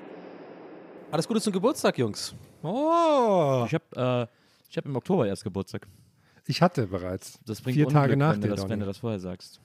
Podcast. 0.00 0.02
Alles 1.10 1.28
Gute 1.28 1.40
zum 1.40 1.52
Geburtstag, 1.52 1.98
Jungs. 1.98 2.34
Oh, 2.62 3.64
Ich 3.66 3.74
habe 3.74 3.84
äh, 3.96 4.26
ich 4.70 4.76
hab 4.76 4.86
im 4.86 4.96
Oktober 4.96 5.26
erst 5.26 5.44
Geburtstag. 5.44 5.86
ich 6.46 6.62
hatte 6.62 6.86
bereits. 6.86 7.38
Das 7.46 7.60
bringt 7.60 7.76
Vier 7.76 7.86
Unglück, 7.86 8.02
Tage 8.02 8.16
nach 8.16 8.32
wenn, 8.34 8.40
du 8.40 8.48
dir, 8.48 8.54
das, 8.56 8.68
wenn 8.68 8.80
du 8.80 8.86
das 8.86 8.98
vorher 8.98 9.20
sagst. 9.20 9.60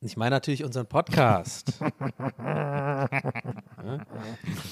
Ich 0.00 0.16
meine 0.16 0.36
natürlich 0.36 0.64
unseren 0.64 0.86
Podcast. 0.86 1.78
Ja? 3.84 4.06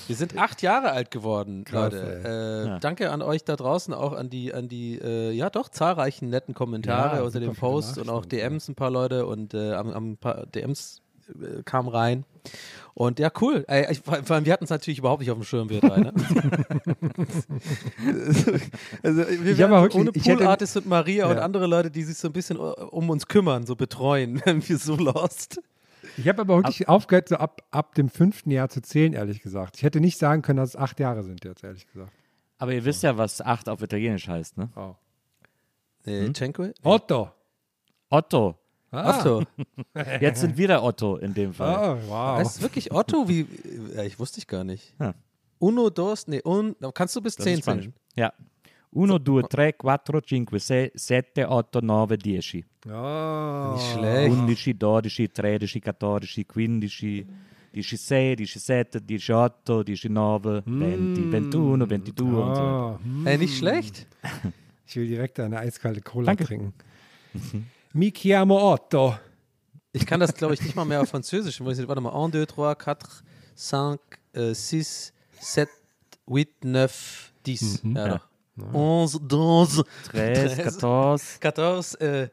Wir 0.07 0.15
sind 0.17 0.39
acht 0.39 0.63
Jahre 0.63 0.93
alt 0.93 1.11
geworden, 1.11 1.65
Krass, 1.65 1.93
Leute. 1.93 2.23
Äh, 2.25 2.67
Ja. 2.69 2.79
Danke 2.79 3.11
an 3.11 3.23
euch 3.23 3.43
da 3.45 3.57
draußen, 3.57 3.93
auch 3.93 4.13
an 4.13 4.31
die, 4.31 4.55
an 4.55 4.69
die, 4.69 4.99
äh, 5.03 5.33
ja 5.33 5.51
doch, 5.51 5.69
zahlreichen 5.69 6.29
netten 6.31 6.55
Kommentare 6.55 7.17
Ja, 7.17 7.23
unter 7.23 7.41
dem 7.41 7.55
Post 7.57 7.99
und 7.99 8.09
auch 8.09 8.25
DMs 8.25 8.69
ein 8.69 8.77
paar 8.77 8.91
Leute 8.91 9.27
und 9.27 9.53
äh, 9.55 9.73
am, 9.73 9.91
am 9.91 10.17
paar 10.17 10.47
DMs 10.47 11.03
äh, 11.41 11.63
kamen 11.65 11.89
rein. 11.89 12.25
Und 12.95 13.19
ja, 13.19 13.31
cool. 13.41 13.65
Ey, 13.69 13.91
ich, 13.93 14.01
vor 14.01 14.19
allem, 14.31 14.45
wir 14.45 14.53
hatten 14.53 14.65
es 14.65 14.71
natürlich 14.71 14.99
überhaupt 14.99 15.21
nicht 15.21 15.31
auf 15.31 15.39
dem 15.39 15.45
Schirm, 15.45 15.69
wir 15.71 15.81
drei, 15.81 16.01
ne? 16.01 16.13
also, 19.03 19.25
wir 19.29 19.65
aber 19.65 19.83
wirklich- 19.83 20.01
ohne 20.01 20.11
ich 20.15 20.27
hätte- 20.27 20.39
Poolartist 20.39 20.77
und 20.77 20.87
Maria 20.87 21.27
und 21.29 21.37
Ja. 21.37 21.43
andere 21.43 21.67
Leute, 21.67 21.91
die 21.91 22.03
sich 22.03 22.17
so 22.19 22.29
ein 22.29 22.33
bisschen 22.33 22.59
uh, 22.59 22.73
um 22.91 23.11
uns 23.11 23.27
kümmern, 23.29 23.67
so 23.67 23.77
betreuen, 23.77 24.41
wären 24.45 24.67
wir 24.69 24.79
so 24.79 24.97
lost. 24.97 25.61
Ich 26.17 26.27
habe 26.29 26.41
aber 26.43 26.57
wirklich 26.57 26.89
aufgehört, 26.89 27.29
so 27.29 27.37
ab, 27.37 27.63
ab 27.71 27.95
dem 27.95 28.09
fünften 28.09 28.51
Jahr 28.51 28.69
zu 28.69 28.83
zählen, 28.83 29.13
ehrlich 29.13 29.43
gesagt. 29.43 29.77
Ich 29.77 29.83
hätte 29.83 30.01
nicht 30.01 30.19
sagen 30.19 30.43
können, 30.43 30.57
dass 30.59 30.71
es 30.71 30.77
acht 30.77 30.99
Jahre 30.99 31.23
sind 31.23 31.45
jetzt, 31.45 31.63
ehrlich 31.63 31.87
gesagt. 31.93 32.13
Aber 32.59 32.73
ihr 32.75 32.85
wisst 32.85 33.03
ja, 33.03 33.17
was 33.17 33.41
8 33.41 33.69
auf 33.71 33.81
Italienisch 33.81 34.29
heißt, 34.29 34.59
ne? 34.59 34.69
Oh. 34.77 34.95
Äh, 36.05 36.31
Cenque? 36.35 36.75
Otto. 36.83 37.31
Otto. 38.11 38.59
Ah. 38.91 39.19
Otto. 39.21 39.43
Jetzt 40.21 40.41
sind 40.41 40.57
wir 40.57 40.69
der 40.69 40.83
Otto 40.83 41.17
in 41.17 41.33
dem 41.35 41.55
Fall. 41.55 41.99
Oh, 42.05 42.09
wow. 42.09 42.39
Heißt 42.39 42.57
es 42.57 42.63
wirklich 42.63 42.93
Otto? 42.93 43.29
Wie, 43.29 43.47
ja, 43.95 44.03
ich 44.03 44.19
wusste 44.19 44.39
ich 44.39 44.47
gar 44.47 44.65
nicht. 44.65 44.95
Ja. 44.99 45.15
Uno, 45.59 45.91
dos, 45.91 46.27
nee, 46.27 46.41
un, 46.45 46.75
kannst 46.95 47.15
du 47.17 47.21
bis 47.21 47.37
Das 47.37 47.45
10 47.45 47.55
ist 47.55 47.61
Spanisch. 47.65 47.85
zählen? 47.85 47.95
Ja. 48.17 48.33
1, 48.93 49.23
2, 49.25 49.43
3, 49.49 49.75
4, 49.81 50.47
5, 50.49 50.63
6, 50.63 51.07
7, 51.07 51.47
8, 51.49 51.83
9, 51.83 52.19
10. 52.41 52.65
Oh. 52.89 53.73
Nicht 53.75 53.93
schlecht. 53.93 54.35
11, 54.37 55.15
12, 55.15 55.33
13, 55.33 55.69
14, 55.69 56.09
15, 56.51 57.27
16, 57.73 59.07
17, 59.07 59.37
18, 59.37 60.13
19, 60.13 60.63
20, 60.65 60.67
21, 60.67 60.67
22 60.67 62.09
und 62.09 62.19
so 62.19 62.25
weiter. 62.37 62.99
Oh. 63.01 63.05
hm. 63.05 63.27
Ey, 63.27 63.39
nicht 63.39 63.57
schlecht. 63.57 64.07
Ich 64.91 64.97
will 64.97 65.07
direkt 65.07 65.39
eine 65.39 65.57
eiskalte 65.61 66.01
Cola 66.01 66.27
Danke. 66.27 66.47
trinken. 66.47 66.75
Mi 67.93 68.13
chiamo 68.13 68.57
Otto. 68.57 69.19
Ich 69.93 70.07
kann 70.07 70.21
das, 70.21 70.33
glaube 70.35 70.55
ich, 70.55 70.63
nicht 70.63 70.77
mal 70.77 70.85
mehr 70.85 71.01
auf 71.01 71.09
Französisch. 71.09 71.61
Warte 71.61 72.01
mal. 72.01 72.13
1, 72.13 72.33
2, 72.55 72.75
3, 72.75 72.77
4, 72.77 72.97
5, 73.57 73.99
äh, 74.33 74.55
6, 74.55 75.13
7, 75.41 75.69
8, 76.25 76.65
9, 76.65 76.89
10. 77.45 77.97
Ja, 77.97 78.09
doch. 78.09 78.29
11, 78.73 79.13
12, 79.29 79.85
13, 80.13 80.71
14, 80.71 81.19
14. 81.41 82.01
Äh, 82.01 82.29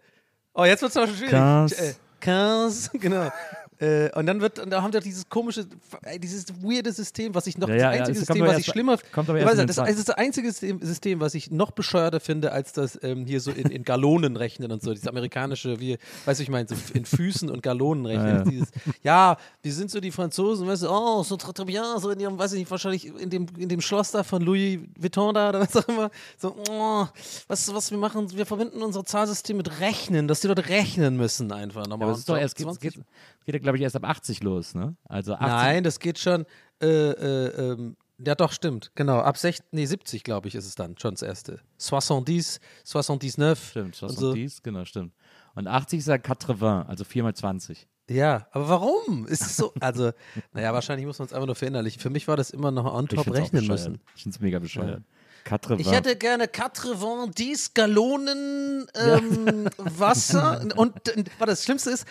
oh, 0.54 0.66
jetzt 0.66 0.82
wird 0.84 0.92
es 0.92 0.98
aber 0.98 1.08
schon 1.08 1.16
schwierig. 1.18 1.32
15. 1.32 1.86
Äh, 1.86 1.94
15, 2.20 3.00
genau. 3.00 3.32
Äh, 3.80 4.10
und 4.18 4.26
dann 4.26 4.42
wird, 4.42 4.58
und 4.60 4.72
da 4.72 4.82
haben 4.82 4.92
wir 4.92 5.00
dieses 5.02 5.30
komische, 5.30 5.66
äh, 6.04 6.18
dieses 6.18 6.48
weirde 6.64 6.92
System, 6.92 7.36
was 7.36 7.46
ich 7.46 7.58
noch, 7.58 7.68
Ja, 7.70 7.76
das 7.76 7.82
ja, 7.84 7.94
ja, 7.94 8.00
einzige 8.06 8.20
es 8.20 8.26
kommt 8.28 8.38
System, 8.38 8.42
was 8.46 8.52
erst- 8.54 8.60
ich 8.68 8.72
schlimmer, 8.72 8.98
kommt 9.12 9.30
aber 9.30 9.40
erst 9.40 9.78
das, 9.78 9.88
es 9.90 9.98
ist 10.00 10.10
das 10.10 10.16
einzige 10.18 10.52
System, 10.52 11.20
was 11.20 11.36
ich 11.36 11.52
noch 11.52 11.72
bescheuerter 11.72 12.20
finde, 12.20 12.52
als 12.52 12.74
das 12.74 12.98
ähm, 13.04 13.26
hier 13.28 13.40
so 13.40 13.52
in, 13.52 13.70
in 13.70 13.84
Gallonen 13.84 14.36
rechnen 14.36 14.72
und 14.72 14.82
so, 14.82 14.94
dieses 14.94 15.08
amerikanische, 15.08 15.80
wie, 15.80 15.98
weißt 16.26 16.40
du, 16.40 16.44
ich 16.44 16.50
meine, 16.50 16.68
so 16.68 16.76
in 16.94 17.06
Füßen 17.06 17.50
und 17.52 17.62
Gallonen 17.62 18.06
rechnen. 18.08 18.28
Ja, 18.28 18.38
ja. 18.38 18.44
Dieses, 18.44 18.70
ja, 19.04 19.38
wir 19.62 19.74
sind 19.74 19.92
so 19.92 20.00
die 20.00 20.12
Franzosen, 20.12 20.68
weißt 20.68 20.84
du, 20.84 20.90
oh, 20.90 21.22
so 21.24 21.36
très 21.36 21.64
bien, 21.66 21.84
so 22.00 22.10
in 22.10 22.20
ihrem, 22.20 22.38
weiß 22.40 22.54
ich 22.54 22.60
nicht, 22.60 22.72
wahrscheinlich 22.72 23.06
in 23.06 23.30
dem, 23.30 23.46
in 23.58 23.70
dem 23.70 23.82
Schloss 23.82 24.12
da 24.12 24.24
von 24.24 24.42
Louis 24.42 24.80
Vuitton 24.98 25.34
da 25.36 25.50
oder 25.50 25.60
was 25.60 25.76
auch 25.76 25.88
immer, 25.88 26.10
so, 26.38 26.56
oh, 26.70 27.06
was, 27.48 27.72
was 27.74 27.92
wir 27.92 27.98
machen, 28.00 28.32
wir 28.36 28.46
verbinden 28.48 28.82
unser 28.82 29.04
Zahlsystem 29.06 29.58
mit 29.58 29.80
Rechnen, 29.80 30.28
dass 30.28 30.40
die 30.42 30.48
Leute 30.48 30.68
rechnen 30.68 31.16
müssen 31.16 31.52
einfach 31.52 31.84
Ja, 31.84 31.90
nochmal. 31.90 32.08
aber 32.08 32.14
es 32.14 32.20
ist 32.20 32.30
doch 32.30 32.38
erst, 32.38 32.56
geht, 32.56 32.66
20 32.66 33.02
geht, 33.48 33.56
ja, 33.56 33.60
glaube 33.60 33.78
ich, 33.78 33.84
erst 33.84 33.96
ab 33.96 34.04
80 34.04 34.44
los, 34.44 34.76
ne? 34.76 34.96
Also 35.06 35.34
80. 35.34 35.48
Nein, 35.48 35.84
das 35.84 36.00
geht 36.00 36.20
schon. 36.20 36.46
Äh, 36.82 36.88
äh, 36.88 37.72
ähm, 37.72 37.96
ja, 38.20 38.36
doch, 38.36 38.52
stimmt. 38.52 38.92
Genau. 38.96 39.20
Ab 39.20 39.38
60, 39.38 39.68
nee, 39.72 39.86
70, 39.86 40.24
glaube 40.24 40.48
ich, 40.50 40.56
ist 40.56 40.66
es 40.66 40.76
dann 40.76 40.98
schon 40.98 41.14
das 41.14 41.22
erste. 41.22 41.60
70, 41.78 42.60
79. 42.84 43.70
Stimmt, 43.70 44.04
und 44.04 44.10
was 44.10 44.16
so. 44.16 44.30
und 44.30 44.36
dies, 44.36 44.62
genau, 44.62 44.84
stimmt. 44.86 45.14
Und 45.56 45.68
80 45.68 46.00
ist 46.00 46.08
ja 46.08 46.16
80, 46.16 46.62
also 46.62 47.04
4 47.04 47.24
mal 47.24 47.34
20. 47.34 47.88
Ja, 48.10 48.48
aber 48.52 48.70
warum? 48.70 49.28
Ist 49.28 49.42
es 49.42 49.58
so? 49.58 49.72
Also, 49.80 50.12
naja, 50.54 50.74
wahrscheinlich 50.74 51.06
muss 51.06 51.20
man 51.20 51.28
es 51.28 51.34
einfach 51.34 51.46
nur 51.46 51.56
verinnerlichen. 51.56 52.02
Für 52.02 52.10
mich 52.10 52.28
war 52.28 52.36
das 52.36 52.50
immer 52.50 52.72
noch 52.72 52.86
on 52.86 53.08
top 53.08 53.32
rechnen 53.34 53.66
müssen. 53.66 54.02
Ich 54.16 54.24
finde 54.24 54.36
es 54.36 54.42
mega 54.42 54.60
bescheuert. 54.60 55.04
80. 55.52 55.80
Ich 55.80 55.92
hätte 55.92 56.16
gerne 56.16 56.50
90 56.50 57.74
Gallonen 57.74 58.88
ähm, 58.96 59.70
Wasser 59.78 60.62
und, 60.76 61.10
und 61.16 61.32
was 61.40 61.48
das 61.48 61.64
Schlimmste 61.66 61.92
ist, 61.92 62.06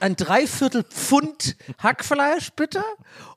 ein 0.00 0.16
Dreiviertel 0.16 0.82
Pfund 0.84 1.56
Hackfleisch 1.78 2.50
bitte 2.52 2.82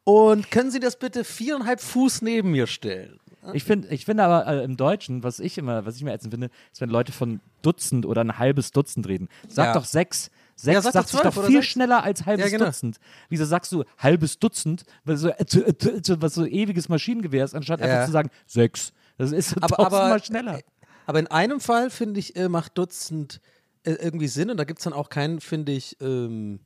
und 0.03 0.51
können 0.51 0.71
Sie 0.71 0.79
das 0.79 0.97
bitte 0.97 1.23
viereinhalb 1.23 1.79
Fuß 1.81 2.21
neben 2.21 2.51
mir 2.51 2.67
stellen? 2.67 3.19
Ich 3.53 3.63
finde 3.63 3.87
ich 3.89 4.05
finde 4.05 4.23
aber 4.23 4.45
äh, 4.45 4.63
im 4.63 4.77
Deutschen, 4.77 5.23
was 5.23 5.39
ich 5.39 5.57
immer, 5.57 5.83
was 5.85 5.95
ich 5.95 6.03
mir 6.03 6.13
ätzend 6.13 6.31
finde, 6.33 6.51
ist, 6.71 6.79
wenn 6.79 6.89
Leute 6.91 7.11
von 7.11 7.39
Dutzend 7.63 8.05
oder 8.05 8.21
ein 8.23 8.37
halbes 8.37 8.71
Dutzend 8.71 9.07
reden. 9.07 9.29
Sag 9.49 9.67
Ja. 9.67 9.73
doch 9.73 9.85
sechs. 9.85 10.29
Sechs 10.55 10.75
Ja, 10.75 10.81
sag 10.83 10.93
sagt 10.93 11.05
doch 11.13 11.23
sich 11.23 11.33
doch 11.33 11.45
viel 11.47 11.55
sechs. 11.61 11.67
schneller 11.67 12.03
als 12.03 12.27
halbes 12.27 12.45
Ja, 12.45 12.51
genau. 12.57 12.65
Dutzend. 12.69 12.99
Wieso 13.29 13.45
sagst 13.45 13.71
du 13.71 13.83
halbes 13.97 14.37
Dutzend, 14.37 14.83
was 15.05 15.21
so, 15.21 15.29
äh, 15.29 15.41
äh, 15.43 16.21
was 16.21 16.35
so 16.35 16.45
ewiges 16.45 16.87
Maschinengewehr 16.87 17.43
ist, 17.43 17.55
anstatt 17.55 17.79
Ja. 17.79 17.87
einfach 17.87 18.05
zu 18.05 18.11
sagen 18.11 18.29
sechs. 18.45 18.93
Das 19.17 19.31
ist 19.31 19.49
so 19.51 19.55
aber, 19.61 19.79
aber, 19.79 20.19
schneller. 20.19 20.59
aber 21.05 21.19
in 21.19 21.27
einem 21.27 21.59
Fall, 21.59 21.89
finde 21.89 22.19
ich, 22.19 22.35
äh, 22.35 22.49
macht 22.49 22.77
Dutzend 22.77 23.39
äh, 23.83 23.91
irgendwie 23.93 24.27
Sinn 24.27 24.49
und 24.49 24.57
da 24.57 24.63
gibt 24.63 24.79
es 24.79 24.83
dann 24.83 24.93
auch 24.93 25.09
keinen, 25.09 25.41
finde 25.41 25.71
ich, 25.71 25.97
ähm, 26.01 26.59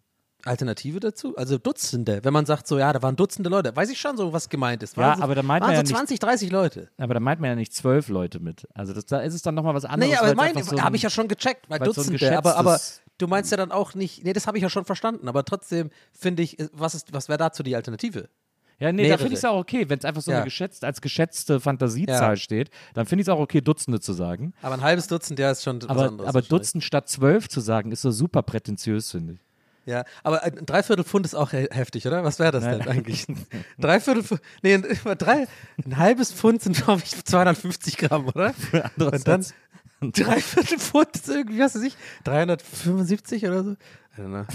Alternative 0.45 0.99
dazu. 0.99 1.35
Also 1.35 1.57
Dutzende, 1.57 2.19
wenn 2.23 2.31
man 2.33 2.45
sagt 2.45 2.67
so, 2.67 2.77
ja, 2.77 2.93
da 2.93 3.01
waren 3.01 3.15
Dutzende 3.15 3.49
Leute, 3.49 3.75
weiß 3.75 3.89
ich 3.89 3.99
schon 3.99 4.15
so, 4.15 4.31
was 4.31 4.47
gemeint 4.47 4.83
ist. 4.83 4.95
Waren 4.95 5.11
Ja, 5.11 5.17
so, 5.17 5.23
aber 5.23 5.35
da 5.35 5.41
meint 5.43 5.63
waren 5.63 5.69
man 5.75 5.85
so 5.85 5.93
ja 5.93 5.99
nicht- 6.01 6.17
20, 6.17 6.19
30 6.19 6.51
Leute. 6.51 6.89
Aber 6.97 7.15
da 7.15 7.19
meint 7.19 7.41
man 7.41 7.49
ja 7.49 7.55
nicht 7.55 7.73
zwölf 7.73 8.09
Leute 8.09 8.39
mit. 8.39 8.67
Also 8.73 8.93
das, 8.93 9.05
da 9.07 9.19
ist 9.21 9.33
es 9.33 9.41
dann 9.41 9.55
nochmal 9.55 9.73
was 9.73 9.85
anderes. 9.85 10.11
Nee, 10.13 10.17
aber 10.17 10.35
mein, 10.35 10.61
so 10.63 10.79
habe 10.79 10.95
ich 10.95 11.01
ja 11.01 11.09
schon 11.09 11.27
gecheckt, 11.27 11.69
weil 11.69 11.79
weil's 11.79 11.95
so 11.95 12.03
Dutzende, 12.03 12.37
aber, 12.37 12.57
aber 12.57 12.79
du 13.17 13.27
meinst 13.27 13.49
ja 13.51 13.57
dann 13.57 13.71
auch 13.71 13.95
nicht, 13.95 14.23
nee, 14.23 14.33
das 14.33 14.45
habe 14.45 14.57
ich 14.57 14.61
ja 14.61 14.69
schon 14.69 14.85
verstanden, 14.85 15.27
aber 15.27 15.43
trotzdem 15.45 15.89
finde 16.11 16.43
ich, 16.43 16.59
äh, 16.59 16.69
was, 16.73 16.93
ist, 16.93 17.11
was 17.13 17.27
wäre 17.27 17.37
dazu 17.39 17.63
die 17.63 17.75
Alternative? 17.75 18.29
Ja, 18.77 18.91
nee, 18.91 19.03
da 19.03 19.07
mehrere. 19.09 19.17
finde 19.19 19.33
ich 19.33 19.39
es 19.39 19.45
auch 19.45 19.57
okay, 19.57 19.87
wenn 19.89 19.99
es 19.99 20.05
einfach 20.05 20.21
so 20.21 20.31
Ja. 20.31 20.37
eine 20.37 20.45
geschätzt, 20.45 20.83
als 20.83 20.99
geschätzte 21.01 21.59
Fantasiezahl 21.61 22.31
Ja. 22.31 22.35
steht, 22.35 22.69
dann 22.93 23.05
finde 23.05 23.21
ich 23.21 23.27
es 23.27 23.33
auch 23.33 23.39
okay, 23.39 23.61
Dutzende 23.61 23.99
zu 24.01 24.11
sagen. 24.13 24.53
Aber 24.61 24.73
ein 24.75 24.81
halbes 24.81 25.07
Dutzend, 25.07 25.39
ja, 25.39 25.51
ist 25.51 25.63
schon 25.63 25.81
was 25.81 25.89
Aber, 25.89 26.07
anderes. 26.07 26.27
aber. 26.29 26.41
Dutzend 26.41 26.83
statt 26.83 27.07
zwölf 27.07 27.47
zu 27.47 27.61
sagen, 27.61 27.91
ist 27.91 28.01
so 28.01 28.11
super 28.11 28.41
prätentiös, 28.43 29.11
finde 29.11 29.33
ich. 29.33 29.39
Ja, 29.87 30.03
aber 30.23 30.41
ein 30.43 30.65
Dreiviertel 30.65 31.03
Pfund 31.05 31.27
ist 31.27 31.35
auch 31.35 31.51
he 31.51 31.67
heftig, 31.69 32.07
oder? 32.07 32.23
Was 32.23 32.39
wäre 32.39 32.51
das 32.51 32.63
denn 32.63 32.81
eigentlich? 32.87 33.27
Dreiviertel 33.79 34.23
Pfund, 34.23 34.41
nee, 34.63 34.73
ein, 34.73 34.83
drei, 35.19 35.47
ein 35.85 35.97
halbes 35.97 36.33
Pfund 36.33 36.63
sind, 36.63 36.75
glaube 36.83 37.03
ich, 37.05 37.23
250 37.23 37.97
Gramm, 37.97 38.25
oder? 38.27 38.53
Und 38.97 39.27
dann 39.27 39.45
Dreiviertel 40.01 40.79
Pfund 40.79 41.09
ist 41.15 41.29
irgendwie, 41.29 41.59
was 41.59 41.75
weiß 41.75 41.83
ich, 41.83 41.95
375 42.23 43.45
oder 43.45 43.63
so? 43.63 43.71
I 43.71 44.21
don't 44.21 44.27
know. 44.29 44.45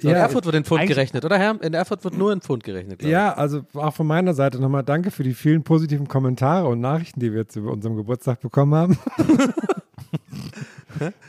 So, 0.00 0.08
in 0.08 0.14
Ja, 0.14 0.20
Erfurt 0.22 0.46
wird 0.46 0.54
in 0.54 0.64
Pfund 0.64 0.86
gerechnet, 0.86 1.24
oder 1.24 1.38
Herr? 1.38 1.62
In 1.62 1.74
Erfurt 1.74 2.02
wird 2.04 2.16
nur 2.16 2.32
in 2.32 2.40
Pfund 2.40 2.64
gerechnet. 2.64 3.02
Ja, 3.02 3.34
also 3.34 3.62
auch 3.74 3.94
von 3.94 4.06
meiner 4.06 4.32
Seite 4.32 4.58
nochmal 4.58 4.82
danke 4.82 5.10
für 5.10 5.22
die 5.22 5.34
vielen 5.34 5.62
positiven 5.62 6.08
Kommentare 6.08 6.68
und 6.68 6.80
Nachrichten, 6.80 7.20
die 7.20 7.32
wir 7.32 7.40
jetzt 7.40 7.56
über 7.56 7.70
unserem 7.70 7.96
Geburtstag 7.96 8.40
bekommen 8.40 8.74
haben. 8.74 8.98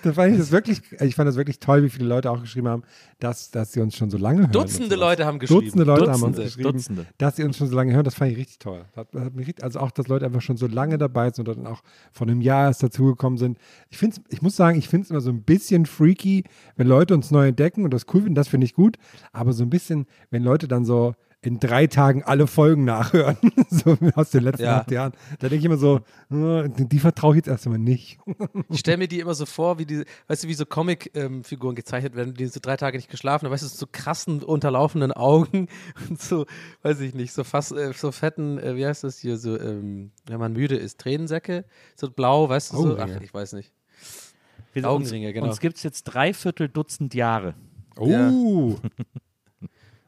Da 0.03 0.13
fand 0.13 0.33
ich 0.33 0.39
das 0.39 0.51
wirklich, 0.51 0.81
ich 0.99 1.15
fand 1.15 1.27
das 1.27 1.35
wirklich 1.35 1.59
toll, 1.59 1.83
wie 1.83 1.89
viele 1.89 2.07
Leute 2.07 2.31
auch 2.31 2.41
geschrieben 2.41 2.67
haben, 2.67 2.83
dass, 3.19 3.51
dass 3.51 3.71
sie 3.71 3.81
uns 3.81 3.95
schon 3.95 4.09
so 4.09 4.17
lange 4.17 4.41
hören. 4.41 4.51
Dutzende. 4.51 4.95
Leute 4.95 5.25
haben 5.25 5.39
geschrieben. 5.39 5.61
Dutzende 5.61 5.83
Leute 5.85 6.11
haben 6.11 6.23
uns 6.23 6.37
Dutzende. 6.37 6.43
geschrieben, 6.43 6.73
Dutzende. 6.73 7.05
dass 7.17 7.35
sie 7.35 7.43
uns 7.43 7.57
schon 7.57 7.67
so 7.67 7.75
lange 7.75 7.93
hören. 7.93 8.03
Das 8.03 8.15
fand 8.15 8.31
ich 8.31 8.37
richtig 8.37 8.59
toll. 8.59 8.85
Hat, 8.95 9.13
hat 9.13 9.35
mich, 9.35 9.63
also 9.63 9.79
auch, 9.79 9.91
dass 9.91 10.07
Leute 10.07 10.25
einfach 10.25 10.41
schon 10.41 10.57
so 10.57 10.67
lange 10.67 10.97
dabei 10.97 11.29
sind 11.29 11.47
und 11.47 11.57
dann 11.57 11.67
auch 11.67 11.81
von 12.11 12.29
einem 12.29 12.41
Jahr 12.41 12.67
erst 12.67 12.83
dazugekommen 12.83 13.37
sind. 13.37 13.57
Ich, 13.89 13.97
find's, 13.97 14.21
ich 14.29 14.41
muss 14.41 14.55
sagen, 14.55 14.77
ich 14.77 14.87
finde 14.87 15.05
es 15.05 15.11
immer 15.11 15.21
so 15.21 15.29
ein 15.29 15.43
bisschen 15.43 15.85
freaky, 15.85 16.43
wenn 16.75 16.87
Leute 16.87 17.13
uns 17.13 17.31
neu 17.31 17.47
entdecken 17.47 17.83
und 17.83 17.93
das 17.93 18.05
cool 18.13 18.21
finden, 18.21 18.35
das 18.35 18.47
finde 18.47 18.65
ich 18.65 18.73
gut. 18.73 18.97
Aber 19.31 19.53
so 19.53 19.63
ein 19.63 19.69
bisschen, 19.69 20.05
wenn 20.29 20.43
Leute 20.43 20.67
dann 20.67 20.85
so 20.85 21.15
in 21.43 21.59
drei 21.59 21.87
Tagen 21.87 22.23
alle 22.23 22.45
Folgen 22.45 22.85
nachhören, 22.85 23.35
so 23.69 23.97
aus 24.15 24.29
den 24.29 24.43
letzten 24.43 24.63
Ja. 24.63 24.81
acht 24.81 24.91
Jahren, 24.91 25.13
da 25.39 25.49
denke 25.49 25.55
ich 25.57 25.65
immer 25.65 25.77
so, 25.77 26.01
äh, 26.31 26.69
die 26.69 26.99
vertraue 26.99 27.33
ich 27.33 27.37
jetzt 27.37 27.47
erst 27.47 27.65
einmal 27.65 27.79
nicht. 27.79 28.19
Ich 28.69 28.79
stelle 28.81 28.97
mir 28.97 29.07
die 29.07 29.19
immer 29.19 29.33
so 29.33 29.47
vor, 29.47 29.79
wie 29.79 29.85
die, 29.85 30.03
weißt 30.27 30.43
du, 30.43 30.47
wie 30.47 30.53
so 30.53 30.65
Comic-Figuren 30.67 31.73
gezeichnet 31.73 32.15
werden, 32.15 32.35
die 32.35 32.45
so 32.45 32.59
drei 32.61 32.77
Tage 32.77 32.97
nicht 32.97 33.09
geschlafen 33.09 33.45
haben, 33.45 33.53
weißt 33.53 33.63
du, 33.63 33.67
so 33.67 33.87
krassen, 33.91 34.43
unterlaufenden 34.43 35.11
Augen 35.13 35.67
und 36.09 36.21
so, 36.21 36.45
weiß 36.83 36.99
ich 36.99 37.15
nicht, 37.15 37.33
so 37.33 37.43
fast, 37.43 37.71
äh, 37.71 37.91
so 37.93 38.11
fetten, 38.11 38.59
äh, 38.59 38.75
wie 38.75 38.85
heißt 38.85 39.03
das 39.03 39.17
hier, 39.17 39.37
so, 39.37 39.59
ähm, 39.59 40.11
wenn 40.27 40.39
man 40.39 40.53
müde 40.53 40.75
ist, 40.75 40.99
Tränensäcke, 40.99 41.65
so 41.95 42.11
blau, 42.11 42.49
weißt 42.49 42.73
du, 42.73 42.77
so, 42.77 42.97
ach, 42.99 43.09
ich 43.21 43.33
weiß 43.33 43.53
nicht. 43.53 43.71
Wir- 44.73 44.87
Augenringe, 44.87 45.27
uns, 45.27 45.33
genau. 45.33 45.47
Uns 45.47 45.59
gibt 45.59 45.77
es 45.77 45.83
jetzt 45.83 46.03
dreiviertel 46.03 46.69
Dutzend 46.69 47.13
Jahre. 47.15 47.55
Oh, 47.97 48.75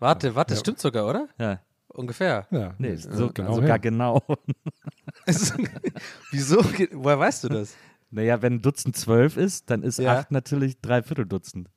Warte, 0.04 0.36
warte, 0.36 0.54
das 0.54 0.60
stimmt 0.60 0.80
sogar, 0.80 1.08
oder? 1.08 1.28
Ja. 1.40 1.60
Ungefähr. 1.88 2.48
ja. 2.52 2.74
Nee, 2.78 2.96
so, 2.96 3.30
genau 3.34 3.54
sogar 3.56 3.70
her. 3.70 3.80
genau. 3.80 4.22
Wieso? 6.32 6.58
Woher 6.94 7.20
weißt 7.20 7.44
du 7.46 7.50
das? 7.50 7.76
Naja, 8.12 8.42
wenn 8.42 8.54
ein 8.56 8.62
Dutzend 8.62 8.96
zwölf 8.98 9.38
ist, 9.38 9.70
dann 9.70 9.84
ist 9.84 10.00
Ja. 10.00 10.20
acht 10.20 10.32
natürlich 10.32 10.80
dreiviertel 10.82 11.26
Dutzend. 11.26 11.70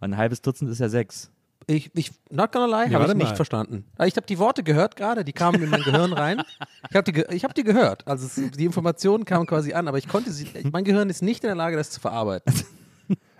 Und 0.00 0.12
ein 0.12 0.16
halbes 0.16 0.42
Dutzend 0.42 0.70
ist 0.70 0.78
ja 0.78 0.88
sechs. 0.88 1.30
Ich, 1.68 1.90
ich, 1.96 2.12
not 2.30 2.52
gonna 2.52 2.66
lie, 2.66 2.88
Nee, 2.88 2.94
habe 2.94 3.06
ich 3.08 3.14
nicht 3.14 3.28
mal. 3.30 3.34
verstanden. 3.36 3.84
Ich 4.04 4.16
habe 4.16 4.26
die 4.26 4.38
Worte 4.38 4.62
gehört 4.62 4.94
gerade, 4.94 5.24
die 5.24 5.32
kamen 5.32 5.60
in 5.62 5.68
mein 5.70 5.82
Gehirn 5.82 6.12
rein. 6.12 6.42
Ich 6.90 6.96
habe 6.96 7.10
die, 7.12 7.24
ich 7.34 7.42
hab 7.44 7.54
die 7.54 7.64
gehört. 7.64 8.06
Also 8.06 8.26
es, 8.26 8.52
die 8.52 8.64
Informationen 8.64 9.24
kamen 9.24 9.46
quasi 9.46 9.72
an, 9.72 9.88
aber 9.88 9.98
ich 9.98 10.06
konnte 10.06 10.30
sie, 10.30 10.46
mein 10.70 10.84
Gehirn 10.84 11.10
ist 11.10 11.22
nicht 11.22 11.42
in 11.42 11.48
der 11.48 11.56
Lage, 11.56 11.76
das 11.76 11.90
zu 11.90 12.00
verarbeiten. 12.00 12.52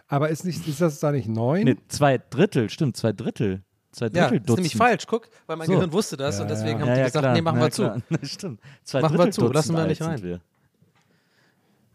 Aber 0.09 0.29
ist, 0.29 0.45
nicht, 0.45 0.67
ist 0.69 0.81
das 0.81 1.01
da 1.01 1.11
nicht 1.11 1.27
neun? 1.29 1.65
Nee, 1.65 1.77
zwei 1.89 2.19
Drittel, 2.19 2.71
stimmt, 2.71 2.97
zwei 2.97 3.13
Drittel. 3.13 3.65
Zwei 3.97 4.07
Ja, 4.07 4.11
Drittel 4.11 4.21
das 4.21 4.33
ist 4.33 4.41
Dutzend. 4.41 4.57
nämlich 4.59 4.77
falsch. 4.77 5.07
Guck, 5.07 5.29
weil 5.47 5.57
mein 5.57 5.67
So. 5.67 5.73
Gehirn 5.73 5.91
wusste 5.93 6.17
das 6.19 6.39
und 6.39 6.49
Ja, 6.51 6.55
deswegen 6.55 6.81
ja. 6.81 6.81
haben 6.81 6.89
Ja, 6.89 6.95
die 6.95 7.01
ja, 7.01 7.07
gesagt, 7.07 7.23
klar. 7.23 7.33
nee, 7.35 7.41
machen 7.41 7.57
ja, 7.59 7.63
wir 7.65 7.71
zu. 7.71 8.03
stimmt. 8.27 8.61
Zwei 8.85 9.01
Machen 9.01 9.13
wir 9.15 9.17
Drittel 9.19 9.33
zu, 9.33 9.41
Dutzend 9.41 9.55
lassen 9.55 9.77
wir 9.77 9.87
nicht 9.87 10.03
rein. 10.03 10.23
Wir. 10.23 10.41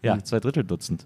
Ja, 0.01 0.24
zwei 0.24 0.39
Drittel 0.39 0.63
Dutzend. 0.63 1.06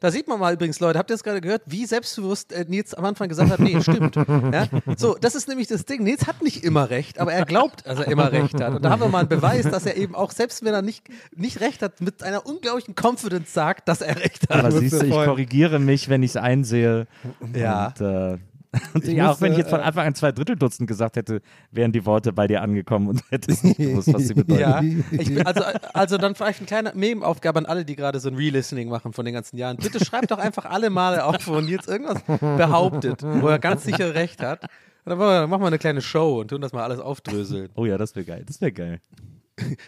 Da 0.00 0.10
sieht 0.10 0.28
man 0.28 0.38
mal 0.38 0.52
übrigens, 0.52 0.78
Leute, 0.80 0.98
habt 0.98 1.10
ihr 1.10 1.14
das 1.14 1.24
gerade 1.24 1.40
gehört, 1.40 1.62
wie 1.64 1.86
selbstbewusst 1.86 2.52
äh, 2.52 2.66
Nils 2.68 2.92
am 2.92 3.06
Anfang 3.06 3.30
gesagt 3.30 3.50
hat, 3.50 3.60
nee, 3.60 3.80
stimmt. 3.80 4.14
Ja? 4.52 4.66
So, 4.98 5.16
das 5.18 5.34
ist 5.34 5.48
nämlich 5.48 5.68
das 5.68 5.86
Ding. 5.86 6.02
Nils 6.02 6.26
hat 6.26 6.42
nicht 6.42 6.64
immer 6.64 6.90
recht, 6.90 7.18
aber 7.18 7.32
er 7.32 7.46
glaubt, 7.46 7.86
dass 7.86 7.98
er 7.98 8.08
immer 8.08 8.30
recht 8.30 8.60
hat. 8.60 8.74
Und 8.74 8.84
da 8.84 8.90
haben 8.90 9.00
wir 9.00 9.08
mal 9.08 9.20
einen 9.20 9.28
Beweis, 9.30 9.62
dass 9.70 9.86
er 9.86 9.96
eben 9.96 10.14
auch, 10.14 10.32
selbst 10.32 10.62
wenn 10.64 10.74
er 10.74 10.82
nicht, 10.82 11.04
nicht 11.34 11.60
recht 11.60 11.80
hat, 11.80 12.02
mit 12.02 12.22
einer 12.22 12.44
unglaublichen 12.44 12.94
Confidence 12.94 13.54
sagt, 13.54 13.88
dass 13.88 14.02
er 14.02 14.16
recht 14.16 14.50
hat. 14.50 14.58
Aber 14.58 14.70
siehst 14.70 15.00
du, 15.00 15.06
ich 15.06 15.12
korrigiere 15.12 15.78
mich, 15.78 16.10
wenn 16.10 16.22
ich 16.22 16.32
es 16.32 16.36
einsehe. 16.36 17.06
Ja. 17.54 17.86
Und, 17.86 18.00
äh, 18.02 18.38
und 18.94 19.04
Ich 19.06 19.14
ja, 19.14 19.24
auch 19.24 19.28
musste, 19.30 19.44
wenn 19.44 19.52
ich 19.52 19.58
jetzt 19.58 19.70
von 19.70 19.80
äh, 19.80 19.84
Anfang 19.84 20.06
an 20.06 20.14
zwei 20.14 20.32
Drittel 20.32 20.56
Dutzend 20.56 20.88
gesagt 20.88 21.16
hätte, 21.16 21.42
wären 21.70 21.92
die 21.92 22.06
Worte 22.06 22.32
bei 22.32 22.46
dir 22.46 22.62
angekommen 22.62 23.08
und 23.08 23.22
hättest 23.30 23.64
nicht 23.64 23.76
gewusst, 23.76 24.12
was 24.12 24.28
sie 24.28 24.34
bedeuten. 24.34 24.52
Ja, 24.62 24.80
ich 25.10 25.46
also, 25.46 25.64
also 25.92 26.18
dann 26.18 26.34
vielleicht 26.34 26.60
eine 26.60 26.66
kleine 26.66 26.92
Meme-Aufgabe 26.94 27.58
an 27.58 27.66
alle, 27.66 27.84
die 27.84 27.96
gerade 27.96 28.20
so 28.20 28.28
ein 28.28 28.36
Re-Listening 28.36 28.88
machen 28.88 29.12
von 29.12 29.24
den 29.24 29.34
ganzen 29.34 29.56
Jahren. 29.56 29.76
Bitte 29.76 30.04
schreibt 30.04 30.30
doch 30.30 30.38
einfach 30.38 30.66
alle 30.66 30.90
Male 30.90 31.24
auf, 31.24 31.46
wo 31.46 31.60
Nils 31.60 31.88
irgendwas 31.88 32.22
behauptet, 32.38 33.22
wo 33.22 33.48
er 33.48 33.58
ganz 33.58 33.84
sicher 33.84 34.14
recht 34.14 34.42
hat. 34.42 34.62
Und 35.04 35.10
dann 35.10 35.18
machen 35.18 35.30
wir, 35.30 35.46
machen 35.48 35.62
wir 35.62 35.66
eine 35.66 35.78
kleine 35.78 36.00
Show 36.00 36.40
und 36.40 36.48
tun 36.48 36.60
das 36.60 36.72
mal 36.72 36.84
alles 36.84 37.00
aufdröseln. 37.00 37.70
Oh 37.74 37.86
ja, 37.86 37.98
das 37.98 38.14
wäre 38.14 38.24
geil. 38.24 38.44
Das 38.46 38.60
wäre 38.60 38.72
geil. 38.72 39.00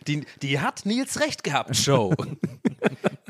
Die, 0.07 0.25
die 0.43 0.61
hat 0.61 0.85
Nils 0.85 1.21
recht 1.21 1.45
gehabt, 1.45 1.77
Show. 1.77 2.15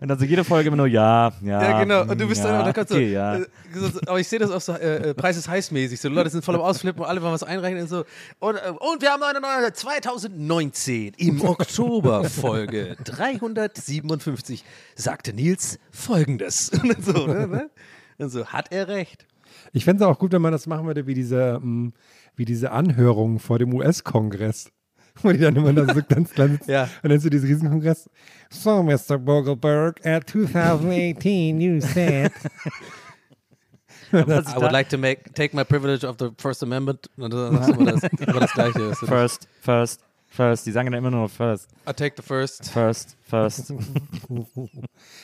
Und 0.00 0.08
dann 0.08 0.18
so 0.18 0.24
jede 0.24 0.44
Folge 0.44 0.68
immer 0.68 0.76
nur 0.76 0.86
ja, 0.86 1.32
ja. 1.42 1.62
Ja, 1.62 1.82
genau. 1.82 2.02
Und 2.02 2.20
du 2.20 2.26
bist 2.26 2.42
ja, 2.42 2.48
dann, 2.48 2.58
und 2.60 2.64
dann 2.66 2.74
kannst 2.74 2.90
du, 2.92 2.96
okay, 2.96 3.12
ja. 3.12 3.36
äh, 3.36 3.46
so, 3.74 4.00
aber 4.06 4.20
ich 4.20 4.28
sehe 4.28 4.38
das 4.38 4.50
auch 4.50 4.60
so, 4.60 4.72
äh, 4.72 5.10
äh, 5.10 5.14
Preis 5.14 5.36
ist 5.36 5.48
heißmäßig. 5.48 6.00
So, 6.00 6.08
die 6.08 6.14
Leute 6.14 6.30
sind 6.30 6.44
voll 6.44 6.54
am 6.54 6.60
Ausflippen 6.60 7.02
und 7.02 7.08
alle 7.08 7.22
wollen 7.22 7.32
was 7.32 7.42
einrechnen 7.42 7.82
und 7.82 7.88
so. 7.88 8.04
Und, 8.38 8.56
äh, 8.56 8.70
und 8.70 9.02
wir 9.02 9.10
haben 9.10 9.22
eine 9.22 9.40
neue 9.40 9.72
2019 9.72 11.14
im 11.16 11.42
Oktober 11.42 12.24
Folge 12.24 12.96
357 13.04 14.64
sagte 14.94 15.32
Nils 15.32 15.78
folgendes. 15.90 16.70
Und 16.82 17.04
so, 17.04 17.26
ne, 17.26 17.46
ne? 17.46 17.70
Und 18.18 18.30
so, 18.30 18.46
hat 18.46 18.72
er 18.72 18.88
recht. 18.88 19.26
Ich 19.72 19.84
fände 19.84 20.04
es 20.04 20.10
auch 20.10 20.18
gut, 20.18 20.32
wenn 20.32 20.42
man 20.42 20.52
das 20.52 20.66
machen 20.66 20.86
würde, 20.86 21.06
wie 21.06 21.14
diese, 21.14 21.60
ähm, 21.62 21.92
wie 22.36 22.44
diese 22.44 22.72
Anhörung 22.72 23.38
vor 23.38 23.58
dem 23.58 23.72
US-Kongress. 23.74 24.70
Wo 25.22 25.32
die 25.32 25.38
dann 25.38 25.56
immer 25.56 25.72
da 25.72 25.92
so 25.92 26.00
ganz 26.08 26.32
klein 26.32 26.52
sitzen. 26.52 26.70
Ja. 26.70 26.88
Und 27.02 27.10
dann 27.10 27.20
so 27.20 27.28
dieses 27.28 27.48
Riesenkongress. 27.48 28.08
So, 28.48 28.82
Mr. 28.82 29.18
Vogelberg, 29.24 30.04
at 30.04 30.28
2018 30.28 31.60
you 31.60 31.80
said. 31.80 32.32
I 34.12 34.56
would 34.56 34.72
like 34.72 34.88
to 34.88 34.98
make, 34.98 35.32
take 35.34 35.54
my 35.54 35.62
privilege 35.64 36.04
of 36.04 36.16
the 36.18 36.30
First 36.36 36.62
Amendment. 36.62 37.08
Und 37.16 37.32
dann 37.32 37.54
du 37.54 37.72
immer 37.72 37.92
das, 37.92 38.02
immer 38.02 38.40
das 38.40 38.52
Gleiche. 38.52 38.80
Ist- 38.82 38.98
First, 39.06 39.48
first, 39.60 40.00
first. 40.26 40.66
Die 40.66 40.72
sagen 40.72 40.90
dann 40.90 40.98
immer 40.98 41.10
nur 41.12 41.28
first, 41.28 41.68
I 41.88 41.92
take 41.92 42.14
the 42.16 42.22
first. 42.22 42.70
first, 42.70 43.16
first. 43.22 43.72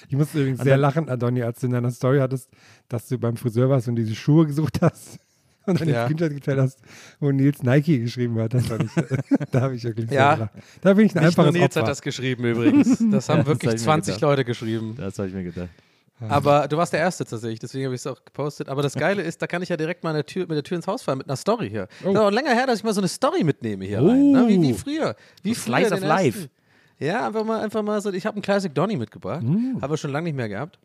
Ich 0.09 0.17
musste 0.17 0.39
übrigens 0.39 0.61
sehr 0.63 0.77
lachen, 0.77 1.09
Adoni, 1.09 1.43
als 1.43 1.61
du 1.61 1.67
in 1.67 1.73
deiner 1.73 1.91
Story 1.91 2.19
hattest, 2.21 2.49
dass 2.89 3.09
du 3.09 3.19
beim 3.19 3.37
Friseur 3.37 3.69
warst 3.69 3.89
und 3.89 3.97
diese 3.97 4.15
Schuhe 4.15 4.47
gesucht 4.47 4.81
hast. 4.81 5.19
Und 5.73 5.81
dann 5.81 5.89
Ja. 5.89 6.07
den 6.09 6.17
Screenshot 6.17 6.35
geteilt 6.37 6.59
hast, 6.61 6.79
wo 7.21 7.31
Nils 7.33 7.63
Nike 7.63 7.99
geschrieben 8.01 8.39
hat. 8.39 8.55
Das 8.55 8.65
ich, 8.65 8.71
da 9.53 9.61
habe 9.63 9.75
ich 9.77 9.85
wirklich 9.85 10.11
Ja. 10.11 10.51
Da 10.81 10.95
bin 10.95 11.07
ich 11.07 11.17
ein 11.17 11.25
Nicht 11.25 11.37
nur 11.37 11.47
einfaches 11.47 11.53
Nils 11.53 11.65
Opfer. 11.65 11.81
hat 11.83 11.89
das 11.89 12.03
geschrieben 12.03 12.45
übrigens. 12.45 12.99
Das 13.11 13.29
haben 13.29 13.39
Ja, 13.39 13.43
das 13.45 13.47
wirklich 13.47 13.73
mir 13.73 13.77
20 13.79 14.15
gedacht. 14.15 14.21
Leute 14.23 14.45
geschrieben. 14.45 14.95
Das 14.97 15.19
habe 15.19 15.29
ich 15.29 15.35
mir 15.35 15.45
gedacht. 15.45 15.69
Aber 16.31 16.67
du 16.67 16.79
warst 16.79 16.95
der 16.95 17.01
Erste 17.01 17.27
tatsächlich, 17.27 17.59
deswegen 17.61 17.85
habe 17.85 17.95
ich 17.95 18.01
es 18.01 18.07
auch 18.07 18.25
gepostet. 18.25 18.71
Aber 18.71 18.81
das 18.81 18.95
Geile 18.95 19.21
ist, 19.21 19.43
da 19.43 19.47
kann 19.47 19.61
ich 19.63 19.69
ja 19.69 19.77
direkt 19.77 20.03
mal 20.03 20.11
eine 20.11 20.25
Tür, 20.25 20.47
mit 20.49 20.53
der 20.57 20.63
Tür 20.63 20.77
ins 20.77 20.87
Haus 20.87 21.03
fallen 21.03 21.19
mit 21.19 21.29
einer 21.29 21.37
Story 21.37 21.69
hier. 21.69 21.89
Oh. 22.03 22.05
Das 22.07 22.15
ist 22.15 22.21
auch 22.21 22.31
länger 22.31 22.55
her, 22.55 22.67
dass 22.67 22.79
ich 22.79 22.85
mal 22.85 22.95
so 22.95 23.03
eine 23.03 23.09
Story 23.09 23.45
mitnehme 23.45 23.85
hier 23.85 23.99
rein. 23.99 24.31
Ne? 24.33 24.47
Wie, 24.49 24.63
wie 24.63 24.73
Oh. 24.73 24.77
früher. 24.77 25.15
Wie 25.43 25.53
So 25.53 25.61
früher 25.61 25.77
Slice 25.81 25.93
of 25.95 26.01
Life. 26.01 26.49
Ja, 26.99 27.27
einfach 27.27 27.45
mal, 27.45 27.61
einfach 27.63 27.83
mal 27.83 28.01
so. 28.01 28.11
Ich 28.15 28.25
habe 28.25 28.37
einen 28.37 28.43
Classic 28.43 28.75
Donny 28.75 28.97
mitgebracht. 28.97 29.43
Mm. 29.43 29.83
Haben 29.83 29.93
wir 29.93 29.99
schon 29.99 30.11
lange 30.11 30.25
nicht 30.25 30.37
mehr 30.37 30.49
gehabt. 30.49 30.79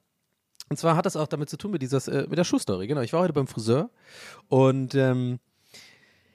Und 0.71 0.77
zwar 0.77 0.95
hat 0.95 1.06
das 1.06 1.18
auch 1.18 1.27
damit 1.27 1.50
zu 1.50 1.57
tun 1.57 1.71
mit, 1.71 1.81
dieses, 1.81 2.07
äh, 2.07 2.25
mit 2.29 2.38
der 2.39 2.45
Schuhstory. 2.45 2.88
Genau, 2.88 3.01
ich 3.01 3.12
war 3.12 3.19
heute 3.19 3.33
beim 3.33 3.45
Friseur 3.45 3.89
und 4.47 4.96
ähm, 4.96 5.39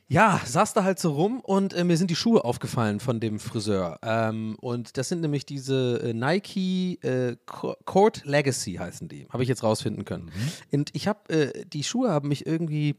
ja, 0.09 0.43
saß 0.45 0.75
da 0.75 0.85
halt 0.85 0.99
so 0.99 1.13
rum 1.15 1.41
und 1.41 1.73
äh, 1.73 1.85
mir 1.85 1.97
sind 1.97 2.11
die 2.11 2.17
Schuhe 2.17 2.45
aufgefallen 2.45 3.01
von 3.01 3.19
dem 3.19 3.41
Friseur. 3.41 3.99
Ähm, 4.03 4.57
und 4.61 4.99
das 4.99 5.09
sind 5.09 5.23
nämlich 5.23 5.47
diese 5.47 6.03
äh, 6.03 6.13
Nike 6.13 6.99
äh, 7.03 7.37
Co- 7.47 7.77
Court 7.87 8.27
Legacy 8.27 8.75
heißen 8.75 9.09
die. 9.09 9.27
Habe 9.31 9.43
ich 9.43 9.49
jetzt 9.49 9.63
rausfinden 9.63 10.05
können. 10.05 10.31
Und 10.71 10.91
ich 10.93 11.09
habe, 11.09 11.31
äh, 11.31 11.65
die 11.65 11.83
Schuhe 11.83 12.11
haben 12.11 12.29
mich 12.29 12.45
irgendwie. 12.47 12.97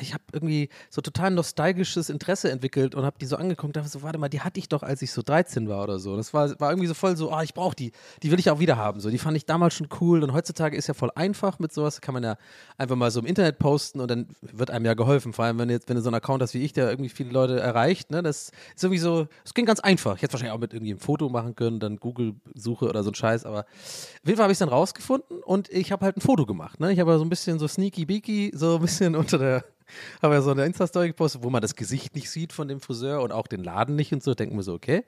Ich 0.00 0.12
habe 0.12 0.22
irgendwie 0.32 0.68
so 0.90 1.00
total 1.00 1.30
nostalgisches 1.30 2.10
Interesse 2.10 2.50
entwickelt 2.50 2.94
und 2.94 3.06
habe 3.06 3.16
die 3.18 3.24
so 3.24 3.36
angeguckt 3.36 3.64
und 3.64 3.76
dachte 3.76 3.88
so, 3.88 4.02
warte 4.02 4.18
mal, 4.18 4.28
die 4.28 4.42
hatte 4.42 4.60
ich 4.60 4.68
doch, 4.68 4.82
als 4.82 5.00
ich 5.00 5.12
so 5.12 5.22
13 5.22 5.66
war 5.66 5.82
oder 5.82 5.98
so. 5.98 6.14
Das 6.14 6.34
war, 6.34 6.60
war 6.60 6.70
irgendwie 6.70 6.88
so 6.88 6.92
voll 6.92 7.16
so, 7.16 7.32
ah, 7.32 7.42
ich 7.42 7.54
brauche 7.54 7.74
die, 7.74 7.92
die 8.22 8.30
will 8.30 8.38
ich 8.38 8.50
auch 8.50 8.60
wieder 8.60 8.76
haben. 8.76 9.00
So, 9.00 9.08
die 9.08 9.16
fand 9.16 9.36
ich 9.38 9.46
damals 9.46 9.74
schon 9.74 9.88
cool 10.00 10.22
und 10.22 10.34
heutzutage 10.34 10.76
ist 10.76 10.88
ja 10.88 10.94
voll 10.94 11.10
einfach 11.14 11.58
mit 11.58 11.72
sowas, 11.72 12.02
kann 12.02 12.12
man 12.12 12.22
ja 12.22 12.36
einfach 12.76 12.96
mal 12.96 13.10
so 13.10 13.20
im 13.20 13.26
Internet 13.26 13.58
posten 13.58 14.00
und 14.00 14.10
dann 14.10 14.28
wird 14.42 14.70
einem 14.70 14.84
ja 14.84 14.92
geholfen. 14.92 15.32
Vor 15.32 15.46
allem, 15.46 15.58
wenn 15.58 15.68
du 15.68 15.74
jetzt, 15.74 15.88
wenn 15.88 15.96
du 15.96 16.02
so 16.02 16.10
einen 16.10 16.16
Account 16.16 16.42
hast 16.42 16.52
wie 16.52 16.62
ich, 16.62 16.74
der 16.74 16.90
irgendwie 16.90 17.08
viele 17.08 17.30
Leute 17.30 17.58
erreicht, 17.58 18.10
ne, 18.10 18.22
das 18.22 18.50
ist 18.76 18.84
irgendwie 18.84 19.00
so, 19.00 19.26
es 19.42 19.54
ging 19.54 19.64
ganz 19.64 19.80
einfach. 19.80 20.16
Ich 20.16 20.22
hätte 20.22 20.34
wahrscheinlich 20.34 20.54
auch 20.54 20.60
mit 20.60 20.74
irgendwie 20.74 20.92
ein 20.92 20.98
Foto 20.98 21.30
machen 21.30 21.56
können, 21.56 21.80
dann 21.80 21.96
Google-Suche 21.96 22.86
oder 22.86 23.02
so 23.02 23.10
ein 23.10 23.14
Scheiß, 23.14 23.46
aber 23.46 23.60
auf 23.60 24.26
jeden 24.26 24.36
Fall 24.36 24.44
habe 24.44 24.52
ich 24.52 24.56
es 24.56 24.60
dann 24.60 24.68
rausgefunden 24.68 25.42
und 25.42 25.70
ich 25.70 25.92
habe 25.92 26.04
halt 26.04 26.18
ein 26.18 26.20
Foto 26.20 26.44
gemacht. 26.44 26.78
Ne? 26.78 26.92
Ich 26.92 27.00
habe 27.00 27.16
so 27.16 27.24
ein 27.24 27.30
bisschen 27.30 27.58
so 27.58 27.66
sneaky 27.66 28.04
beaky, 28.04 28.52
so 28.54 28.76
ein 28.76 28.82
bisschen 28.82 29.16
unter 29.16 29.38
der, 29.38 29.64
habe 30.22 30.34
ja 30.34 30.42
so 30.42 30.50
eine 30.50 30.64
Insta-Story 30.64 31.08
gepostet, 31.08 31.42
wo 31.42 31.50
man 31.50 31.62
das 31.62 31.74
Gesicht 31.74 32.14
nicht 32.14 32.30
sieht 32.30 32.52
von 32.52 32.68
dem 32.68 32.80
Friseur 32.80 33.22
und 33.22 33.32
auch 33.32 33.46
den 33.46 33.62
Laden 33.62 33.96
nicht 33.96 34.12
und 34.12 34.22
so. 34.22 34.34
Denken 34.34 34.56
wir 34.56 34.62
so, 34.62 34.74
okay, 34.74 35.04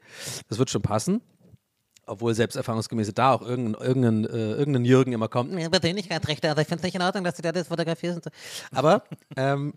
das 0.48 0.58
wird 0.58 0.70
schon 0.70 0.82
passen. 0.82 1.20
Obwohl 2.06 2.34
selbst 2.34 2.56
erfahrungsgemäß 2.56 3.12
da 3.14 3.34
auch 3.34 3.42
irgendein, 3.42 3.80
irgendein, 3.80 4.24
äh, 4.24 4.52
irgendein 4.52 4.84
Jürgen 4.84 5.12
immer 5.12 5.28
kommt, 5.28 5.52
nee, 5.52 5.68
Persönlichkeitsrechte, 5.68 6.48
also 6.48 6.60
ich 6.60 6.68
finde 6.68 6.80
es 6.80 6.84
nicht 6.84 6.94
in 6.94 7.02
Ordnung, 7.02 7.24
dass 7.24 7.34
du 7.34 7.42
da 7.42 7.52
das 7.52 7.68
fotografierst. 7.68 8.28
Aber 8.72 9.04
ähm, 9.36 9.74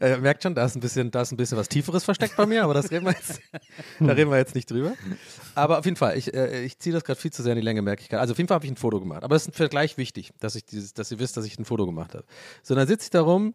ihr 0.00 0.18
merkt 0.20 0.42
schon, 0.42 0.54
da 0.54 0.64
ist, 0.64 0.76
ein 0.76 0.80
bisschen, 0.80 1.10
da 1.10 1.22
ist 1.22 1.32
ein 1.32 1.36
bisschen 1.36 1.58
was 1.58 1.68
Tieferes 1.68 2.04
versteckt 2.04 2.36
bei 2.36 2.46
mir, 2.46 2.64
aber 2.64 2.74
das 2.74 2.90
reden 2.90 3.06
wir 3.06 3.12
jetzt, 3.12 3.40
da 4.00 4.12
reden 4.12 4.30
wir 4.30 4.38
jetzt 4.38 4.54
nicht 4.54 4.70
drüber. 4.70 4.92
Aber 5.54 5.78
auf 5.78 5.84
jeden 5.84 5.96
Fall, 5.96 6.16
ich, 6.16 6.32
äh, 6.34 6.64
ich 6.64 6.78
ziehe 6.78 6.92
das 6.92 7.04
gerade 7.04 7.20
viel 7.20 7.32
zu 7.32 7.42
sehr 7.42 7.52
in 7.52 7.58
die 7.58 7.64
Länge, 7.64 7.82
merke 7.82 8.02
ich 8.02 8.08
gerade. 8.08 8.20
Also 8.20 8.32
auf 8.32 8.38
jeden 8.38 8.48
Fall 8.48 8.56
habe 8.56 8.64
ich 8.64 8.72
ein 8.72 8.76
Foto 8.76 9.00
gemacht. 9.00 9.24
Aber 9.24 9.36
es 9.36 9.42
ist 9.42 9.48
ein 9.48 9.52
Vergleich 9.52 9.96
wichtig, 9.96 10.32
dass, 10.40 10.54
ich 10.54 10.64
dieses, 10.64 10.94
dass 10.94 11.10
ihr 11.10 11.18
wisst, 11.18 11.36
dass 11.36 11.44
ich 11.44 11.58
ein 11.58 11.64
Foto 11.64 11.86
gemacht 11.86 12.14
habe. 12.14 12.24
So, 12.62 12.74
dann 12.74 12.86
sitze 12.86 13.04
ich 13.04 13.10
da 13.10 13.22
rum 13.22 13.54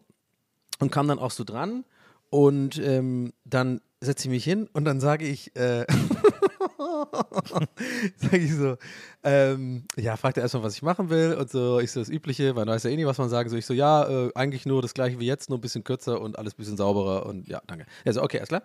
und 0.78 0.90
kam 0.90 1.08
dann 1.08 1.18
auch 1.18 1.30
so 1.30 1.44
dran 1.44 1.84
und 2.30 2.78
ähm, 2.78 3.32
dann 3.44 3.80
setze 4.00 4.28
ich 4.28 4.30
mich 4.30 4.44
hin 4.44 4.68
und 4.72 4.84
dann 4.84 5.00
sage 5.00 5.26
ich, 5.26 5.54
äh, 5.56 5.84
Sag 8.16 8.32
ich 8.34 8.54
so, 8.54 8.76
ähm, 9.24 9.84
ja, 9.96 10.16
fragt 10.16 10.36
er 10.36 10.44
erstmal, 10.44 10.62
was 10.62 10.74
ich 10.74 10.82
machen 10.82 11.10
will 11.10 11.34
und 11.34 11.50
so, 11.50 11.80
ich 11.80 11.90
so 11.90 12.00
das 12.00 12.08
Übliche, 12.08 12.54
man 12.54 12.68
weiß 12.68 12.84
ja 12.84 12.90
eh 12.90 12.96
nicht, 12.96 13.06
was 13.06 13.18
man 13.18 13.28
sagen 13.28 13.50
soll. 13.50 13.58
Ich 13.58 13.66
so, 13.66 13.74
ja, 13.74 14.08
äh, 14.08 14.30
eigentlich 14.34 14.64
nur 14.64 14.80
das 14.80 14.94
gleiche 14.94 15.18
wie 15.18 15.26
jetzt, 15.26 15.50
nur 15.50 15.58
ein 15.58 15.60
bisschen 15.60 15.82
kürzer 15.82 16.20
und 16.20 16.38
alles 16.38 16.54
ein 16.54 16.56
bisschen 16.58 16.76
sauberer 16.76 17.26
und 17.26 17.48
ja, 17.48 17.60
danke. 17.66 17.86
Er 18.04 18.12
so, 18.12 18.22
okay, 18.22 18.38
alles 18.38 18.48
klar. 18.48 18.62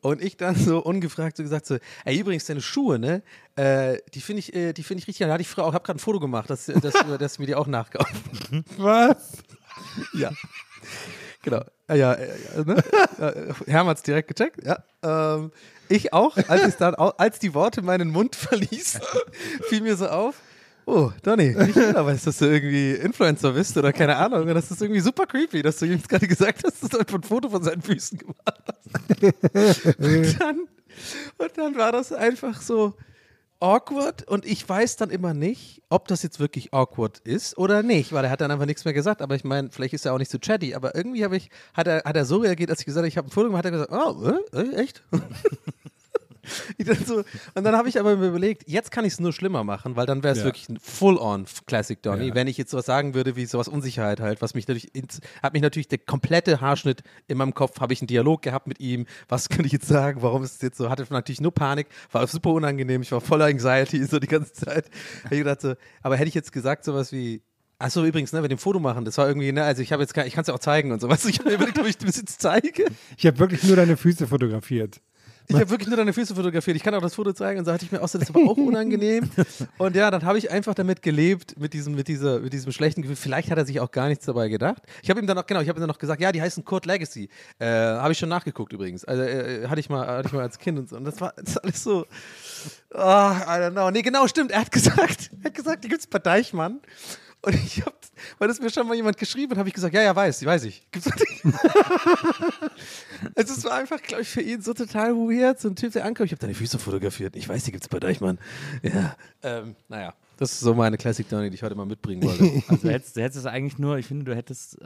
Und 0.00 0.22
ich 0.22 0.36
dann 0.36 0.54
so 0.54 0.78
ungefragt 0.78 1.36
so 1.36 1.42
gesagt 1.42 1.66
so, 1.66 1.78
ey, 2.04 2.18
übrigens, 2.18 2.46
deine 2.46 2.60
Schuhe, 2.60 2.98
ne, 3.00 3.22
äh, 3.56 3.98
die 4.14 4.20
finde 4.20 4.40
ich, 4.40 4.54
äh, 4.54 4.72
die 4.72 4.84
finde 4.84 5.02
ich 5.02 5.08
richtig, 5.08 5.26
da 5.26 5.32
hatte 5.32 5.42
ich 5.42 5.48
früher 5.48 5.64
auch, 5.64 5.74
habe 5.74 5.84
gerade 5.84 5.98
ein 5.98 6.00
Foto 6.00 6.20
gemacht, 6.20 6.48
dass, 6.50 6.66
dass, 6.66 6.94
dass 7.18 7.38
mir 7.40 7.46
die 7.46 7.56
auch 7.56 7.66
nachkaufen. 7.66 8.64
Was? 8.76 9.32
Ja. 10.14 10.30
Genau. 11.42 11.62
Ja, 11.88 11.94
ja, 11.94 12.16
ja 12.16 12.64
ne? 12.64 12.84
Äh, 13.18 13.52
Herm 13.66 13.88
hat 13.88 13.96
es 13.96 14.04
direkt 14.04 14.28
gecheckt, 14.28 14.64
ja. 14.64 14.78
Ähm, 15.02 15.50
ich 15.88 16.12
auch, 16.12 16.36
als, 16.48 16.76
dann, 16.76 16.94
als 16.94 17.38
die 17.38 17.54
Worte 17.54 17.82
meinen 17.82 18.10
Mund 18.10 18.36
verließen, 18.36 19.00
fiel 19.68 19.82
mir 19.82 19.96
so 19.96 20.08
auf, 20.08 20.36
oh, 20.86 21.12
Donny, 21.22 21.54
nicht 21.54 21.76
jeder 21.76 22.04
weiß, 22.04 22.24
dass 22.24 22.38
du 22.38 22.46
irgendwie 22.46 22.92
Influencer 22.92 23.52
bist 23.52 23.76
oder 23.76 23.92
keine 23.92 24.16
Ahnung. 24.16 24.46
Das 24.48 24.70
ist 24.70 24.80
irgendwie 24.80 25.00
super 25.00 25.26
creepy, 25.26 25.62
dass 25.62 25.78
du 25.78 25.86
ihm 25.86 26.02
gerade 26.02 26.26
gesagt 26.26 26.62
hast, 26.64 26.82
dass 26.82 26.90
du 26.90 26.98
einfach 26.98 27.16
ein 27.16 27.22
Foto 27.22 27.50
von 27.50 27.62
seinen 27.62 27.82
Füßen 27.82 28.18
gemacht 28.18 28.64
hast. 28.66 29.22
Und 29.98 30.40
dann, 30.40 30.58
und 31.38 31.56
dann 31.56 31.76
war 31.76 31.92
das 31.92 32.12
einfach 32.12 32.60
so 32.60 32.94
awkward 33.60 34.26
und 34.28 34.44
ich 34.46 34.68
weiß 34.68 34.96
dann 34.96 35.10
immer 35.10 35.34
nicht, 35.34 35.82
ob 35.88 36.08
das 36.08 36.22
jetzt 36.22 36.38
wirklich 36.38 36.72
awkward 36.72 37.18
ist 37.20 37.58
oder 37.58 37.82
nicht, 37.82 38.12
weil 38.12 38.24
er 38.24 38.30
hat 38.30 38.40
dann 38.40 38.50
einfach 38.50 38.66
nichts 38.66 38.84
mehr 38.84 38.94
gesagt. 38.94 39.20
Aber 39.20 39.34
ich 39.34 39.44
meine, 39.44 39.70
vielleicht 39.70 39.94
ist 39.94 40.06
er 40.06 40.14
auch 40.14 40.18
nicht 40.18 40.30
so 40.30 40.38
chatty, 40.38 40.74
aber 40.74 40.94
irgendwie 40.94 41.24
habe 41.24 41.36
ich, 41.36 41.50
hat 41.74 41.86
er, 41.86 42.02
hat 42.04 42.16
er 42.16 42.24
so 42.24 42.38
reagiert, 42.38 42.70
als 42.70 42.80
ich 42.80 42.86
gesagt 42.86 43.02
habe, 43.02 43.08
ich 43.08 43.16
habe 43.16 43.28
ein 43.28 43.30
Foto 43.30 43.48
gemacht, 43.48 43.64
hat 43.64 43.72
er 43.72 43.86
gesagt, 43.86 43.92
oh, 43.92 44.30
äh, 44.52 44.60
äh, 44.60 44.74
echt? 44.76 45.02
So, 47.06 47.24
und 47.54 47.64
dann 47.64 47.76
habe 47.76 47.88
ich 47.88 47.98
aber 48.00 48.12
überlegt, 48.12 48.64
jetzt 48.68 48.90
kann 48.90 49.04
ich 49.04 49.12
es 49.14 49.20
nur 49.20 49.32
schlimmer 49.32 49.64
machen, 49.64 49.96
weil 49.96 50.06
dann 50.06 50.22
wäre 50.22 50.32
es 50.32 50.38
Ja. 50.40 50.44
wirklich 50.44 50.68
ein 50.68 50.78
Full-on 50.78 51.46
Classic 51.66 52.00
Donny, 52.02 52.28
Ja. 52.28 52.34
wenn 52.34 52.46
ich 52.46 52.56
jetzt 52.56 52.70
sowas 52.70 52.86
sagen 52.86 53.14
würde 53.14 53.36
wie 53.36 53.46
sowas 53.46 53.68
Unsicherheit 53.68 54.20
halt, 54.20 54.40
was 54.42 54.54
mich 54.54 54.66
natürlich, 54.68 54.94
ins, 54.94 55.20
hat 55.42 55.52
mich 55.52 55.62
natürlich 55.62 55.88
der 55.88 55.98
komplette 55.98 56.60
Haarschnitt 56.60 57.02
in 57.26 57.38
meinem 57.38 57.54
Kopf, 57.54 57.80
habe 57.80 57.92
ich 57.92 58.00
einen 58.00 58.08
Dialog 58.08 58.42
gehabt 58.42 58.66
mit 58.66 58.80
ihm, 58.80 59.06
was 59.28 59.48
könnte 59.48 59.66
ich 59.66 59.72
jetzt 59.72 59.88
sagen, 59.88 60.22
warum 60.22 60.42
ist 60.42 60.56
es 60.56 60.62
jetzt 60.62 60.78
so, 60.78 60.90
hatte 60.90 61.06
natürlich 61.10 61.40
nur 61.40 61.52
Panik, 61.52 61.86
war 62.12 62.26
super 62.26 62.50
unangenehm, 62.50 63.02
ich 63.02 63.12
war 63.12 63.20
voller 63.20 63.46
Anxiety 63.46 64.04
so 64.04 64.18
die 64.18 64.26
ganze 64.28 64.52
Zeit. 64.52 64.90
Ich 65.24 65.38
gedacht 65.38 65.60
so, 65.60 65.74
aber 66.02 66.16
hätte 66.16 66.28
ich 66.28 66.34
jetzt 66.34 66.52
gesagt 66.52 66.84
sowas 66.84 67.12
wie, 67.12 67.42
Achso, 67.80 68.04
übrigens, 68.04 68.32
ne, 68.32 68.40
mit 68.40 68.50
dem 68.50 68.58
Foto 68.58 68.80
machen, 68.80 69.04
das 69.04 69.16
war 69.18 69.28
irgendwie, 69.28 69.52
ne, 69.52 69.62
also 69.62 69.82
ich 69.82 69.92
habe 69.92 70.02
jetzt 70.02 70.16
ich 70.16 70.32
kann 70.34 70.42
es 70.42 70.48
ja 70.48 70.54
auch 70.54 70.58
zeigen 70.58 70.90
und 70.90 71.00
so, 71.00 71.08
weißt 71.08 71.24
du, 71.24 71.28
ich 71.28 71.38
habe 71.38 71.50
mir 71.50 71.54
überlegt, 71.54 71.78
ob 71.78 71.86
ich 71.86 71.96
das 71.96 72.16
jetzt 72.16 72.40
zeige. 72.42 72.86
Ich 73.16 73.24
habe 73.24 73.38
wirklich 73.38 73.62
nur 73.62 73.76
deine 73.76 73.96
Füße 73.96 74.26
fotografiert. 74.26 75.00
Ich 75.50 75.56
habe 75.56 75.70
wirklich 75.70 75.88
nur 75.88 75.96
deine 75.96 76.12
Füße 76.12 76.34
fotografiert. 76.34 76.76
Ich 76.76 76.82
kann 76.82 76.94
auch 76.94 77.00
das 77.00 77.14
Foto 77.14 77.32
zeigen 77.32 77.58
und 77.58 77.64
so 77.64 77.72
hatte 77.72 77.84
ich 77.84 77.90
mir 77.90 78.02
auch 78.02 78.08
so, 78.08 78.18
das 78.18 78.32
war 78.34 78.42
auch 78.42 78.56
unangenehm. 78.56 79.30
Und 79.78 79.96
ja, 79.96 80.10
dann 80.10 80.22
habe 80.24 80.36
ich 80.36 80.50
einfach 80.50 80.74
damit 80.74 81.00
gelebt, 81.00 81.58
mit 81.58 81.72
diesem, 81.72 81.94
mit 81.94 82.08
dieser, 82.08 82.40
mit 82.40 82.52
diesem 82.52 82.70
schlechten 82.70 83.00
Gefühl. 83.00 83.16
Vielleicht 83.16 83.50
hat 83.50 83.56
er 83.56 83.64
sich 83.64 83.80
auch 83.80 83.90
gar 83.90 84.08
nichts 84.08 84.26
dabei 84.26 84.48
gedacht. 84.48 84.82
Ich 85.02 85.08
habe 85.08 85.20
ihm 85.20 85.26
dann 85.26 85.38
auch, 85.38 85.46
genau, 85.46 85.60
ich 85.60 85.68
habe 85.68 85.78
ihm 85.78 85.80
dann 85.80 85.88
noch 85.88 85.98
gesagt, 85.98 86.20
ja, 86.20 86.32
die 86.32 86.42
heißen 86.42 86.64
Kurt 86.66 86.84
Legacy. 86.84 87.30
Äh, 87.58 87.66
habe 87.66 88.12
ich 88.12 88.18
schon 88.18 88.28
nachgeguckt 88.28 88.74
übrigens. 88.74 89.06
Also 89.06 89.22
äh, 89.22 89.66
hatte 89.68 89.80
ich 89.80 89.88
mal, 89.88 90.06
hatte 90.06 90.28
ich 90.28 90.34
mal 90.34 90.42
als 90.42 90.58
Kind 90.58 90.78
und 90.78 90.90
so. 90.90 90.96
Und 90.96 91.04
das 91.04 91.18
war 91.20 91.32
das 91.42 91.56
alles 91.56 91.82
so. 91.82 92.04
Oh, 92.92 92.98
I 92.98 93.58
don't 93.58 93.70
know. 93.70 93.90
Nee, 93.90 94.02
genau, 94.02 94.26
stimmt. 94.26 94.50
Er 94.50 94.60
hat 94.60 94.70
gesagt, 94.70 95.30
er 95.40 95.44
hat 95.44 95.54
gesagt, 95.54 95.84
die 95.84 95.88
gibt's 95.88 96.06
bei 96.06 96.18
Deichmann. 96.18 96.80
Und 97.42 97.54
ich 97.54 97.80
habe, 97.82 97.94
weil 98.38 98.48
das 98.48 98.60
mir 98.60 98.68
schon 98.70 98.86
mal 98.88 98.94
jemand 98.94 99.16
geschrieben 99.16 99.52
hat, 99.52 99.58
habe 99.58 99.68
ich 99.68 99.74
gesagt, 99.74 99.94
ja, 99.94 100.02
ja, 100.02 100.14
weiß, 100.14 100.44
weiß 100.44 100.64
ich. 100.64 100.86
Gibt's. 100.90 101.08
Also 103.34 103.52
es 103.54 103.64
war 103.64 103.72
einfach, 103.74 104.00
glaube 104.00 104.22
ich, 104.22 104.28
für 104.28 104.40
ihn 104.40 104.60
so 104.62 104.72
total 104.74 105.12
weird. 105.14 105.58
So 105.60 105.68
ein 105.68 105.74
Typ, 105.76 105.92
der 105.92 106.04
ankommt, 106.04 106.26
ich 106.26 106.32
habe 106.32 106.40
deine 106.40 106.54
Füße 106.54 106.78
fotografiert. 106.78 107.34
Ich 107.34 107.48
weiß, 107.48 107.64
die 107.64 107.72
gibt's 107.72 107.88
bei 107.88 107.98
Deichmann. 107.98 108.38
Ja, 108.82 109.16
ähm, 109.42 109.74
naja. 109.88 110.14
Das 110.36 110.52
ist 110.52 110.60
so 110.60 110.72
meine 110.72 110.96
Classic 110.96 111.28
Donny, 111.28 111.50
die 111.50 111.56
ich 111.56 111.64
heute 111.64 111.74
mal 111.74 111.84
mitbringen 111.84 112.22
wollte. 112.22 112.44
Also 112.68 112.86
du 112.86 112.92
hättest, 112.92 113.16
du 113.16 113.22
hättest 113.22 113.38
es 113.40 113.46
eigentlich 113.46 113.76
nur, 113.78 113.98
ich 113.98 114.06
finde, 114.06 114.24
du 114.24 114.36
hättest, 114.36 114.80
äh, 114.80 114.84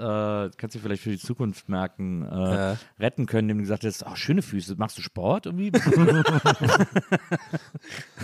kannst 0.57 0.75
du 0.75 0.79
vielleicht 0.79 1.03
für 1.03 1.11
die 1.11 1.19
Zukunft 1.19 1.69
merken, 1.69 2.23
äh, 2.23 2.35
Ja. 2.55 2.79
retten 2.99 3.27
können, 3.27 3.51
indem 3.51 3.59
du 3.59 3.63
gesagt 3.65 3.83
hättest, 3.85 4.07
oh, 4.07 4.15
schöne 4.15 4.41
Füße, 4.41 4.77
machst 4.79 4.97
du 4.97 5.03
Sport 5.03 5.45
irgendwie? 5.47 5.71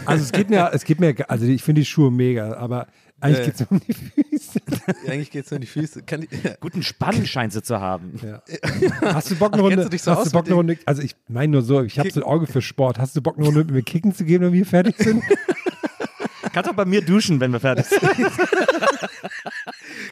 Also 0.06 0.25
es 0.25 0.32
geht 0.32 0.49
mir, 0.49 0.70
es 0.73 0.85
geht 0.85 1.00
mir, 1.00 1.14
also 1.28 1.44
ich 1.44 1.62
finde 1.62 1.82
die 1.82 1.87
Schuhe 1.87 2.11
mega, 2.11 2.56
aber 2.56 2.87
eigentlich 3.21 3.39
Ja. 3.39 3.45
geht 3.47 3.55
es 3.61 3.67
um 3.69 3.81
die 3.81 3.93
Füße. 3.95 4.61
Eigentlich 5.09 5.31
geht 5.31 5.45
es 5.45 5.51
nur 5.51 5.57
in 5.57 5.61
die 5.63 5.67
Füße. 5.67 6.03
Kann 6.03 6.21
die, 6.21 6.29
ja. 6.45 6.55
Guten 6.61 6.83
Spann 6.83 7.27
scheinst 7.27 7.57
du 7.57 7.63
zu 7.63 7.81
haben. 7.81 8.19
Ja. 8.23 8.43
Hast 9.15 9.31
du 9.31 9.37
Bock 9.37 9.53
eine 9.55 9.63
Runde? 9.63 9.89
so 9.99 10.13
hast 10.15 10.27
du 10.27 10.31
Bock 10.31 10.47
eine 10.47 10.55
Runde? 10.55 10.79
Also 10.85 11.03
ich 11.03 11.17
meine 11.29 11.53
nur 11.53 11.63
so, 11.63 11.83
ich 11.83 11.99
habe 11.99 12.11
so 12.11 12.21
ein 12.21 12.25
Auge 12.25 12.47
für 12.47 12.63
Sport. 12.63 12.99
Hast 12.99 13.17
du 13.17 13.23
Bock 13.23 13.37
eine 13.37 13.47
Runde 13.47 13.65
mit 13.65 13.71
mir 13.73 13.83
kicken 13.83 14.15
zu 14.15 14.25
gehen, 14.25 14.41
wenn 14.43 14.53
wir 14.53 14.65
fertig 14.65 14.97
sind? 14.99 15.23
Kannst 16.53 16.71
auch 16.71 16.75
bei 16.75 16.85
mir 16.85 17.03
duschen, 17.05 17.41
wenn 17.41 17.53
wir 17.53 17.61
fertig 17.61 17.87
sind. 17.87 18.03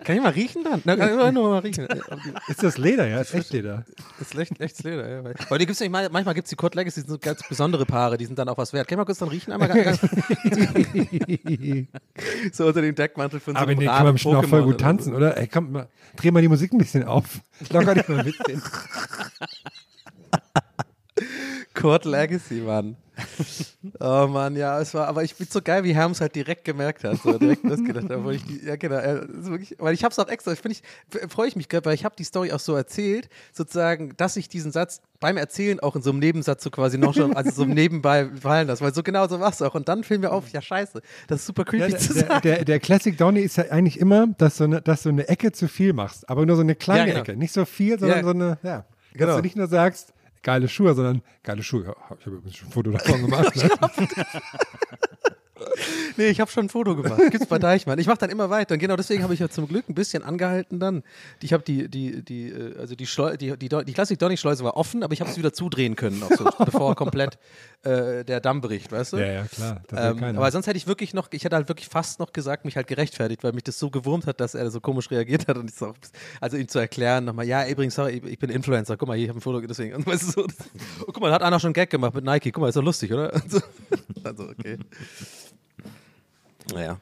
Kann 0.05 0.17
ich 0.17 0.23
mal 0.23 0.31
riechen 0.33 0.65
dann? 0.65 0.83
Na, 0.85 0.97
kann 0.97 1.29
ich 1.29 1.33
nur 1.33 1.49
mal 1.51 1.59
riechen. 1.59 1.87
Ist 2.49 2.63
das 2.63 2.79
Leder, 2.79 3.07
ja? 3.07 3.21
Ist 3.21 3.35
echt 3.35 3.53
Leder. 3.53 3.85
Das 4.19 4.33
ist 4.33 4.39
echt, 4.39 4.61
echtes 4.61 4.83
Leder, 4.85 5.09
ja. 5.09 5.25
Weil, 5.25 5.35
aber 5.47 5.59
die 5.59 5.67
gibt's 5.67 5.81
nicht, 5.81 5.91
mal- 5.91 6.09
manchmal 6.11 6.35
gibt 6.35 6.47
es 6.47 6.51
die 6.51 6.57
Kurt 6.57 6.75
Legacy, 6.75 7.01
die 7.03 7.07
sind 7.07 7.11
so 7.11 7.19
ganz 7.19 7.41
besondere 7.49 7.87
Paare, 7.87 8.17
die 8.17 8.27
sind 8.27 8.39
dann 8.39 8.49
auch 8.49 8.59
was 8.59 8.73
wert. 8.73 8.89
Kann 8.89 8.97
ich 8.97 8.99
mal 8.99 9.05
kurz 9.05 9.19
dann 9.19 9.29
riechen? 9.29 9.53
Einmal 9.53 9.69
ganz, 9.69 10.01
so 12.53 12.67
unter 12.67 12.83
dem 12.83 12.95
Deckmantel 12.95 13.41
von 13.41 13.55
so 13.55 13.61
Aber 13.61 13.71
einem 13.71 13.79
nee, 13.81 13.87
kann 13.87 14.05
man 14.05 14.13
bestimmt 14.15 14.37
auch 14.37 14.45
voll 14.45 14.63
gut 14.65 14.81
tanzen, 14.81 15.15
oder? 15.15 15.37
Ey, 15.37 15.47
komm 15.49 15.73
mal, 15.73 15.89
dreh 16.17 16.31
mal 16.31 16.43
die 16.43 16.49
Musik 16.49 16.73
ein 16.73 16.79
bisschen 16.79 17.05
auf. 17.05 17.41
Locker 17.71 17.95
dich 17.95 18.09
mal 18.09 18.19
ein 18.21 18.25
bisschen. 18.25 18.63
Kurt 21.77 22.05
Legacy, 22.05 22.55
Mann. 22.63 22.97
Oh 24.01 24.27
Mann, 24.27 24.57
ja, 24.57 24.79
es 24.81 24.93
war, 24.93 25.09
aber 25.09 25.25
ich 25.25 25.35
bin 25.37 25.47
so 25.51 25.63
geil, 25.63 25.85
wie 25.85 25.95
Herms 25.95 26.21
halt 26.21 26.35
direkt 26.35 26.65
gemerkt 26.65 27.03
hat, 27.05 27.17
so 27.23 27.39
direkt 27.39 27.65
losgedacht, 27.65 28.11
obwohl 28.11 28.35
ich 28.35 28.45
die, 28.45 28.63
ja 28.67 28.77
genau, 28.77 28.97
äh, 28.97 29.23
wirklich, 29.29 29.75
weil 29.79 29.95
ich 29.95 30.05
hab's 30.05 30.19
auch 30.19 30.29
extra, 30.29 30.53
ich 30.53 30.61
finde 30.61 30.77
ich, 30.77 31.31
freue 31.31 31.49
ich 31.49 31.57
mich 31.57 31.69
gerade, 31.71 31.87
weil 31.87 31.95
ich 31.95 32.05
habe 32.05 32.15
die 32.15 32.25
Story 32.25 32.53
auch 32.53 32.61
so 32.61 32.75
erzählt, 32.75 33.31
sozusagen, 33.55 34.13
dass 34.19 34.37
ich 34.37 34.49
diesen 34.51 34.71
Satz 34.71 35.01
beim 35.19 35.39
Erzählen 35.39 35.81
auch 35.81 35.97
in 35.97 36.03
so 36.03 36.11
einem 36.11 36.19
Nebensatz 36.19 36.63
so 36.63 36.71
quasi 36.71 36.99
noch 36.99 37.15
schon, 37.15 37.35
also 37.35 37.51
so 37.51 37.65
nebenbei 37.65 38.29
fallen 38.39 38.69
lasse, 38.69 38.85
weil 38.85 38.93
so 38.93 39.03
genau 39.03 39.27
so 39.29 39.41
war's 39.41 39.63
auch 39.63 39.75
und 39.75 39.89
dann 39.89 40.05
fiel 40.05 40.19
mir 40.19 40.31
auf, 40.31 40.51
ja 40.51 40.61
scheiße, 40.61 41.01
das 41.29 41.41
ist 41.41 41.47
super 41.47 41.65
creepy 41.65 41.93
Ja, 41.93 41.99
zu 41.99 42.13
der, 42.13 42.27
sagen. 42.27 42.41
der, 42.43 42.65
der 42.67 42.81
Classic 42.81 43.17
Donny 43.17 43.41
ist 43.41 43.57
ja 43.57 43.65
eigentlich 43.71 43.99
immer, 43.99 44.27
dass 44.39 44.59
du, 44.59 44.65
eine, 44.65 44.83
dass 44.83 45.05
du 45.05 45.09
eine 45.09 45.27
Ecke 45.29 45.53
zu 45.53 45.69
viel 45.69 45.95
machst, 45.95 46.29
aber 46.29 46.45
nur 46.45 46.57
so 46.57 46.63
eine 46.63 46.75
kleine 46.75 47.01
Ja, 47.01 47.07
genau. 47.07 47.21
Ecke. 47.21 47.37
Nicht 47.37 47.53
so 47.55 47.65
viel, 47.65 47.99
sondern 47.99 48.19
Ja. 48.19 48.25
so 48.25 48.31
eine, 48.31 48.59
ja. 48.63 48.85
Dass 49.15 49.21
Genau. 49.29 49.37
du 49.37 49.43
nicht 49.43 49.57
nur 49.57 49.67
sagst, 49.67 50.13
geile 50.47 50.69
Schuhe, 50.69 50.95
sondern 50.95 51.23
geile 51.43 51.63
Schuhe. 51.65 51.87
Ja, 51.87 51.97
ich 52.19 52.25
habe 52.25 52.37
übrigens 52.37 52.57
schon 52.57 52.69
ein 52.69 52.73
Foto 52.73 52.91
davon 52.93 53.21
gemacht. 53.27 53.57
Ne? 53.57 53.69
Nee, 56.17 56.29
ich 56.29 56.41
habe 56.41 56.51
schon 56.51 56.67
ein 56.67 56.69
Foto 56.69 56.97
gemacht. 56.97 57.21
Gibt's 57.31 57.47
bei 57.47 57.59
Deichmann. 57.59 57.99
Ich 57.99 58.07
mache 58.07 58.19
dann 58.19 58.31
immer 58.31 58.49
weiter. 58.51 58.75
Und 58.75 58.79
genau 58.79 58.97
deswegen 58.97 59.23
habe 59.23 59.35
ich 59.35 59.41
ja 59.41 59.49
zum 59.49 59.69
Glück 59.69 59.89
ein 59.89 59.95
bisschen 59.95 60.23
angehalten 60.23 60.81
dann. 60.81 61.03
Ich 61.43 61.53
habe 61.53 61.63
die, 61.63 61.89
die, 61.89 62.23
die, 62.23 62.49
äh, 62.49 62.79
also 62.79 62.95
die, 62.95 63.07
Schleu 63.07 63.37
die, 63.37 63.57
die, 63.57 63.69
die 63.69 63.93
Classic 63.93 64.19
Donny 64.19 64.37
Schleuse 64.37 64.65
war 64.65 64.77
offen, 64.77 65.03
aber 65.03 65.13
ich 65.13 65.21
habe 65.21 65.31
es 65.31 65.37
wieder 65.37 65.53
zudrehen 65.53 65.97
können, 65.97 66.23
so, 66.37 66.45
bevor 66.65 66.95
komplett 66.95 67.39
äh, 67.83 68.25
der 68.25 68.41
Damm 68.41 68.61
bricht, 68.61 68.93
weißt 68.93 69.15
du? 69.15 69.17
ja, 69.19 69.27
ja, 69.27 69.45
klar. 69.45 69.83
Ähm, 69.93 70.23
aber 70.37 70.51
sonst 70.51 70.67
hätte 70.67 70.77
ich 70.77 70.87
wirklich 70.87 71.15
noch, 71.15 71.29
ich 71.33 71.45
hätte 71.45 71.57
halt 71.57 71.69
wirklich 71.69 71.89
fast 71.89 72.19
noch 72.19 72.33
gesagt, 72.33 72.65
mich 72.65 72.77
halt 72.77 72.87
gerechtfertigt, 72.87 73.45
weil 73.45 73.53
mich 73.53 73.65
das 73.65 73.79
so 73.79 73.91
gewurmt 73.91 74.27
hat, 74.27 74.41
dass 74.41 74.55
er 74.55 74.71
so 74.71 74.81
komisch 74.81 75.11
reagiert 75.11 75.49
hat 75.49 75.57
und 75.57 75.71
ich 75.71 75.77
so, 75.77 75.95
also 76.41 76.57
ihm 76.57 76.69
zu 76.69 76.79
erklären 76.79 77.25
nochmal, 77.25 77.47
ja, 77.47 77.67
übrigens, 77.67 77.95
sorry, 77.95 78.23
ich, 78.27 78.39
bin 78.39 78.51
Influencer, 78.51 78.97
guck 78.97 79.09
mal, 79.09 79.17
hier, 79.17 79.25
ich 79.25 79.29
habe 79.31 79.39
ein 79.39 79.43
Foto, 79.43 79.61
deswegen, 79.61 79.95
und 79.95 80.07
weißt 80.07 80.23
du, 80.23 80.33
so, 80.33 80.47
das, 80.47 80.57
oh, 81.01 81.05
guck 81.07 81.21
mal, 81.21 81.29
da 81.29 81.35
hat 81.35 81.43
einer 81.43 81.61
schon 81.61 81.69
einen 81.69 81.75
Gag 81.75 81.91
gemacht 81.91 82.15
mit 82.15 82.25
Nike, 82.25 82.51
guck 82.53 82.63
mal, 82.63 82.69
ist 82.69 82.77
doch 82.77 82.83
lustig, 82.83 83.13
oder? 83.13 83.33
So, 83.47 83.61
also, 84.25 84.45
okay. 84.45 84.79
Naja. 86.73 86.99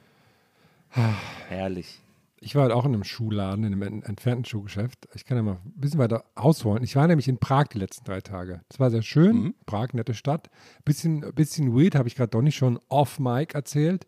Herrlich. 1.48 2.00
Ich 2.40 2.54
war 2.54 2.64
halt 2.64 2.72
auch 2.72 2.84
in 2.84 2.92
einem 2.92 3.04
Schuhladen, 3.04 3.64
in 3.64 3.72
einem 3.72 3.82
en- 3.82 4.02
entfernten 4.02 4.44
Schuhgeschäft. 4.44 5.08
Ich 5.14 5.24
kann 5.24 5.38
ja 5.38 5.42
mal 5.42 5.58
ein 5.64 5.72
bisschen 5.80 5.98
weiter 5.98 6.24
ausholen. 6.34 6.84
Ich 6.84 6.94
war 6.94 7.06
nämlich 7.06 7.26
in 7.26 7.38
Prag 7.38 7.68
die 7.72 7.78
letzten 7.78 8.04
drei 8.04 8.20
Tage. 8.20 8.60
Das 8.68 8.78
war 8.78 8.90
sehr 8.90 9.00
schön. 9.02 9.36
Mhm. 9.36 9.54
Prag, 9.64 9.94
nette 9.94 10.12
Stadt. 10.12 10.50
Bisschen, 10.84 11.20
bisschen 11.34 11.74
weird, 11.74 11.94
habe 11.94 12.06
ich 12.06 12.14
gerade 12.16 12.28
doch 12.30 12.42
nicht 12.42 12.56
schon 12.56 12.78
off-mic 12.90 13.54
erzählt. 13.54 14.06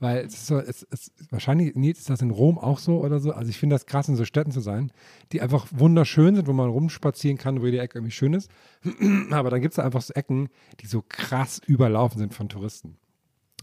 Weil 0.00 0.26
es 0.26 0.34
ist 0.34 0.46
so, 0.48 0.58
es, 0.58 0.86
es, 0.90 1.12
wahrscheinlich, 1.30 1.74
Nils, 1.76 2.00
ist 2.00 2.10
das 2.10 2.20
in 2.20 2.30
Rom 2.30 2.58
auch 2.58 2.78
so 2.80 3.02
oder 3.02 3.18
so. 3.20 3.32
Also 3.32 3.48
ich 3.48 3.56
finde 3.56 3.76
das 3.76 3.86
krass, 3.86 4.08
in 4.08 4.16
so 4.16 4.24
Städten 4.26 4.50
zu 4.50 4.60
sein, 4.60 4.92
die 5.32 5.40
einfach 5.40 5.66
wunderschön 5.70 6.34
sind, 6.34 6.48
wo 6.48 6.52
man 6.52 6.68
rumspazieren 6.68 7.38
kann, 7.38 7.62
wo 7.62 7.66
jede 7.66 7.78
Ecke 7.78 7.98
irgendwie 7.98 8.10
schön 8.12 8.34
ist. 8.34 8.50
Aber 9.30 9.48
dann 9.48 9.60
gibt 9.62 9.72
es 9.72 9.76
da 9.76 9.84
einfach 9.84 10.02
so 10.02 10.12
Ecken, 10.12 10.48
die 10.80 10.86
so 10.86 11.02
krass 11.08 11.60
überlaufen 11.66 12.18
sind 12.18 12.34
von 12.34 12.48
Touristen. 12.50 12.98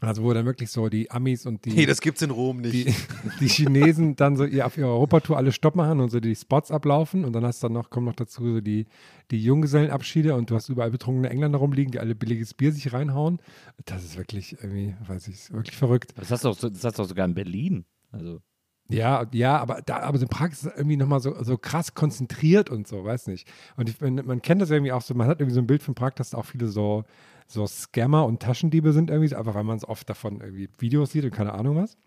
Also 0.04 0.24
wo 0.24 0.34
dann 0.34 0.46
wirklich 0.46 0.70
so 0.70 0.90
die 0.90 1.10
Amis 1.12 1.46
und 1.46 1.64
die 1.66 1.72
Nee, 1.72 1.86
das 1.86 2.02
gibt's 2.02 2.22
in 2.22 2.30
Rom 2.30 2.62
nicht. 2.62 2.74
die, 2.74 2.94
die 3.40 3.48
Chinesen 3.48 4.16
dann 4.18 4.36
so 4.36 4.44
ihr, 4.46 4.66
auf 4.66 4.78
ihrer 4.78 4.90
Europatour 4.90 5.38
alle 5.38 5.52
Stopp 5.52 5.76
machen 5.76 6.00
und 6.02 6.10
so 6.10 6.20
die 6.20 6.36
Spots 6.36 6.72
ablaufen 6.72 7.24
und 7.26 7.34
dann 7.34 7.46
hast 7.46 7.64
du 7.64 7.68
dann 7.68 7.74
noch, 7.74 7.90
kommen 7.90 8.06
noch 8.06 8.16
dazu 8.16 8.56
so 8.56 8.62
die, 8.62 8.86
die 9.32 9.42
Junggesellenabschiede 9.44 10.36
und 10.36 10.50
du 10.50 10.56
hast 10.56 10.70
überall 10.70 10.92
betrunkene 10.92 11.30
Engländer 11.30 11.58
rumliegen, 11.60 11.92
die 11.92 12.00
alle 12.00 12.16
billiges 12.16 12.54
Bier 12.54 12.72
sich 12.74 12.92
reinhauen. 12.92 13.40
Das 13.86 14.04
ist 14.04 14.18
wirklich 14.18 14.54
irgendwie, 14.62 14.94
weiß 15.08 15.28
ich, 15.30 15.52
wirklich 15.54 15.78
verrückt. 15.78 16.14
Das 16.18 16.32
hast 16.32 16.44
du 16.44 16.50
auch, 16.50 16.58
das 16.58 16.84
hast 16.84 17.00
du 17.00 17.04
auch 17.04 17.08
sogar 17.08 17.26
in 17.26 17.34
Berlin. 17.34 17.86
Also, 18.12 18.42
Ja, 18.90 19.26
ja, 19.32 19.58
aber 19.58 19.82
da, 19.86 20.00
aber 20.02 20.18
so 20.18 20.24
in 20.26 20.30
Prag 20.30 20.52
ist 20.52 20.66
es 20.66 20.74
irgendwie 20.76 20.98
nochmal 20.98 21.22
so, 21.22 21.42
so 21.44 21.58
krass 21.58 21.94
konzentriert 21.94 22.70
und 22.70 22.88
so, 22.88 23.06
weiß 23.06 23.28
nicht. 23.28 23.48
Und 23.78 23.88
ich, 23.90 24.02
man, 24.02 24.16
man 24.16 24.42
kennt 24.42 24.62
das 24.62 24.70
irgendwie 24.70 24.92
auch 24.92 25.02
so, 25.02 25.14
man 25.14 25.28
hat 25.28 25.40
irgendwie 25.40 25.56
so 25.56 25.62
ein 25.62 25.68
Bild 25.68 25.82
von 25.82 25.96
Prag, 25.96 26.12
dass 26.16 26.32
da 26.32 26.38
auch 26.38 26.46
viele 26.46 26.68
so, 26.68 27.06
so 27.54 27.68
Scammer 27.68 28.26
und 28.26 28.42
Taschendiebe 28.42 28.94
sind 28.94 29.10
irgendwie, 29.10 29.34
einfach 29.36 29.56
weil 29.56 29.64
man 29.64 29.78
es 29.78 29.88
oft 29.88 30.10
davon 30.10 30.42
irgendwie 30.42 30.70
Videos 30.80 31.12
sieht 31.12 31.24
und 31.24 31.32
keine 31.32 31.54
Ahnung 31.54 31.78
was. 31.78 31.98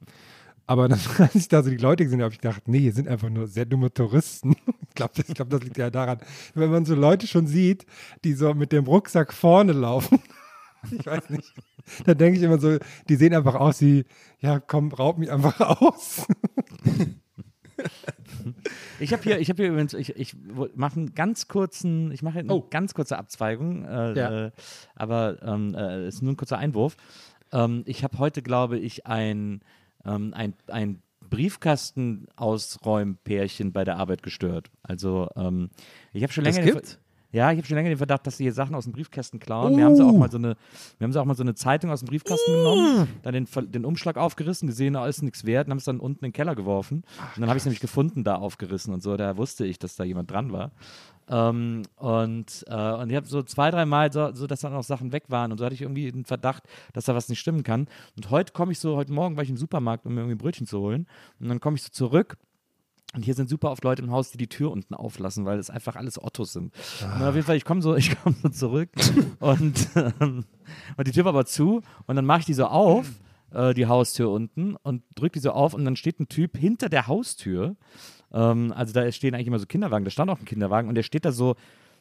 Aber 0.66 0.88
dann, 0.88 0.98
als 1.18 1.34
ich 1.34 1.48
da 1.48 1.62
so 1.62 1.70
die 1.70 1.76
Leute 1.76 2.04
gesehen 2.04 2.18
habe, 2.18 2.24
habe 2.24 2.34
ich 2.34 2.40
gedacht, 2.40 2.68
nee, 2.68 2.80
hier 2.80 2.92
sind 2.92 3.08
einfach 3.08 3.30
nur 3.30 3.46
sehr 3.46 3.64
dumme 3.64 3.92
Touristen. 3.92 4.56
Ich 4.88 4.98
glaube, 4.98 5.12
das, 5.14 5.26
glaub, 5.26 5.50
das 5.50 5.62
liegt 5.62 5.76
ja 5.76 5.90
daran, 5.90 6.20
wenn 6.54 6.70
man 6.70 6.86
so 6.86 6.94
Leute 6.94 7.26
schon 7.26 7.46
sieht, 7.46 7.84
die 8.24 8.32
so 8.32 8.54
mit 8.54 8.72
dem 8.72 8.86
Rucksack 8.86 9.34
vorne 9.34 9.72
laufen. 9.72 10.20
Ich 10.90 11.04
weiß 11.04 11.30
nicht. 11.30 11.52
Da 12.04 12.14
denke 12.14 12.38
ich 12.38 12.44
immer 12.44 12.58
so, 12.58 12.78
die 13.08 13.16
sehen 13.16 13.34
einfach 13.34 13.56
aus 13.56 13.80
wie, 13.80 14.04
ja, 14.38 14.60
komm, 14.60 14.92
raub 14.92 15.18
mich 15.18 15.30
einfach 15.30 15.60
aus. 15.82 16.26
Ich 19.00 19.12
habe 19.12 19.22
hier, 19.22 19.38
ich 19.40 19.48
habe 19.50 19.62
hier 19.62 19.70
übrigens, 19.72 19.92
ich, 19.94 20.16
ich 20.16 20.34
mache 20.74 20.96
einen 20.96 21.14
ganz 21.14 21.48
kurzen, 21.48 22.10
ich 22.12 22.22
mache 22.22 22.38
eine 22.38 22.52
Oh. 22.52 22.66
ganz 22.70 22.94
kurze 22.94 23.18
Abzweigung, 23.18 23.84
äh, 23.84 24.14
Ja. 24.18 24.46
äh, 24.46 24.50
aber 24.94 25.42
ähm, 25.42 25.74
äh, 25.74 26.06
ist 26.08 26.22
nur 26.22 26.32
ein 26.32 26.36
kurzer 26.36 26.58
Einwurf. 26.58 26.96
Ähm, 27.52 27.82
ich 27.86 28.04
habe 28.04 28.18
heute, 28.18 28.42
glaube 28.42 28.78
ich, 28.78 29.06
ein, 29.06 29.60
ähm, 30.04 30.32
ein, 30.34 30.54
ein 30.68 31.02
Briefkasten-Ausräumpärchen 31.28 33.72
bei 33.72 33.84
der 33.84 33.96
Arbeit 33.96 34.22
gestört. 34.22 34.70
Also 34.82 35.28
ähm, 35.36 35.70
ich 36.12 36.22
habe 36.22 36.32
schon 36.32 36.44
länger 36.44 36.62
den 36.62 36.74
gibt's? 36.74 36.98
Ja, 37.32 37.50
ich 37.50 37.58
habe 37.58 37.66
schon 37.66 37.76
länger 37.76 37.88
den 37.88 37.98
Verdacht, 37.98 38.26
dass 38.26 38.36
sie 38.36 38.44
hier 38.44 38.52
Sachen 38.52 38.74
aus 38.74 38.84
dem 38.84 38.92
Briefkasten 38.92 39.38
klauen. 39.38 39.76
Wir 39.76 39.84
haben 39.84 39.96
sie 39.96 40.04
auch 40.04 40.12
mal 40.12 40.30
so 40.30 40.38
eine, 40.38 40.56
wir 40.98 41.04
haben 41.04 41.12
sie 41.12 41.20
auch 41.20 41.24
mal 41.24 41.34
so 41.34 41.42
eine 41.42 41.54
Zeitung 41.54 41.90
aus 41.90 42.00
dem 42.00 42.08
Briefkasten 42.08 42.52
genommen, 42.52 43.08
dann 43.22 43.34
den, 43.34 43.48
den 43.72 43.84
Umschlag 43.84 44.16
aufgerissen, 44.16 44.68
gesehen, 44.68 44.94
da 44.94 45.06
ist 45.06 45.22
nichts 45.22 45.44
wert, 45.44 45.66
und 45.66 45.72
haben 45.72 45.78
es 45.78 45.84
dann 45.84 46.00
unten 46.00 46.24
in 46.24 46.30
den 46.30 46.32
Keller 46.32 46.54
geworfen. 46.54 47.04
und 47.34 47.40
dann 47.40 47.48
habe 47.48 47.56
ich 47.56 47.62
es 47.62 47.66
nämlich 47.66 47.80
gefunden, 47.80 48.24
da 48.24 48.36
aufgerissen 48.36 48.94
und 48.94 49.02
so. 49.02 49.16
Da 49.16 49.36
wusste 49.36 49.66
ich, 49.66 49.78
dass 49.78 49.96
da 49.96 50.04
jemand 50.04 50.30
dran 50.30 50.52
war. 50.52 50.70
Ähm, 51.28 51.82
und, 51.96 52.64
äh, 52.68 52.92
und 52.92 53.10
ich 53.10 53.16
habe 53.16 53.26
so 53.26 53.42
zwei, 53.42 53.70
drei 53.70 53.84
Mal 53.84 54.12
so, 54.12 54.32
so, 54.32 54.46
dass 54.46 54.60
dann 54.60 54.74
auch 54.74 54.84
Sachen 54.84 55.12
weg 55.12 55.24
waren 55.28 55.50
und 55.50 55.58
so 55.58 55.64
hatte 55.64 55.74
ich 55.74 55.82
irgendwie 55.82 56.10
den 56.10 56.24
Verdacht, 56.24 56.62
dass 56.92 57.06
da 57.06 57.14
was 57.14 57.28
nicht 57.28 57.40
stimmen 57.40 57.64
kann. 57.64 57.88
Und 58.16 58.30
heute 58.30 58.52
komme 58.52 58.72
ich 58.72 58.78
so, 58.78 58.96
heute 58.96 59.12
Morgen 59.12 59.36
war 59.36 59.42
ich 59.42 59.50
im 59.50 59.56
Supermarkt, 59.56 60.06
um 60.06 60.14
mir 60.14 60.20
irgendwie 60.20 60.36
ein 60.36 60.38
Brötchen 60.38 60.66
zu 60.66 60.78
holen. 60.78 61.06
Und 61.40 61.48
dann 61.48 61.58
komme 61.58 61.76
ich 61.76 61.82
so 61.82 61.90
zurück 61.90 62.36
und 63.16 63.24
hier 63.24 63.34
sind 63.34 63.48
super 63.48 63.70
oft 63.70 63.82
Leute 63.82 64.02
im 64.02 64.10
Haus, 64.10 64.30
die 64.30 64.36
die 64.36 64.46
Tür 64.46 64.70
unten 64.70 64.94
auflassen, 64.94 65.46
weil 65.46 65.58
es 65.58 65.70
einfach 65.70 65.96
alles 65.96 66.22
Ottos 66.22 66.52
sind. 66.52 66.72
Und 67.02 67.22
auf 67.22 67.34
jeden 67.34 67.46
Fall, 67.46 67.56
ich 67.56 67.64
komme 67.64 67.80
so, 67.80 67.96
ich 67.96 68.16
komme 68.22 68.36
so 68.42 68.50
zurück 68.50 68.90
und, 69.40 69.88
ähm, 69.96 70.44
und 70.96 71.06
die 71.06 71.12
Tür 71.12 71.24
war 71.24 71.32
aber 71.32 71.46
zu 71.46 71.80
und 72.06 72.16
dann 72.16 72.26
mache 72.26 72.40
ich 72.40 72.46
die 72.46 72.54
so 72.54 72.66
auf, 72.66 73.08
äh, 73.52 73.72
die 73.72 73.86
Haustür 73.86 74.30
unten 74.30 74.76
und 74.76 75.02
drücke 75.14 75.34
die 75.34 75.40
so 75.40 75.52
auf 75.52 75.72
und 75.72 75.84
dann 75.84 75.96
steht 75.96 76.20
ein 76.20 76.28
Typ 76.28 76.56
hinter 76.58 76.88
der 76.88 77.06
Haustür. 77.06 77.76
Ähm, 78.32 78.72
also 78.76 78.92
da 78.92 79.10
stehen 79.10 79.34
eigentlich 79.34 79.46
immer 79.46 79.58
so 79.58 79.66
Kinderwagen, 79.66 80.04
da 80.04 80.10
stand 80.10 80.30
auch 80.30 80.38
ein 80.38 80.44
Kinderwagen 80.44 80.88
und 80.88 80.94
der 80.94 81.02
steht 81.02 81.24
da 81.24 81.32
so 81.32 81.56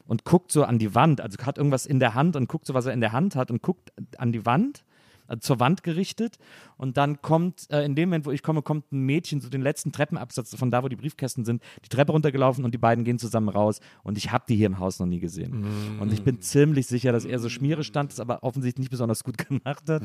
und 0.07 0.25
guckt 0.25 0.51
so 0.51 0.63
an 0.65 0.79
die 0.79 0.93
Wand, 0.95 1.21
also 1.21 1.37
hat 1.45 1.57
irgendwas 1.57 1.85
in 1.85 1.99
der 1.99 2.13
Hand 2.13 2.35
und 2.35 2.47
guckt 2.49 2.65
so, 2.65 2.73
was 2.73 2.85
er 2.85 2.93
in 2.93 3.01
der 3.01 3.13
Hand 3.13 3.35
hat 3.35 3.51
und 3.51 3.61
guckt 3.61 3.91
an 4.17 4.31
die 4.31 4.45
Wand 4.45 4.83
also 5.27 5.39
zur 5.39 5.59
Wand 5.59 5.83
gerichtet 5.83 6.37
und 6.77 6.97
dann 6.97 7.21
kommt, 7.21 7.69
äh, 7.71 7.83
in 7.85 7.95
dem 7.95 8.09
Moment, 8.09 8.25
wo 8.25 8.31
ich 8.31 8.43
komme, 8.43 8.61
kommt 8.61 8.91
ein 8.91 9.01
Mädchen, 9.01 9.41
so 9.41 9.49
den 9.49 9.61
letzten 9.61 9.91
Treppenabsatz 9.91 10.55
von 10.55 10.71
da, 10.71 10.83
wo 10.83 10.87
die 10.87 10.95
Briefkästen 10.95 11.45
sind, 11.45 11.61
die 11.83 11.89
Treppe 11.89 12.11
runtergelaufen 12.11 12.65
und 12.65 12.73
die 12.73 12.77
beiden 12.77 13.03
gehen 13.03 13.19
zusammen 13.19 13.49
raus 13.49 13.79
und 14.03 14.17
ich 14.17 14.31
habe 14.31 14.45
die 14.47 14.55
hier 14.55 14.67
im 14.67 14.79
Haus 14.79 14.99
noch 14.99 15.07
nie 15.07 15.19
gesehen. 15.19 15.65
Und 15.99 16.13
ich 16.13 16.23
bin 16.23 16.41
ziemlich 16.41 16.87
sicher, 16.87 17.11
dass 17.11 17.25
er 17.25 17.39
so 17.39 17.49
Schmiere 17.49 17.83
stand, 17.83 18.11
das 18.11 18.19
aber 18.19 18.43
offensichtlich 18.43 18.83
nicht 18.83 18.91
besonders 18.91 19.23
gut 19.23 19.37
gemacht 19.47 19.89
hat 19.89 20.03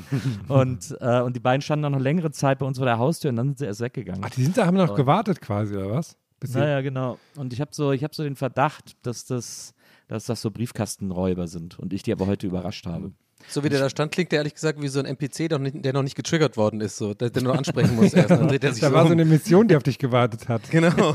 und, 0.48 0.96
äh, 1.00 1.20
und 1.20 1.36
die 1.36 1.40
beiden 1.40 1.62
standen 1.62 1.84
dann 1.84 1.92
noch 1.92 2.00
längere 2.00 2.30
Zeit 2.30 2.58
bei 2.58 2.66
uns 2.66 2.78
vor 2.78 2.86
der 2.86 2.98
Haustür 2.98 3.30
und 3.30 3.36
dann 3.36 3.48
sind 3.48 3.58
sie 3.58 3.64
erst 3.66 3.80
weggegangen. 3.80 4.22
Ach, 4.24 4.30
die 4.30 4.42
sind 4.42 4.56
da, 4.56 4.66
haben 4.66 4.76
noch 4.76 4.94
gewartet 4.94 5.40
quasi, 5.40 5.76
oder 5.76 5.90
was? 5.90 6.16
Bis 6.40 6.54
Naja, 6.54 6.80
genau. 6.80 7.18
Und 7.36 7.52
ich 7.52 7.60
habe 7.60 7.70
so, 7.72 7.92
ich 7.92 8.02
hab 8.02 8.14
so 8.14 8.22
den 8.22 8.34
Verdacht, 8.34 8.96
dass 9.02 9.26
das, 9.26 9.74
dass 10.08 10.24
das 10.24 10.40
so 10.40 10.50
Briefkastenräuber 10.50 11.46
sind 11.46 11.78
und 11.78 11.92
ich 11.92 12.02
die 12.02 12.12
aber 12.12 12.26
heute 12.26 12.46
überrascht 12.46 12.86
habe. 12.86 13.12
So 13.50 13.64
wie 13.64 13.68
der 13.68 13.80
da 13.80 13.90
stand, 13.90 14.12
klingt 14.12 14.32
der 14.32 14.38
ehrlich 14.38 14.54
gesagt 14.54 14.80
wie 14.80 14.88
so 14.88 15.00
ein 15.00 15.06
NPC, 15.06 15.48
der 15.48 15.58
noch 15.58 15.64
nicht, 15.64 15.84
der 15.84 15.92
noch 15.92 16.02
nicht 16.02 16.14
getriggert 16.16 16.56
worden 16.56 16.80
ist, 16.80 16.96
so, 16.96 17.14
der, 17.14 17.30
der 17.30 17.42
nur 17.42 17.56
ansprechen 17.58 17.96
muss 17.96 18.12
erst. 18.14 18.30
Dann 18.30 18.48
dreht 18.48 18.62
er 18.64 18.72
sich 18.72 18.80
Da 18.80 18.88
so 18.88 18.94
war 18.94 19.02
so 19.02 19.06
um. 19.08 19.12
eine 19.12 19.24
Mission, 19.24 19.66
die 19.68 19.76
auf 19.76 19.82
dich 19.82 19.98
gewartet 19.98 20.48
hat. 20.48 20.62
Genau. 20.70 21.12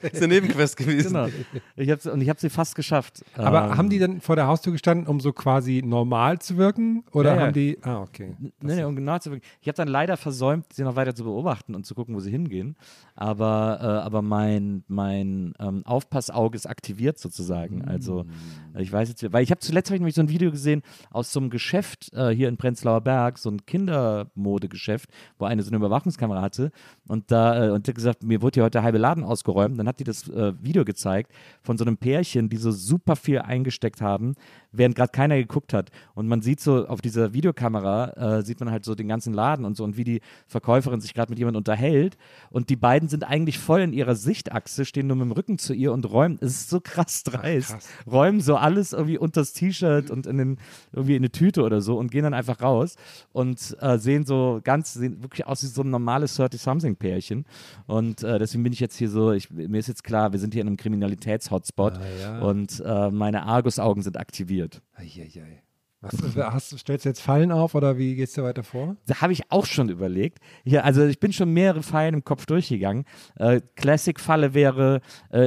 Das 0.00 0.12
ist 0.12 0.22
eine 0.22 0.34
Nebenquest 0.34 0.76
gewesen. 0.76 1.14
Genau. 1.14 1.28
Ich 1.76 1.90
hab's, 1.90 2.06
und 2.06 2.20
ich 2.20 2.28
habe 2.28 2.38
sie 2.38 2.50
fast 2.50 2.74
geschafft. 2.76 3.24
Aber 3.36 3.64
Ähm, 3.64 3.76
haben 3.78 3.88
die 3.90 3.98
dann 3.98 4.20
vor 4.20 4.36
der 4.36 4.46
Haustür 4.46 4.72
gestanden, 4.72 5.06
um 5.06 5.18
so 5.20 5.32
quasi 5.32 5.82
normal 5.84 6.38
zu 6.40 6.56
wirken? 6.56 7.04
Oder 7.12 7.30
Ja, 7.30 7.36
ja. 7.36 7.42
haben 7.46 7.52
die. 7.54 7.78
Ah, 7.82 8.02
okay. 8.02 8.36
Nee, 8.38 8.50
nee, 8.76 8.84
um 8.84 8.94
genau 8.94 9.18
zu 9.18 9.32
Ich 9.60 9.66
habe 9.68 9.76
dann 9.76 9.88
leider 9.88 10.16
versäumt, 10.16 10.66
sie 10.72 10.82
noch 10.84 10.94
weiter 10.96 11.14
zu 11.14 11.24
beobachten 11.24 11.74
und 11.74 11.86
zu 11.86 11.94
gucken, 11.94 12.14
wo 12.14 12.20
sie 12.20 12.30
hingehen. 12.30 12.76
Aber, 13.16 13.78
äh, 13.80 13.86
aber 14.06 14.22
mein, 14.22 14.84
mein 14.88 15.54
ähm, 15.58 15.82
Aufpassauge 15.84 16.54
ist 16.56 16.66
aktiviert 16.66 17.18
sozusagen. 17.18 17.84
Also 17.84 18.24
Mm. 18.24 18.67
Ich 18.78 18.92
weiß 18.92 19.08
jetzt, 19.08 19.32
weil 19.32 19.42
ich 19.42 19.50
habe 19.50 19.60
zuletzt 19.60 19.90
hab 19.90 19.94
ich 19.94 20.00
nämlich 20.00 20.14
so 20.14 20.22
ein 20.22 20.28
Video 20.28 20.50
gesehen 20.50 20.82
aus 21.10 21.32
so 21.32 21.40
einem 21.40 21.50
Geschäft 21.50 22.12
äh, 22.14 22.30
hier 22.30 22.48
in 22.48 22.56
Prenzlauer 22.56 23.00
Berg, 23.00 23.38
so 23.38 23.50
ein 23.50 23.64
Kindermodegeschäft, 23.66 25.10
wo 25.38 25.46
eine 25.46 25.62
so 25.62 25.70
eine 25.70 25.76
Überwachungskamera 25.76 26.42
hatte. 26.42 26.70
Und 27.06 27.30
da 27.30 27.66
äh, 27.66 27.70
und 27.70 27.86
hat 27.86 27.94
gesagt, 27.94 28.22
mir 28.22 28.42
wurde 28.42 28.54
hier 28.54 28.64
heute 28.64 28.78
der 28.78 28.82
halbe 28.82 28.98
Laden 28.98 29.24
ausgeräumt. 29.24 29.78
Dann 29.78 29.88
hat 29.88 30.00
die 30.00 30.04
das 30.04 30.28
äh, 30.28 30.52
Video 30.62 30.84
gezeigt 30.84 31.32
von 31.62 31.78
so 31.78 31.84
einem 31.84 31.96
Pärchen, 31.96 32.48
die 32.48 32.56
so 32.56 32.70
super 32.70 33.16
viel 33.16 33.40
eingesteckt 33.40 34.00
haben, 34.00 34.34
während 34.72 34.94
gerade 34.94 35.10
keiner 35.10 35.36
geguckt 35.36 35.72
hat. 35.72 35.90
Und 36.14 36.28
man 36.28 36.42
sieht 36.42 36.60
so 36.60 36.86
auf 36.86 37.00
dieser 37.00 37.32
Videokamera, 37.32 38.38
äh, 38.38 38.42
sieht 38.42 38.60
man 38.60 38.70
halt 38.70 38.84
so 38.84 38.94
den 38.94 39.08
ganzen 39.08 39.32
Laden 39.32 39.64
und 39.64 39.76
so 39.76 39.84
und 39.84 39.96
wie 39.96 40.04
die 40.04 40.20
Verkäuferin 40.46 41.00
sich 41.00 41.14
gerade 41.14 41.30
mit 41.30 41.38
jemandem 41.38 41.58
unterhält. 41.58 42.16
Und 42.50 42.70
die 42.70 42.76
beiden 42.76 43.08
sind 43.08 43.24
eigentlich 43.24 43.58
voll 43.58 43.80
in 43.80 43.92
ihrer 43.92 44.14
Sichtachse, 44.14 44.84
stehen 44.84 45.06
nur 45.06 45.16
mit 45.16 45.26
dem 45.26 45.32
Rücken 45.32 45.58
zu 45.58 45.74
ihr 45.74 45.92
und 45.92 46.10
räumen. 46.10 46.38
Es 46.40 46.52
ist 46.52 46.70
so 46.70 46.80
krass 46.80 47.22
dreist. 47.22 47.76
räumen 48.10 48.40
so 48.40 48.56
alles 48.68 48.92
irgendwie 48.92 49.18
unter 49.18 49.40
das 49.40 49.54
T-Shirt 49.54 50.10
und 50.10 50.26
in 50.26 50.36
den, 50.36 50.58
irgendwie 50.92 51.16
in 51.16 51.22
eine 51.22 51.30
Tüte 51.30 51.62
oder 51.62 51.80
so 51.80 51.96
und 51.98 52.10
gehen 52.10 52.24
dann 52.24 52.34
einfach 52.34 52.60
raus 52.60 52.96
und 53.32 53.76
äh, 53.80 53.98
sehen 53.98 54.26
so 54.26 54.60
ganz, 54.62 54.94
sehen 54.94 55.22
wirklich 55.22 55.46
aus 55.46 55.62
wie 55.62 55.68
so 55.68 55.82
ein 55.82 55.90
normales 55.90 56.38
30-something-Pärchen. 56.38 57.46
Und 57.86 58.22
äh, 58.22 58.38
deswegen 58.38 58.62
bin 58.62 58.72
ich 58.72 58.80
jetzt 58.80 58.96
hier 58.96 59.08
so, 59.08 59.32
ich, 59.32 59.50
mir 59.50 59.78
ist 59.78 59.88
jetzt 59.88 60.04
klar, 60.04 60.32
wir 60.32 60.38
sind 60.38 60.52
hier 60.52 60.62
in 60.62 60.68
einem 60.68 60.76
Kriminalitäts-Hotspot 60.76 61.94
und 62.42 62.82
äh, 62.84 63.10
meine 63.10 63.44
Argus-Augen 63.44 64.02
sind 64.02 64.18
aktiviert. 64.18 64.82
Eieiei. 64.94 65.62
Was, 66.00 66.36
hast, 66.36 66.78
stellst 66.78 67.04
du 67.04 67.08
jetzt 67.08 67.20
Fallen 67.20 67.50
auf 67.50 67.74
oder 67.74 67.98
wie 67.98 68.14
gehst 68.14 68.36
du 68.36 68.42
weiter 68.42 68.62
vor? 68.62 68.96
Da 69.06 69.20
habe 69.20 69.32
ich 69.32 69.50
auch 69.50 69.66
schon 69.66 69.88
überlegt. 69.88 70.38
Ja, 70.64 70.82
also 70.82 71.04
ich 71.04 71.18
bin 71.18 71.32
schon 71.32 71.52
mehrere 71.52 71.82
Fallen 71.82 72.14
im 72.14 72.24
Kopf 72.24 72.46
durchgegangen. 72.46 73.04
Äh, 73.36 73.60
Classic-Falle 73.76 74.54
wäre 74.54 75.00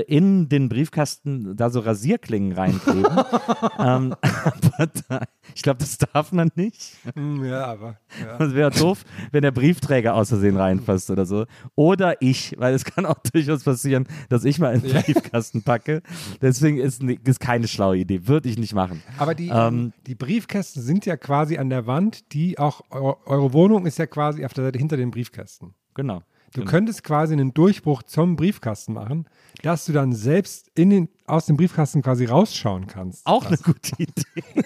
in 0.07 0.21
in 0.21 0.49
den 0.49 0.69
Briefkasten 0.69 1.55
da 1.55 1.69
so 1.69 1.79
Rasierklingen 1.79 2.53
reinkleben. 2.53 3.17
ähm, 3.79 4.15
ich 5.53 5.61
glaube, 5.61 5.79
das 5.79 5.97
darf 5.97 6.31
man 6.31 6.49
nicht. 6.55 6.97
Hm, 7.15 7.43
ja, 7.43 7.65
aber. 7.65 7.97
Ja. 8.19 8.37
Das 8.37 8.53
wäre 8.53 8.71
doof, 8.71 9.03
wenn 9.31 9.41
der 9.41 9.51
Briefträger 9.51 10.13
aus 10.13 10.29
Versehen 10.29 10.57
reinfasst 10.57 11.09
oder 11.09 11.25
so. 11.25 11.45
Oder 11.75 12.21
ich, 12.21 12.55
weil 12.57 12.73
es 12.73 12.85
kann 12.85 13.05
auch 13.05 13.19
durchaus 13.33 13.63
passieren, 13.63 14.07
dass 14.29 14.45
ich 14.45 14.59
mal 14.59 14.75
in 14.75 14.81
den 14.81 15.01
Briefkasten 15.01 15.63
packe. 15.63 16.01
Deswegen 16.41 16.77
ist, 16.77 17.03
ist 17.03 17.39
keine 17.39 17.67
schlaue 17.67 17.97
Idee. 17.97 18.27
Würde 18.27 18.47
ich 18.47 18.57
nicht 18.57 18.73
machen. 18.73 19.01
Aber 19.17 19.35
die, 19.35 19.49
Ähm, 19.49 19.93
die 20.07 20.15
Briefkästen 20.41 20.82
sind 20.82 21.06
ja 21.06 21.17
quasi 21.17 21.58
an 21.58 21.69
der 21.69 21.86
Wand, 21.86 22.34
die 22.34 22.58
auch, 22.58 22.82
eu- 22.91 23.13
eure 23.25 23.54
Wohnung 23.54 23.86
ist 23.86 23.99
ja 23.99 24.08
quasi 24.08 24.43
auf 24.43 24.54
der 24.54 24.63
Seite 24.65 24.80
hinter 24.80 24.97
den 24.97 25.12
Briefkästen. 25.12 25.75
Genau. 25.93 26.23
Du 26.54 26.65
könntest 26.65 27.06
quasi 27.06 27.32
einen 27.32 27.54
Durchbruch 27.54 28.04
zum 28.04 28.36
Briefkasten 28.36 28.91
machen, 28.93 29.25
dass 29.63 29.86
du 29.86 29.93
dann 29.93 30.12
selbst 30.12 30.69
in 30.75 30.89
den, 30.89 31.10
aus 31.25 31.45
dem 31.45 31.56
Briefkasten 31.56 32.01
quasi 32.01 32.25
rausschauen 32.25 32.88
kannst. 32.88 33.25
Auch 33.25 33.45
eine 33.45 33.58
gute 33.58 33.91
Idee. 33.97 34.63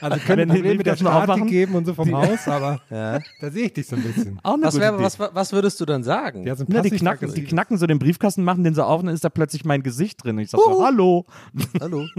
Also 0.00 0.18
können 0.20 0.48
die 0.48 0.54
Probleme 0.56 0.74
mit 0.76 0.86
der 0.86 0.96
Statik 0.96 1.46
geben 1.46 1.74
und 1.74 1.86
so 1.86 1.94
vom 1.94 2.14
Haus, 2.14 2.46
aber 2.46 2.80
da 2.90 3.20
sehe 3.50 3.66
ich 3.66 3.72
dich 3.72 3.86
so 3.86 3.96
ein 3.96 4.02
bisschen. 4.02 4.38
Auch 4.42 4.54
eine 4.54 4.64
Was, 4.64 4.74
gute 4.74 4.82
wär, 4.84 4.94
Idee. 4.94 5.02
was, 5.04 5.18
was 5.18 5.52
würdest 5.52 5.80
du 5.80 5.86
dann 5.86 6.04
sagen? 6.04 6.44
Ja, 6.46 6.54
ein 6.54 6.64
Na, 6.68 6.82
die, 6.82 6.90
knacken, 6.90 7.32
die 7.32 7.44
knacken 7.44 7.78
so 7.78 7.86
den 7.86 7.98
Briefkasten, 7.98 8.44
machen 8.44 8.62
den 8.62 8.74
so 8.74 8.82
auf 8.82 9.00
und 9.00 9.06
dann 9.06 9.14
ist 9.14 9.24
da 9.24 9.30
plötzlich 9.30 9.64
mein 9.64 9.82
Gesicht 9.82 10.22
drin. 10.22 10.36
Und 10.36 10.42
ich 10.42 10.50
sag 10.50 10.60
so, 10.60 10.84
hallo. 10.84 11.24
Hallo. 11.80 12.04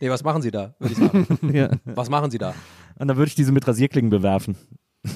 Nee, 0.00 0.10
was 0.10 0.22
machen 0.24 0.42
Sie 0.42 0.50
da, 0.50 0.74
würde 0.78 0.92
ich 0.94 0.98
sagen. 0.98 1.26
Ja. 1.54 1.70
Was 1.84 2.08
machen 2.08 2.30
Sie 2.30 2.38
da? 2.38 2.54
Und 2.98 3.08
dann 3.08 3.16
würde 3.16 3.28
ich 3.28 3.34
diese 3.34 3.52
mit 3.52 3.66
Rasierklingen 3.66 4.10
bewerfen. 4.10 4.56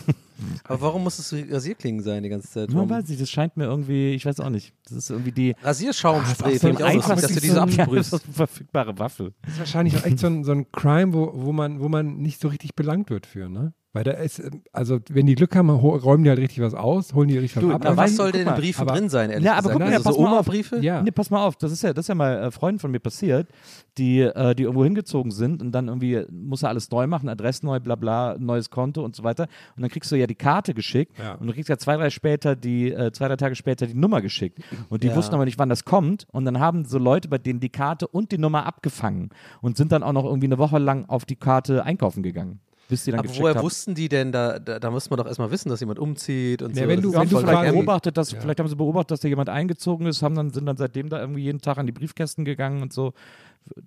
Aber 0.65 0.81
warum 0.81 1.05
muss 1.05 1.19
es 1.19 1.29
so 1.29 1.37
Rasierklingen 1.37 2.03
sein 2.03 2.23
die 2.23 2.29
ganze 2.29 2.49
Zeit? 2.49 2.69
Man 2.69 2.77
Warum? 2.77 2.91
weiß 2.91 3.09
nicht, 3.09 3.21
das 3.21 3.31
scheint 3.31 3.57
mir 3.57 3.65
irgendwie, 3.65 4.13
ich 4.15 4.25
weiß 4.27 4.41
auch 4.41 4.49
nicht. 4.51 4.73
Das 4.85 4.93
ist 4.93 5.11
irgendwie 5.11 5.33
die 5.33 5.55
Rasierschaumspray 5.63 6.55
so 6.55 6.59
finde 6.61 6.79
ich 6.79 6.85
auch 6.85 6.89
einfach 6.89 7.11
lustig, 7.17 7.23
dass 7.23 7.29
du 7.35 7.35
so 7.35 7.41
diese 7.41 7.63
ein- 7.63 7.63
absprühst. 7.81 8.13
Ja, 8.13 8.19
das 8.19 8.21
ist 8.23 8.27
eine 8.27 8.35
verfügbare 8.35 8.99
Waffe. 8.99 9.33
Das 9.43 9.53
ist 9.55 9.59
wahrscheinlich 9.61 9.97
auch 9.97 10.05
echt 10.05 10.19
so 10.19 10.27
ein, 10.27 10.45
so 10.45 10.53
ein 10.53 10.71
Crime, 10.73 11.13
wo, 11.13 11.31
wo, 11.35 11.53
man, 11.53 11.81
wo 11.81 11.89
man 11.89 12.17
nicht 12.19 12.41
so 12.41 12.49
richtig 12.49 12.75
belangt 12.75 13.11
wird 13.11 13.27
für, 13.27 13.49
ne? 13.49 13.73
Weil 13.95 14.05
da 14.05 14.11
ist, 14.11 14.41
ähm, 14.41 14.61
also 14.73 14.99
wenn 15.09 15.25
die 15.25 15.35
Glück 15.37 15.57
haben, 15.57 15.71
räumen 15.71 16.25
die 16.25 16.29
halt 16.31 16.41
richtig 16.41 16.61
was 16.63 16.75
aus, 16.75 17.15
holen 17.15 17.29
die 17.29 17.39
richtig 17.39 17.63
was 17.65 17.71
ab. 17.75 17.81
Na, 17.83 17.91
Aber 17.91 17.97
was 17.97 18.17
soll 18.17 18.33
denn 18.33 18.43
in 18.43 18.49
den 18.49 18.57
Briefen 18.57 18.83
aber- 18.83 18.93
drin 18.99 19.09
sein, 19.09 19.31
ehrlich 19.31 19.47
Ja, 19.47 19.53
aber 19.53 19.71
gesagt? 19.71 19.75
guck 19.79 19.81
mal, 19.89 19.93
also 19.95 20.05
pass 20.05 20.15
so 20.17 20.21
mal 20.23 20.27
auf. 20.29 20.33
Oma-Briefe? 20.47 20.79
Ja. 20.81 21.01
Nee, 21.03 21.11
pass 21.13 21.31
mal 21.31 21.43
auf, 21.47 21.57
das 21.57 21.73
ist 21.73 21.83
ja, 21.83 21.93
das 21.95 22.05
ist 22.05 22.09
ja 22.09 22.15
mal 22.15 22.37
äh, 22.43 22.51
Freunden 22.51 22.81
von 22.81 22.91
mir 22.91 22.99
passiert, 22.99 23.49
die, 23.97 24.21
äh, 24.21 24.55
die 24.55 24.65
irgendwo 24.65 24.85
hingezogen 24.85 25.31
sind 25.31 25.63
und 25.63 25.73
dann 25.73 25.87
irgendwie 25.89 26.25
muss 26.31 26.63
er 26.65 26.69
alles 26.71 26.91
neu 26.91 27.07
machen, 27.07 27.29
Adresse 27.29 27.65
neu, 27.65 27.79
bla 27.81 27.95
bla, 27.95 28.37
neues 28.39 28.69
Konto 28.69 29.05
und 29.05 29.15
so 29.17 29.23
weiter. 29.23 29.45
Und 29.77 29.83
dann 29.83 29.91
kriegst 29.91 30.11
du 30.11 30.17
ja 30.17 30.27
die 30.27 30.35
Karte 30.35 30.75
geschickt 30.75 31.17
Ja. 31.19 31.35
und 31.35 31.47
du 31.47 31.53
kriegst 31.53 31.69
ja 31.69 31.79
zwei, 31.79 31.97
drei 31.97 32.11
später 32.11 32.57
die, 32.57 32.91
äh, 32.93 33.13
zwei, 33.13 33.29
drei 33.29 33.37
Tage 33.37 33.55
später 33.55 33.87
die 33.87 33.95
Nummer 33.95 34.21
geschickt. 34.21 34.59
Und 34.89 35.05
die 35.05 35.09
Ja. 35.09 35.15
wussten 35.17 35.35
aber 35.37 35.45
nicht, 35.45 35.59
wann 35.61 35.69
das 35.69 35.85
kommt. 35.85 36.27
Und 36.33 36.45
dann 36.47 36.59
haben 36.59 36.85
so 36.85 36.99
Leute 36.99 37.29
bei 37.29 37.39
denen 37.39 37.61
die 37.61 37.69
Karte 37.71 38.09
und 38.09 38.33
die 38.33 38.39
Nummer 38.39 38.67
abgefangen 38.67 39.31
und 39.63 39.77
sind 39.77 39.93
dann 39.93 40.03
auch 40.03 40.13
noch 40.13 40.25
irgendwie 40.25 40.47
eine 40.49 40.59
Woche 40.59 40.79
lang 40.79 41.05
auf 41.09 41.25
die 41.25 41.37
Karte 41.37 41.85
einkaufen 41.85 42.25
gegangen. 42.25 42.59
Bis 42.89 43.05
die 43.05 43.11
dann 43.13 43.21
Aber 43.21 43.29
gecheckt 43.29 43.43
woher 43.43 43.55
haben. 43.55 43.65
wussten 43.65 43.95
die 43.95 44.09
denn, 44.09 44.31
da, 44.31 44.59
da, 44.59 44.79
da 44.79 44.91
muss 44.91 45.09
man 45.09 45.17
doch 45.19 45.27
erstmal 45.27 45.51
wissen, 45.51 45.71
dass 45.71 45.81
jemand 45.81 45.99
umzieht 45.99 46.61
und 46.63 46.77
Ja, 46.77 46.83
so. 46.83 46.89
wenn 46.89 47.01
du- 47.01 47.13
wenn 47.15 47.29
du 47.29 47.39
sie 47.39 47.45
vielleicht 47.45 47.73
beobachtet, 47.73 48.17
dass, 48.19 48.33
vielleicht 48.33 48.61
haben 48.61 48.69
sie 48.69 48.77
beobachtet, 48.77 49.13
dass 49.13 49.21
da 49.21 49.29
jemand 49.29 49.49
eingezogen 49.49 50.07
ist, 50.07 50.23
haben 50.23 50.35
dann, 50.35 50.51
sind 50.51 50.67
dann 50.67 50.77
seitdem 50.77 51.09
da 51.09 51.19
irgendwie 51.21 51.43
jeden 51.43 51.61
Tag 51.61 51.79
an 51.79 51.87
die 51.87 51.93
Briefkästen 51.93 52.45
gegangen 52.45 52.83
und 52.83 52.93
so. 52.93 53.13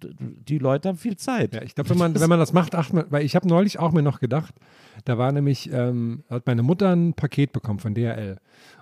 Die 0.09 0.57
Leute 0.57 0.89
haben 0.89 0.97
viel 0.97 1.17
Zeit. 1.17 1.53
Ja, 1.53 1.61
ich 1.61 1.75
glaube, 1.75 1.91
wenn 1.91 1.99
man, 1.99 2.19
wenn 2.19 2.29
man 2.29 2.39
das 2.39 2.51
macht, 2.53 2.73
achtet 2.73 2.93
man, 2.95 3.05
weil 3.11 3.23
ich 3.23 3.35
habe 3.35 3.47
neulich 3.47 3.77
auch 3.77 3.91
mir 3.91 4.01
noch 4.01 4.19
gedacht, 4.19 4.55
da 5.05 5.19
war 5.19 5.31
nämlich, 5.31 5.71
ähm, 5.71 6.23
hat 6.31 6.47
meine 6.47 6.63
Mutter 6.63 6.89
ein 6.95 7.13
Paket 7.13 7.51
bekommen 7.51 7.77
von 7.77 7.93
DHL 7.93 8.37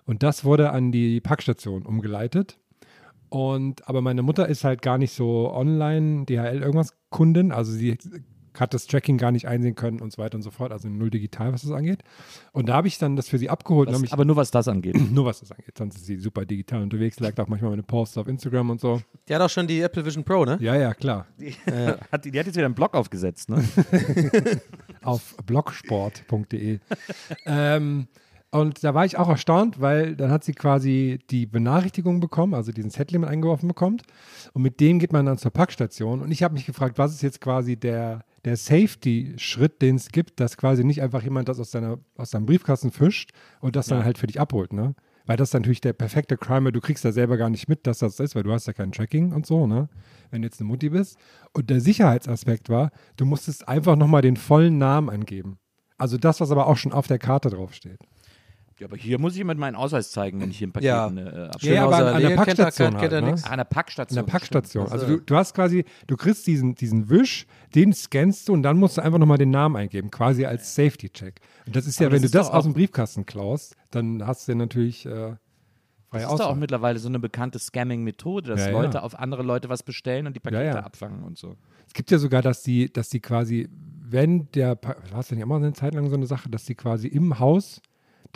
und 0.06 0.24
das 0.24 0.46
wurde 0.46 0.70
an 0.72 0.94
die 0.94 1.20
Packstation 1.20 1.82
umgeleitet. 1.86 2.58
Und 3.28 3.90
aber 3.90 4.02
meine 4.02 4.22
Mutter 4.22 4.48
ist 4.48 4.64
halt 4.64 4.82
gar 4.82 4.98
nicht 4.98 5.12
so 5.14 5.52
online 5.52 6.26
DHL 6.26 6.62
irgendwas 6.62 6.94
Kundin, 7.10 7.52
also 7.52 7.74
sie 7.74 7.98
hat 8.60 8.74
das 8.74 8.88
Tracking 8.88 9.18
gar 9.18 9.32
nicht 9.32 9.48
einsehen 9.48 9.76
können 9.76 10.02
und 10.02 10.12
so 10.12 10.22
weiter 10.22 10.36
und 10.36 10.42
so 10.42 10.52
fort, 10.52 10.72
also 10.72 10.88
null 10.88 11.10
digital, 11.10 11.54
was 11.54 11.64
das 11.64 11.72
angeht. 11.72 12.04
Und 12.52 12.70
da 12.70 12.76
habe 12.76 12.88
ich 12.88 12.98
dann 12.98 13.16
das 13.16 13.28
für 13.28 13.38
sie 13.38 13.50
abgeholt. 13.50 13.90
Was, 13.92 14.12
aber 14.12 14.26
nur 14.26 14.36
was 14.36 14.52
das 14.52 14.68
angeht. 14.68 14.96
nur 15.12 15.26
was 15.26 15.40
das 15.40 15.52
angeht, 15.52 15.78
sonst 15.78 15.96
ist 15.96 16.06
sie 16.06 16.18
super 16.18 16.46
digital 16.46 16.82
unterwegs, 16.82 17.20
liked 17.20 17.40
auch 17.40 17.48
manchmal 17.48 17.72
meine 17.72 17.84
Posts 17.84 18.20
auf 18.20 18.28
Instagram 18.28 18.70
und 18.70 18.82
so. 18.82 19.02
Die 19.28 19.36
hat 19.36 19.42
auch 19.42 19.50
schon 19.50 19.68
die 19.68 19.82
Apple 19.82 20.06
Vision 20.06 20.24
Pro, 20.24 20.46
ne? 20.46 20.58
Ja, 20.62 20.76
ja, 20.76 20.94
klar. 20.94 21.28
Hat, 22.12 22.26
die 22.26 22.32
die 22.32 22.40
hat 22.40 22.48
jetzt 22.48 22.56
wieder 22.56 22.66
einen 22.66 22.76
Blog 22.76 22.94
aufgesetzt, 22.94 23.50
ne? 23.50 23.64
auf 25.04 25.36
blogsport.de. 25.46 26.80
ähm, 27.46 28.08
und 28.52 28.86
da 28.86 28.94
war 28.94 29.06
ich 29.06 29.18
auch 29.18 29.28
erstaunt, 29.28 29.82
weil 29.82 30.16
dann 30.16 30.32
hat 30.32 30.46
sie 30.46 30.54
quasi 30.54 31.20
die 31.30 31.46
Benachrichtigung 31.46 32.22
bekommen, 32.22 32.54
also 32.54 32.72
diesen 32.72 32.92
man 33.20 33.30
eingeworfen 33.30 33.68
bekommt. 33.68 34.04
Und 34.54 34.62
mit 34.62 34.80
dem 34.80 35.00
geht 35.00 35.12
man 35.12 35.26
dann 35.26 35.38
zur 35.38 35.52
Packstation. 35.52 36.22
Und 36.22 36.32
ich 36.32 36.42
habe 36.42 36.54
mich 36.54 36.66
gefragt, 36.66 36.98
was 36.98 37.14
ist 37.14 37.22
jetzt 37.22 37.42
quasi 37.42 37.76
der, 37.76 38.24
der 38.46 38.58
Safety-Schritt, 38.58 39.82
den 39.82 39.96
es 39.96 40.10
gibt, 40.10 40.40
dass 40.40 40.58
quasi 40.58 40.84
nicht 40.84 41.02
einfach 41.02 41.24
jemand 41.24 41.50
das 41.50 41.60
aus, 41.60 41.72
seiner, 41.72 42.00
aus 42.16 42.30
seinem 42.32 42.46
Briefkasten 42.46 42.92
fischt 42.92 43.32
und 43.60 43.76
das 43.76 43.88
dann 43.88 44.06
halt 44.06 44.18
für 44.18 44.28
dich 44.28 44.40
abholt, 44.40 44.72
ne? 44.72 44.96
Weil 45.26 45.38
das 45.38 45.50
ist 45.50 45.54
natürlich 45.54 45.82
der 45.82 45.94
perfekte 45.94 46.38
Crime, 46.38 46.72
du 46.72 46.80
kriegst 46.80 47.04
da 47.04 47.12
selber 47.12 47.38
gar 47.38 47.50
nicht 47.50 47.68
mit, 47.68 47.88
dass 47.88 48.00
das 48.00 48.20
ist, 48.20 48.36
weil 48.36 48.44
du 48.44 48.54
hast 48.54 48.68
ja 48.68 48.74
kein 48.74 48.92
Tracking 48.92 49.34
und 49.34 49.48
so, 49.48 49.66
ne? 49.66 49.90
Wenn 50.30 50.44
du 50.44 50.48
jetzt 50.48 50.62
eine 50.62 50.68
Mutti 50.68 50.90
bist. 50.90 51.18
Und 51.52 51.72
der 51.72 51.82
Sicherheitsaspekt 51.82 52.70
war, 52.70 52.92
du 53.18 53.26
musstest 53.26 53.68
einfach 53.68 53.96
nochmal 53.96 54.22
den 54.22 54.38
vollen 54.38 54.78
Namen 54.78 55.10
angeben. 55.10 55.58
Also 55.98 56.18
das, 56.18 56.42
was 56.42 56.52
aber 56.52 56.68
auch 56.68 56.78
schon 56.78 56.94
auf 56.94 57.08
der 57.08 57.18
Karte 57.18 57.50
draufsteht. 57.50 57.98
Ja, 58.78 58.88
aber 58.88 58.98
hier 58.98 59.20
muss 59.20 59.38
ich 59.38 59.44
mit 59.46 59.58
meinen 59.58 59.76
Ausweis 59.76 60.12
zeigen, 60.12 60.42
wenn 60.42 60.50
ich 60.50 60.58
hier 60.58 60.68
ein 60.68 60.74
Paket 60.74 60.88
Ja. 60.88 61.08
äh, 61.10 61.48
abschicke. 61.48 61.74
Ja, 61.76 61.86
aber 61.86 61.96
außer 61.96 62.16
an 62.16 62.22
der 62.22 62.32
er- 62.32 62.36
Packstation 62.36 62.94
er 62.96 63.00
halt, 63.00 63.12
ne? 63.24 63.36
Ah, 63.44 63.50
an 63.52 63.58
der 63.58 63.64
Packstation. 63.64 64.20
In 64.20 64.26
der 64.26 64.32
Packstation. 64.32 64.88
Also 64.90 65.08
du, 65.08 65.18
du 65.22 65.36
hast 65.36 65.54
quasi, 65.54 65.86
du 66.08 66.18
kriegst 66.18 66.46
diesen, 66.46 66.76
diesen 66.76 67.10
Wisch, 67.10 67.46
den 67.74 67.94
scannst 67.94 68.50
du 68.50 68.54
und 68.54 68.64
dann 68.64 68.78
musst 68.78 68.98
du 68.98 69.02
einfach 69.02 69.18
nochmal 69.18 69.38
den 69.38 69.52
Namen 69.52 69.78
eingeben, 69.78 70.12
quasi 70.12 70.46
als 70.46 70.76
Safety-Check. 70.76 71.40
Und 71.66 71.76
das 71.76 71.88
ist 71.88 72.00
ja, 72.02 72.08
Aber 72.08 72.16
wenn 72.16 72.22
das 72.22 72.32
du 72.32 72.38
das 72.38 72.50
aus 72.52 72.66
dem 72.66 72.74
Briefkasten 72.74 73.26
klaust, 73.26 73.78
dann 73.92 74.28
hast 74.28 74.48
du 74.50 74.56
natürlich 74.56 75.06
äh, 75.06 75.10
Das 76.12 76.22
ist 76.24 76.28
doch 76.28 76.30
auch 76.32 76.34
Auswahl. 76.42 76.56
mittlerweile 76.58 77.00
so 77.00 77.08
eine 77.08 77.20
bekannte 77.20 77.60
Scamming-Methode, 77.60 78.50
dass 78.50 78.60
Ja, 78.66 78.68
ja. 78.68 78.74
Leute 78.74 79.04
auf 79.04 79.18
andere 79.18 79.44
Leute 79.44 79.70
was 79.70 79.84
bestellen 79.84 80.28
und 80.28 80.36
die 80.36 80.42
Pakete 80.42 80.64
Ja, 80.66 80.76
ja. 80.76 80.80
abfangen 80.84 81.24
und 81.24 81.38
so. 81.38 81.56
Es 81.88 81.94
gibt 81.94 82.12
ja 82.12 82.18
sogar, 82.18 82.42
dass 82.42 82.62
die, 82.62 82.92
dass 82.92 83.08
die 83.08 83.22
quasi, 83.22 83.70
wenn 84.02 84.50
der, 84.52 84.78
war 85.12 85.20
es 85.20 85.30
denn 85.30 85.38
ja 85.38 85.46
immer 85.46 85.56
eine 85.56 85.72
Zeit 85.72 85.94
lang 85.96 86.10
so 86.10 86.16
eine 86.18 86.28
Sache, 86.28 86.50
dass 86.50 86.66
die 86.66 86.76
quasi 86.76 87.08
im 87.08 87.40
Haus 87.40 87.82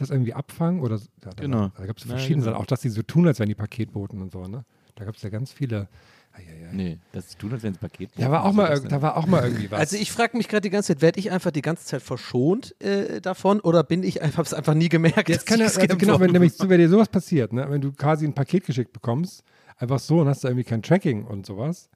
das 0.01 0.09
irgendwie 0.09 0.33
abfangen 0.33 0.81
oder, 0.81 0.97
ja, 0.97 1.03
da, 1.21 1.41
Genau. 1.41 1.71
da 1.77 1.85
gab 1.85 1.97
es 1.97 2.03
Ja, 2.03 2.11
verschiedene 2.11 2.41
genau. 2.43 2.53
Sachen, 2.53 2.61
auch 2.63 2.65
dass 2.67 2.81
die 2.81 2.89
so 2.89 3.01
tun, 3.01 3.27
als 3.27 3.39
wären 3.39 3.49
die 3.49 3.55
Paketboten 3.55 4.21
und 4.21 4.31
so, 4.31 4.43
ne? 4.47 4.65
Da 4.95 5.05
gab 5.05 5.15
es 5.15 5.21
ja 5.21 5.29
ganz 5.29 5.51
viele. 5.51 5.87
Eieiei. 6.33 6.69
Nee, 6.73 6.99
das 7.11 7.35
tun, 7.37 7.51
als 7.53 7.63
wenn 7.63 7.73
es 7.73 7.79
Paket 7.79 8.11
Da 8.15 8.29
war 8.29 8.45
auch 8.45 8.53
mal, 8.53 8.79
da 8.81 9.01
war 9.01 9.17
auch 9.17 9.25
mal 9.25 9.43
irgendwie 9.45 9.71
was. 9.71 9.79
Also 9.79 9.97
ich 9.97 10.11
frage 10.11 10.37
mich 10.37 10.47
gerade 10.47 10.61
die 10.61 10.69
ganze 10.69 10.93
Zeit, 10.93 11.01
werde 11.01 11.19
ich 11.19 11.31
einfach 11.31 11.49
die 11.51 11.61
ganze 11.63 11.85
Zeit 11.85 12.01
verschont 12.03 12.79
äh, 12.81 13.19
davon 13.19 13.59
oder 13.61 13.83
bin 13.83 14.03
ich 14.03 14.21
einfach, 14.21 14.39
hab's 14.39 14.53
einfach 14.53 14.75
nie 14.75 14.89
gemerkt? 14.89 15.27
Jetzt 15.27 15.39
dass 15.39 15.45
kann 15.45 15.59
ich 15.59 15.75
er, 15.75 15.81
also 15.81 15.97
genau, 15.97 16.19
wenn 16.19 16.31
nämlich 16.31 16.53
wenn 16.59 16.77
dir 16.79 16.87
sowas 16.89 17.09
passiert, 17.09 17.51
ne, 17.51 17.65
wenn 17.69 17.81
du 17.81 17.91
quasi 17.93 18.25
ein 18.25 18.33
Paket 18.33 18.65
geschickt 18.65 18.93
bekommst, 18.93 19.43
einfach 19.77 19.99
so 19.99 20.19
und 20.19 20.27
hast 20.27 20.43
da 20.43 20.49
irgendwie 20.49 20.65
kein 20.65 20.83
Tracking 20.83 21.25
und 21.25 21.45
sowas. 21.47 21.89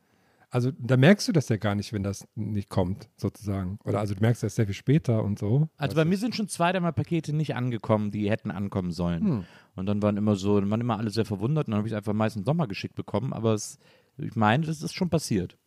Also 0.54 0.72
da 0.78 0.98
merkst 0.98 1.28
du 1.28 1.32
das 1.32 1.50
ja 1.50 1.58
gar 1.58 1.74
nicht, 1.74 1.94
wenn 1.94 2.04
das 2.04 2.28
nicht 2.36 2.70
kommt, 2.70 3.10
sozusagen. 3.18 3.80
Oder 3.86 4.00
also 4.00 4.14
du 4.14 4.22
merkst 4.22 4.44
das 4.44 4.54
sehr 4.54 4.68
viel 4.68 4.76
später 4.76 5.24
und 5.24 5.40
so. 5.40 5.68
Also 5.78 5.96
bei 5.96 6.06
mir 6.06 6.16
sind 6.16 6.36
schon 6.36 6.48
zwei, 6.48 6.72
dreimal 6.72 6.94
Pakete 6.94 7.36
nicht 7.36 7.56
angekommen, 7.56 8.12
die 8.12 8.30
hätten 8.30 8.52
ankommen 8.52 8.92
sollen. 8.92 9.26
Hm. 9.26 9.46
Und 9.74 9.88
dann 9.88 10.04
waren 10.04 10.16
immer 10.16 10.36
so, 10.36 10.60
dann 10.60 10.70
waren 10.70 10.80
immer 10.80 11.00
alle 11.00 11.10
sehr 11.10 11.26
verwundert 11.26 11.66
und 11.66 11.72
dann 11.72 11.80
habe 11.80 11.88
ich 11.88 11.94
es 11.94 11.98
einfach 11.98 12.14
meistens 12.14 12.46
nochmal 12.46 12.68
geschickt 12.68 12.94
bekommen, 12.94 13.34
aber 13.34 13.56
es, 13.56 13.80
ich 14.20 14.36
meine, 14.36 14.68
das 14.68 14.84
ist 14.84 14.94
schon 14.94 15.10
passiert. 15.10 15.58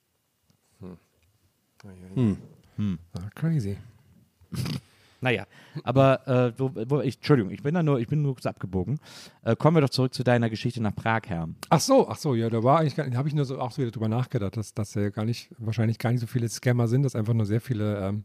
Ah, 3.14 3.28
crazy. 3.34 3.78
Naja, 5.20 5.46
aber 5.82 6.26
äh, 6.28 6.52
wo, 6.58 6.70
wo, 6.88 7.00
ich, 7.00 7.16
Entschuldigung, 7.16 7.50
ich 7.50 7.62
bin 7.62 7.74
da 7.74 7.82
nur, 7.82 7.98
ich 7.98 8.08
bin 8.08 8.22
nur 8.22 8.34
kurz 8.34 8.46
abgebogen. 8.46 8.98
Äh, 9.42 9.56
kommen 9.56 9.76
wir 9.76 9.80
doch 9.80 9.90
zurück 9.90 10.12
zu 10.14 10.24
deiner 10.24 10.50
Geschichte 10.50 10.82
nach 10.82 10.94
Prag, 10.94 11.22
Herr. 11.26 11.48
Ach 11.70 11.80
so, 11.80 12.08
ach 12.08 12.16
so, 12.16 12.34
ja, 12.34 12.50
da 12.50 12.62
war 12.62 12.80
eigentlich, 12.80 12.98
habe 13.16 13.28
ich 13.28 13.34
nur 13.34 13.44
so 13.44 13.58
auch 13.58 13.72
so 13.72 13.82
wieder 13.82 13.90
drüber 13.90 14.08
nachgedacht, 14.08 14.56
dass, 14.56 14.74
dass 14.74 14.94
ja 14.94 15.08
gar 15.10 15.24
nicht, 15.24 15.50
wahrscheinlich 15.58 15.98
gar 15.98 16.10
nicht 16.12 16.20
so 16.20 16.26
viele 16.26 16.48
Scammer 16.48 16.88
sind, 16.88 17.02
dass 17.02 17.16
einfach 17.16 17.34
nur 17.34 17.46
sehr 17.46 17.60
viele 17.60 17.98
ähm, 18.00 18.24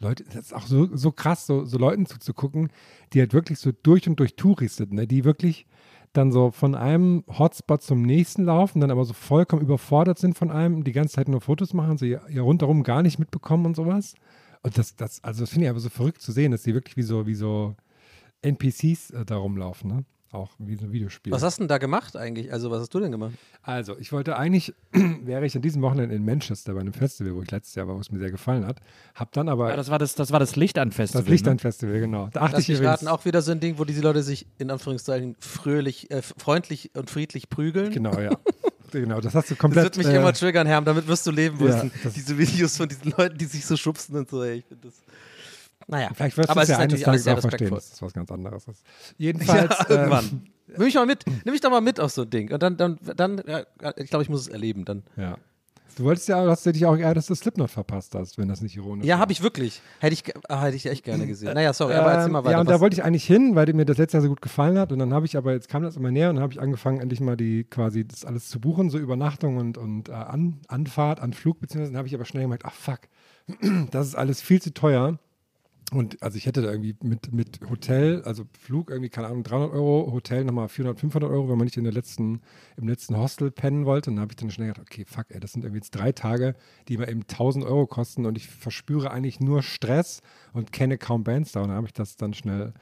Leute, 0.00 0.24
das 0.24 0.46
ist 0.46 0.54
auch 0.54 0.66
so, 0.66 0.88
so 0.96 1.12
krass, 1.12 1.46
so, 1.46 1.64
so 1.64 1.78
Leuten 1.78 2.06
zuzugucken, 2.06 2.70
die 3.12 3.20
halt 3.20 3.32
wirklich 3.32 3.58
so 3.58 3.70
durch 3.82 4.08
und 4.08 4.18
durch 4.18 4.34
Touris 4.34 4.76
sind, 4.76 4.92
ne? 4.92 5.06
die 5.06 5.24
wirklich 5.24 5.66
dann 6.12 6.30
so 6.30 6.50
von 6.50 6.74
einem 6.74 7.24
Hotspot 7.38 7.82
zum 7.82 8.02
nächsten 8.02 8.44
laufen, 8.44 8.80
dann 8.80 8.90
aber 8.90 9.04
so 9.04 9.14
vollkommen 9.14 9.62
überfordert 9.62 10.18
sind 10.18 10.36
von 10.36 10.50
einem, 10.50 10.84
die 10.84 10.92
ganze 10.92 11.14
Zeit 11.14 11.28
nur 11.28 11.40
Fotos 11.40 11.72
machen, 11.72 11.96
so 11.96 12.04
ihr 12.04 12.20
rundherum 12.42 12.82
gar 12.82 13.02
nicht 13.02 13.18
mitbekommen 13.18 13.64
und 13.64 13.76
sowas. 13.76 14.14
Und 14.62 14.78
das, 14.78 14.94
das, 14.96 15.22
also 15.24 15.40
das 15.40 15.50
finde 15.50 15.66
ich 15.66 15.70
aber 15.70 15.80
so 15.80 15.88
verrückt 15.88 16.22
zu 16.22 16.32
sehen, 16.32 16.52
dass 16.52 16.62
die 16.62 16.74
wirklich 16.74 16.96
wie 16.96 17.02
so, 17.02 17.26
wie 17.26 17.34
so 17.34 17.74
NPCs 18.42 19.10
äh, 19.10 19.24
da 19.24 19.36
rumlaufen, 19.36 19.90
ne? 19.90 20.04
Auch 20.30 20.50
wie 20.58 20.76
so 20.76 20.86
ein 20.86 20.92
Videospiel. 20.92 21.30
Was 21.30 21.42
hast 21.42 21.58
du 21.58 21.64
denn 21.64 21.68
da 21.68 21.76
gemacht 21.76 22.16
eigentlich? 22.16 22.50
Also 22.50 22.70
was 22.70 22.80
hast 22.80 22.94
du 22.94 23.00
denn 23.00 23.12
gemacht? 23.12 23.32
Also, 23.60 23.98
ich 23.98 24.12
wollte 24.12 24.34
eigentlich, 24.38 24.72
wäre 24.92 25.44
ich 25.44 25.54
an 25.54 25.60
diesem 25.60 25.82
Wochenende 25.82 26.14
in 26.14 26.24
Manchester 26.24 26.72
bei 26.72 26.80
einem 26.80 26.94
Festival, 26.94 27.34
wo 27.34 27.42
ich 27.42 27.50
letztes 27.50 27.74
Jahr 27.74 27.86
war, 27.86 27.96
wo 27.96 28.00
es 28.00 28.10
mir 28.10 28.18
sehr 28.18 28.30
gefallen 28.30 28.66
hat, 28.66 28.80
hab 29.14 29.30
dann 29.32 29.50
aber 29.50 29.68
Ja, 29.68 29.76
das 29.76 29.90
war 29.90 29.98
das, 29.98 30.14
das 30.14 30.32
war 30.32 30.40
das 30.40 30.56
Lichtern-Festival. 30.56 31.22
das 31.22 31.30
Lichtern-Festival, 31.30 32.00
genau. 32.00 32.30
Da 32.32 32.40
achte 32.40 32.56
Lass 32.56 32.62
ich 32.62 32.70
übrigens, 32.70 32.92
raten, 32.92 33.08
auch 33.08 33.26
wieder 33.26 33.42
so 33.42 33.52
ein 33.52 33.60
Ding, 33.60 33.78
wo 33.78 33.84
diese 33.84 34.00
Leute 34.00 34.22
sich 34.22 34.46
in 34.56 34.70
Anführungszeichen 34.70 35.36
fröhlich, 35.38 36.10
äh, 36.10 36.22
freundlich 36.22 36.92
und 36.94 37.10
friedlich 37.10 37.50
prügeln. 37.50 37.90
genau, 37.92 38.18
ja. 38.18 38.30
genau, 38.92 39.20
das 39.20 39.34
hast 39.34 39.50
du 39.50 39.54
Das 39.54 39.58
komplett. 39.60 39.84
wird 39.84 39.96
mich 39.98 40.06
äh, 40.06 40.16
immer 40.16 40.32
triggern, 40.32 40.66
Herr, 40.66 40.80
damit 40.82 41.06
wirst 41.08 41.26
du 41.26 41.30
leben 41.30 41.58
ja, 41.58 41.64
müssen. 41.66 41.90
das- 42.04 42.12
Diese 42.14 42.36
Videos 42.38 42.76
von 42.76 42.88
diesen 42.88 43.12
Leuten, 43.16 43.36
die 43.38 43.44
sich 43.46 43.64
so 43.66 43.76
schubsen 43.76 44.16
und 44.16 44.28
so, 44.30 44.42
ey, 44.42 44.58
ich 44.58 44.64
finde 44.66 44.88
das. 44.88 44.94
Naja, 45.88 46.10
Vielleicht 46.14 46.36
wirst 46.36 46.48
du 46.48 46.52
aber 46.52 46.62
es 46.62 46.68
ja 46.68 46.76
ist 46.76 46.80
eines 46.80 47.00
Tages 47.02 47.26
auch 47.28 47.40
verstehen, 47.40 47.70
dass 47.74 47.90
das 47.90 48.02
was 48.02 48.12
ganz 48.12 48.30
anderes 48.30 48.68
ist. 48.68 48.84
Jedenfalls, 49.18 49.70
Ja, 49.80 49.90
irgendwann. 49.90 50.46
Nimm 50.68 50.84
mich 50.86 50.94
mal 50.94 51.06
mit, 51.06 51.24
nimm 51.44 51.52
mich 51.52 51.60
doch 51.60 51.70
mal 51.70 51.80
mit 51.80 51.98
auf 52.00 52.12
so 52.12 52.22
ein 52.22 52.30
Ding. 52.30 52.52
Und 52.52 52.62
dann, 52.62 52.76
dann, 52.76 52.98
dann 53.16 53.42
ja, 53.46 53.64
ich 53.96 54.08
glaube, 54.08 54.22
ich 54.22 54.28
muss 54.28 54.42
es 54.42 54.48
erleben 54.48 54.84
dann. 54.84 55.02
ja. 55.16 55.36
Du 55.96 56.04
wolltest 56.04 56.28
ja, 56.28 56.46
hast 56.46 56.64
du 56.64 56.72
dich 56.72 56.86
auch 56.86 56.96
eher, 56.96 57.12
dass 57.14 57.26
du 57.26 57.34
Slipknot 57.34 57.70
verpasst 57.70 58.14
hast, 58.14 58.38
wenn 58.38 58.48
das 58.48 58.60
nicht 58.62 58.76
ironisch 58.76 59.06
Ja, 59.06 59.16
war. 59.16 59.20
habe 59.22 59.32
ich 59.32 59.42
wirklich. 59.42 59.82
Hätte 60.00 60.14
ich, 60.14 60.24
ah, 60.48 60.62
hätte 60.62 60.76
ich 60.76 60.86
echt 60.86 61.04
gerne 61.04 61.26
gesehen. 61.26 61.52
Naja, 61.52 61.72
sorry, 61.72 61.94
aber 61.94 62.12
erzähl 62.12 62.30
mal 62.30 62.38
Ähm, 62.38 62.44
weiter. 62.44 62.52
Ja, 62.52 62.60
und 62.60 62.70
da 62.70 62.80
wollte 62.80 62.94
ich 62.94 63.04
eigentlich 63.04 63.24
hin, 63.24 63.54
weil 63.54 63.70
mir 63.74 63.84
das 63.84 63.98
letzte 63.98 64.16
Jahr 64.16 64.22
so 64.22 64.28
gut 64.28 64.40
gefallen 64.42 64.78
hat. 64.78 64.92
Und 64.92 64.98
dann 64.98 65.12
habe 65.12 65.26
ich 65.26 65.36
aber, 65.36 65.52
jetzt 65.52 65.68
kam 65.68 65.82
das 65.82 65.96
immer 65.96 66.10
näher 66.10 66.30
und 66.30 66.36
dann 66.36 66.42
habe 66.42 66.52
ich 66.52 66.60
angefangen, 66.60 67.00
endlich 67.00 67.20
mal 67.20 67.36
die 67.36 67.64
quasi 67.64 68.06
das 68.06 68.24
alles 68.24 68.48
zu 68.48 68.60
buchen, 68.60 68.90
so 68.90 68.98
Übernachtung 68.98 69.56
und, 69.58 69.76
und 69.76 70.08
äh, 70.08 70.12
An, 70.12 70.60
Anfahrt, 70.68 71.20
Anflug, 71.20 71.60
beziehungsweise 71.60 71.92
dann 71.92 71.98
habe 71.98 72.08
ich 72.08 72.14
aber 72.14 72.24
schnell 72.24 72.44
gemerkt, 72.44 72.64
ach 72.66 72.74
fuck, 72.74 73.00
das 73.90 74.06
ist 74.08 74.14
alles 74.14 74.40
viel 74.40 74.62
zu 74.62 74.72
teuer. 74.72 75.18
Und 75.92 76.22
also 76.22 76.38
ich 76.38 76.46
hätte 76.46 76.62
da 76.62 76.70
irgendwie 76.70 76.96
mit, 77.02 77.32
mit 77.34 77.60
Hotel, 77.68 78.22
also 78.22 78.44
Flug 78.58 78.88
irgendwie, 78.88 79.10
keine 79.10 79.26
Ahnung, 79.26 79.42
300 79.42 79.72
Euro, 79.72 80.10
Hotel 80.10 80.42
nochmal 80.42 80.68
400, 80.68 80.98
500 80.98 81.30
Euro, 81.30 81.50
wenn 81.50 81.58
man 81.58 81.66
nicht 81.66 81.76
in 81.76 81.84
der 81.84 81.92
letzten, 81.92 82.40
im 82.78 82.88
letzten 82.88 83.14
Hostel 83.16 83.50
pennen 83.50 83.84
wollte. 83.84 84.08
Und 84.08 84.16
dann 84.16 84.22
habe 84.22 84.32
ich 84.32 84.36
dann 84.36 84.50
schnell 84.50 84.68
gedacht, 84.68 84.86
okay, 84.90 85.04
fuck, 85.04 85.26
ey, 85.28 85.38
das 85.38 85.52
sind 85.52 85.64
irgendwie 85.64 85.80
jetzt 85.80 85.90
drei 85.90 86.12
Tage, 86.12 86.54
die 86.88 86.96
mir 86.96 87.08
eben 87.08 87.22
1000 87.22 87.66
Euro 87.66 87.86
kosten 87.86 88.24
und 88.24 88.38
ich 88.38 88.48
verspüre 88.48 89.10
eigentlich 89.10 89.38
nur 89.40 89.62
Stress 89.62 90.22
und 90.54 90.72
kenne 90.72 90.96
kaum 90.96 91.24
Bands 91.24 91.52
da. 91.52 91.60
Und 91.60 91.68
dann 91.68 91.76
habe 91.76 91.88
ich 91.88 91.92
das 91.92 92.16
dann 92.16 92.32
schnell 92.32 92.72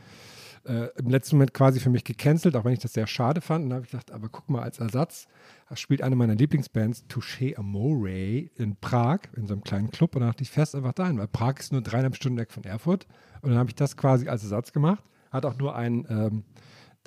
äh, 0.65 0.89
im 0.99 1.09
letzten 1.09 1.37
Moment 1.37 1.55
quasi 1.55 1.81
für 1.81 1.91
mich 1.91 2.05
gecancelt, 2.05 2.57
auch 2.57 2.65
wenn 2.65 2.73
ich 2.73 2.79
das 2.79 2.93
sehr 2.93 3.07
schade 3.07 3.41
fand. 3.41 3.65
Und 3.65 3.71
dann 3.71 3.77
habe 3.77 3.87
ich 3.87 3.91
gedacht, 3.91 4.11
aber 4.11 4.29
guck 4.29 4.49
mal, 4.49 4.63
als 4.63 4.79
Ersatz 4.79 5.27
spielt 5.75 6.03
eine 6.03 6.17
meiner 6.17 6.35
Lieblingsbands, 6.35 7.05
Touché 7.09 7.57
Amore, 7.57 8.51
in 8.57 8.77
Prag, 8.81 9.21
in 9.37 9.47
so 9.47 9.55
einem 9.55 9.63
kleinen 9.63 9.91
Club. 9.91 10.15
Und 10.15 10.21
dann 10.21 10.31
dachte 10.31 10.43
ich 10.43 10.51
fest 10.51 10.75
einfach 10.75 10.93
dahin, 10.93 11.19
weil 11.19 11.29
Prag 11.29 11.59
ist 11.59 11.73
nur 11.73 11.83
dreieinhalb 11.83 12.17
Stunden 12.17 12.39
weg 12.39 12.53
von 12.53 12.65
Erfurt. 12.65 13.07
Und 13.43 13.51
dann 13.51 13.59
habe 13.59 13.71
ich 13.71 13.75
das 13.75 13.97
quasi 13.97 14.29
als 14.29 14.43
Ersatz 14.43 14.73
gemacht. 14.73 15.05
Hat 15.31 15.47
auch 15.47 15.57
nur 15.59 15.77
ein, 15.77 16.07
ähm, 16.11 16.45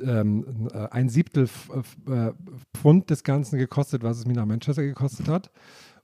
ähm, 0.02 0.70
äh, 0.74 0.88
ein 0.90 1.10
Siebtel 1.10 1.44
F- 1.44 1.70
äh, 2.08 2.32
Pfund 2.74 3.10
des 3.10 3.24
Ganzen 3.24 3.60
gekostet, 3.60 4.02
was 4.04 4.18
es 4.18 4.26
mir 4.26 4.34
nach 4.34 4.46
Manchester 4.46 4.84
gekostet 4.84 5.28
hat. 5.28 5.52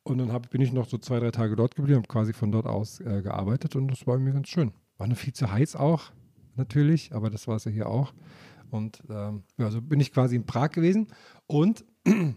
Und 0.04 0.18
dann 0.18 0.32
hab, 0.32 0.50
bin 0.50 0.62
ich 0.62 0.72
noch 0.72 0.88
so 0.88 0.98
zwei, 0.98 1.20
drei 1.20 1.30
Tage 1.32 1.56
dort 1.56 1.76
geblieben, 1.76 1.98
habe 1.98 2.08
quasi 2.08 2.34
von 2.34 2.52
dort 2.52 2.66
aus 2.66 3.00
äh, 3.02 3.22
gearbeitet 3.22 3.76
und 3.76 3.90
das 3.92 4.08
war 4.08 4.18
mir 4.18 4.34
ganz 4.34 4.48
schön. 4.48 4.72
War 4.98 5.08
nur 5.08 5.18
viel 5.18 5.34
zu 5.34 5.52
heiß 5.52 5.76
auch, 5.76 6.12
natürlich, 6.60 7.14
aber 7.14 7.32
das 7.32 7.48
war 7.48 7.56
es 7.56 7.66
ja 7.66 7.72
hier 7.72 7.90
auch. 7.90 8.14
Und 8.70 9.02
ähm, 9.10 9.44
ja, 9.58 9.72
so 9.72 9.82
bin 9.82 10.00
ich 10.00 10.14
quasi 10.14 10.36
in 10.36 10.46
Prag 10.46 10.70
gewesen 10.70 11.08
und 11.48 11.84
dann 12.04 12.36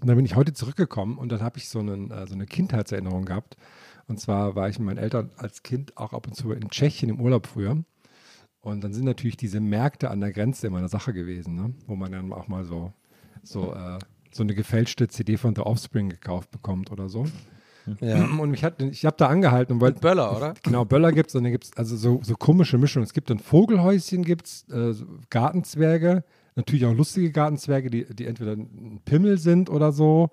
bin 0.00 0.24
ich 0.24 0.34
heute 0.34 0.54
zurückgekommen 0.54 1.18
und 1.18 1.30
dann 1.30 1.42
habe 1.42 1.58
ich 1.58 1.68
so, 1.68 1.80
einen, 1.80 2.10
äh, 2.10 2.26
so 2.26 2.34
eine 2.34 2.46
Kindheitserinnerung 2.46 3.24
gehabt. 3.26 3.56
Und 4.06 4.18
zwar 4.18 4.56
war 4.56 4.68
ich 4.68 4.78
mit 4.78 4.86
meinen 4.86 4.98
Eltern 4.98 5.30
als 5.36 5.62
Kind 5.62 5.96
auch 5.96 6.12
ab 6.12 6.26
und 6.26 6.34
zu 6.34 6.52
in 6.52 6.70
Tschechien 6.70 7.10
im 7.10 7.20
Urlaub 7.20 7.46
früher. 7.46 7.84
Und 8.60 8.82
dann 8.84 8.92
sind 8.92 9.04
natürlich 9.04 9.36
diese 9.36 9.60
Märkte 9.60 10.10
an 10.10 10.20
der 10.20 10.32
Grenze 10.32 10.68
immer 10.68 10.78
eine 10.78 10.88
Sache 10.88 11.12
gewesen, 11.12 11.54
ne? 11.56 11.74
wo 11.86 11.96
man 11.96 12.12
dann 12.12 12.32
auch 12.32 12.48
mal 12.48 12.64
so, 12.64 12.92
so, 13.42 13.74
äh, 13.74 13.98
so 14.32 14.42
eine 14.42 14.54
gefälschte 14.54 15.08
CD 15.08 15.36
von 15.36 15.54
The 15.54 15.62
Offspring 15.62 16.08
gekauft 16.08 16.50
bekommt 16.50 16.90
oder 16.90 17.08
so. 17.08 17.26
Ja. 18.00 18.24
Und 18.38 18.50
mich 18.50 18.64
hat, 18.64 18.80
ich 18.82 19.04
habe 19.04 19.16
da 19.16 19.26
angehalten 19.28 19.74
und 19.74 19.80
wollte. 19.80 20.00
Böller, 20.00 20.36
oder? 20.36 20.54
Genau, 20.62 20.84
Böller 20.84 21.12
gibt 21.12 21.30
es 21.30 21.34
und 21.34 21.44
dann 21.44 21.52
gibt 21.52 21.64
es 21.64 21.76
also 21.76 21.96
so, 21.96 22.20
so 22.22 22.34
komische 22.34 22.78
Mischungen. 22.78 23.04
Es 23.04 23.12
gibt 23.12 23.30
ein 23.30 23.38
Vogelhäuschen, 23.38 24.24
gibt 24.24 24.46
es 24.46 24.66
äh, 24.70 24.94
Gartenzwerge, 25.30 26.24
natürlich 26.54 26.86
auch 26.86 26.94
lustige 26.94 27.30
Gartenzwerge, 27.30 27.90
die, 27.90 28.04
die 28.14 28.26
entweder 28.26 28.52
ein 28.52 29.00
Pimmel 29.04 29.38
sind 29.38 29.70
oder 29.70 29.92
so. 29.92 30.30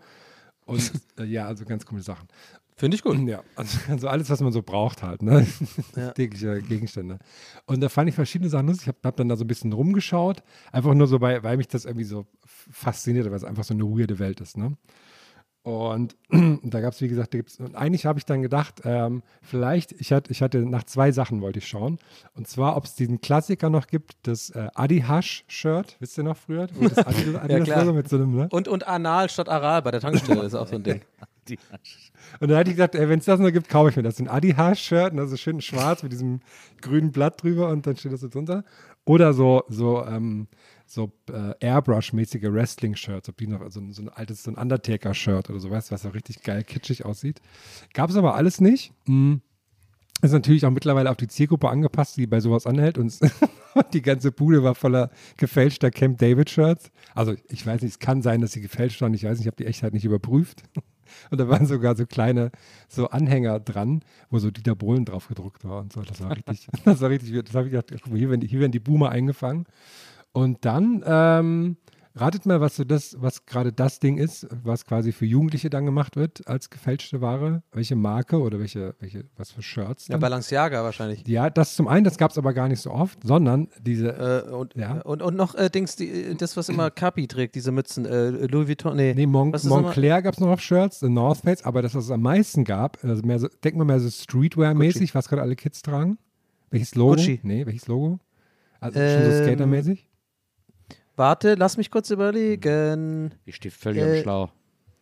Und 0.65 0.91
äh, 1.19 1.25
ja, 1.25 1.47
also 1.47 1.65
ganz 1.65 1.85
komische 1.85 2.05
Sachen. 2.05 2.27
Finde 2.75 2.95
ich 2.95 3.03
gut. 3.03 3.19
Ja, 3.27 3.43
also, 3.57 3.77
also 3.89 4.07
alles, 4.07 4.29
was 4.29 4.39
man 4.39 4.53
so 4.53 4.61
braucht 4.61 5.03
halt, 5.03 5.21
ne? 5.21 5.45
Ja. 5.97 6.11
Tägliche 6.13 6.61
Gegenstände. 6.61 7.19
Und 7.65 7.81
da 7.81 7.89
fand 7.89 8.07
ich 8.07 8.15
verschiedene 8.15 8.49
Sachen 8.49 8.67
lustig. 8.67 8.83
Ich 8.83 8.87
habe 8.87 8.99
hab 9.03 9.17
dann 9.17 9.27
da 9.27 9.35
so 9.35 9.43
ein 9.43 9.47
bisschen 9.47 9.73
rumgeschaut, 9.73 10.43
einfach 10.71 10.93
nur 10.93 11.07
so, 11.07 11.19
weil, 11.19 11.43
weil 11.43 11.57
mich 11.57 11.67
das 11.67 11.83
irgendwie 11.83 12.05
so 12.05 12.25
fasziniert, 12.47 13.25
weil 13.25 13.33
es 13.33 13.43
einfach 13.43 13.65
so 13.65 13.73
eine 13.73 13.83
weirde 13.83 14.17
Welt 14.17 14.39
ist, 14.39 14.55
ne? 14.55 14.77
Und 15.69 16.15
da 16.63 16.81
gab 16.81 16.93
es, 16.93 17.01
wie 17.01 17.07
gesagt, 17.07 17.33
da 17.33 17.37
gibt's, 17.37 17.59
und 17.59 17.75
eigentlich 17.75 18.07
habe 18.07 18.17
ich 18.17 18.25
dann 18.25 18.41
gedacht, 18.41 18.81
ähm, 18.85 19.21
vielleicht, 19.41 19.91
ich 19.93 20.11
hatte, 20.11 20.31
ich 20.31 20.41
hatte 20.41 20.59
nach 20.59 20.83
zwei 20.83 21.11
Sachen 21.11 21.41
wollte 21.41 21.59
ich 21.59 21.67
schauen. 21.67 21.99
Und 22.33 22.47
zwar, 22.47 22.75
ob 22.75 22.85
es 22.85 22.95
diesen 22.95 23.21
Klassiker 23.21 23.69
noch 23.69 23.85
gibt, 23.87 24.15
das 24.23 24.49
äh, 24.49 24.69
Adi 24.73 25.01
Hash-Shirt, 25.07 25.97
wisst 25.99 26.17
ihr 26.17 26.23
noch 26.23 26.37
früher? 26.37 26.67
Wo 26.73 26.87
das 26.87 26.97
Adi, 27.05 27.35
Adi 27.41 27.61
klar. 27.61 27.85
Logo 27.85 27.97
mit 27.97 28.09
so 28.09 28.15
einem, 28.15 28.35
ne? 28.35 28.47
Und, 28.49 28.67
und 28.67 28.87
Anal 28.87 29.29
statt 29.29 29.47
Aral 29.47 29.83
bei 29.83 29.91
der 29.91 30.01
Tankstelle 30.01 30.41
ist 30.41 30.55
auch 30.55 30.67
so 30.67 30.75
ein 30.75 30.83
Ding. 30.83 31.01
Und 32.39 32.51
dann 32.51 32.59
hatte 32.59 32.69
ich 32.69 32.75
gesagt, 32.75 32.93
wenn 32.93 33.17
es 33.17 33.25
das 33.25 33.39
noch 33.39 33.51
gibt, 33.51 33.69
kaufe 33.69 33.89
ich 33.89 33.95
mir 33.95 34.03
das. 34.03 34.19
Ein 34.19 34.27
Adi-Hash-Shirt, 34.27 35.13
und 35.13 35.17
das 35.17 35.31
ist 35.31 35.41
schön 35.41 35.61
schwarz 35.61 36.03
mit 36.03 36.11
diesem 36.11 36.41
grünen 36.79 37.11
Blatt 37.11 37.41
drüber 37.41 37.69
und 37.69 37.87
dann 37.87 37.95
steht 37.95 38.13
das 38.13 38.19
so 38.19 38.27
drunter. 38.27 38.63
Oder 39.05 39.33
so, 39.33 39.63
so, 39.67 40.05
ähm, 40.05 40.47
so 40.89 41.11
äh, 41.31 41.53
Airbrush-mäßige 41.59 42.51
Wrestling-Shirts, 42.51 43.29
also 43.61 43.81
so 43.91 44.01
ein 44.01 44.09
altes, 44.09 44.43
so 44.43 44.51
ein 44.51 44.57
Undertaker-Shirt 44.57 45.49
oder 45.49 45.59
so, 45.59 45.69
du, 45.69 45.73
was 45.73 46.05
auch 46.05 46.13
richtig 46.13 46.41
geil 46.41 46.63
kitschig 46.63 47.05
aussieht. 47.05 47.41
Gab 47.93 48.09
es 48.09 48.15
aber 48.15 48.35
alles 48.35 48.59
nicht. 48.59 48.91
Mhm. 49.05 49.41
Ist 50.21 50.33
natürlich 50.33 50.65
auch 50.65 50.71
mittlerweile 50.71 51.09
auf 51.09 51.17
die 51.17 51.27
Zielgruppe 51.27 51.69
angepasst, 51.69 52.17
die 52.17 52.27
bei 52.27 52.41
sowas 52.41 52.65
anhält. 52.65 52.97
Und 52.97 53.17
die 53.93 54.01
ganze 54.01 54.31
Bude 54.31 54.63
war 54.63 54.75
voller 54.75 55.11
gefälschter 55.37 55.91
Camp 55.91 56.17
David-Shirts. 56.17 56.91
Also 57.15 57.35
ich 57.49 57.65
weiß 57.65 57.81
nicht, 57.81 57.91
es 57.91 57.99
kann 57.99 58.21
sein, 58.21 58.41
dass 58.41 58.51
sie 58.51 58.61
gefälscht 58.61 59.01
waren. 59.01 59.13
Ich 59.13 59.23
weiß 59.23 59.37
nicht, 59.37 59.41
ich 59.41 59.47
habe 59.47 59.57
die 59.57 59.65
Echtheit 59.65 59.93
nicht 59.93 60.05
überprüft. 60.05 60.63
Und 61.31 61.39
da 61.39 61.47
waren 61.47 61.65
sogar 61.65 61.95
so 61.95 62.05
kleine 62.05 62.51
so 62.87 63.09
Anhänger 63.09 63.59
dran, 63.59 64.03
wo 64.29 64.39
so 64.39 64.51
Dieter 64.51 64.75
Bohlen 64.75 65.05
drauf 65.05 65.27
gedruckt 65.27 65.63
war 65.63 65.81
und 65.81 65.91
so. 65.91 66.01
Das 66.03 66.21
war 66.21 66.35
richtig, 66.35 66.67
das 66.85 67.01
war 67.01 67.09
richtig, 67.09 67.45
das 67.45 67.55
habe 67.55 67.67
ich 67.67 67.71
gedacht, 67.71 67.91
hier 68.05 68.29
werden, 68.29 68.41
die, 68.41 68.47
hier 68.47 68.59
werden 68.59 68.71
die 68.71 68.79
Boomer 68.79 69.09
eingefangen. 69.09 69.65
Und 70.31 70.63
dann, 70.65 71.03
ähm, 71.05 71.77
ratet 72.15 72.45
mal, 72.45 72.59
was 72.59 72.75
so 72.75 72.83
das, 72.83 73.15
was 73.19 73.45
gerade 73.45 73.71
das 73.71 73.99
Ding 73.99 74.17
ist, 74.17 74.47
was 74.63 74.85
quasi 74.85 75.11
für 75.11 75.25
Jugendliche 75.25 75.69
dann 75.69 75.85
gemacht 75.85 76.15
wird 76.17 76.45
als 76.47 76.69
gefälschte 76.69 77.21
Ware. 77.21 77.63
Welche 77.71 77.95
Marke 77.95 78.39
oder 78.41 78.59
welche, 78.59 78.95
welche, 78.99 79.25
was 79.37 79.51
für 79.51 79.61
Shirts? 79.61 80.07
Ja, 80.07 80.13
dann? 80.13 80.21
Balenciaga 80.21 80.83
wahrscheinlich. 80.83 81.25
Ja, 81.27 81.49
das 81.49 81.75
zum 81.75 81.87
einen, 81.87 82.03
das 82.03 82.17
gab 82.17 82.31
es 82.31 82.37
aber 82.37 82.53
gar 82.53 82.67
nicht 82.67 82.81
so 82.81 82.91
oft, 82.91 83.19
sondern 83.23 83.69
diese, 83.81 84.09
Äh, 84.47 84.51
und, 84.51 84.75
Ja. 84.75 85.01
und, 85.01 85.21
und 85.21 85.35
noch 85.35 85.55
äh, 85.55 85.69
Dings, 85.69 85.95
die, 85.95 86.09
äh, 86.09 86.35
das, 86.35 86.57
was 86.57 86.67
immer 86.67 86.91
Capi 86.91 87.27
trägt, 87.27 87.55
diese 87.55 87.71
Mützen, 87.71 88.05
äh, 88.05 88.29
Louis 88.47 88.67
Vuitton, 88.67 88.97
nee. 88.97 89.13
nee, 89.15 89.25
Mon 89.25 89.53
Montclair 89.63 90.21
gab 90.21 90.33
es 90.33 90.39
noch 90.39 90.49
auf 90.49 90.61
Shirts, 90.61 90.99
The 90.99 91.09
North 91.09 91.39
Face, 91.41 91.63
aber 91.63 91.81
das, 91.81 91.95
was 91.95 92.05
es 92.05 92.11
am 92.11 92.21
meisten 92.21 92.65
gab, 92.65 92.97
also 93.03 93.23
mehr 93.23 93.39
so, 93.39 93.47
denk 93.63 93.77
mal 93.77 93.85
mehr 93.85 93.99
so 93.99 94.09
Streetwear-mäßig, 94.09 95.15
was 95.15 95.29
gerade 95.29 95.41
alle 95.41 95.55
Kids 95.55 95.81
tragen. 95.81 96.17
Welches 96.69 96.95
Logo? 96.95 97.15
Gucci. 97.15 97.39
Nee, 97.43 97.65
welches 97.65 97.87
Logo? 97.87 98.19
Also 98.81 98.99
schon 98.99 99.23
so 99.23 99.31
Ähm, 99.31 99.43
Skatermäßig? 99.43 100.08
Warte, 101.19 101.55
lass 101.55 101.75
mich 101.75 101.91
kurz 101.91 102.11
überlegen. 102.11 103.35
Ich 103.43 103.57
stehe 103.57 103.73
völlig 103.73 104.01
Äh, 104.01 104.17
am 104.19 104.23
Schlau. 104.23 104.49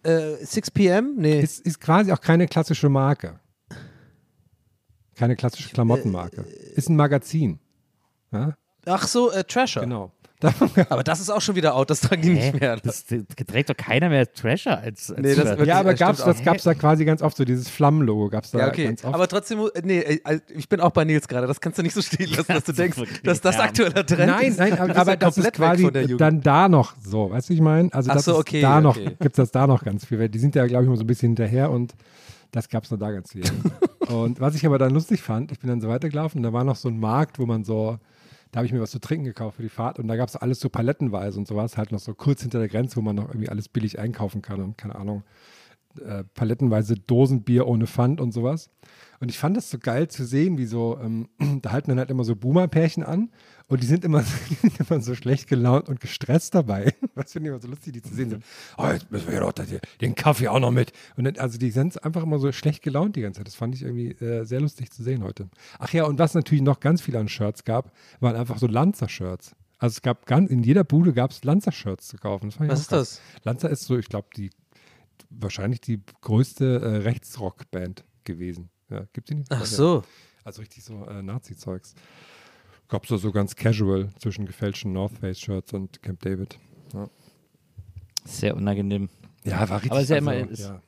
Äh, 0.02 0.44
6 0.44 0.72
p.m.? 0.72 1.14
Nee. 1.16 1.42
Ist, 1.42 1.60
ist 1.60 1.80
quasi 1.80 2.12
auch 2.12 2.20
keine 2.20 2.48
klassische 2.48 2.90
Marke. 2.90 3.40
Keine 5.14 5.36
klassische 5.36 5.70
Klamottenmarke. 5.70 6.42
Ist 6.42 6.90
ein 6.90 6.96
Magazin. 6.96 7.60
Ja, 8.32 8.56
Ach 8.88 9.08
so, 9.08 9.30
äh, 9.32 9.44
Trasher. 9.44 9.82
genau. 9.82 10.12
Aber 10.90 11.04
das 11.04 11.20
ist 11.20 11.32
auch 11.32 11.42
schon 11.42 11.56
wieder 11.56 11.76
out, 11.76 11.90
das 11.90 12.02
tragen 12.02 12.22
die 12.22 12.30
nicht 12.30 12.60
mehr. 12.60 12.78
Das, 12.78 13.06
das 13.06 13.48
trägt 13.48 13.70
doch 13.70 13.78
keiner 13.78 14.10
mehr 14.10 14.32
Trasher 14.32 14.78
als, 14.78 15.12
als 15.12 15.20
Nee, 15.20 15.34
das 15.34 15.66
ja, 15.66 15.80
aber 15.80 15.92
das 15.92 16.00
gab's, 16.00 16.24
das 16.24 16.44
gab 16.44 16.58
es 16.58 16.64
da 16.64 16.76
quasi 16.76 17.06
ganz 17.06 17.24
oft, 17.24 17.36
so 17.36 17.44
dieses 17.44 17.70
Flammenlogo 17.70 18.30
gab 18.30 18.44
es 18.44 18.52
da 18.52 18.60
Ja, 18.60 18.68
okay. 18.68 18.86
ganz 18.86 19.04
oft. 19.04 19.16
Aber 19.16 19.28
trotzdem, 19.28 19.68
nee, 19.84 20.00
äh, 20.00 20.20
also 20.24 20.42
ich 20.50 20.70
bin 20.70 20.80
auch 20.80 20.92
bei 20.92 21.06
Nils 21.06 21.28
gerade. 21.28 21.48
Das 21.48 21.60
kannst 21.60 21.80
du 21.80 21.84
nicht 21.84 21.96
so 21.96 22.04
stehen 22.04 22.30
lassen, 22.30 22.46
dass 22.54 22.66
du 22.66 22.72
denkst, 22.72 22.98
dass 23.24 23.42
das 23.42 23.58
aktueller 23.60 24.06
Trend 24.06 24.28
Nein, 24.28 24.48
ist. 24.50 24.60
nein, 24.60 24.76
Du 24.76 24.82
aber, 24.84 24.96
aber 24.96 25.18
das 25.18 25.38
ist 25.38 25.44
komplett 25.44 25.46
weg 25.46 25.54
quasi 25.54 25.84
von 25.84 25.94
der 25.94 26.04
Jugend. 26.04 26.22
dann 26.22 26.42
da 26.42 26.70
noch 26.70 26.94
so, 27.04 27.32
weißt 27.32 27.50
du, 27.50 27.54
ich 27.54 27.62
meine? 27.62 27.92
Also 27.92 28.12
das 28.12 28.26
so, 28.26 28.38
okay, 28.38 28.62
da 28.62 28.80
noch, 28.80 28.96
okay. 28.96 29.16
gibt 29.20 29.38
es 29.40 29.44
das 29.44 29.52
da 29.52 29.66
noch 29.66 29.84
ganz 29.84 30.06
viel. 30.06 30.20
weil 30.20 30.30
Die 30.30 30.40
sind 30.40 30.54
ja, 30.54 30.68
glaube 30.68 30.84
ich, 30.84 30.88
immer 30.88 30.98
so 30.98 31.04
ein 31.04 31.08
bisschen 31.08 31.30
hinterher 31.30 31.72
und 31.72 31.96
das 32.52 32.70
gab 32.70 32.84
es 32.84 32.92
noch 32.92 33.00
da 33.00 33.12
ganz 33.12 33.32
viel. 33.32 33.44
und 34.08 34.40
was 34.40 34.54
ich 34.54 34.66
aber 34.68 34.78
dann 34.78 34.94
lustig 34.94 35.22
fand, 35.24 35.52
ich 35.52 35.60
bin 35.60 35.70
dann 35.70 35.82
so 35.82 35.90
weitergelaufen, 35.90 36.44
da 36.44 36.54
war 36.54 36.64
noch 36.64 36.76
so 36.76 36.90
ein 36.90 37.00
Markt, 37.00 37.40
wo 37.40 37.48
man 37.48 37.64
so, 37.64 37.98
da 38.58 38.62
habe 38.62 38.66
ich 38.66 38.74
mir 38.74 38.82
was 38.82 38.90
zu 38.90 39.00
trinken 39.00 39.26
gekauft 39.26 39.58
für 39.58 39.62
die 39.62 39.70
Fahrt 39.70 40.00
und 40.00 40.08
da 40.08 40.16
gab 40.16 40.30
es 40.30 40.36
alles 40.36 40.60
so 40.60 40.68
palettenweise 40.68 41.38
und 41.38 41.48
sowas, 41.48 41.78
halt 41.78 41.92
noch 41.92 42.00
so 42.00 42.16
kurz 42.16 42.42
hinter 42.42 42.58
der 42.58 42.68
Grenze, 42.68 42.96
wo 42.96 43.02
man 43.02 43.16
noch 43.16 43.30
irgendwie 43.30 43.50
alles 43.50 43.70
billig 43.70 44.00
einkaufen 44.00 44.42
kann 44.42 44.64
und 44.64 44.80
keine 44.80 44.96
Ahnung, 44.96 45.22
äh, 46.04 46.24
palettenweise 46.34 46.96
Dosenbier 46.96 47.68
ohne 47.68 47.86
Pfand 47.86 48.20
und 48.20 48.32
sowas. 48.32 48.72
Und 49.20 49.30
ich 49.30 49.38
fand 49.38 49.56
das 49.58 49.70
so 49.70 49.78
geil 49.78 50.08
zu 50.08 50.26
sehen, 50.26 50.58
wie 50.58 50.66
so, 50.66 50.98
ähm, 51.00 51.30
da 51.62 51.72
halten 51.72 51.92
dann 51.92 52.00
halt 52.00 52.10
immer 52.10 52.24
so 52.24 52.36
Boomer-Pärchen 52.36 53.04
an 53.04 53.30
und 53.68 53.84
die 53.84 53.88
sind 53.88 54.06
immer, 54.06 54.24
die 54.50 54.56
sind 54.56 54.80
immer 54.80 55.02
so 55.02 55.14
schlecht 55.16 55.48
gelaunt 55.48 55.90
und 55.90 56.00
gestresst 56.00 56.56
dabei. 56.56 56.94
Was 57.16 57.34
finde 57.34 57.50
ich 57.50 57.52
immer 57.54 57.62
so 57.62 57.68
lustig, 57.68 57.94
die 57.94 58.02
zu 58.02 58.14
sehen. 58.14 58.30
So, 58.30 58.38
oh, 58.78 58.88
jetzt 58.88 59.12
müssen 59.12 59.28
wir 59.28 59.34
ja 59.36 59.64
hier- 59.66 59.82
den 60.02 60.16
Kaffee 60.16 60.48
auch 60.48 60.60
noch 60.60 60.72
mit. 60.72 60.94
Und 61.16 61.26
dann, 61.26 61.38
also 61.38 61.58
die 61.58 61.72
sind 61.72 62.04
einfach 62.04 62.24
immer 62.24 62.40
so 62.40 62.52
schlecht 62.52 62.82
gelaunt 62.82 63.16
die 63.16 63.22
ganze 63.22 63.40
Zeit. 63.40 63.48
Das 63.48 63.56
fand 63.56 63.76
ich 63.76 63.84
irgendwie 63.84 64.12
äh, 64.24 64.46
sehr 64.46 64.62
lustig 64.62 64.92
zu 64.92 65.04
sehen 65.04 65.24
heute. 65.24 65.50
Ach 65.80 65.92
ja, 65.92 66.06
und 66.06 66.18
was 66.20 66.34
natürlich 66.34 66.64
noch 66.64 66.80
ganz 66.80 67.02
viel 67.02 67.16
an 67.18 67.28
Shirts 67.28 67.64
gab, 67.64 67.92
waren 68.20 68.36
einfach 68.36 68.58
so 68.58 68.68
Lanzer-Shirts. 68.68 69.56
Also 69.80 69.94
es 69.94 70.02
gab 70.02 70.26
ganz, 70.26 70.50
in 70.50 70.64
jeder 70.64 70.84
Bude 70.84 71.14
gab 71.14 71.32
es 71.32 71.44
Lanzer-Shirts 71.44 72.08
zu 72.08 72.18
kaufen. 72.18 72.52
Was 72.58 72.80
ist 72.82 72.90
krass. 72.90 73.22
das? 73.36 73.44
Lanza 73.44 73.68
ist 73.68 73.84
so, 73.84 73.98
ich 73.98 74.08
glaube, 74.10 74.28
die 74.36 74.50
wahrscheinlich 75.30 75.82
die 75.82 76.02
größte 76.22 76.80
äh, 76.82 76.88
Rechtsrock-Band 77.04 78.04
gewesen. 78.24 78.70
Ja, 78.90 79.06
gibt 79.14 79.30
die 79.30 79.36
nicht? 79.36 79.52
Ach 79.52 79.66
so. 79.66 80.04
Also 80.44 80.62
richtig 80.62 80.84
so 80.84 81.06
äh, 81.06 81.22
Nazi-Zeugs. 81.22 81.94
Gab 82.90 83.10
es 83.10 83.22
so 83.22 83.32
ganz 83.32 83.56
casual 83.56 84.10
zwischen 84.20 84.46
gefälschten 84.46 84.94
North 84.94 85.14
Face-Shirts 85.20 85.74
und 85.74 86.02
Camp 86.02 86.22
David. 86.22 86.58
Ja, 86.94 87.10
Sehr 88.24 88.56
unangenehm. 88.56 89.10
ja 89.44 89.68
war 89.70 89.78
richtig. 89.78 89.92
Aber 89.92 90.02
ist 90.02 90.10
ja 90.10 90.16
also, 90.18 90.30
immer- 90.32 90.50
ist- 90.50 90.60
ja. 90.62 90.82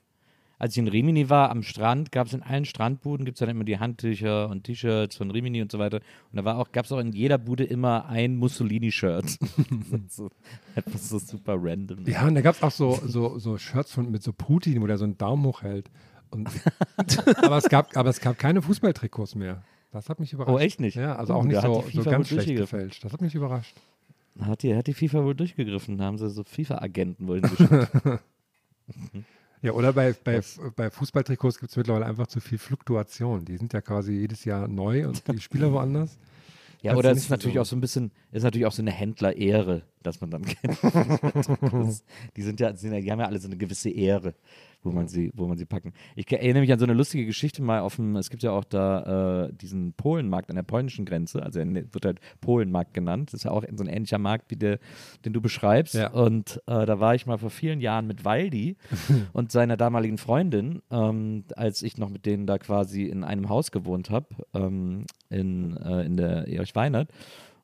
Als 0.61 0.73
ich 0.73 0.79
in 0.79 0.89
Rimini 0.89 1.29
war, 1.29 1.51
am 1.51 1.63
Strand, 1.63 2.11
gab 2.11 2.27
es 2.27 2.33
in 2.33 2.43
allen 2.43 2.65
Strandbuden, 2.65 3.23
gibt 3.25 3.37
es 3.37 3.39
dann 3.39 3.47
immer 3.47 3.63
die 3.63 3.79
Handtücher 3.79 4.49
und 4.49 4.65
T-Shirts 4.65 5.15
von 5.15 5.31
Rimini 5.31 5.61
und 5.61 5.71
so 5.71 5.79
weiter. 5.79 6.01
Und 6.33 6.35
da 6.35 6.43
war 6.43 6.57
auch, 6.57 6.73
gab 6.73 6.83
es 6.83 6.91
auch 6.91 6.99
in 6.99 7.13
jeder 7.13 7.37
Bude 7.37 7.63
immer 7.63 8.07
ein 8.07 8.35
Mussolini-Shirt. 8.35 9.37
so, 10.09 10.29
etwas 10.75 11.07
so 11.07 11.17
super 11.17 11.55
random. 11.57 12.05
ja, 12.05 12.27
und 12.27 12.35
da 12.35 12.41
gab 12.41 12.55
es 12.55 12.61
auch 12.61 12.71
so, 12.71 12.99
so, 13.05 13.39
so 13.39 13.57
Shirts 13.57 13.93
von, 13.93 14.11
mit 14.11 14.21
so 14.21 14.33
Putin, 14.33 14.81
wo 14.81 14.87
der 14.87 14.97
so 14.97 15.05
einen 15.05 15.17
Daumen 15.17 15.45
hochhält. 15.45 15.89
Und, 16.29 16.49
aber, 17.41 17.55
es 17.57 17.69
gab, 17.69 17.95
aber 17.95 18.09
es 18.09 18.19
gab 18.19 18.37
keine 18.37 18.61
Fußballtrikots 18.61 19.35
mehr. 19.35 19.63
Das 19.91 20.09
hat 20.09 20.19
mich 20.19 20.33
überrascht. 20.33 20.53
Oh, 20.55 20.59
echt 20.59 20.79
nicht? 20.79 20.95
Ja, 20.95 21.15
also 21.15 21.33
Oh, 21.33 21.37
auch 21.37 21.43
nicht 21.43 21.61
so, 21.61 21.83
so 21.93 22.03
ganz 22.03 22.27
schlecht 22.27 22.47
gefälscht. 22.55 23.03
Das 23.03 23.11
hat 23.13 23.21
mich 23.21 23.33
überrascht. 23.33 23.75
Hat 24.39 24.63
die, 24.63 24.75
hat 24.75 24.87
die 24.87 24.93
FIFA 24.93 25.23
wohl 25.23 25.35
durchgegriffen, 25.35 25.97
da 25.97 26.05
haben 26.05 26.17
sie 26.17 26.29
so 26.29 26.43
FIFA-Agenten 26.43 27.27
wohl 27.27 27.41
hingeschickt. 27.41 27.89
Ja, 29.61 29.73
oder 29.73 29.91
bei, 29.91 30.13
bei, 30.23 30.41
bei 30.77 30.89
Fußballtrikots 30.89 31.59
gibt 31.59 31.71
es 31.71 31.75
mittlerweile 31.75 32.05
einfach 32.05 32.27
zu 32.27 32.39
viel 32.39 32.57
Fluktuation. 32.57 33.43
Die 33.43 33.57
sind 33.57 33.73
ja 33.73 33.81
quasi 33.81 34.13
jedes 34.13 34.45
Jahr 34.45 34.69
neu 34.69 35.05
und 35.05 35.21
die 35.27 35.41
Spieler 35.41 35.73
woanders. 35.73 36.17
Ja, 36.81 36.95
oder 36.95 37.11
es 37.11 37.17
ist 37.17 37.29
natürlich 37.29 37.59
auch 37.59 37.65
so 37.65 37.75
ein 37.75 37.81
bisschen, 37.81 38.11
ist 38.31 38.43
natürlich 38.43 38.65
auch 38.65 38.71
so 38.71 38.81
eine 38.81 38.91
Händlerehre, 38.91 39.81
dass 40.03 40.21
man 40.21 40.31
dann 40.31 40.45
kennt. 40.45 40.79
Die 42.35 42.41
sind 42.41 42.59
ja, 42.59 42.71
die 42.71 43.11
haben 43.11 43.19
ja 43.19 43.25
alle 43.25 43.39
so 43.39 43.47
eine 43.47 43.57
gewisse 43.57 43.89
Ehre, 43.89 44.33
wo 44.81 44.91
man 44.91 45.07
sie, 45.07 45.31
wo 45.35 45.47
man 45.47 45.57
sie 45.57 45.65
packen. 45.65 45.93
Ich 46.15 46.31
erinnere 46.31 46.61
mich 46.61 46.71
an 46.71 46.79
so 46.79 46.85
eine 46.85 46.93
lustige 46.93 47.25
Geschichte 47.25 47.61
mal 47.61 47.81
auf 47.81 47.97
dem, 47.97 48.15
es 48.15 48.29
gibt 48.29 48.43
ja 48.43 48.51
auch 48.51 48.63
da 48.63 49.47
äh, 49.47 49.53
diesen 49.53 49.93
Polenmarkt 49.93 50.49
an 50.49 50.55
der 50.55 50.63
polnischen 50.63 51.05
Grenze, 51.05 51.43
also 51.43 51.59
er 51.59 51.67
wird 51.67 52.05
halt 52.05 52.19
Polenmarkt 52.41 52.93
genannt. 52.93 53.29
Das 53.29 53.39
ist 53.39 53.43
ja 53.43 53.51
auch 53.51 53.63
so 53.75 53.83
ein 53.83 53.89
ähnlicher 53.89 54.17
Markt 54.17 54.51
wie 54.51 54.55
der, 54.55 54.79
den 55.25 55.33
du 55.33 55.41
beschreibst. 55.41 55.95
Ja. 55.95 56.11
Und 56.11 56.61
äh, 56.67 56.85
da 56.85 56.99
war 56.99 57.15
ich 57.15 57.25
mal 57.25 57.37
vor 57.37 57.49
vielen 57.49 57.81
Jahren 57.81 58.07
mit 58.07 58.23
Waldi 58.23 58.77
und 59.33 59.51
seiner 59.51 59.77
damaligen 59.77 60.17
Freundin, 60.17 60.81
ähm, 60.91 61.43
als 61.55 61.81
ich 61.81 61.97
noch 61.97 62.09
mit 62.09 62.25
denen 62.25 62.47
da 62.47 62.57
quasi 62.57 63.03
in 63.03 63.23
einem 63.23 63.49
Haus 63.49 63.71
gewohnt 63.71 64.09
habe, 64.09 64.27
ähm, 64.53 65.05
in, 65.29 65.75
äh, 65.77 66.05
in 66.05 66.15
der 66.17 66.47
Erich 66.47 66.75
Weinert. 66.75 67.09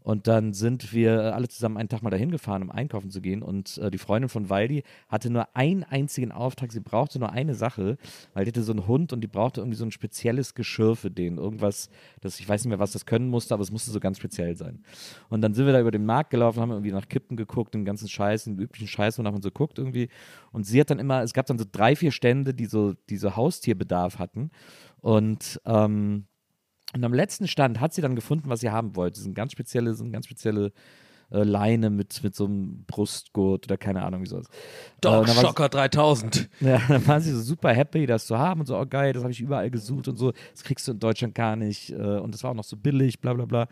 Und 0.06 0.28
dann 0.28 0.54
sind 0.54 0.94
wir 0.94 1.34
alle 1.34 1.48
zusammen 1.48 1.78
einen 1.78 1.90
Tag 1.90 2.04
mal 2.04 2.12
dahin 2.12 2.30
gefahren, 2.30 2.62
um 2.62 2.70
einkaufen 2.70 3.10
zu 3.10 3.22
gehen. 3.22 3.42
Und 3.42 3.80
äh, 3.80 3.90
die 3.90 3.98
Freundin 3.98 4.30
von 4.30 4.52
Waldi 4.52 4.84
hatte 5.10 5.32
nur 5.32 5.56
einen 5.56 5.84
einzigen 5.84 6.32
Auftrag. 6.32 6.72
Sie 6.72 6.80
brauchte 6.80 7.18
nur 7.18 7.32
eine 7.32 7.56
Sache, 7.56 7.98
weil 8.36 8.46
die 8.46 8.52
hatte 8.52 8.62
so 8.62 8.72
einen 8.72 8.86
Hund 8.86 9.14
und 9.14 9.22
die 9.22 9.28
brauchte 9.28 9.62
irgendwie 9.62 9.78
so 9.78 9.84
ein 9.84 9.90
spezielles 9.90 10.54
Geschirr 10.54 10.96
für 10.96 11.10
den. 11.10 11.40
Irgendwas, 11.40 11.90
das 12.22 12.40
ich 12.40 12.48
weiß 12.48 12.64
nicht 12.64 12.70
mehr, 12.70 12.78
was 12.78 12.92
das 12.92 13.08
können 13.08 13.30
musste, 13.30 13.56
aber 13.56 13.64
es 13.64 13.72
musste 13.72 13.90
so 13.90 14.00
ganz 14.00 14.20
speziell 14.20 14.56
sein. 14.56 14.84
Und 15.30 15.42
dann 15.42 15.56
sind 15.56 15.66
wir 15.66 15.74
da 15.74 15.82
über 15.82 15.90
den 15.90 16.06
Markt 16.06 16.30
gelaufen, 16.30 16.62
haben 16.62 16.70
irgendwie 16.70 16.92
nach 16.92 17.10
Kippen 17.10 17.36
geguckt, 17.36 17.74
den 17.74 17.84
ganzen 17.84 18.08
Scheiß, 18.08 18.44
den 18.44 18.60
üblichen 18.60 18.88
Scheiß, 18.88 19.18
wonach 19.18 19.32
man 19.32 19.42
so 19.42 19.50
guckt 19.50 19.80
irgendwie. 19.80 20.10
Und 20.52 20.68
sie 20.68 20.80
hat 20.80 20.92
dann 20.92 21.00
immer, 21.00 21.24
es 21.24 21.34
gab 21.34 21.48
dann 21.48 21.58
so 21.58 21.66
drei, 21.70 21.96
vier 21.96 22.12
Stände, 22.12 22.54
die 22.54 22.68
so, 22.68 22.94
die 23.10 23.18
so 23.18 23.36
Haustierbedarf 23.36 24.20
hatten. 24.20 24.52
Und 25.02 25.60
ähm, 25.66 26.28
und 26.96 27.04
am 27.04 27.14
letzten 27.14 27.48
Stand 27.48 27.80
hat 27.82 27.94
sie 27.94 28.02
dann 28.02 28.16
gefunden, 28.16 28.50
was 28.50 28.62
sie 28.62 28.70
haben 28.72 28.96
wollte. 28.96 29.20
So 29.20 29.26
eine 29.26 29.34
ganz 29.34 29.52
spezielle, 29.52 29.94
so 29.94 30.04
eine 30.04 30.12
ganz 30.12 30.26
spezielle 30.26 30.72
äh, 31.32 31.44
Leine 31.44 31.90
mit, 31.90 32.24
mit 32.24 32.36
so 32.36 32.46
einem 32.46 32.84
Brustgurt 32.86 33.66
oder 33.66 33.78
keine 33.78 34.04
Ahnung, 34.04 34.22
wie 34.22 34.28
sowas. 34.28 34.46
Äh, 34.48 34.52
Dog 35.02 35.14
war 35.14 35.28
sie- 35.28 35.42
Shocker 35.42 35.70
3000. 35.70 36.50
ja, 36.62 36.80
dann 36.88 37.06
waren 37.08 37.22
sie 37.22 37.32
so 37.32 37.42
super 37.42 37.74
happy, 37.74 38.06
das 38.06 38.28
zu 38.28 38.38
haben 38.38 38.60
und 38.62 38.68
so, 38.68 38.78
oh 38.78 38.86
geil, 38.86 39.12
das 39.12 39.24
habe 39.24 39.32
ich 39.32 39.42
überall 39.42 39.70
gesucht 39.72 40.08
und 40.08 40.18
so, 40.18 40.32
das 40.54 40.64
kriegst 40.64 40.88
du 40.88 40.92
in 40.92 41.00
Deutschland 41.00 41.34
gar 41.36 41.56
nicht 41.56 41.90
äh, 41.92 41.96
und 41.96 42.34
das 42.34 42.44
war 42.44 42.52
auch 42.52 42.56
noch 42.56 42.64
so 42.64 42.78
billig, 42.78 43.20
bla 43.20 43.34
bla 43.34 43.46
bla. 43.46 43.68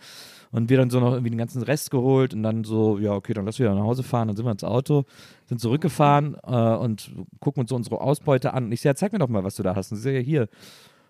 Und 0.51 0.69
wir 0.69 0.77
dann 0.77 0.89
so 0.89 0.99
noch 0.99 1.11
irgendwie 1.11 1.29
den 1.29 1.37
ganzen 1.37 1.61
Rest 1.63 1.91
geholt 1.91 2.33
und 2.33 2.43
dann 2.43 2.63
so, 2.63 2.97
ja, 2.97 3.13
okay, 3.13 3.33
dann 3.33 3.45
lass 3.45 3.59
wieder 3.59 3.73
nach 3.73 3.83
Hause 3.83 4.03
fahren, 4.03 4.27
dann 4.29 4.35
sind 4.37 4.45
wir 4.45 4.51
ins 4.51 4.63
Auto, 4.63 5.05
sind 5.45 5.61
zurückgefahren 5.61 6.35
äh, 6.43 6.75
und 6.75 7.11
gucken 7.39 7.61
uns 7.61 7.69
so 7.69 7.75
unsere 7.75 8.01
Ausbeute 8.01 8.53
an. 8.53 8.65
Und 8.65 8.71
ich 8.71 8.81
so, 8.81 8.89
ja, 8.89 8.95
zeig 8.95 9.13
mir 9.13 9.19
doch 9.19 9.29
mal, 9.29 9.43
was 9.43 9.55
du 9.55 9.63
da 9.63 9.75
hast. 9.75 9.91
Und 9.91 9.97
sie 9.97 10.03
so, 10.03 10.09
ja, 10.09 10.19
hier. 10.19 10.49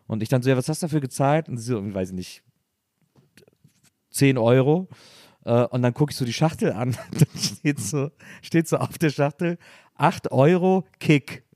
Und 0.07 0.21
ich 0.21 0.29
dann 0.29 0.41
so, 0.41 0.49
ja, 0.49 0.57
was 0.57 0.69
hast 0.69 0.81
du 0.81 0.85
dafür 0.85 1.01
gezahlt? 1.01 1.49
Und 1.49 1.57
sie 1.57 1.65
so, 1.65 1.93
weiß 1.93 2.09
ich 2.09 2.15
nicht, 2.15 2.43
10 4.11 4.37
Euro. 4.37 4.87
Äh, 5.45 5.65
und 5.65 5.81
dann 5.81 5.93
gucke 5.93 6.11
ich 6.11 6.17
so 6.17 6.25
die 6.25 6.33
Schachtel 6.33 6.71
an. 6.71 6.95
Dann 7.11 7.41
steht 7.41 7.79
so, 7.79 8.11
steht 8.41 8.67
so 8.67 8.77
auf 8.77 8.97
der 8.97 9.09
Schachtel 9.09 9.57
8 9.95 10.31
Euro 10.31 10.85
Kick. 10.99 11.43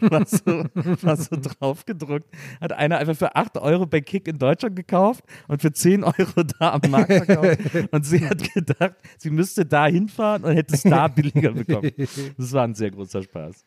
war, 0.00 0.26
so, 0.26 0.64
war 1.02 1.16
so 1.16 1.36
drauf 1.36 1.84
gedruckt. 1.84 2.28
Hat 2.60 2.72
einer 2.72 2.98
einfach 2.98 3.16
für 3.16 3.36
8 3.36 3.58
Euro 3.58 3.86
bei 3.86 4.00
Kick 4.00 4.26
in 4.26 4.38
Deutschland 4.38 4.74
gekauft 4.74 5.24
und 5.46 5.62
für 5.62 5.72
10 5.72 6.02
Euro 6.04 6.42
da 6.58 6.72
am 6.72 6.90
Markt 6.90 7.12
verkauft. 7.12 7.58
Und 7.92 8.04
sie 8.04 8.26
hat 8.26 8.52
gedacht, 8.52 8.96
sie 9.18 9.30
müsste 9.30 9.64
da 9.64 9.86
hinfahren 9.86 10.44
und 10.44 10.54
hätte 10.54 10.74
es 10.74 10.82
da 10.82 11.06
billiger 11.08 11.52
bekommen. 11.52 11.92
Das 12.36 12.52
war 12.52 12.64
ein 12.64 12.74
sehr 12.74 12.90
großer 12.90 13.22
Spaß. 13.22 13.64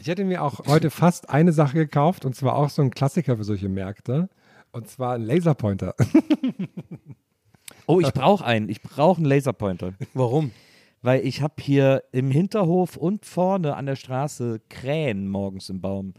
Ich 0.00 0.06
hätte 0.06 0.24
mir 0.24 0.42
auch 0.42 0.66
heute 0.66 0.90
fast 0.90 1.30
eine 1.30 1.52
Sache 1.52 1.74
gekauft 1.74 2.24
und 2.24 2.34
zwar 2.34 2.56
auch 2.56 2.70
so 2.70 2.82
ein 2.82 2.90
Klassiker 2.90 3.36
für 3.36 3.44
solche 3.44 3.68
Märkte. 3.68 4.28
Und 4.70 4.88
zwar 4.88 5.14
ein 5.14 5.22
Laserpointer. 5.22 5.94
Oh, 7.88 8.00
ich 8.00 8.12
brauche 8.12 8.44
einen. 8.44 8.68
Ich 8.68 8.82
brauche 8.82 9.16
einen 9.16 9.24
Laserpointer. 9.24 9.94
Warum? 10.12 10.50
Weil 11.00 11.24
ich 11.24 11.40
habe 11.40 11.54
hier 11.58 12.02
im 12.12 12.30
Hinterhof 12.30 12.98
und 12.98 13.24
vorne 13.24 13.76
an 13.76 13.86
der 13.86 13.96
Straße 13.96 14.60
Krähen 14.68 15.26
morgens 15.28 15.70
im 15.70 15.80
Baum. 15.80 16.12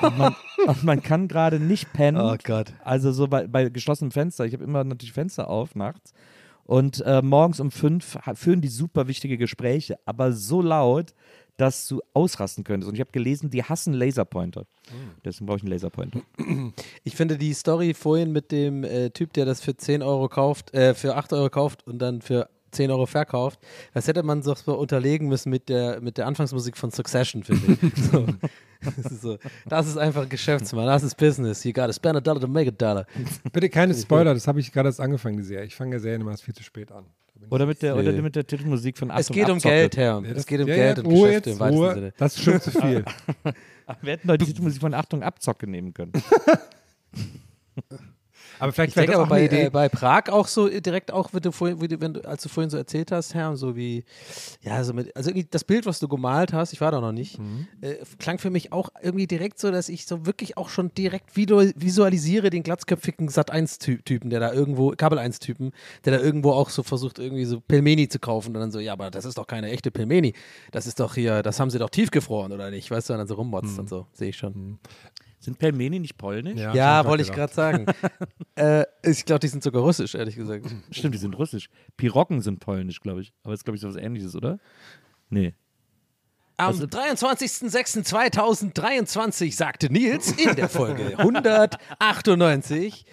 Und 0.00 0.18
man, 0.18 0.34
und 0.66 0.84
man 0.84 1.02
kann 1.02 1.28
gerade 1.28 1.60
nicht 1.60 1.92
pennen. 1.92 2.18
Oh 2.18 2.36
Gott. 2.42 2.72
Also 2.82 3.12
so 3.12 3.28
bei, 3.28 3.46
bei 3.46 3.68
geschlossenem 3.68 4.10
Fenster. 4.10 4.46
Ich 4.46 4.54
habe 4.54 4.64
immer 4.64 4.84
natürlich 4.84 5.12
Fenster 5.12 5.50
auf 5.50 5.74
nachts. 5.74 6.14
Und 6.64 7.02
äh, 7.04 7.20
morgens 7.20 7.60
um 7.60 7.70
fünf 7.70 8.16
führen 8.34 8.62
die 8.62 8.68
super 8.68 9.06
wichtige 9.06 9.36
Gespräche, 9.36 9.98
aber 10.06 10.32
so 10.32 10.62
laut, 10.62 11.12
dass 11.56 11.86
du 11.86 12.00
ausrasten 12.14 12.64
könntest. 12.64 12.88
Und 12.88 12.94
ich 12.94 13.00
habe 13.00 13.12
gelesen, 13.12 13.50
die 13.50 13.62
hassen 13.62 13.92
Laserpointer. 13.92 14.66
Deswegen 15.24 15.46
brauche 15.46 15.58
ich 15.58 15.62
einen 15.62 15.72
Laserpointer. 15.72 16.20
Ich 17.04 17.16
finde 17.16 17.36
die 17.36 17.52
Story 17.52 17.94
vorhin 17.94 18.32
mit 18.32 18.52
dem 18.52 18.84
äh, 18.84 19.10
Typ, 19.10 19.32
der 19.32 19.44
das 19.44 19.60
für 19.60 19.76
10 19.76 20.02
Euro 20.02 20.28
kauft, 20.28 20.72
äh, 20.74 20.94
für 20.94 21.16
8 21.16 21.32
Euro 21.32 21.50
kauft 21.50 21.86
und 21.86 21.98
dann 21.98 22.22
für 22.22 22.48
10 22.72 22.90
Euro 22.90 23.06
verkauft, 23.06 23.60
das 23.94 24.08
hätte 24.08 24.22
man 24.22 24.42
so 24.42 24.54
so 24.54 24.74
unterlegen 24.78 25.28
müssen 25.28 25.50
mit 25.50 25.68
der, 25.68 26.00
mit 26.00 26.18
der 26.18 26.26
Anfangsmusik 26.26 26.76
von 26.76 26.90
Succession, 26.90 27.42
finde 27.44 27.72
ich. 27.80 28.02
so. 28.10 28.26
Das, 28.80 29.12
ist 29.12 29.22
so, 29.22 29.38
das 29.66 29.86
ist 29.86 29.96
einfach 29.96 30.28
Geschäftsmann, 30.28 30.86
das 30.86 31.02
ist 31.04 31.16
Business. 31.16 31.62
You 31.64 31.72
gotta 31.72 31.92
spend 31.92 32.16
a 32.16 32.20
dollar 32.20 32.40
to 32.40 32.48
make 32.48 32.68
a 32.68 32.72
dollar. 32.72 33.06
Bitte 33.52 33.68
keine 33.68 33.94
Spoiler, 33.94 34.34
das 34.34 34.48
habe 34.48 34.58
ich 34.58 34.72
gerade 34.72 34.88
erst 34.88 35.00
angefangen, 35.00 35.36
die 35.36 35.44
Serie. 35.44 35.66
Ich 35.66 35.76
fange 35.76 35.96
ja 35.96 36.00
Serien 36.00 36.22
immer 36.22 36.32
erst 36.32 36.42
viel 36.42 36.54
zu 36.54 36.62
spät 36.62 36.90
an. 36.90 37.04
Oder 37.50 37.66
mit 37.66 37.82
der, 37.82 37.96
oder 37.96 38.12
mit 38.12 38.36
der 38.36 38.46
Titelmusik 38.46 38.98
von 38.98 39.10
Achtung, 39.10 39.20
Es 39.20 39.28
geht 39.28 39.48
um 39.48 39.56
Abzocke. 39.56 39.74
Geld, 39.74 39.96
Herr. 39.96 40.22
Ja, 40.24 40.32
Es 40.32 40.46
geht 40.46 40.60
um 40.60 40.68
ja, 40.68 40.74
Geld 40.74 40.98
ja, 40.98 41.04
und 41.04 41.10
Ruhe 41.10 41.28
Geschäfte 41.28 41.50
jetzt, 41.50 41.56
im 41.56 41.60
weitesten 41.60 41.82
Ruhe. 41.82 41.94
Sinne. 41.94 42.12
Das 42.16 42.36
ist 42.36 42.42
schon 42.42 42.60
zu 42.60 42.70
viel. 42.70 43.04
Wir 44.02 44.12
hätten 44.12 44.30
heute 44.30 44.44
die 44.44 44.52
Titelmusik 44.52 44.80
von 44.80 44.94
Achtung 44.94 45.22
Abzocke 45.22 45.66
nehmen 45.66 45.92
können. 45.92 46.12
Aber 48.62 48.70
vielleicht 48.72 48.90
Ich 48.90 48.94
denke 48.94 49.16
aber 49.16 49.26
bei, 49.26 49.48
äh, 49.48 49.70
bei 49.70 49.88
Prag 49.88 50.28
auch 50.28 50.46
so 50.46 50.68
direkt 50.68 51.12
auch, 51.12 51.34
wie 51.34 51.40
du 51.40 51.50
vorhin, 51.50 51.80
wenn 52.00 52.14
du, 52.14 52.20
als 52.24 52.44
du 52.44 52.48
vorhin 52.48 52.70
so 52.70 52.76
erzählt 52.76 53.10
hast, 53.10 53.34
Herr, 53.34 53.56
so 53.56 53.74
wie, 53.74 54.04
ja, 54.62 54.84
so 54.84 54.92
mit, 54.94 55.16
also 55.16 55.30
irgendwie 55.30 55.48
das 55.50 55.64
Bild, 55.64 55.84
was 55.84 55.98
du 55.98 56.06
gemalt 56.06 56.52
hast, 56.52 56.72
ich 56.72 56.80
war 56.80 56.92
da 56.92 57.00
noch 57.00 57.10
nicht, 57.10 57.40
Mhm. 57.40 57.66
äh, 57.80 57.96
klang 58.20 58.38
für 58.38 58.50
mich 58.50 58.72
auch 58.72 58.90
irgendwie 59.02 59.26
direkt 59.26 59.58
so, 59.58 59.72
dass 59.72 59.88
ich 59.88 60.06
so 60.06 60.26
wirklich 60.26 60.56
auch 60.58 60.68
schon 60.68 60.94
direkt 60.94 61.36
visualisiere 61.36 62.50
den 62.50 62.62
glatzköpfigen 62.62 63.28
Sat1-Typen, 63.30 64.30
der 64.30 64.38
da 64.38 64.52
irgendwo, 64.52 64.90
Kabel-1-Typen, 64.90 65.72
der 66.04 66.18
da 66.18 66.24
irgendwo 66.24 66.52
auch 66.52 66.70
so 66.70 66.84
versucht, 66.84 67.18
irgendwie 67.18 67.46
so 67.46 67.58
Pelmeni 67.60 68.08
zu 68.08 68.20
kaufen 68.20 68.54
und 68.54 68.60
dann 68.60 68.70
so, 68.70 68.78
ja, 68.78 68.92
aber 68.92 69.10
das 69.10 69.24
ist 69.24 69.38
doch 69.38 69.48
keine 69.48 69.72
echte 69.72 69.90
Pelmeni, 69.90 70.34
das 70.70 70.86
ist 70.86 71.00
doch 71.00 71.16
hier, 71.16 71.42
das 71.42 71.58
haben 71.58 71.70
sie 71.70 71.80
doch 71.80 71.90
tiefgefroren, 71.90 72.52
oder 72.52 72.70
nicht? 72.70 72.92
Weißt 72.92 73.08
du, 73.08 73.14
und 73.14 73.18
dann 73.18 73.26
so 73.26 73.34
rummotzt 73.34 73.76
und 73.80 73.88
so, 73.88 74.06
sehe 74.12 74.28
ich 74.28 74.36
schon. 74.36 74.78
Sind 75.42 75.58
Pelmeni 75.58 75.98
nicht 75.98 76.16
polnisch? 76.16 76.60
Ja, 76.60 76.72
Ja, 76.72 77.04
wollte 77.04 77.24
ich 77.24 77.32
gerade 77.32 77.52
sagen. 77.52 77.86
äh, 78.54 78.84
ich 79.02 79.24
glaube, 79.24 79.40
die 79.40 79.48
sind 79.48 79.64
sogar 79.64 79.82
russisch, 79.82 80.14
ehrlich 80.14 80.36
gesagt. 80.36 80.66
Stimmt, 80.92 81.14
die 81.14 81.18
sind 81.18 81.36
russisch. 81.36 81.68
Pirocken 81.96 82.40
sind 82.42 82.60
polnisch, 82.60 83.00
glaube 83.00 83.22
ich. 83.22 83.32
Aber 83.42 83.50
das 83.50 83.58
ist, 83.60 83.64
glaube 83.64 83.74
ich, 83.74 83.80
so 83.80 83.88
was 83.88 83.96
ähnliches, 83.96 84.36
oder? 84.36 84.58
Nee. 85.30 85.54
Am 86.58 86.76
23.06.2023 86.76 89.52
sagte 89.52 89.92
Nils 89.92 90.30
in 90.30 90.54
der 90.54 90.68
Folge 90.68 91.18
198, 91.18 93.04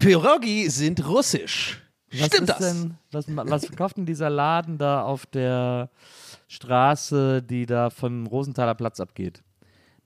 Pirogi 0.00 0.68
sind 0.70 1.06
russisch. 1.06 1.80
Was 2.10 2.26
Stimmt 2.26 2.50
ist 2.50 2.58
das? 2.58 2.58
Denn, 2.58 2.98
was, 3.12 3.26
was 3.28 3.66
verkauft 3.66 3.96
denn 3.96 4.06
dieser 4.06 4.28
Laden 4.28 4.76
da 4.76 5.02
auf 5.02 5.24
der 5.26 5.88
Straße, 6.48 7.44
die 7.44 7.66
da 7.66 7.90
vom 7.90 8.26
Rosenthaler 8.26 8.74
Platz 8.74 8.98
abgeht? 8.98 9.44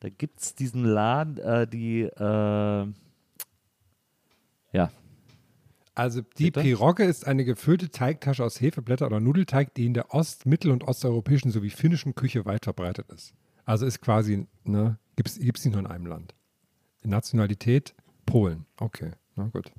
Da 0.04 0.10
gibt 0.10 0.38
es 0.38 0.54
diesen 0.54 0.84
Laden, 0.84 1.38
äh, 1.38 1.66
die, 1.66 2.02
äh, 2.02 2.86
ja, 4.72 4.90
Also 5.94 6.20
die 6.20 6.50
Bitte? 6.50 6.60
Pirogge 6.60 7.04
ist 7.04 7.26
eine 7.26 7.46
gefüllte 7.46 7.88
Teigtasche 7.88 8.44
aus 8.44 8.60
Hefeblätter 8.60 9.06
oder 9.06 9.20
Nudelteig, 9.20 9.72
die 9.72 9.86
in 9.86 9.94
der 9.94 10.12
ost-, 10.12 10.44
mittel- 10.44 10.72
und 10.72 10.84
osteuropäischen 10.84 11.50
sowie 11.50 11.70
finnischen 11.70 12.14
Küche 12.14 12.44
weit 12.44 12.64
verbreitet 12.64 13.10
ist. 13.14 13.32
Also 13.64 13.86
ist 13.86 14.02
quasi, 14.02 14.46
ne, 14.64 14.98
gibt 15.16 15.30
es 15.30 15.38
nicht 15.38 15.64
nur 15.64 15.78
in 15.78 15.86
einem 15.86 16.04
Land. 16.04 16.34
Nationalität 17.02 17.94
Polen. 18.26 18.66
Okay, 18.76 19.12
na 19.36 19.46
gut. 19.46 19.72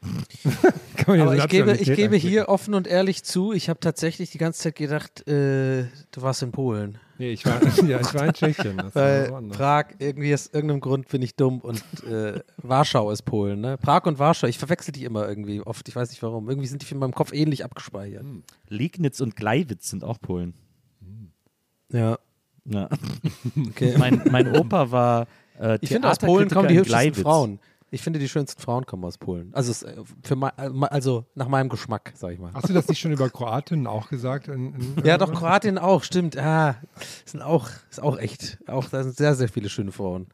Aber 1.06 1.36
ich 1.36 1.48
gebe, 1.48 1.76
ich 1.76 1.92
gebe 1.94 2.16
hier 2.16 2.48
offen 2.48 2.72
und 2.72 2.86
ehrlich 2.86 3.22
zu, 3.22 3.52
ich 3.52 3.68
habe 3.68 3.80
tatsächlich 3.80 4.30
die 4.30 4.38
ganze 4.38 4.62
Zeit 4.62 4.76
gedacht, 4.76 5.28
äh, 5.28 5.84
du 6.10 6.22
warst 6.22 6.42
in 6.42 6.52
Polen. 6.52 6.98
Nee, 7.22 7.34
ich 7.34 7.46
war, 7.46 7.62
ja, 7.86 8.00
ich 8.00 8.14
war 8.14 8.26
in 8.26 8.32
Tschechien. 8.32 8.78
Das 8.78 8.96
Weil. 8.96 9.30
Prag, 9.50 9.84
irgendwie 10.00 10.34
aus 10.34 10.48
irgendeinem 10.48 10.80
Grund 10.80 11.06
bin 11.06 11.22
ich 11.22 11.36
dumm 11.36 11.60
und 11.60 11.80
äh, 12.02 12.40
Warschau 12.56 13.12
ist 13.12 13.22
Polen. 13.22 13.60
Ne? 13.60 13.78
Prag 13.78 14.06
und 14.06 14.18
Warschau, 14.18 14.48
ich 14.48 14.58
verwechsel 14.58 14.90
die 14.90 15.04
immer 15.04 15.28
irgendwie 15.28 15.60
oft, 15.60 15.88
ich 15.88 15.94
weiß 15.94 16.10
nicht 16.10 16.20
warum. 16.24 16.48
Irgendwie 16.48 16.66
sind 16.66 16.82
die 16.82 16.92
in 16.92 16.98
meinem 16.98 17.14
Kopf 17.14 17.32
ähnlich 17.32 17.64
abgespeichert. 17.64 18.24
Liegnitz 18.66 19.20
und 19.20 19.36
Gleiwitz 19.36 19.88
sind 19.88 20.02
auch 20.02 20.20
Polen. 20.20 20.54
Ja, 21.92 22.18
Ja. 22.64 22.88
okay. 23.68 23.94
mein, 23.98 24.22
mein 24.32 24.56
Opa 24.56 24.90
war 24.90 25.28
äh, 25.60 25.78
Ich 25.80 25.90
finde, 25.90 26.10
aus 26.10 26.18
Polen 26.18 26.50
kommen 26.50 26.66
die 26.66 26.74
hübschesten 26.74 27.12
Gleiwitz. 27.12 27.22
Frauen. 27.22 27.60
Ich 27.94 28.00
finde, 28.02 28.18
die 28.18 28.28
schönsten 28.28 28.60
Frauen 28.60 28.86
kommen 28.86 29.04
aus 29.04 29.18
Polen. 29.18 29.52
Also, 29.54 29.70
es, 29.70 29.82
äh, 29.82 29.94
für 30.24 30.34
mei- 30.34 30.52
äh, 30.56 30.70
also 30.86 31.26
nach 31.34 31.46
meinem 31.46 31.68
Geschmack, 31.68 32.12
sag 32.16 32.32
ich 32.32 32.38
mal. 32.38 32.50
Hast 32.54 32.68
du 32.68 32.72
das 32.72 32.88
nicht 32.88 32.98
schon 32.98 33.12
über 33.12 33.28
Kroatinnen 33.28 33.86
auch 33.86 34.08
gesagt? 34.08 34.48
In, 34.48 34.74
in, 34.74 34.96
Ja, 35.04 35.18
doch, 35.18 35.30
Kroatien 35.32 35.76
auch, 35.78 36.02
stimmt. 36.02 36.36
Ah, 36.38 36.76
sind 37.26 37.42
auch, 37.42 37.68
ist 37.90 38.02
auch 38.02 38.18
echt. 38.18 38.58
Auch, 38.66 38.86
da 38.88 39.02
sind 39.04 39.14
sehr, 39.16 39.34
sehr 39.34 39.48
viele 39.48 39.68
schöne 39.68 39.92
Frauen. 39.92 40.26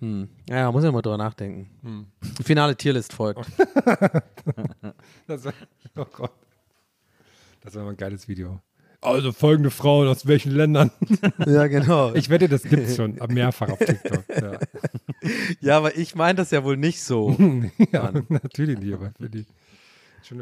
Hm. 0.00 0.28
Ja, 0.48 0.72
muss 0.72 0.82
ja 0.82 0.90
mal 0.90 1.00
drüber 1.02 1.16
nachdenken. 1.18 2.10
Die 2.38 2.42
finale 2.42 2.74
Tierlist 2.76 3.12
folgt. 3.12 3.46
Das 5.26 5.44
war, 5.44 5.52
oh 5.96 6.04
Gott. 6.12 6.32
Das 7.60 7.74
war 7.76 7.84
mal 7.84 7.90
ein 7.90 7.96
geiles 7.96 8.26
Video. 8.26 8.60
Also 9.02 9.32
folgende 9.32 9.70
Frauen 9.70 10.08
aus 10.08 10.26
welchen 10.26 10.52
Ländern? 10.52 10.90
ja, 11.46 11.66
genau. 11.68 12.14
Ich 12.14 12.28
wette, 12.28 12.48
das 12.48 12.62
gibt 12.62 12.86
es 12.86 12.96
schon 12.96 13.18
mehrfach 13.28 13.70
auf 13.70 13.78
TikTok. 13.78 14.24
Ja, 14.28 14.58
ja, 15.60 15.76
aber 15.78 15.96
ich 15.96 16.14
meine 16.14 16.36
das 16.36 16.50
ja 16.50 16.62
wohl 16.64 16.76
nicht 16.76 17.02
so. 17.02 17.34
ja 17.92 18.12
natürlich 18.28 18.78
nicht, 18.78 18.92
aber 18.92 19.12
für 19.18 19.30
die. 19.30 19.46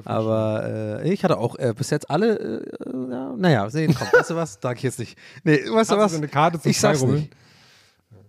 Aber 0.04 1.00
äh, 1.04 1.12
ich 1.12 1.22
hatte 1.22 1.38
auch 1.38 1.56
äh, 1.56 1.72
bis 1.74 1.90
jetzt 1.90 2.10
alle, 2.10 2.66
äh, 2.84 3.10
ja, 3.10 3.34
naja, 3.36 3.70
sehen, 3.70 3.94
komm, 3.94 4.08
weißt 4.12 4.30
du 4.30 4.36
was? 4.36 4.58
Sag 4.60 4.76
ich 4.78 4.82
jetzt 4.82 4.98
nicht. 4.98 5.16
Nee, 5.44 5.60
weißt 5.70 5.92
du 5.92 5.96
was? 5.96 6.12
so 6.12 6.18
eine 6.18 6.28
Karte 6.28 6.60
zum 6.60 6.70
ich 6.70 6.80
sag's 6.80 7.02
nicht. 7.02 7.30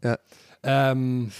Ja. 0.03 0.17
Ähm, 0.61 1.31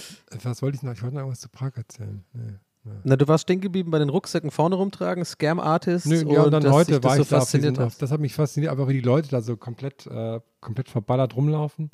was 0.44 0.62
wollte 0.62 0.78
ich 0.78 0.84
noch? 0.84 0.94
Ich 0.94 1.04
wollte 1.04 1.16
noch 1.16 1.22
irgendwas 1.22 1.42
zu 1.42 1.50
Prag 1.50 1.72
erzählen. 1.76 2.26
Nee. 2.34 2.56
Na, 3.04 3.16
du 3.16 3.28
warst 3.28 3.44
stehen 3.44 3.62
geblieben 3.62 3.92
bei 3.92 4.00
den 4.00 4.10
Rucksäcken 4.10 4.52
vorne 4.52 4.76
rumtragen, 4.76 5.26
Scam 5.26 5.60
Artists. 5.60 6.08
Nö, 6.08 6.24
ja, 6.34 6.44
und 6.44 6.52
dann 6.52 6.64
dass 6.64 6.72
heute 6.72 7.04
war 7.04 7.16
so 7.18 7.22
ich 7.24 7.28
da 7.30 7.40
diesen, 7.40 7.78
auf, 7.80 7.98
das 7.98 8.12
hat 8.12 8.20
mich 8.20 8.34
fasziniert, 8.34 8.72
aber 8.72 8.88
wie 8.88 8.94
die 8.94 9.02
Leute 9.02 9.30
da 9.30 9.42
so 9.42 9.58
komplett, 9.58 10.08
äh, 10.08 10.40
komplett 10.62 10.90
verballert 10.90 11.36
rumlaufen. 11.36 11.92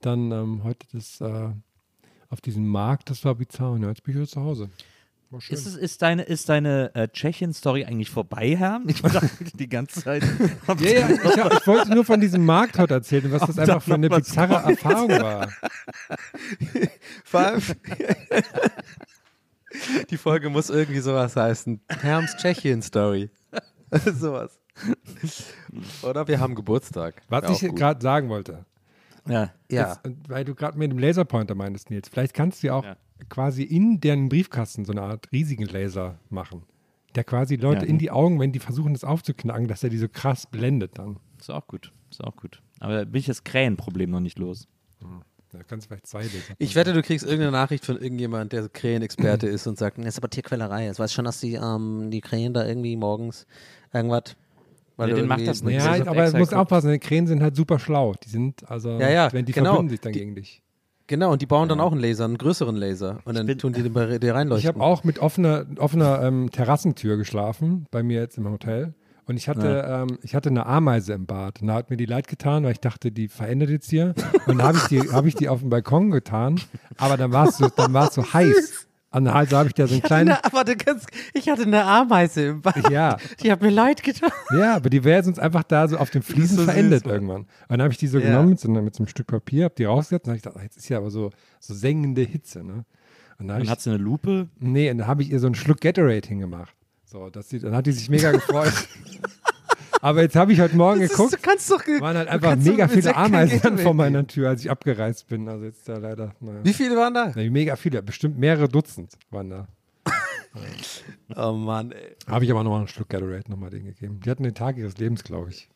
Dann 0.00 0.32
ähm, 0.32 0.64
heute 0.64 0.86
das 0.92 1.20
äh, 1.20 1.50
auf 2.28 2.40
diesem 2.40 2.66
Markt, 2.66 3.10
das 3.10 3.24
war 3.24 3.34
bizarr. 3.34 3.72
Und 3.72 3.82
jetzt 3.82 4.02
bin 4.02 4.14
ich 4.14 4.20
wieder 4.20 4.28
zu 4.28 4.40
Hause. 4.40 4.70
Ist, 5.48 5.66
es, 5.66 5.76
ist 5.76 6.02
deine, 6.02 6.24
ist 6.24 6.50
deine 6.50 6.94
äh, 6.94 7.08
Tschechien-Story 7.08 7.86
eigentlich 7.86 8.10
vorbei, 8.10 8.54
Herr? 8.54 8.82
Ich 8.86 9.00
dachte 9.02 9.30
die 9.54 9.68
ganze 9.68 10.02
Zeit. 10.02 10.22
ja, 10.22 10.74
ja, 10.90 11.08
ich, 11.08 11.38
hab- 11.38 11.52
ich 11.54 11.66
wollte 11.66 11.94
nur 11.94 12.04
von 12.04 12.20
diesem 12.20 12.44
Markt 12.44 12.78
heute 12.78 12.94
erzählen 12.94 13.24
und 13.26 13.32
was 13.32 13.46
das 13.46 13.58
einfach 13.58 13.80
für 13.82 13.94
eine 13.94 14.10
bizarre 14.10 14.70
Erfahrung 14.70 15.08
war. 15.10 15.48
Vor 17.24 17.40
allem, 17.40 17.62
die 20.10 20.16
Folge 20.16 20.48
muss 20.50 20.70
irgendwie 20.70 21.00
sowas 21.00 21.36
heißen. 21.36 21.80
Herms 22.00 22.36
Tschechien 22.36 22.82
Story. 22.82 23.30
sowas. 24.14 24.58
Oder 26.02 26.26
wir 26.28 26.40
haben 26.40 26.54
Geburtstag. 26.54 27.22
Was 27.28 27.42
Wär 27.44 27.50
ich 27.70 27.74
gerade 27.74 28.00
sagen 28.02 28.28
wollte, 28.28 28.64
Ja. 29.26 29.52
Ja. 29.70 29.96
das, 30.02 30.12
weil 30.28 30.44
du 30.44 30.54
gerade 30.54 30.78
mit 30.78 30.90
dem 30.90 30.98
Laserpointer 30.98 31.54
meintest, 31.54 31.90
Nils, 31.90 32.08
vielleicht 32.08 32.34
kannst 32.34 32.62
du 32.62 32.68
ja 32.68 32.74
auch 32.74 32.84
Ja. 32.84 32.96
quasi 33.28 33.62
in 33.62 34.00
deren 34.00 34.28
Briefkasten 34.28 34.84
so 34.84 34.92
eine 34.92 35.02
Art 35.02 35.30
riesigen 35.32 35.66
Laser 35.66 36.18
machen, 36.30 36.62
der 37.14 37.24
quasi 37.24 37.56
Leute 37.56 37.84
Ja. 37.84 37.90
in 37.90 37.98
die 37.98 38.10
Augen, 38.10 38.40
wenn 38.40 38.52
die 38.52 38.58
versuchen, 38.58 38.94
das 38.94 39.04
aufzuknacken, 39.04 39.68
dass 39.68 39.82
er 39.84 39.90
die 39.90 39.98
so 39.98 40.08
krass 40.08 40.46
blendet 40.46 40.98
dann. 40.98 41.18
Ist 41.38 41.50
auch 41.50 41.66
gut. 41.66 41.92
Ist 42.10 42.22
auch 42.24 42.36
gut. 42.36 42.62
Aber 42.80 42.96
da 42.96 43.04
bin 43.04 43.18
ich 43.20 43.26
das 43.26 43.44
Krähenproblem 43.44 44.10
noch 44.10 44.20
nicht 44.20 44.38
los. 44.38 44.68
Da 45.52 45.58
kannst 45.68 45.84
du 45.86 45.88
vielleicht 45.88 46.06
zwei 46.06 46.22
Laser. 46.22 46.54
Ich 46.58 46.74
wette, 46.74 46.92
du 46.94 47.02
kriegst 47.02 47.24
irgendeine 47.26 47.52
Nachricht 47.52 47.84
von 47.84 48.00
irgendjemand, 48.00 48.52
der 48.52 48.68
Krähenexperte 48.70 49.46
ist 49.48 49.66
und 49.66 49.78
sagt, 49.78 49.98
das 49.98 50.06
ist 50.06 50.18
aber 50.18 50.30
Tierquälerei. 50.30 50.86
Jetzt 50.86 50.98
weiß 50.98 51.12
schon, 51.12 51.26
dass 51.26 51.40
die, 51.40 51.54
ähm, 51.54 52.10
die 52.10 52.20
Krähen 52.22 52.54
da 52.54 52.66
irgendwie 52.66 52.96
morgens 52.96 53.46
irgendwas. 53.92 54.34
weil 54.96 55.08
Ja, 55.10 55.14
du 55.14 55.20
den 55.22 55.28
macht 55.28 55.46
das 55.46 55.62
nicht. 55.62 55.76
Ja, 55.84 56.06
aber 56.06 56.30
du 56.30 56.38
musst 56.38 56.54
aufpassen, 56.54 56.90
die 56.90 56.98
Krähen 56.98 57.26
sind 57.26 57.42
halt 57.42 57.54
super 57.56 57.78
schlau. 57.78 58.14
Die 58.24 58.28
sind, 58.30 58.68
also, 58.70 58.98
Ja, 58.98 59.10
ja, 59.10 59.32
wenn 59.32 59.44
die 59.44 59.52
genau. 59.52 59.70
verbinden 59.72 59.90
sich 59.90 60.00
dann 60.00 60.12
Die- 60.12 60.18
gegen 60.20 60.34
dich. 60.34 60.62
Genau, 61.08 61.32
und 61.32 61.42
die 61.42 61.46
bauen 61.46 61.68
dann 61.68 61.80
auch 61.80 61.92
einen 61.92 62.00
Laser, 62.00 62.24
einen 62.24 62.38
größeren 62.38 62.76
Laser. 62.76 63.18
Und 63.24 63.36
dann 63.36 63.44
bin- 63.46 63.58
tun 63.58 63.72
die 63.74 63.82
den 63.82 63.92
bei 63.92 64.18
dir 64.18 64.34
reinleuchten. 64.34 64.60
Ich 64.60 64.66
habe 64.66 64.80
auch 64.82 65.04
mit 65.04 65.18
offener, 65.18 65.66
offener 65.76 66.22
ähm, 66.22 66.50
Terrassentür 66.50 67.16
geschlafen, 67.18 67.86
bei 67.90 68.02
mir 68.02 68.20
jetzt 68.20 68.38
im 68.38 68.48
Hotel. 68.48 68.94
Und 69.26 69.36
ich 69.36 69.48
hatte, 69.48 69.84
ähm, 69.88 70.18
ich 70.22 70.34
hatte 70.34 70.48
eine 70.50 70.66
Ameise 70.66 71.12
im 71.12 71.26
Bad. 71.26 71.62
Und 71.62 71.68
da 71.68 71.74
hat 71.74 71.90
mir 71.90 71.96
die 71.96 72.06
leid 72.06 72.26
getan, 72.26 72.64
weil 72.64 72.72
ich 72.72 72.80
dachte, 72.80 73.12
die 73.12 73.28
verändert 73.28 73.70
jetzt 73.70 73.88
hier. 73.90 74.14
Und 74.46 74.58
dann 74.58 74.62
habe 74.66 74.78
ich, 74.78 74.84
die, 74.84 75.00
hab 75.12 75.24
ich 75.26 75.34
die 75.36 75.48
auf 75.48 75.60
dem 75.60 75.70
Balkon 75.70 76.10
getan. 76.10 76.60
Aber 76.98 77.16
dann 77.16 77.32
war 77.32 77.48
es 77.48 77.56
so, 77.58 77.68
dann 77.68 77.92
so 78.10 78.32
heiß. 78.32 78.88
Und 79.14 79.28
also 79.28 79.56
habe 79.58 79.68
ich 79.68 79.74
da 79.74 79.86
so 79.86 79.92
einen 79.92 79.98
Ich 79.98 80.04
kleinen. 80.04 80.30
eine, 80.30 80.64
du 80.64 80.76
kannst, 80.76 81.06
ich 81.34 81.48
hatte 81.50 81.62
eine 81.64 81.84
Ameise 81.84 82.46
im 82.46 82.62
Bad. 82.62 82.90
Ja, 82.90 83.18
Die 83.42 83.52
hat 83.52 83.60
mir 83.60 83.68
leid 83.70 84.02
getan. 84.02 84.30
ja, 84.56 84.74
aber 84.74 84.88
die 84.88 85.04
wäre 85.04 85.22
sonst 85.22 85.38
einfach 85.38 85.62
da 85.64 85.86
so 85.86 85.98
auf 85.98 86.08
dem 86.10 86.22
Fliesen 86.22 86.56
so 86.56 86.62
süß, 86.64 86.72
verendet 86.72 87.04
Mann. 87.04 87.14
irgendwann. 87.14 87.40
Und 87.42 87.48
dann 87.68 87.82
habe 87.82 87.92
ich 87.92 87.98
die 87.98 88.06
so 88.06 88.18
Ja. 88.18 88.26
genommen 88.28 88.48
mit 88.50 88.60
so, 88.60 88.70
mit 88.70 88.94
so 88.94 89.02
einem 89.02 89.08
Stück 89.08 89.26
Papier, 89.26 89.64
habe 89.64 89.74
die 89.76 89.84
rausgesetzt 89.84 90.26
und 90.26 90.30
habe 90.30 90.36
ich 90.38 90.42
gedacht, 90.42 90.62
jetzt 90.62 90.78
ist 90.78 90.88
ja 90.88 90.96
aber 90.96 91.10
so, 91.10 91.30
so 91.60 91.74
sengende 91.74 92.22
Hitze. 92.22 92.64
Ne? 92.64 92.84
Und 93.38 93.48
dann 93.48 93.58
Dann 93.58 93.62
ich 93.62 93.70
hat 93.70 93.82
sie 93.82 93.90
eine 93.90 93.98
Lupe. 93.98 94.48
Nee, 94.58 94.90
und 94.90 94.98
da 94.98 95.06
habe 95.06 95.22
ich 95.22 95.30
ihr 95.30 95.40
so 95.40 95.46
einen 95.46 95.54
Schluck 95.56 95.80
Gatorade 95.82 96.26
hingemacht. 96.26 96.74
So, 97.12 97.28
dass 97.28 97.50
sie, 97.50 97.58
dann 97.58 97.74
hat 97.76 97.84
die 97.86 97.92
sich 97.92 98.08
mega 98.08 98.32
gefreut. 98.32 98.72
Aber 100.00 100.22
jetzt 100.22 100.34
habe 100.34 100.52
ich 100.52 100.60
heute 100.60 100.74
Morgen 100.76 101.00
Das 101.00 101.10
ist, 101.10 101.16
geguckt, 101.16 101.34
du 101.34 101.38
kannst 101.40 101.70
doch. 101.70 101.84
ge- 101.84 102.00
waren 102.00 102.16
halt 102.16 102.28
einfach 102.28 102.56
mega 102.56 102.88
viele 102.88 103.14
Ameisen 103.14 103.78
vor 103.78 103.94
meiner. 103.94 104.26
Tür, 104.26 104.48
als 104.48 104.62
ich 104.64 104.70
abgereist 104.70 105.28
bin. 105.28 105.48
Also 105.48 105.64
jetzt 105.66 105.88
da 105.88 105.98
leider, 105.98 106.34
naja. 106.40 106.58
Wie 106.64 106.72
viele 106.72 106.96
waren 106.96 107.14
da? 107.14 107.32
Nee, 107.36 107.50
mega 107.50 107.76
viele, 107.76 108.02
bestimmt 108.02 108.38
mehrere 108.38 108.68
Dutzend 108.68 109.12
waren 109.30 109.50
da. 109.50 109.68
Oh 111.36 111.52
Mann, 111.52 111.92
ey. 111.92 112.14
Habe 112.26 112.44
ich 112.44 112.50
aber 112.50 112.62
nochmal 112.62 112.80
einen 112.80 112.88
Schluck 112.88 113.08
Gatorade 113.08 113.50
nochmal 113.50 113.70
denen 113.70 113.86
gegeben. 113.86 114.20
Die 114.24 114.28
hatten 114.30 114.42
den 114.42 114.54
Tag 114.54 114.76
ihres 114.76 114.98
Lebens, 114.98 115.22
glaube 115.24 115.50
ich. 115.50 115.68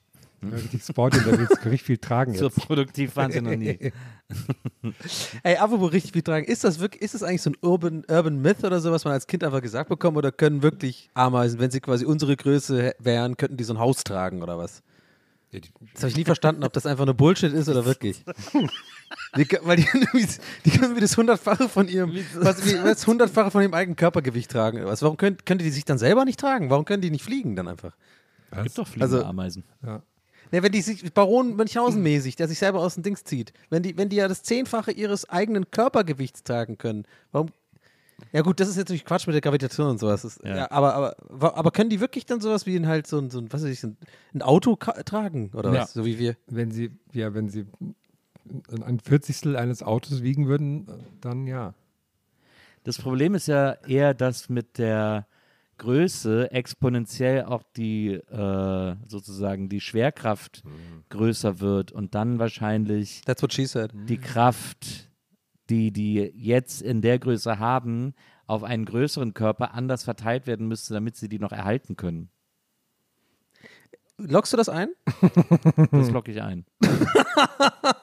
Ja, 0.42 0.48
richtig 0.56 0.82
sporty 0.84 1.18
unterwegs, 1.18 1.52
richtig 1.64 1.82
viel 1.82 1.98
tragen 1.98 2.34
So 2.34 2.46
jetzt. 2.46 2.56
produktiv 2.66 3.16
waren 3.16 3.32
sie 3.32 3.40
noch 3.40 3.56
nie. 3.56 3.78
Ey, 5.42 5.56
apropos 5.56 5.92
richtig 5.92 6.12
viel 6.12 6.22
tragen. 6.22 6.46
Ist 6.46 6.64
das 6.64 6.78
wirklich, 6.78 7.02
ist 7.02 7.14
das 7.14 7.22
eigentlich 7.22 7.42
so 7.42 7.50
ein 7.50 7.56
Urban, 7.62 8.04
Urban 8.08 8.40
Myth 8.40 8.62
oder 8.64 8.80
so, 8.80 8.92
was 8.92 9.04
man 9.04 9.12
als 9.14 9.26
Kind 9.26 9.42
einfach 9.44 9.62
gesagt 9.62 9.88
bekommt? 9.88 10.16
Oder 10.16 10.32
können 10.32 10.62
wirklich 10.62 11.10
Ameisen, 11.14 11.58
wenn 11.58 11.70
sie 11.70 11.80
quasi 11.80 12.04
unsere 12.04 12.36
Größe 12.36 12.94
wären, 12.98 13.36
könnten 13.36 13.56
die 13.56 13.64
so 13.64 13.74
ein 13.74 13.78
Haus 13.78 14.04
tragen 14.04 14.42
oder 14.42 14.58
was? 14.58 14.82
Ja, 15.52 15.60
Das 15.94 16.02
habe 16.02 16.10
ich 16.10 16.16
nie 16.16 16.24
verstanden, 16.24 16.64
ob 16.64 16.72
das 16.72 16.86
einfach 16.86 17.04
nur 17.06 17.14
Bullshit 17.14 17.52
ist 17.52 17.68
oder 17.68 17.84
wirklich. 17.84 18.24
Die, 19.36 19.46
weil 19.62 19.76
die, 19.76 19.84
können 19.84 20.08
wie- 20.14 20.26
die 20.64 20.70
können 20.70 20.96
wie 20.96 21.00
das 21.00 21.16
hundertfache 21.16 21.68
von 21.68 21.86
ihrem, 21.88 22.12
was, 22.34 22.64
wie, 22.66 22.72
das 22.72 23.06
hundertfache 23.06 23.52
von 23.52 23.62
ihrem 23.62 23.72
eigenen 23.74 23.94
Körpergewicht 23.94 24.50
tragen. 24.50 24.78
oder 24.78 24.88
Was? 24.88 25.00
Warum 25.02 25.16
können, 25.16 25.36
können 25.44 25.60
die 25.60 25.70
sich 25.70 25.84
dann 25.84 25.98
selber 25.98 26.24
nicht 26.24 26.40
tragen? 26.40 26.70
Warum 26.70 26.84
können 26.84 27.02
die 27.02 27.10
nicht 27.10 27.22
fliegen 27.22 27.54
dann 27.54 27.68
einfach? 27.68 27.92
Gibt 28.64 28.76
doch 28.78 28.86
fliegende 28.88 29.16
Also- 29.18 29.24
Ameisen. 29.26 29.62
Ne, 30.52 30.62
wenn 30.62 30.72
die 30.72 30.80
sich 30.82 31.12
Baron 31.12 31.56
Münchhausen 31.56 32.02
mäßig, 32.02 32.36
der 32.36 32.48
sich 32.48 32.58
selber 32.58 32.80
aus 32.80 32.94
dem 32.94 33.02
Dings 33.02 33.24
zieht, 33.24 33.52
wenn 33.70 33.82
die, 33.82 33.96
wenn 33.96 34.08
die 34.08 34.16
ja 34.16 34.28
das 34.28 34.42
Zehnfache 34.42 34.92
ihres 34.92 35.28
eigenen 35.28 35.70
Körpergewichts 35.70 36.42
tragen 36.44 36.78
können, 36.78 37.04
warum? 37.32 37.48
Ja 38.32 38.40
gut, 38.40 38.60
das 38.60 38.68
ist 38.68 38.76
jetzt 38.76 38.86
natürlich 38.86 39.04
Quatsch 39.04 39.26
mit 39.26 39.34
der 39.34 39.42
Gravitation 39.42 39.88
und 39.88 39.98
sowas. 40.00 40.22
Das, 40.22 40.38
ja. 40.42 40.56
Ja. 40.56 40.70
aber, 40.70 41.16
aber, 41.28 41.56
aber 41.56 41.70
können 41.70 41.90
die 41.90 42.00
wirklich 42.00 42.24
dann 42.24 42.40
sowas 42.40 42.64
wie 42.64 42.74
ein 42.76 42.86
halt 42.86 43.06
so 43.06 43.18
ein, 43.18 43.28
so 43.28 43.38
ein 43.38 43.52
was 43.52 43.62
weiß 43.62 43.68
ich, 43.70 43.82
ein, 43.84 43.96
ein 44.34 44.40
Auto 44.42 44.76
tragen 44.76 45.50
oder 45.54 45.72
Ja. 45.74 45.82
was? 45.82 45.92
So 45.92 46.04
wie 46.06 46.18
wir. 46.18 46.36
Wenn 46.46 46.70
sie, 46.70 46.92
ja, 47.12 47.34
wenn 47.34 47.50
sie 47.50 47.66
ein 48.70 49.00
Vierzigstel 49.00 49.56
eines 49.56 49.82
Autos 49.82 50.22
wiegen 50.22 50.46
würden, 50.48 50.86
dann 51.20 51.46
ja. 51.46 51.74
Das 52.84 52.98
Problem 52.98 53.34
ist 53.34 53.48
ja 53.48 53.72
eher, 53.86 54.14
dass 54.14 54.48
mit 54.48 54.78
der 54.78 55.26
Größe 55.78 56.50
exponentiell 56.52 57.44
auch 57.44 57.62
die 57.76 58.12
äh, 58.14 58.96
sozusagen 59.06 59.68
die 59.68 59.80
Schwerkraft 59.80 60.62
größer 61.10 61.60
wird 61.60 61.92
und 61.92 62.14
dann 62.14 62.38
wahrscheinlich 62.38 63.20
That's 63.26 63.42
what 63.42 63.52
she 63.52 63.66
said. 63.66 63.92
die 63.94 64.18
Kraft, 64.18 65.10
die 65.68 65.92
die 65.92 66.32
jetzt 66.34 66.80
in 66.82 67.02
der 67.02 67.18
Größe 67.18 67.58
haben, 67.58 68.14
auf 68.46 68.62
einen 68.62 68.84
größeren 68.84 69.34
Körper 69.34 69.74
anders 69.74 70.04
verteilt 70.04 70.46
werden 70.46 70.68
müsste, 70.68 70.94
damit 70.94 71.16
sie 71.16 71.28
die 71.28 71.38
noch 71.38 71.52
erhalten 71.52 71.96
können. 71.96 72.30
Lockst 74.18 74.52
du 74.52 74.56
das 74.56 74.68
ein? 74.68 74.88
Das 75.90 76.10
locke 76.10 76.30
ich 76.32 76.40
ein. 76.40 76.64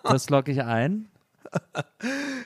Das 0.03 0.29
locke 0.29 0.51
ich 0.51 0.61
ein. 0.63 1.09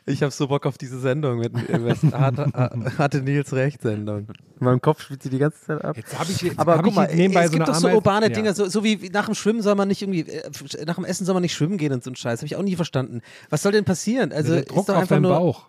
Ich 0.05 0.23
habe 0.23 0.31
so 0.31 0.47
Bock 0.47 0.65
auf 0.65 0.77
diese 0.77 0.99
Sendung 0.99 1.39
mit, 1.39 1.53
mit 1.53 2.13
hatte, 2.13 2.51
hatte 2.97 3.21
Nils 3.21 3.51
Recht 3.53 3.81
Sendung. 3.81 4.27
In 4.59 4.65
meinem 4.65 4.81
Kopf 4.81 5.01
spielt 5.01 5.21
sie 5.21 5.29
die 5.29 5.37
ganze 5.37 5.59
Zeit 5.59 5.83
ab. 5.83 5.97
Jetzt 5.97 6.17
habe 6.17 6.31
ich, 6.31 6.41
jetzt 6.41 6.59
Aber 6.59 6.73
hab 6.75 6.83
guck 6.83 6.91
ich 6.91 6.95
mal, 6.95 7.13
nebenbei 7.13 7.43
es 7.43 7.51
so 7.51 7.57
gibt 7.57 7.67
eine 7.67 7.73
doch 7.73 7.81
so 7.81 7.89
urbane 7.89 8.27
ja. 8.27 8.33
Dinger, 8.33 8.53
so, 8.53 8.67
so 8.67 8.83
wie 8.83 9.09
nach 9.09 9.25
dem 9.25 9.35
Schwimmen 9.35 9.61
soll 9.61 9.75
man 9.75 9.87
nicht 9.87 10.01
irgendwie, 10.01 10.21
äh, 10.21 10.85
nach 10.85 10.95
dem 10.95 11.05
Essen 11.05 11.25
soll 11.25 11.33
man 11.33 11.41
nicht 11.41 11.53
schwimmen 11.53 11.77
gehen 11.77 11.91
und 11.91 12.03
so 12.03 12.09
ein 12.09 12.15
Scheiß. 12.15 12.39
Habe 12.39 12.45
ich 12.45 12.55
auch 12.55 12.63
nie 12.63 12.75
verstanden. 12.75 13.21
Was 13.49 13.63
soll 13.63 13.73
denn 13.73 13.85
passieren? 13.85 14.31
Also 14.31 14.53
der 14.53 14.61
ist 14.61 14.71
Druck 14.71 14.85
doch 14.85 14.95
auf 14.95 15.07
deinen 15.07 15.23
nur, 15.23 15.31
Bauch. 15.35 15.67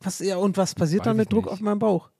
Was, 0.00 0.18
ja, 0.18 0.36
und 0.36 0.56
was 0.56 0.74
passiert 0.74 1.00
Weiß 1.00 1.04
dann 1.06 1.16
mit 1.16 1.32
Druck 1.32 1.44
nicht. 1.44 1.52
auf 1.52 1.60
meinem 1.60 1.78
Bauch? 1.78 2.10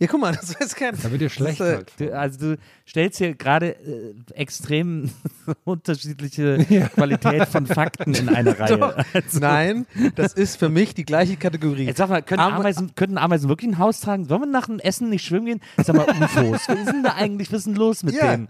Ja, 0.00 0.06
guck 0.06 0.20
mal, 0.20 0.32
das 0.40 0.58
weiß 0.58 0.74
keiner. 0.74 0.96
Da 1.00 1.10
wird 1.10 1.20
dir 1.20 1.28
schlecht 1.28 1.60
Das, 1.60 1.68
äh, 1.68 1.74
halt. 1.76 1.92
Du, 1.98 2.18
also 2.18 2.38
du 2.38 2.58
stellst 2.88 3.18
hier 3.18 3.34
gerade 3.34 3.76
äh, 3.76 4.14
extrem 4.34 5.10
unterschiedliche 5.64 6.64
Ja. 6.70 6.88
Qualität 6.88 7.46
von 7.48 7.66
Fakten 7.66 8.14
in 8.14 8.28
eine 8.28 8.58
Reihe. 8.58 8.94
Also, 9.14 9.38
Nein, 9.40 9.86
das 10.14 10.32
ist 10.32 10.56
für 10.56 10.68
mich 10.68 10.94
die 10.94 11.04
gleiche 11.04 11.36
Kategorie. 11.36 11.84
Jetzt 11.84 11.98
sag 11.98 12.08
mal, 12.08 12.22
können 12.22 12.40
Am- 12.40 12.54
Ameisen, 12.54 12.94
könnten 12.94 13.18
Ameisen 13.18 13.48
wirklich 13.48 13.70
ein 13.70 13.78
Haus 13.78 14.00
tragen? 14.00 14.24
Sollen 14.24 14.40
wir 14.42 14.46
nach 14.46 14.66
dem 14.66 14.78
Essen 14.78 15.08
nicht 15.10 15.24
schwimmen 15.24 15.46
gehen? 15.46 15.60
Sag 15.84 15.96
mal, 15.96 16.06
UFOs. 16.08 16.68
Was 16.68 16.78
ist 16.78 16.86
denn 16.92 17.02
da 17.02 17.14
eigentlich? 17.14 17.50
Was 17.52 17.58
ist 17.58 17.66
denn 17.66 17.74
los 17.76 18.02
mit 18.02 18.14
Ja. 18.14 18.30
denen? 18.32 18.48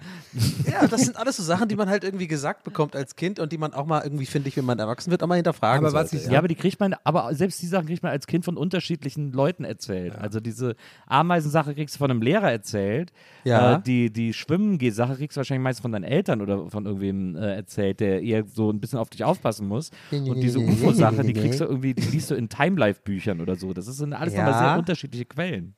Ja, 0.70 0.86
das 0.86 1.02
sind 1.02 1.16
alles 1.16 1.36
so 1.36 1.42
Sachen, 1.42 1.68
die 1.68 1.76
man 1.76 1.88
halt 1.88 2.04
irgendwie 2.04 2.28
gesagt 2.28 2.62
bekommt 2.64 2.94
als 2.94 3.16
Kind 3.16 3.40
und 3.40 3.50
die 3.52 3.58
man 3.58 3.72
auch 3.74 3.86
mal 3.86 4.02
irgendwie, 4.02 4.26
finde 4.26 4.48
ich, 4.48 4.56
wenn 4.56 4.64
man 4.64 4.78
erwachsen 4.78 5.10
wird, 5.10 5.22
auch 5.22 5.26
mal 5.26 5.34
hinterfragen 5.36 5.84
Aber 5.84 5.92
was 5.94 6.10
sollte. 6.10 6.24
ich- 6.26 6.30
Ja, 6.32 6.38
aber 6.38 6.48
die 6.48 6.54
kriegt 6.54 6.78
man, 6.78 6.94
aber 7.04 7.34
selbst 7.34 7.60
die 7.62 7.66
Sachen 7.66 7.86
kriegt 7.86 8.02
man 8.02 8.12
als 8.12 8.26
Kind 8.26 8.44
von 8.44 8.56
unterschiedlichen 8.56 9.32
Leuten 9.32 9.64
erzählt. 9.64 10.14
Also 10.16 10.38
diese 10.40 10.76
Ameisen 11.06 11.39
Flugreisensache 11.40 11.74
kriegst 11.74 11.94
du 11.94 11.98
von 11.98 12.10
einem 12.10 12.22
Lehrer 12.22 12.50
erzählt. 12.50 13.12
Ja. 13.44 13.76
Äh, 13.76 13.82
die 13.82 14.12
die 14.12 14.32
Schwimmen-Sache 14.32 15.16
kriegst 15.16 15.36
du 15.36 15.38
wahrscheinlich 15.38 15.62
meist 15.64 15.80
von 15.80 15.92
deinen 15.92 16.04
Eltern 16.04 16.40
oder 16.40 16.68
von 16.68 16.86
irgendwem 16.86 17.36
äh, 17.36 17.54
erzählt, 17.56 18.00
der 18.00 18.22
eher 18.22 18.44
so 18.46 18.70
ein 18.70 18.80
bisschen 18.80 18.98
auf 18.98 19.10
dich 19.10 19.24
aufpassen 19.24 19.66
muss. 19.68 19.90
Und 20.10 20.40
diese 20.40 20.58
UFO-Sache, 20.60 21.22
die 21.24 21.32
kriegst 21.32 21.60
du 21.60 21.64
irgendwie, 21.64 21.94
die 21.94 22.08
liest 22.08 22.30
du 22.30 22.34
in 22.34 22.48
Timelife-Büchern 22.48 23.40
oder 23.40 23.56
so. 23.56 23.72
Das 23.72 23.86
sind 23.86 24.12
alles 24.12 24.34
Ja. 24.34 24.44
nochmal 24.44 24.58
sehr 24.60 24.78
unterschiedliche 24.78 25.24
Quellen. 25.24 25.74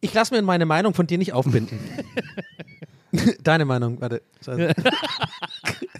Ich 0.00 0.12
lasse 0.14 0.34
mir 0.34 0.42
meine 0.42 0.66
Meinung 0.66 0.94
von 0.94 1.06
dir 1.06 1.18
nicht 1.18 1.32
aufbinden. 1.32 1.78
Deine 3.44 3.64
Meinung, 3.66 4.00
warte. 4.00 4.22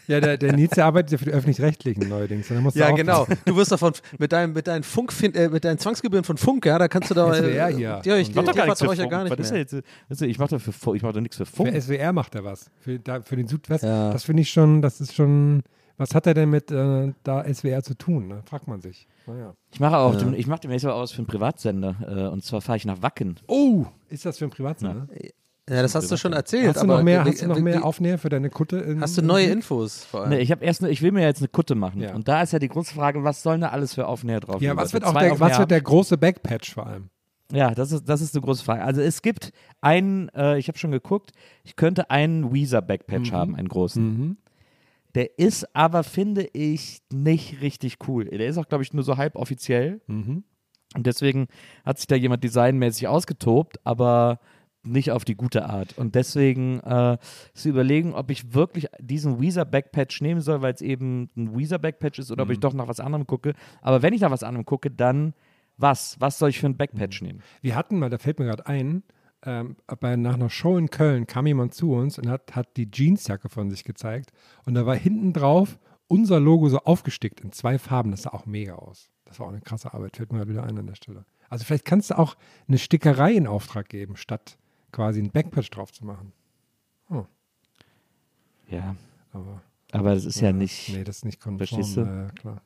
Ja, 0.08 0.20
der, 0.20 0.36
der 0.36 0.52
der 0.56 0.84
arbeitet 0.84 1.12
ja 1.12 1.18
für 1.18 1.24
die 1.26 1.30
Öffentlich-Rechtlichen 1.30 2.08
neuerdings. 2.08 2.50
Und 2.50 2.56
da 2.56 2.62
musst 2.62 2.76
du 2.76 2.80
Ja, 2.80 2.90
auch- 2.90 2.96
genau. 2.96 3.26
Du 3.44 3.56
wirst 3.56 3.70
davon 3.72 3.92
mit 4.18 4.32
deinem 4.32 4.52
mit 4.52 4.66
deinen 4.66 4.82
Funk 4.82 5.12
äh, 5.22 5.48
mit 5.48 5.64
deinen 5.64 5.78
Zwangsgebühren 5.78 6.24
von 6.24 6.36
Funk, 6.36 6.66
ja, 6.66 6.78
da 6.78 6.88
kannst 6.88 7.10
du 7.10 7.14
da 7.14 7.32
SWR 7.32 7.68
äh, 7.68 7.74
hier. 7.74 8.02
Ja, 8.04 8.16
ich, 8.16 8.30
Ich 8.30 8.34
mach 8.34 8.44
doch 8.44 8.54
gar 8.54 8.64
nichts 8.66 8.80
für 8.80 8.86
ja 8.86 8.94
Funk. 8.94 9.10
gar 9.10 9.24
nicht 9.24 9.50
jetzt, 9.52 9.76
ich 10.22 10.38
mach 10.38 10.48
doch 10.48 10.60
für 10.60 10.96
ich 10.96 11.02
mach 11.02 11.12
doch 11.12 11.20
nichts 11.20 11.36
für 11.36 11.46
Für 11.46 11.56
Funk. 11.56 11.80
SWR 11.82 12.12
macht 12.12 12.34
er 12.34 12.44
was. 12.44 12.70
Für, 12.80 12.98
da, 12.98 13.20
für 13.22 13.36
den 13.36 13.46
Südwest. 13.48 13.84
Ja. 13.84 14.12
Das 14.12 14.24
finde 14.24 14.42
ich 14.42 14.50
schon, 14.50 14.82
das 14.82 15.00
ist 15.00 15.14
schon. 15.14 15.62
Was 15.98 16.14
hat 16.14 16.26
er 16.26 16.34
denn 16.34 16.50
mit 16.50 16.70
äh, 16.72 17.12
da 17.22 17.44
SWR 17.52 17.82
zu 17.82 17.94
tun? 17.94 18.26
Ne? 18.26 18.42
Fragt 18.46 18.66
man 18.66 18.80
sich. 18.80 19.06
Naja. 19.26 19.54
Ich 19.70 19.78
mache 19.78 19.98
auch, 19.98 20.16
dem, 20.16 20.34
ich 20.34 20.46
mache 20.48 20.60
demnächst 20.60 20.84
mal 20.84 20.92
aus 20.94 21.12
für 21.12 21.18
einen 21.18 21.26
Privatsender. 21.28 21.94
Äh, 22.08 22.26
und 22.32 22.42
zwar 22.42 22.60
fahre 22.60 22.76
ich 22.78 22.86
nach 22.86 23.02
Wacken. 23.02 23.36
Oh, 23.46 23.84
ist 24.08 24.24
das 24.26 24.38
für 24.38 24.46
ein 24.46 24.50
Privatsender? 24.50 25.06
Ja, 25.14 25.28
das 25.66 25.94
hast 25.94 26.10
du 26.10 26.16
schon 26.16 26.32
erzählt. 26.32 26.68
Hast 26.74 26.82
du 26.82 26.86
noch 26.86 27.02
mehr, 27.02 27.24
hast 27.24 27.40
du 27.42 27.46
noch 27.46 27.58
mehr 27.60 27.84
Aufnäher 27.84 28.18
für 28.18 28.28
deine 28.28 28.50
Kutte? 28.50 28.78
In, 28.78 29.00
Hast 29.00 29.16
du 29.16 29.22
neue 29.22 29.46
Infos 29.46 30.04
vor 30.04 30.22
allem? 30.22 30.30
Nee, 30.30 30.38
ich 30.40 30.50
habe 30.50 30.64
erst, 30.64 30.82
ne, 30.82 30.90
ich 30.90 31.02
will 31.02 31.12
mir 31.12 31.22
jetzt 31.22 31.38
eine 31.40 31.48
Kutte 31.48 31.74
machen. 31.74 32.00
Ja. 32.00 32.14
Und 32.14 32.26
da 32.26 32.42
ist 32.42 32.52
ja 32.52 32.58
die 32.58 32.68
große 32.68 32.94
Frage, 32.94 33.22
was 33.22 33.42
sollen 33.42 33.60
da 33.60 33.68
alles 33.68 33.94
für 33.94 34.06
Aufnäher 34.06 34.40
drauf? 34.40 34.60
Ja, 34.60 34.76
was 34.76 34.92
wird 34.92 35.04
wir 35.04 35.08
auch 35.10 35.18
der, 35.18 35.38
was 35.38 35.58
wird 35.58 35.70
der 35.70 35.80
große 35.80 36.18
Backpatch 36.18 36.74
vor 36.74 36.86
allem? 36.86 37.10
Ja, 37.52 37.74
das 37.74 37.92
ist, 37.92 38.08
das 38.08 38.22
ist 38.22 38.34
eine 38.34 38.42
große 38.42 38.64
Frage. 38.64 38.82
Also 38.82 39.02
es 39.02 39.20
gibt 39.22 39.52
einen, 39.80 40.30
äh, 40.30 40.58
ich 40.58 40.68
habe 40.68 40.78
schon 40.78 40.90
geguckt, 40.90 41.32
ich 41.64 41.76
könnte 41.76 42.10
einen 42.10 42.52
Weezer 42.52 42.80
Backpatch 42.82 43.30
Mhm. 43.30 43.36
haben, 43.36 43.54
einen 43.56 43.68
großen. 43.68 44.38
Der 45.14 45.38
ist 45.38 45.76
aber, 45.76 46.02
finde 46.02 46.48
ich, 46.54 47.02
nicht 47.12 47.60
richtig 47.60 47.98
cool. 48.08 48.24
Der 48.24 48.46
ist 48.46 48.56
auch, 48.56 48.66
glaube 48.68 48.82
ich, 48.82 48.94
nur 48.94 49.04
so 49.04 49.18
halb 49.18 49.36
offiziell. 49.36 50.00
Mhm. 50.06 50.44
Und 50.96 51.06
deswegen 51.06 51.48
hat 51.84 51.98
sich 51.98 52.06
da 52.06 52.16
jemand 52.16 52.42
designmäßig 52.42 53.06
ausgetobt, 53.08 53.78
aber 53.84 54.40
nicht 54.84 55.10
auf 55.12 55.24
die 55.24 55.34
gute 55.36 55.68
Art. 55.68 55.96
Und 55.98 56.14
deswegen 56.14 56.80
äh, 56.80 57.18
zu 57.54 57.68
überlegen, 57.68 58.14
ob 58.14 58.30
ich 58.30 58.52
wirklich 58.54 58.88
diesen 58.98 59.40
Weezer 59.40 59.64
Backpatch 59.64 60.20
nehmen 60.20 60.40
soll, 60.40 60.62
weil 60.62 60.74
es 60.74 60.80
eben 60.80 61.30
ein 61.36 61.56
Weezer 61.56 61.78
Backpatch 61.78 62.18
ist 62.18 62.30
oder 62.32 62.42
ob 62.44 62.50
ich 62.50 62.58
Mhm. 62.58 62.62
doch 62.62 62.74
nach 62.74 62.88
was 62.88 63.00
anderem 63.00 63.26
gucke. 63.26 63.54
Aber 63.80 64.02
wenn 64.02 64.12
ich 64.12 64.20
nach 64.20 64.30
was 64.30 64.42
anderem 64.42 64.64
gucke, 64.66 64.90
dann 64.90 65.34
was? 65.76 66.16
Was 66.20 66.38
soll 66.38 66.50
ich 66.50 66.58
für 66.60 66.66
einen 66.66 66.76
Backpatch 66.76 67.20
Mhm. 67.22 67.26
nehmen? 67.28 67.42
Wir 67.60 67.76
hatten 67.76 67.98
mal, 67.98 68.10
da 68.10 68.18
fällt 68.18 68.38
mir 68.38 68.46
gerade 68.46 68.66
ein, 68.66 69.02
ähm, 69.44 69.76
bei, 70.00 70.16
nach 70.16 70.34
einer 70.34 70.50
Show 70.50 70.76
in 70.78 70.90
Köln 70.90 71.26
kam 71.26 71.46
jemand 71.46 71.74
zu 71.74 71.92
uns 71.94 72.18
und 72.18 72.28
hat, 72.28 72.54
hat 72.54 72.76
die 72.76 72.88
Jeansjacke 72.92 73.48
von 73.48 73.70
sich 73.70 73.84
gezeigt. 73.84 74.30
Und 74.66 74.74
da 74.74 74.86
war 74.86 74.94
hinten 74.96 75.32
drauf 75.32 75.78
unser 76.08 76.38
Logo 76.40 76.68
so 76.68 76.78
aufgestickt 76.78 77.40
in 77.40 77.52
zwei 77.52 77.78
Farben. 77.78 78.10
Das 78.10 78.22
sah 78.22 78.30
auch 78.30 78.46
mega 78.46 78.74
aus. 78.74 79.10
Das 79.24 79.40
war 79.40 79.46
auch 79.46 79.50
eine 79.52 79.60
krasse 79.62 79.94
Arbeit. 79.94 80.16
Fällt 80.16 80.30
mir 80.32 80.38
gerade 80.40 80.50
wieder 80.50 80.62
ein 80.64 80.78
an 80.78 80.86
der 80.86 80.94
Stelle. 80.94 81.24
Also 81.48 81.64
vielleicht 81.64 81.84
kannst 81.86 82.10
du 82.10 82.18
auch 82.18 82.36
eine 82.68 82.78
Stickerei 82.78 83.32
in 83.32 83.46
Auftrag 83.46 83.88
geben, 83.88 84.16
statt 84.16 84.58
quasi 84.92 85.20
einen 85.20 85.30
Backpatch 85.30 85.70
drauf 85.70 85.92
zu 85.92 86.04
machen. 86.04 86.32
Ja, 88.68 88.96
Aber 89.32 89.60
aber 89.92 90.14
das 90.14 90.24
ist 90.24 90.40
ja, 90.40 90.52
nicht. 90.52 90.88
Nee, 90.88 91.04
das 91.04 91.18
ist 91.18 91.24
nicht 91.26 91.40
konform. 91.40 91.58
Verstehst 91.58 91.96
du? 91.98 92.00
Ja, 92.00 92.22
ja, 92.22 92.30
klar. 92.30 92.62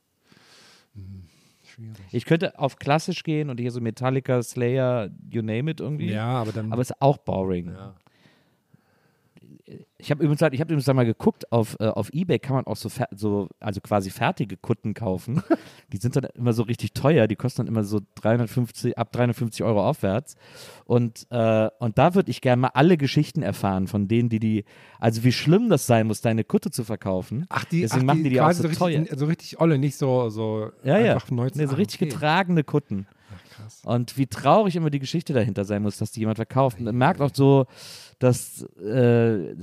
Hm, 0.95 1.25
schwierig. 1.65 1.97
Ich 2.13 2.25
könnte 2.25 2.57
auf 2.59 2.77
klassisch 2.77 3.25
gehen 3.25 3.51
und 3.51 3.59
hier 3.59 3.73
so 3.73 3.81
Metallica, 3.81 4.41
Slayer, 4.43 5.11
you 5.29 5.43
name 5.43 5.69
it 5.71 5.81
irgendwie. 5.81 6.11
Ja, 6.13 6.29
aber 6.29 6.53
dann. 6.53 6.73
Aber 6.73 6.83
es 6.83 6.91
ist 6.91 7.03
auch 7.03 7.19
boring. 7.19 7.73
ja. 7.73 7.95
Ich 9.99 10.11
habe 10.13 10.23
übrigens, 10.23 10.41
ich 10.53 10.61
hab 10.61 10.71
übrigens 10.71 10.87
mal 10.87 11.05
geguckt, 11.05 11.51
auf, 11.51 11.77
äh, 11.81 11.87
auf 11.87 12.13
Ebay 12.13 12.39
kann 12.39 12.55
man 12.55 12.67
auch 12.67 12.77
so, 12.77 12.89
so, 13.11 13.49
also 13.59 13.81
quasi 13.81 14.11
fertige 14.11 14.57
Kutten 14.57 14.95
kaufen. 14.95 15.43
die 15.93 15.97
sind 15.97 16.15
dann 16.15 16.25
immer 16.35 16.53
so 16.53 16.63
richtig 16.63 16.93
teuer, 16.93 17.27
die 17.27 17.35
kosten 17.35 17.63
dann 17.63 17.67
immer 17.67 17.83
so 17.83 18.01
350, 18.15 18.97
ab 18.97 19.11
350 19.11 19.65
Euro 19.65 19.85
aufwärts. 19.85 20.37
Und, 20.85 21.27
äh, 21.31 21.69
und 21.81 21.99
da 21.99 22.15
würde 22.15 22.31
ich 22.31 22.41
gerne 22.41 22.63
mal 22.63 22.71
alle 22.75 22.97
Geschichten 22.97 23.43
erfahren 23.43 23.89
von 23.89 24.07
denen, 24.07 24.29
die 24.29 24.39
die, 24.39 24.65
also 25.01 25.25
wie 25.25 25.33
schlimm 25.33 25.69
das 25.69 25.87
sein 25.87 26.07
muss, 26.07 26.21
deine 26.21 26.45
Kutte 26.45 26.71
zu 26.71 26.85
verkaufen. 26.85 27.47
Ach, 27.49 27.65
die, 27.65 27.81
Deswegen 27.81 28.03
ach, 28.03 28.15
machen 28.15 28.23
die 28.23 28.31
die 28.31 28.41
auch 28.41 28.47
quasi 28.47 28.63
so 28.63 28.69
richtig, 28.69 29.09
teuer. 29.09 29.19
So 29.19 29.27
richtig 29.27 29.61
olle, 29.61 29.79
nicht 29.79 29.97
so, 29.97 30.31
so 30.31 30.71
Ja, 30.85 30.99
ja. 30.99 31.19
Nee, 31.29 31.67
so 31.67 31.75
richtig 31.75 32.01
okay. 32.01 32.11
getragene 32.11 32.63
Kutten. 32.63 33.09
Ach, 33.35 33.57
krass. 33.57 33.83
Und 33.85 34.17
wie 34.17 34.27
traurig 34.29 34.77
immer 34.77 34.91
die 34.91 35.01
Geschichte 35.01 35.33
dahinter 35.33 35.65
sein 35.65 35.83
muss, 35.83 35.99
dass 35.99 36.13
die 36.13 36.21
jemand 36.21 36.37
verkauft. 36.37 36.79
Und 36.79 36.85
man 36.85 36.97
merkt 36.97 37.21
auch 37.21 37.31
so, 37.33 37.67
dass, 38.19 38.63
äh, 38.81 39.55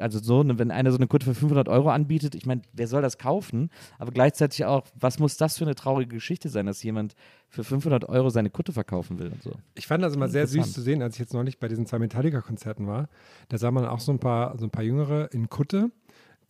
also 0.00 0.18
so, 0.18 0.42
ne, 0.42 0.58
wenn 0.58 0.70
einer 0.70 0.90
so 0.90 0.98
eine 0.98 1.06
Kutte 1.06 1.26
für 1.26 1.34
500 1.34 1.68
Euro 1.68 1.90
anbietet, 1.90 2.34
ich 2.34 2.46
meine, 2.46 2.62
wer 2.72 2.88
soll 2.88 3.00
das 3.00 3.16
kaufen? 3.16 3.70
Aber 3.98 4.10
gleichzeitig 4.10 4.64
auch, 4.64 4.84
was 4.98 5.20
muss 5.20 5.36
das 5.36 5.58
für 5.58 5.64
eine 5.64 5.76
traurige 5.76 6.16
Geschichte 6.16 6.48
sein, 6.48 6.66
dass 6.66 6.82
jemand 6.82 7.14
für 7.48 7.62
500 7.62 8.08
Euro 8.08 8.30
seine 8.30 8.50
Kutte 8.50 8.72
verkaufen 8.72 9.18
will 9.18 9.28
und 9.28 9.42
so. 9.42 9.52
Ich 9.74 9.86
fand 9.86 10.02
das 10.02 10.16
immer 10.16 10.28
sehr 10.28 10.46
süß 10.46 10.72
zu 10.72 10.80
sehen, 10.80 11.00
als 11.02 11.14
ich 11.14 11.20
jetzt 11.20 11.34
neulich 11.34 11.60
bei 11.60 11.68
diesen 11.68 11.86
zwei 11.86 12.00
Metallica-Konzerten 12.00 12.86
war. 12.86 13.08
Da 13.48 13.58
sah 13.58 13.70
man 13.70 13.86
auch 13.86 14.00
so 14.00 14.10
ein 14.10 14.18
paar, 14.18 14.58
so 14.58 14.66
ein 14.66 14.70
paar 14.70 14.84
Jüngere 14.84 15.32
in 15.32 15.48
Kutte, 15.48 15.90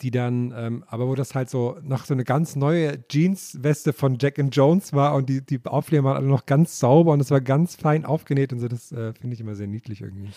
die 0.01 0.09
dann, 0.09 0.53
ähm, 0.55 0.83
aber 0.87 1.07
wo 1.07 1.13
das 1.13 1.35
halt 1.35 1.49
so 1.49 1.77
noch 1.83 2.05
so 2.05 2.15
eine 2.15 2.23
ganz 2.23 2.55
neue 2.55 3.07
Jeans-Weste 3.07 3.93
von 3.93 4.17
Jack 4.19 4.39
and 4.39 4.55
Jones 4.55 4.91
war 4.93 5.13
und 5.13 5.29
die, 5.29 5.45
die 5.45 5.59
Aufkleber 5.65 6.09
waren 6.09 6.17
alle 6.17 6.27
noch 6.27 6.47
ganz 6.47 6.79
sauber 6.79 7.13
und 7.13 7.19
es 7.19 7.29
war 7.29 7.41
ganz 7.41 7.75
fein 7.75 8.05
aufgenäht 8.05 8.51
und 8.53 8.59
so. 8.59 8.67
Das 8.67 8.91
äh, 8.91 9.13
finde 9.13 9.35
ich 9.35 9.39
immer 9.39 9.55
sehr 9.55 9.67
niedlich 9.67 10.01
irgendwie. 10.01 10.29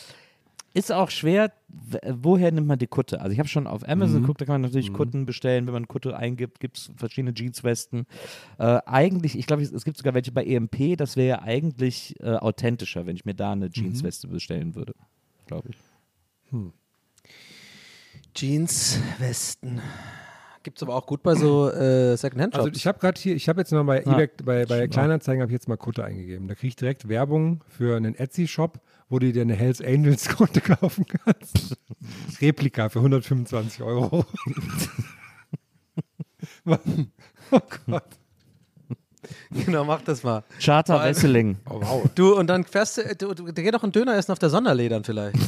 Ist 0.76 0.92
auch 0.92 1.08
schwer, 1.08 1.52
woher 2.06 2.52
nimmt 2.52 2.66
man 2.66 2.78
die 2.78 2.86
Kutte? 2.86 3.22
Also 3.22 3.32
ich 3.32 3.38
habe 3.38 3.48
schon 3.48 3.66
auf 3.66 3.88
Amazon 3.88 4.20
geguckt, 4.20 4.42
da 4.42 4.44
kann 4.44 4.60
man 4.60 4.60
natürlich 4.60 4.92
Kutten 4.92 5.24
bestellen. 5.24 5.64
Wenn 5.64 5.72
man 5.72 5.88
Kutte 5.88 6.14
eingibt, 6.14 6.60
gibt 6.60 6.76
es 6.76 6.90
verschiedene 6.94 7.32
Jeanswesten. 7.34 8.04
Äh, 8.58 8.80
eigentlich, 8.84 9.38
ich 9.38 9.46
glaube, 9.46 9.62
es, 9.62 9.84
gibt 9.86 9.96
sogar 9.96 10.12
welche 10.12 10.32
bei 10.32 10.44
EMP, 10.44 10.98
das 10.98 11.16
wäre 11.16 11.28
ja 11.28 11.42
eigentlich 11.42 12.14
äh, 12.20 12.34
authentischer, 12.34 13.06
wenn 13.06 13.16
ich 13.16 13.24
mir 13.24 13.32
da 13.32 13.52
eine 13.52 13.70
Jeansweste 13.72 14.28
bestellen 14.28 14.74
würde, 14.74 14.92
glaube 15.46 15.70
ich. 15.70 15.78
Jeans, 18.34 19.00
Westen. 19.18 19.80
Gibt 20.66 20.78
es 20.78 20.82
aber 20.82 20.96
auch 20.96 21.06
gut 21.06 21.22
bei 21.22 21.36
so 21.36 21.70
äh, 21.70 22.16
Secondhand-Shops. 22.16 22.64
Also 22.64 22.76
ich 22.76 22.88
habe 22.88 22.98
gerade 22.98 23.20
hier, 23.20 23.36
ich 23.36 23.48
habe 23.48 23.60
jetzt 23.60 23.70
mal 23.70 23.84
bei 23.84 24.00
eBay, 24.00 24.28
bei, 24.44 24.66
bei 24.66 24.88
Kleinanzeigen 24.88 25.40
habe 25.40 25.52
ich 25.52 25.54
jetzt 25.54 25.68
mal 25.68 25.76
Kutte 25.76 26.04
eingegeben. 26.04 26.48
Da 26.48 26.56
kriege 26.56 26.66
ich 26.66 26.74
direkt 26.74 27.08
Werbung 27.08 27.62
für 27.68 27.96
einen 27.96 28.16
Etsy-Shop, 28.16 28.80
wo 29.08 29.20
du 29.20 29.30
dir 29.32 29.42
eine 29.42 29.54
Hells 29.54 29.80
Angels 29.80 30.28
Kutte 30.28 30.60
kaufen 30.76 31.06
kannst. 31.06 31.76
Replika 32.40 32.88
für 32.88 32.98
125 32.98 33.80
Euro. 33.84 34.26
oh 36.66 36.76
Gott. 37.86 38.02
genau, 39.52 39.84
mach 39.84 40.02
das 40.02 40.24
mal. 40.24 40.42
Charter 40.60 41.00
Wesseling. 41.00 41.58
Oh, 41.70 41.80
wow. 41.80 42.10
Du, 42.16 42.36
und 42.36 42.48
dann 42.48 42.64
fährst 42.64 42.98
du, 42.98 43.14
du, 43.14 43.34
du 43.34 43.52
geh 43.52 43.70
doch 43.70 43.84
einen 43.84 43.92
Döner 43.92 44.16
essen 44.16 44.32
auf 44.32 44.40
der 44.40 44.50
Sonderledern 44.50 45.04
vielleicht. 45.04 45.38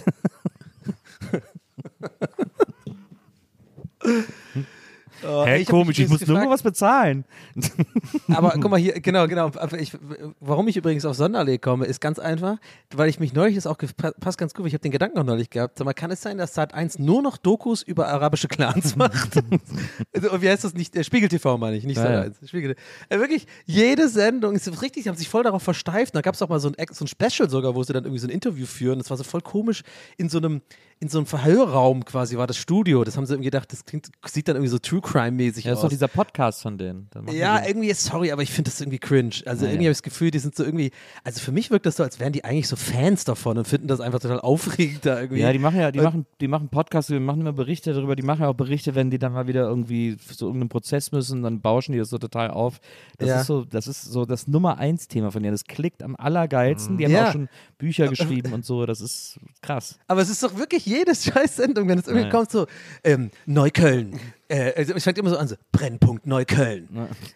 Oh, 5.29 5.45
Hä, 5.45 5.57
ey, 5.57 5.65
hab 5.65 5.71
komisch, 5.71 5.99
ich 5.99 6.09
muss 6.09 6.23
übrigens 6.23 6.45
nur 6.45 6.53
was 6.53 6.63
bezahlen. 6.63 7.25
Aber 8.29 8.53
guck 8.61 8.71
mal 8.71 8.81
hier, 8.81 8.95
genau, 9.01 9.29
genau. 9.29 9.47
Aber 9.47 9.79
Ich, 9.79 9.93
warum 10.41 10.67
ich 10.69 10.77
übrigens 10.77 11.05
auf 11.05 11.17
Sonderlee 11.17 11.59
komme, 11.59 11.85
ist 11.85 12.01
ganz 12.01 12.19
einfach, 12.19 12.57
weil 12.95 13.11
ich 13.11 13.21
mich 13.21 13.35
neulich, 13.35 13.57
das 13.57 13.67
auch 13.67 13.77
passt 14.21 14.39
ganz 14.39 14.55
gut, 14.55 14.67
ich 14.67 14.73
habe 14.73 14.81
den 14.81 14.91
Gedanken 14.91 15.19
auch 15.19 15.25
neulich 15.25 15.51
gehabt. 15.51 15.79
Mal, 15.85 15.93
kann 15.93 16.11
es 16.11 16.23
sein, 16.23 16.39
dass 16.39 16.55
Sat 16.55 16.73
1 16.73 16.99
nur 16.99 17.21
noch 17.21 17.37
Dokus 17.37 17.83
über 17.83 18.09
arabische 18.09 18.49
Clans 18.49 18.97
macht? 18.97 19.37
also, 20.15 20.31
und 20.31 20.41
wie 20.41 20.49
heißt 20.49 20.65
das 20.65 20.73
nicht? 20.73 20.95
Der 20.95 21.05
Spiegel 21.05 21.29
TV 21.29 21.59
meine 21.59 21.77
ich, 21.77 21.85
nicht 21.85 21.99
Sat 21.99 22.11
ja. 22.11 22.21
1. 22.23 22.49
Spiegel. 22.49 22.75
Äh, 23.11 23.19
wirklich, 23.19 23.47
jede 23.67 24.09
Sendung 24.09 24.55
ist 24.55 24.83
richtig, 24.83 25.03
sie 25.03 25.11
haben 25.11 25.17
sich 25.17 25.29
voll 25.29 25.43
darauf 25.43 25.63
versteift. 25.63 26.15
Da 26.15 26.23
gab 26.23 26.35
es 26.35 26.43
auch 26.43 26.49
mal 26.49 26.61
so 26.61 26.69
ein, 26.69 26.87
so 26.91 27.05
ein 27.05 27.09
Special 27.09 27.51
sogar, 27.51 27.75
wo 27.75 27.83
sie 27.83 27.93
dann 27.93 28.05
irgendwie 28.05 28.21
so 28.21 28.27
ein 28.27 28.33
Interview 28.33 28.65
führen. 28.65 28.99
Das 28.99 29.11
war 29.11 29.19
so 29.19 29.25
voll 29.25 29.43
komisch 29.43 29.83
in 30.17 30.31
so 30.31 30.39
einem 30.39 30.63
in 31.01 31.09
so 31.09 31.19
einem 31.19 31.27
Verhörraum 31.27 32.05
quasi 32.05 32.37
war 32.37 32.47
das 32.47 32.57
Studio. 32.57 33.05
Das 33.05 33.17
haben 33.17 33.25
sie 33.25 33.33
irgendwie 33.35 33.47
gedacht, 33.51 33.73
das 33.73 33.85
klingt, 33.85 34.09
sieht 34.27 34.49
dann 34.49 34.57
irgendwie 34.57 34.71
so 34.71 34.79
True 34.79 35.01
Crime 35.01 35.31
mäßig 35.33 35.65
Ja, 35.65 35.71
das 35.71 35.79
ist 35.79 35.85
aus. 35.85 35.89
doch 35.89 35.91
dieser 35.91 36.09
Podcast 36.09 36.63
von 36.63 36.77
denen. 36.77 37.09
Ja, 37.33 37.65
irgendwie, 37.67 37.93
sorry, 37.93 38.33
aber 38.33 38.43
ich 38.43 38.51
finde 38.51 38.71
das 38.71 38.81
irgendwie 38.81 38.99
cringe. 38.99 39.31
Also 39.47 39.65
Ja, 39.65 39.71
irgendwie 39.73 39.87
habe 39.87 39.93
ich 39.93 39.99
das 39.99 40.03
Gefühl, 40.03 40.31
die 40.33 40.39
sind 40.41 40.57
so 40.57 40.65
irgendwie, 40.65 40.91
also 41.23 41.41
für 41.41 41.53
mich 41.53 41.71
wirkt 41.71 41.87
das 41.87 41.97
so, 41.97 42.03
als 42.03 42.19
wären 42.19 42.33
die 42.33 42.45
eigentlich 42.45 42.67
so 42.69 42.75
Fans 42.77 43.25
davon 43.25 43.59
und 43.59 43.69
finden 43.69 43.87
das 43.87 44.01
einfach 44.01 44.19
total 44.19 44.41
aufregend 44.41 45.07
da 45.07 45.21
irgendwie. 45.21 45.41
Ja, 45.41 45.53
die 45.53 45.59
machen 45.61 45.79
ja, 45.79 45.93
die 45.93 46.01
Äh, 46.01 46.03
machen, 46.03 46.27
die 46.41 46.49
machen 46.49 46.69
Podcasts, 46.69 47.09
die 47.09 47.21
machen 47.21 47.41
immer 47.43 47.53
Berichte 47.53 47.93
darüber, 47.93 48.17
die 48.17 48.23
machen 48.25 48.43
ja 48.43 48.49
auch 48.49 48.55
Berichte, 48.55 48.95
wenn 48.95 49.11
die 49.11 49.19
dann 49.19 49.33
mal 49.33 49.47
wieder 49.47 49.69
irgendwie 49.69 50.17
zu 50.17 50.47
irgendeinem 50.47 50.69
Prozess 50.69 51.13
müssen, 51.13 51.43
dann 51.45 51.61
bauschen 51.61 51.93
die 51.93 51.99
das 51.99 52.11
so 52.11 52.19
total 52.19 52.51
auf. 52.51 52.81
Das 53.19 53.29
Ja. 53.29 53.41
ist 53.41 53.47
so, 53.47 53.65
das 53.65 53.87
ist 53.87 54.03
so 54.05 54.25
das 54.25 54.49
Nummer 54.49 54.79
eins 54.79 55.07
Thema 55.07 55.31
von 55.31 55.43
denen. 55.43 55.55
Das 55.55 55.65
klickt 55.65 56.03
am 56.03 56.17
allergeilsten. 56.17 56.99
Die 56.99 57.05
haben 57.05 57.13
Ja. 57.13 57.29
auch 57.29 57.33
schon 57.33 57.49
Bücher 57.79 58.09
geschrieben 58.09 58.53
und 58.53 58.65
so. 58.65 58.85
Das 58.87 59.01
ist 59.01 59.39
krass. 59.63 59.99
Aber 60.09 60.21
es 60.23 60.29
ist 60.29 60.43
doch 60.43 60.57
wirklich, 60.59 60.87
jede 60.89 61.15
scheiß 61.15 61.57
Sendung, 61.57 61.89
wenn 61.89 61.99
es 61.99 62.07
irgendwie 62.07 62.27
Ja. 62.27 62.31
kommt, 62.31 62.51
so 62.51 62.67
ähm, 63.05 63.31
Neukölln. 63.47 64.19
Äh, 64.49 64.73
also 64.77 64.95
es 64.95 65.05
fängt 65.05 65.19
immer 65.19 65.31
so 65.31 65.37
an, 65.37 65.49
so 65.49 65.57
Brennpunkt 65.73 66.27
Neukölln. 66.27 66.89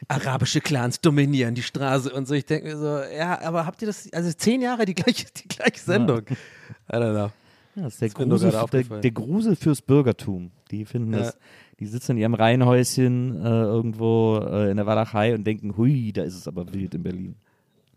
Arabische 0.09 0.61
Clans 0.61 1.01
dominieren 1.01 1.55
die 1.55 1.63
Straße 1.63 2.11
und 2.13 2.27
so. 2.27 2.35
Ich 2.35 2.47
denke 2.47 2.69
mir 2.69 2.77
so, 2.77 2.99
ja, 3.17 3.41
aber 3.43 3.67
habt 3.67 3.83
ihr 3.83 3.87
das, 3.87 4.13
also 4.13 4.33
zehn 4.33 4.61
Jahre 4.63 4.85
die 4.85 4.95
gleiche, 4.95 5.27
die 5.43 5.49
gleiche 5.49 5.81
Sendung. 5.81 6.21
I 6.21 6.97
don't 6.97 7.13
know. 7.13 7.31
Ja, 7.75 7.85
das 7.85 7.95
ist 8.01 8.19
der 8.19 8.27
nur 8.27 8.39
Grusel, 8.39 8.53
der, 8.71 9.01
der 9.01 9.11
Grusel 9.13 9.57
fürs 9.57 9.81
Bürgertum. 9.81 10.51
Die 10.71 10.85
finden 10.85 11.13
Ja. 11.15 11.21
das, 11.21 11.39
die 11.81 11.87
sitzen 11.87 12.13
in 12.13 12.19
ihrem 12.19 12.35
Reihenhäuschen 12.35 13.35
äh, 13.43 13.49
irgendwo 13.49 14.39
äh, 14.39 14.71
in 14.71 14.77
der 14.77 14.87
Walachei 14.87 15.35
und 15.35 15.45
denken, 15.45 15.77
hui, 15.77 16.13
da 16.13 16.23
ist 16.23 16.35
es 16.37 16.47
aber 16.47 16.71
wild 16.73 16.95
in 16.95 17.03
Berlin. 17.03 17.35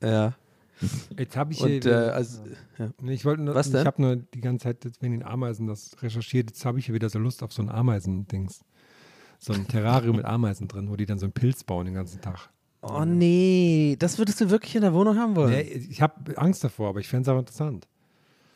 Ja. 0.02 0.34
Jetzt 1.18 1.38
habe 1.38 1.54
ich 1.54 1.62
Und 1.62 1.70
hier, 1.70 1.86
äh, 1.86 2.10
also, 2.10 2.42
ja. 2.78 2.90
Ich 3.08 3.24
wollte 3.26 3.44
nur, 3.44 3.56
Was 3.56 3.72
denn? 3.72 3.82
ich 3.82 3.88
habe 3.88 4.02
nur 4.02 4.16
die 4.18 4.42
ganze 4.42 4.66
Zeit 4.66 4.84
jetzt 4.84 5.02
wegen 5.02 5.14
den 5.14 5.24
Ameisen 5.24 5.68
das 5.68 5.96
recherchiert. 6.02 6.50
Jetzt 6.52 6.66
habe 6.66 6.80
ich 6.80 6.88
hier 6.88 6.96
wieder 6.96 7.10
so 7.10 7.20
Lust 7.20 7.44
auf 7.44 7.54
so 7.54 7.62
ein 7.62 7.70
Ameisen-Dings. 7.70 8.62
So 9.40 9.54
ein 9.54 9.68
Terrarium 9.68 10.18
mit 10.18 10.26
Ameisen 10.26 10.68
drin, 10.68 10.90
wo 10.90 10.96
die 10.96 11.06
dann 11.06 11.20
so 11.20 11.26
einen 11.26 11.34
Pilz 11.34 11.64
bauen 11.64 11.86
den 11.86 11.96
ganzen 11.96 12.22
Tag. 12.22 12.50
Oh 12.82 13.04
nee, 13.06 13.96
das 14.00 14.18
würdest 14.18 14.42
du 14.42 14.50
wirklich 14.50 14.76
in 14.76 14.82
der 14.82 14.94
Wohnung 14.94 15.18
haben 15.18 15.36
wollen? 15.36 15.52
Nee, 15.52 15.62
ich 15.62 16.02
habe 16.02 16.38
Angst 16.38 16.64
davor, 16.64 16.90
aber 16.90 17.00
ich 17.00 17.08
fände 17.08 17.24
es 17.24 17.30
aber 17.30 17.40
interessant. 17.40 17.88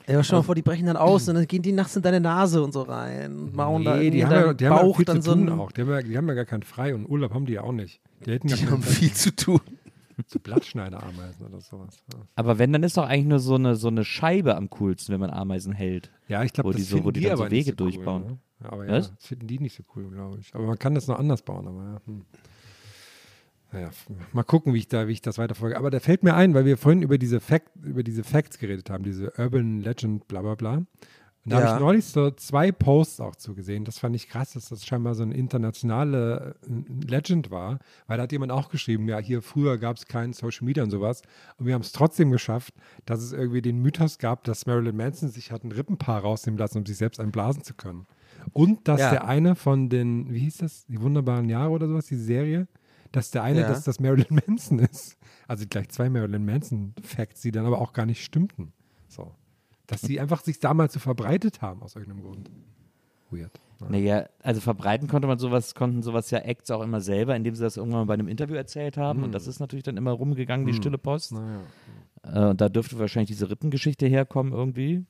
Ja, 0.08 0.16
aber 0.16 0.24
stell 0.24 0.40
mal 0.40 0.44
vor, 0.44 0.56
die 0.56 0.62
brechen 0.62 0.88
dann 0.88 0.98
aus 0.98 1.28
und 1.30 1.36
dann 1.36 1.46
gehen 1.46 1.62
die 1.62 1.72
nachts 1.72 1.96
in 1.96 2.02
deine 2.02 2.20
Nase 2.20 2.64
und 2.64 2.74
so 2.74 2.82
rein 2.82 3.52
und 3.56 3.56
da 3.56 3.70
Nee, 3.96 4.08
irgendwie 4.08 4.10
die 4.12 4.26
haben, 4.26 4.32
ja, 4.32 4.54
die 4.54 4.68
haben 4.68 4.88
ja 4.88 4.94
viel 4.94 5.06
dann 5.06 5.22
zu 5.22 5.30
so 5.30 5.36
tun 5.36 5.50
ein, 5.50 5.60
auch. 5.60 5.72
Die 5.72 5.82
haben, 5.82 5.90
ja, 5.92 6.02
die 6.02 6.18
haben 6.18 6.28
ja 6.28 6.34
gar 6.34 6.46
keinen 6.46 6.64
Frei 6.64 6.96
und 6.96 7.06
Urlaub 7.08 7.34
haben 7.34 7.46
die 7.46 7.54
ja 7.54 7.62
auch 7.62 7.72
nicht. 7.72 8.02
Die 8.26 8.32
hätten 8.32 8.48
Die 8.48 8.56
haben 8.68 8.82
viel 8.82 9.14
zu 9.14 9.36
tun. 9.36 9.62
So 10.28 10.40
Blattschneiderameisen 10.40 11.46
oder 11.48 11.62
sowas. 11.62 11.98
Ja. 12.14 12.20
Aber 12.36 12.58
wenn, 12.60 12.74
dann 12.74 12.84
ist 12.84 12.98
doch 12.98 13.06
eigentlich 13.08 13.28
nur 13.28 13.40
so 13.40 13.56
eine, 13.56 13.76
so 13.76 13.88
eine 13.88 14.04
Scheibe 14.06 14.56
am 14.56 14.70
coolsten, 14.70 15.14
wenn 15.14 15.20
man 15.20 15.30
Ameisen 15.30 15.74
hält. 15.74 16.12
Ja, 16.28 16.44
ich 16.44 16.54
glaube, 16.54 16.72
das 16.72 16.78
die 16.78 16.84
so- 16.84 17.04
wo 17.04 17.12
die 17.12 17.24
so 17.24 17.32
aber 17.32 17.50
nicht 17.50 17.68
Wege 17.68 17.76
so 17.78 17.84
cool, 17.84 17.92
durchbauen. 17.92 18.26
Ne? 18.26 18.38
Aber 18.62 18.86
ja, 18.86 18.92
Was? 18.94 19.16
das 19.16 19.26
finden 19.26 19.48
die 19.48 19.60
nicht 19.60 19.76
so 19.76 19.84
cool, 19.96 20.10
glaube 20.10 20.40
ich. 20.40 20.54
Aber 20.54 20.66
man 20.66 20.78
kann 20.78 20.94
das 20.96 21.08
noch 21.08 21.18
anders 21.18 21.42
bauen. 21.42 21.68
Aber 21.68 21.84
ja, 21.84 22.02
hm. 22.06 22.26
Naja, 23.72 23.92
mal 24.34 24.42
gucken, 24.44 24.74
wie 24.74 24.80
ich, 24.80 24.88
da, 24.88 25.08
wie 25.08 25.12
ich 25.12 25.22
das 25.22 25.38
weiterfolge. 25.38 25.78
Aber 25.78 25.92
da 25.92 26.00
fällt 26.00 26.24
mir 26.24 26.34
ein, 26.34 26.56
weil 26.56 26.66
wir 26.66 26.76
vorhin 26.76 27.04
über 27.04 27.20
diese, 27.20 27.40
Fact, 27.40 27.70
über 27.84 28.02
diese 28.02 28.24
Facts 28.24 28.58
geredet 28.58 28.90
haben, 28.90 29.04
diese 29.04 29.32
Urban 29.38 29.80
Legend, 29.82 30.28
bla 30.28 30.42
bla 30.42 30.56
bla. 30.56 30.82
Da 31.50 31.60
Ja. 31.60 31.66
habe 31.68 31.78
ich 31.78 31.82
neulich 31.82 32.06
so 32.06 32.32
zwei 32.32 32.72
Posts 32.72 33.20
auch 33.22 33.36
zugesehen. 33.36 33.84
Das 33.86 33.98
fand 34.00 34.16
ich 34.16 34.30
krass, 34.30 34.54
dass 34.54 34.70
das 34.70 34.86
scheinbar 34.86 35.16
so 35.16 35.24
eine 35.24 35.34
internationale 35.36 36.56
äh, 36.68 37.06
Legend 37.08 37.52
war, 37.52 37.80
weil 38.08 38.18
da 38.18 38.24
hat 38.24 38.32
jemand 38.32 38.52
auch 38.52 38.70
geschrieben, 38.70 39.08
ja, 39.08 39.18
hier 39.20 39.42
früher 39.42 39.78
gab 39.78 39.98
es 39.98 40.06
kein 40.08 40.34
Social 40.34 40.66
Media 40.66 40.84
und 40.84 40.92
sowas. 40.92 41.22
Und 41.58 41.66
wir 41.66 41.74
haben 41.74 41.82
es 41.82 41.92
trotzdem 41.92 42.32
geschafft, 42.32 42.74
dass 43.06 43.22
es 43.22 43.32
irgendwie 43.34 43.62
den 43.62 43.80
Mythos 43.82 44.18
gab, 44.18 44.44
dass 44.44 44.66
Marilyn 44.66 44.96
Manson 44.98 45.30
sich 45.30 45.52
hat 45.52 45.64
ein 45.64 45.72
Rippenpaar 45.72 46.22
rausnehmen 46.22 46.58
lassen, 46.58 46.78
um 46.80 46.86
sich 46.86 46.98
selbst 46.98 47.20
einblasen 47.20 47.64
zu 47.64 47.74
können. 47.74 48.06
Und 48.54 48.88
dass 48.88 49.00
Ja. 49.00 49.12
der 49.12 49.28
eine 49.28 49.56
von 49.56 49.90
den, 49.90 50.32
wie 50.34 50.40
hieß 50.40 50.58
das, 50.58 50.86
die 50.86 51.02
wunderbaren 51.02 51.50
Jahre 51.50 51.72
oder 51.72 51.88
sowas, 51.88 52.06
diese 52.06 52.24
Serie, 52.24 52.68
dass 53.12 53.32
der 53.32 53.44
eine, 53.44 53.62
Ja. 53.62 53.68
dass 53.68 53.84
das 53.84 54.00
Marilyn 54.00 54.28
Manson 54.48 54.80
ist. 54.80 55.18
Also 55.48 55.66
gleich 55.68 55.90
zwei 55.90 56.10
Marilyn 56.10 56.46
Manson-Facts, 56.46 57.42
die 57.42 57.52
dann 57.52 57.66
aber 57.66 57.80
auch 57.82 57.94
gar 57.94 58.06
nicht 58.06 58.24
stimmten. 58.24 58.72
So. 59.08 59.32
Dass 59.90 60.02
sie 60.02 60.20
einfach 60.20 60.42
sich 60.42 60.60
damals 60.60 60.94
so 60.94 61.00
verbreitet 61.00 61.62
haben 61.62 61.82
aus 61.82 61.96
irgendeinem 61.96 62.24
Grund. 62.24 62.50
Weird. 63.32 63.60
Ja. 63.82 63.90
Naja, 63.90 64.30
also 64.44 64.62
verbreiten 64.62 65.08
konnte 65.08 65.28
man 65.28 65.40
sowas, 65.40 65.74
konnten 65.74 66.02
sowas 66.02 66.32
ja 66.32 66.40
Acts 66.40 66.70
auch 66.72 66.82
immer 66.82 67.02
selber, 67.02 67.36
indem 67.36 67.56
sie 67.56 67.64
das 67.64 67.78
irgendwann 67.78 68.02
mal 68.02 68.06
bei 68.06 68.14
einem 68.16 68.28
Interview 68.28 68.56
erzählt 68.56 68.98
haben. 68.98 69.24
Und 69.24 69.32
das 69.32 69.48
ist 69.48 69.60
natürlich 69.60 69.84
dann 69.84 69.98
immer 69.98 70.12
rumgegangen, 70.12 70.66
die 70.66 70.74
stille 70.74 70.98
Post. 70.98 71.34
Naja. 71.34 71.62
Äh, 72.24 72.50
und 72.50 72.62
da 72.62 72.70
dürfte 72.70 73.00
wahrscheinlich 73.00 73.30
diese 73.30 73.50
Rippengeschichte 73.50 74.06
herkommen 74.06 74.54
irgendwie. 74.54 75.06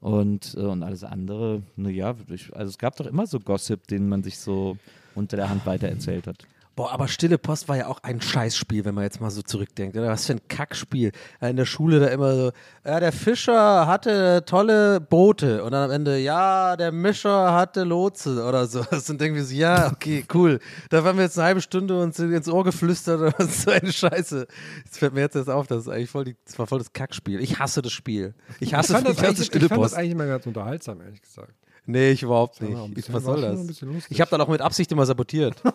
Und, 0.00 0.54
äh, 0.58 0.60
und 0.60 0.82
alles 0.82 1.02
andere, 1.02 1.62
naja, 1.76 2.14
also 2.52 2.68
es 2.68 2.78
gab 2.78 2.96
doch 2.96 3.06
immer 3.06 3.26
so 3.26 3.40
Gossip, 3.40 3.86
den 3.86 4.08
man 4.08 4.22
sich 4.22 4.38
so 4.38 4.76
unter 5.14 5.36
der 5.36 5.48
Hand 5.48 5.64
weitererzählt 5.64 6.26
hat. 6.26 6.46
Boah, 6.76 6.90
aber 6.90 7.06
Stille 7.06 7.38
Post 7.38 7.68
war 7.68 7.76
ja 7.76 7.86
auch 7.86 8.00
ein 8.02 8.20
Scheißspiel, 8.20 8.84
wenn 8.84 8.94
man 8.96 9.04
jetzt 9.04 9.20
mal 9.20 9.30
so 9.30 9.42
zurückdenkt. 9.42 9.96
Oder? 9.96 10.08
Was 10.08 10.26
für 10.26 10.32
ein 10.32 10.40
Kackspiel. 10.48 11.12
Ja, 11.40 11.48
In 11.48 11.56
der 11.56 11.66
Schule 11.66 12.00
da 12.00 12.08
immer 12.08 12.34
so, 12.34 12.52
ja, 12.84 12.98
der 12.98 13.12
Fischer 13.12 13.86
hatte 13.86 14.42
tolle 14.44 15.00
Boote. 15.00 15.62
Und 15.62 15.70
dann 15.70 15.84
am 15.84 15.90
Ende, 15.92 16.18
ja, 16.18 16.76
der 16.76 16.90
Mischer 16.90 17.52
hatte 17.52 17.84
Lotse 17.84 18.44
oder 18.44 18.66
so. 18.66 18.84
Das 18.90 19.06
sind 19.06 19.22
irgendwie 19.22 19.42
so, 19.42 19.54
ja, 19.54 19.92
okay, 19.92 20.24
cool. 20.34 20.58
Da 20.90 21.04
waren 21.04 21.16
wir 21.16 21.24
jetzt 21.24 21.38
eine 21.38 21.46
halbe 21.46 21.60
Stunde 21.60 22.00
und 22.00 22.14
sind 22.14 22.32
ins 22.32 22.48
Ohr 22.48 22.64
geflüstert 22.64 23.20
oder 23.20 23.34
was 23.38 23.62
so 23.62 23.70
eine 23.70 23.92
Scheiße. 23.92 24.46
Jetzt 24.84 24.98
fällt 24.98 25.14
mir 25.14 25.20
jetzt 25.20 25.36
erst 25.36 25.50
auf, 25.50 25.66
das 25.68 25.82
ist 25.82 25.88
eigentlich 25.88 26.10
voll 26.10 26.24
die, 26.24 26.36
das 26.44 26.58
war 26.58 26.66
voll 26.66 26.78
das 26.78 26.92
Kackspiel. 26.92 27.40
Ich 27.40 27.58
hasse 27.60 27.82
das 27.82 27.92
Spiel. 27.92 28.34
Ich 28.58 28.68
Ich 28.68 28.74
hasse 28.74 28.94
fand, 28.94 29.06
das 29.06 29.16
die 29.16 29.22
ganze 29.22 29.28
eigentlich, 29.28 29.40
ich 29.42 29.46
Stille 29.46 29.68
fand 29.68 29.80
das 29.80 29.90
Post. 29.90 29.98
eigentlich 29.98 30.12
immer 30.12 30.26
ganz 30.26 30.46
unterhaltsam, 30.46 31.00
ehrlich 31.02 31.22
gesagt. 31.22 31.54
Nee, 31.86 32.10
ich 32.12 32.22
überhaupt 32.22 32.60
nicht. 32.62 32.94
bisschen- 32.94 33.14
was 33.14 33.24
soll 33.24 33.40
das? 33.42 33.60
Ich 34.08 34.20
habe 34.20 34.30
dann 34.30 34.40
auch 34.40 34.48
mit 34.48 34.60
Absicht 34.60 34.90
immer 34.92 35.04
sabotiert. 35.06 35.56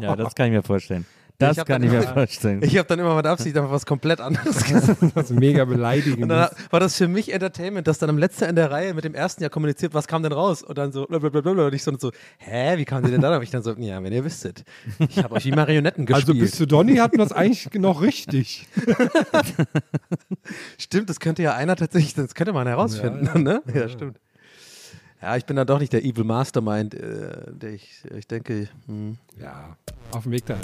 Ja, 0.00 0.14
das 0.16 0.34
kann 0.34 0.46
ich 0.46 0.52
mir 0.52 0.62
vorstellen. 0.62 1.04
Das 1.38 1.58
Ich 1.58 1.64
kann 1.66 1.82
ich 1.82 1.90
mir 1.90 1.98
immer- 2.02 2.12
vorstellen. 2.14 2.62
Ich 2.62 2.78
habe 2.78 2.88
dann 2.88 2.98
immer 2.98 3.14
mit 3.14 3.26
Absicht 3.26 3.54
einfach 3.58 3.70
was 3.70 3.84
komplett 3.84 4.20
anderes 4.22 4.64
gesagt. 4.64 4.98
Das 5.14 5.30
ist 5.30 5.38
mega 5.38 5.64
beleidigend. 5.66 6.22
Und 6.22 6.28
dann 6.30 6.48
war 6.70 6.80
das 6.80 6.96
für 6.96 7.08
mich 7.08 7.30
Entertainment, 7.32 7.86
dass 7.86 7.98
dann 7.98 8.08
am 8.08 8.16
letzten 8.16 8.44
in 8.44 8.56
der 8.56 8.70
Reihe 8.70 8.94
mit 8.94 9.04
dem 9.04 9.14
ersten 9.14 9.42
Jahr 9.42 9.50
kommuniziert, 9.50 9.92
was 9.92 10.06
kam 10.06 10.22
denn 10.22 10.32
raus? 10.32 10.62
Und 10.62 10.78
dann 10.78 10.92
so, 10.92 11.04
blablabla. 11.06 11.66
und 11.66 11.74
ich 11.74 11.82
so, 11.82 11.90
und 11.90 12.00
so 12.00 12.10
hä, 12.38 12.78
wie 12.78 12.84
kam 12.86 13.04
die 13.04 13.10
denn 13.10 13.20
da? 13.20 13.36
Und 13.36 13.42
ich 13.42 13.50
dann 13.50 13.62
so, 13.62 13.72
ja, 13.72 14.02
wenn 14.02 14.12
ihr 14.12 14.24
wüsstet. 14.24 14.64
Ich 14.98 15.18
habe 15.22 15.34
euch 15.34 15.44
wie 15.44 15.50
Marionetten 15.52 16.06
also 16.06 16.26
gespielt. 16.32 16.40
bis 16.40 16.52
zu 16.56 16.66
Donny 16.66 16.96
hatten 16.96 17.18
wir 17.18 17.24
es 17.26 17.32
eigentlich 17.32 17.68
noch 17.74 18.00
richtig. 18.00 18.66
stimmt, 20.78 21.10
das 21.10 21.20
könnte 21.20 21.42
ja 21.42 21.54
einer 21.54 21.76
tatsächlich, 21.76 22.14
das 22.14 22.34
könnte 22.34 22.52
man 22.52 22.66
herausfinden, 22.66 23.26
Ja, 23.26 23.38
ne? 23.38 23.62
Ja, 23.74 23.88
stimmt. 23.88 24.18
Ja, 25.22 25.36
ich 25.36 25.44
bin 25.46 25.56
dann 25.56 25.66
doch 25.66 25.78
nicht 25.78 25.92
der 25.92 26.04
Evil 26.04 26.24
Mastermind, 26.24 26.94
äh, 26.94 27.52
der 27.52 27.72
ich, 27.72 28.02
ich 28.14 28.26
denke, 28.26 28.68
hm. 28.86 29.16
Ja, 29.40 29.76
auf 30.12 30.24
dem 30.24 30.32
Weg 30.32 30.44
dahin. 30.46 30.62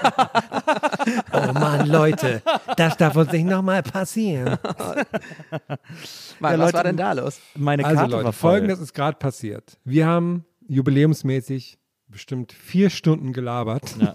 Oh 1.32 1.54
Mann, 1.54 1.88
Leute, 1.88 2.42
das 2.78 2.98
darf 2.98 3.16
uns 3.16 3.32
nicht 3.32 3.46
nochmal 3.46 3.84
passieren. 3.84 4.58
Mann, 6.40 6.60
was 6.60 6.74
war 6.74 6.84
denn 6.84 6.98
da 6.98 7.12
los? 7.14 7.40
Meine 7.56 7.86
Also 7.86 7.98
Karte 7.98 8.12
Leute, 8.12 8.26
war 8.26 8.34
voll. 8.34 8.52
folgendes 8.54 8.80
ist 8.80 8.94
gerade 8.94 9.18
passiert. 9.18 9.78
Wir 9.84 10.08
haben 10.08 10.46
jubiläumsmäßig 10.68 11.78
bestimmt 12.16 12.51
vier 12.53 12.89
Stunden 12.89 13.34
gelabert. 13.34 13.95
Ja, 13.99 14.13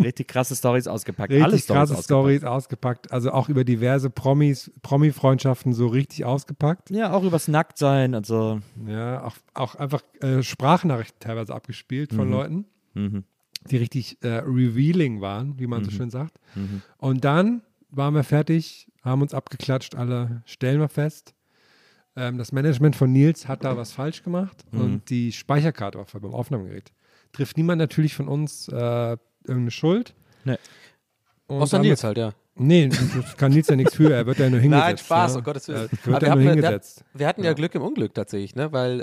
richtig 0.00 0.28
krasse 0.28 0.56
Stories 0.56 0.86
ausgepackt. 0.86 1.32
Alle 1.32 1.44
Richtig 1.46 1.64
Storys 1.64 1.90
krasse. 1.90 2.02
Stories 2.02 2.44
ausgepackt. 2.44 3.12
Also 3.12 3.30
auch 3.30 3.48
über 3.48 3.62
diverse 3.64 4.10
Promis, 4.10 4.70
Promi-Freundschaften 4.82 5.72
so 5.72 5.86
richtig 5.86 6.24
ausgepackt. 6.24 6.90
Ja, 6.90 7.12
auch 7.12 7.22
übers 7.24 7.48
Nacktsein 7.48 8.14
und 8.14 8.26
so. 8.26 8.60
Ja, 8.86 9.24
auch, 9.24 9.36
auch 9.54 9.74
einfach 9.74 10.02
äh, 10.20 10.42
Sprachnachrichten 10.42 11.20
teilweise 11.20 11.54
abgespielt 11.54 12.12
von 12.12 12.30
Leuten, 12.30 12.64
Mhm. 12.94 13.24
die 13.70 13.76
richtig 13.76 14.18
äh, 14.22 14.28
revealing 14.38 15.20
waren, 15.20 15.58
wie 15.58 15.66
man 15.66 15.84
so 15.84 15.90
schön 15.90 16.10
sagt. 16.10 16.34
Und 16.98 17.24
dann 17.24 17.62
waren 17.90 18.14
wir 18.14 18.24
fertig, 18.24 18.88
haben 19.02 19.22
uns 19.22 19.34
abgeklatscht, 19.34 19.94
alle 19.94 20.42
stellen 20.46 20.80
wir 20.80 20.88
fest. 20.88 21.34
Ähm, 22.14 22.36
das 22.36 22.52
Management 22.52 22.94
von 22.96 23.10
Nils 23.12 23.48
hat 23.48 23.64
da 23.64 23.76
was 23.76 23.92
falsch 23.92 24.22
gemacht 24.22 24.64
und 24.72 25.08
die 25.08 25.32
Speicherkarte 25.32 25.96
war 25.98 26.04
voll 26.04 26.20
beim 26.20 26.34
Aufnahmegerät. 26.34 26.92
Trifft 27.32 27.56
niemand 27.56 27.78
natürlich 27.78 28.14
von 28.14 28.28
uns 28.28 28.68
äh, 28.68 28.72
irgendeine 28.74 29.70
Schuld. 29.70 30.14
Nee. 30.44 30.58
Und 31.46 31.62
Außer 31.62 31.78
Nils 31.78 32.04
halt, 32.04 32.18
ja. 32.18 32.32
Nee, 32.54 32.88
das 32.88 33.36
kann 33.38 33.50
Nils 33.50 33.68
ja 33.68 33.76
nichts 33.76 33.94
für, 33.94 34.12
er 34.12 34.26
wird 34.26 34.38
ja 34.38 34.50
nur 34.50 34.60
hingesetzt. 34.60 34.86
Nein, 34.86 34.98
Spaß, 34.98 35.32
ne? 35.32 35.38
um 35.38 35.44
Gottes 35.44 35.68
Willen. 35.68 35.88
Er 35.90 36.06
wird 36.06 36.16
Aber 36.16 36.26
ja 36.26 36.34
nur 36.34 36.44
wir, 36.44 36.50
hatten, 36.50 36.60
wir, 36.60 36.68
hingesetzt. 36.68 37.04
wir 37.14 37.26
hatten 37.26 37.44
ja 37.44 37.52
Glück 37.54 37.74
im 37.74 37.82
Unglück 37.82 38.12
tatsächlich, 38.12 38.54
ne? 38.54 38.72
Weil 38.72 39.00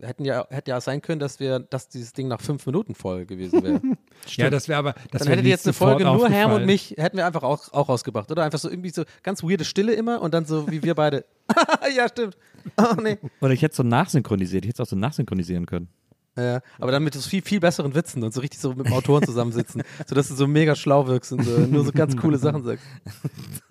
äh, 0.00 0.06
hätten 0.06 0.24
ja, 0.24 0.46
hätte 0.48 0.70
ja 0.70 0.80
sein 0.80 1.02
können, 1.02 1.20
dass 1.20 1.38
wir, 1.38 1.58
dass 1.58 1.90
dieses 1.90 2.14
Ding 2.14 2.28
nach 2.28 2.40
fünf 2.40 2.64
Minuten 2.64 2.94
voll 2.94 3.26
gewesen 3.26 3.62
wäre. 3.62 3.80
Ja, 4.28 4.50
das 4.50 4.66
wäre 4.66 4.78
aber. 4.78 4.94
Das 5.10 5.20
Dann 5.20 5.28
wär 5.28 5.32
hättet 5.32 5.44
ihr 5.44 5.50
jetzt 5.50 5.66
eine 5.66 5.74
Folge 5.74 6.04
nur 6.04 6.28
Herm 6.28 6.52
und 6.52 6.64
mich, 6.64 6.94
hätten 6.96 7.18
wir 7.18 7.26
einfach 7.26 7.42
auch, 7.42 7.72
auch 7.72 7.88
rausgebracht. 7.88 8.30
Oder 8.30 8.44
einfach 8.44 8.58
so 8.58 8.68
irgendwie 8.68 8.88
so 8.90 9.04
ganz 9.22 9.42
weirde 9.42 9.64
Stille 9.64 9.92
immer 9.92 10.20
und 10.20 10.34
dann 10.34 10.46
so 10.46 10.68
wie 10.68 10.82
wir 10.82 10.94
beide. 10.94 11.26
ja, 11.96 12.08
stimmt. 12.08 12.36
Oh 12.78 12.94
nee. 13.00 13.18
Oder 13.40 13.52
ich 13.52 13.62
hätte 13.62 13.72
es 13.72 13.76
so 13.76 13.82
nachsynchronisiert. 13.82 14.64
Ich 14.64 14.70
hätte 14.70 14.82
es 14.82 14.88
auch 14.88 14.90
so 14.90 14.96
nachsynchronisieren 14.96 15.66
können. 15.66 15.88
Ja, 16.36 16.60
aber 16.78 16.92
dann 16.92 17.02
mit 17.02 17.14
so 17.14 17.20
viel, 17.28 17.40
viel 17.42 17.60
besseren 17.60 17.94
Witzen 17.94 18.22
und 18.22 18.34
so 18.34 18.40
richtig 18.42 18.60
so 18.60 18.74
mit 18.74 18.86
dem 18.86 18.92
Autoren 18.92 19.24
zusammensitzen, 19.24 19.82
sodass 20.06 20.28
du 20.28 20.34
so 20.34 20.46
mega 20.46 20.74
schlau 20.74 21.06
wirkst 21.06 21.32
und 21.32 21.42
so, 21.44 21.50
nur 21.60 21.84
so 21.84 21.92
ganz 21.92 22.16
coole 22.16 22.36
Sachen 22.38 22.62
sagst. 22.62 22.84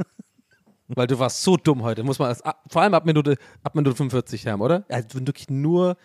Weil 0.88 1.08
du 1.08 1.18
warst 1.18 1.42
so 1.42 1.58
dumm 1.58 1.82
heute, 1.82 2.04
muss 2.04 2.20
man 2.20 2.32
ab- 2.44 2.64
vor 2.70 2.82
allem 2.84 2.94
ab 2.94 3.06
Minute, 3.06 3.38
ab 3.64 3.74
Minute 3.76 3.96
45 3.96 4.46
haben, 4.48 4.62
oder? 4.62 4.82
Du 5.12 5.26
wirklich 5.26 5.50
nur 5.50 5.98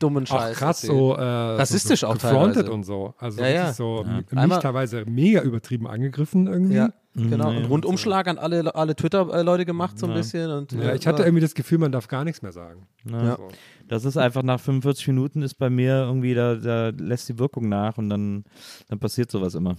dummen 0.00 0.24
auch 0.24 0.28
Scheiß. 0.28 0.56
krass 0.56 0.82
erzählt. 0.82 0.98
so 0.98 1.14
äh, 1.14 1.22
Rassistisch 1.22 2.00
so, 2.00 2.08
auch 2.08 2.14
gefrontet 2.14 2.54
teilweise. 2.66 2.72
und 2.72 2.82
so. 2.82 3.14
Also 3.18 3.40
Ja, 3.40 3.48
ja. 3.48 3.72
so 3.72 4.02
Ja. 4.04 4.12
mich 4.12 4.32
Einmal- 4.36 4.60
teilweise 4.60 5.04
mega 5.06 5.40
übertrieben 5.42 5.86
angegriffen 5.86 6.48
irgendwie. 6.48 6.74
Ja. 6.74 6.90
Genau. 7.14 7.50
ja, 7.50 7.58
Und 7.58 7.64
Rundumschlag 7.66 8.26
an 8.28 8.38
alle, 8.38 8.74
alle 8.74 8.94
Twitter-Leute 8.96 9.64
gemacht, 9.64 9.98
so 9.98 10.06
ein 10.06 10.10
Ja. 10.10 10.16
bisschen. 10.16 10.50
Und, 10.50 10.72
ich 10.72 11.06
hatte 11.06 11.22
irgendwie 11.22 11.40
das 11.40 11.54
Gefühl, 11.54 11.78
man 11.78 11.92
darf 11.92 12.08
gar 12.08 12.24
nichts 12.24 12.42
mehr 12.42 12.52
sagen. 12.52 12.86
Ja. 13.10 13.36
So. 13.36 13.48
Das 13.88 14.04
ist 14.04 14.16
einfach 14.16 14.42
nach 14.42 14.60
45 14.60 15.08
Minuten 15.08 15.42
ist 15.42 15.54
bei 15.54 15.70
mir 15.70 16.04
irgendwie, 16.04 16.34
da, 16.34 16.54
da 16.56 16.88
lässt 16.88 17.28
die 17.28 17.38
Wirkung 17.38 17.68
nach 17.68 17.98
und 17.98 18.08
dann, 18.10 18.44
dann 18.88 18.98
passiert 18.98 19.30
sowas 19.30 19.54
immer. 19.54 19.76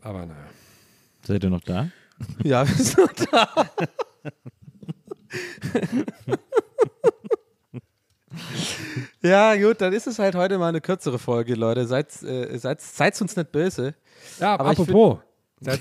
Aber 0.00 0.26
naja. 0.26 0.46
Seid 1.24 1.44
ihr 1.44 1.50
noch 1.50 1.60
da? 1.60 1.88
Ja, 2.42 2.66
wir 2.66 2.74
sind 2.84 2.98
noch 2.98 3.12
da. 3.30 3.48
ja, 9.22 9.54
gut, 9.56 9.80
dann 9.80 9.92
ist 9.92 10.06
es 10.06 10.18
halt 10.18 10.34
heute 10.34 10.58
mal 10.58 10.68
eine 10.68 10.80
kürzere 10.80 11.18
Folge, 11.18 11.54
Leute. 11.54 11.86
Seid, 11.86 12.22
äh, 12.22 12.56
seid, 12.58 12.80
seid 12.80 13.20
uns 13.20 13.36
nicht 13.36 13.52
böse. 13.52 13.94
Ja, 14.38 14.54
Aber 14.54 14.70
apropos. 14.70 15.18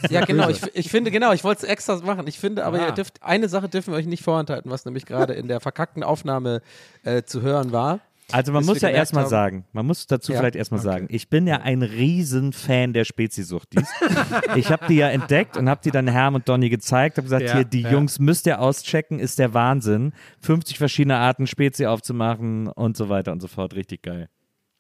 Ja, 0.09 0.24
genau. 0.26 0.47
Ich, 0.49 0.62
ich 0.76 0.91
finde, 0.91 1.09
genau, 1.09 1.32
ich 1.34 1.43
wollte 1.43 1.66
es 1.66 1.70
extra 1.72 1.95
machen. 1.97 2.28
Ich 2.28 2.39
finde, 2.39 2.66
aber 2.66 2.80
Ah. 2.80 2.88
ihr 2.88 2.91
dürft, 2.91 3.22
eine 3.24 3.49
Sache 3.49 3.68
dürfen 3.68 3.93
wir 3.93 3.97
euch 3.97 4.05
nicht 4.05 4.24
vorenthalten, 4.24 4.70
was 4.70 4.86
nämlich 4.86 5.05
gerade 5.07 5.34
in 5.34 5.47
der 5.47 5.59
verkackten 5.59 6.03
Aufnahme 6.03 6.62
äh, 7.03 7.24
zu 7.24 7.41
hören 7.41 7.72
war. 7.72 7.99
Also 8.34 8.52
man 8.52 8.66
muss 8.66 8.82
ja 8.82 8.90
erstmal 8.90 9.28
sagen, 9.28 9.66
man 9.74 9.86
muss 9.86 10.08
dazu 10.08 10.32
Ja, 10.32 10.40
vielleicht 10.40 10.56
erstmal 10.56 10.82
sagen, 10.82 11.08
ich 11.10 11.30
bin 11.30 11.48
ja 11.48 11.62
ein 11.62 11.82
Riesenfan 11.82 12.94
der 12.94 13.06
Spezisuchtis. 13.06 13.88
ich 14.56 14.72
habe 14.72 14.86
die 14.88 14.96
ja 14.96 15.10
entdeckt 15.10 15.58
und 15.58 15.70
habe 15.70 15.82
die 15.84 15.92
dann 15.92 16.08
Herm 16.08 16.36
und 16.36 16.48
Donny 16.48 16.70
gezeigt, 16.70 17.18
habe 17.18 17.26
gesagt, 17.26 17.44
Ja, 17.44 17.56
hier, 17.56 17.66
die 17.66 17.82
ja. 17.82 17.92
Jungs 17.92 18.20
müsst 18.20 18.48
ihr 18.48 18.60
auschecken, 18.60 19.20
ist 19.20 19.40
der 19.40 19.54
Wahnsinn. 19.54 20.14
50 20.42 20.78
verschiedene 20.78 21.18
Arten 21.18 21.48
Spezi 21.48 21.86
aufzumachen 21.86 22.68
und 22.68 22.98
so 22.98 23.10
weiter 23.10 23.32
und 23.32 23.42
so 23.42 23.48
fort, 23.48 23.76
richtig 23.76 24.04
geil. 24.04 24.30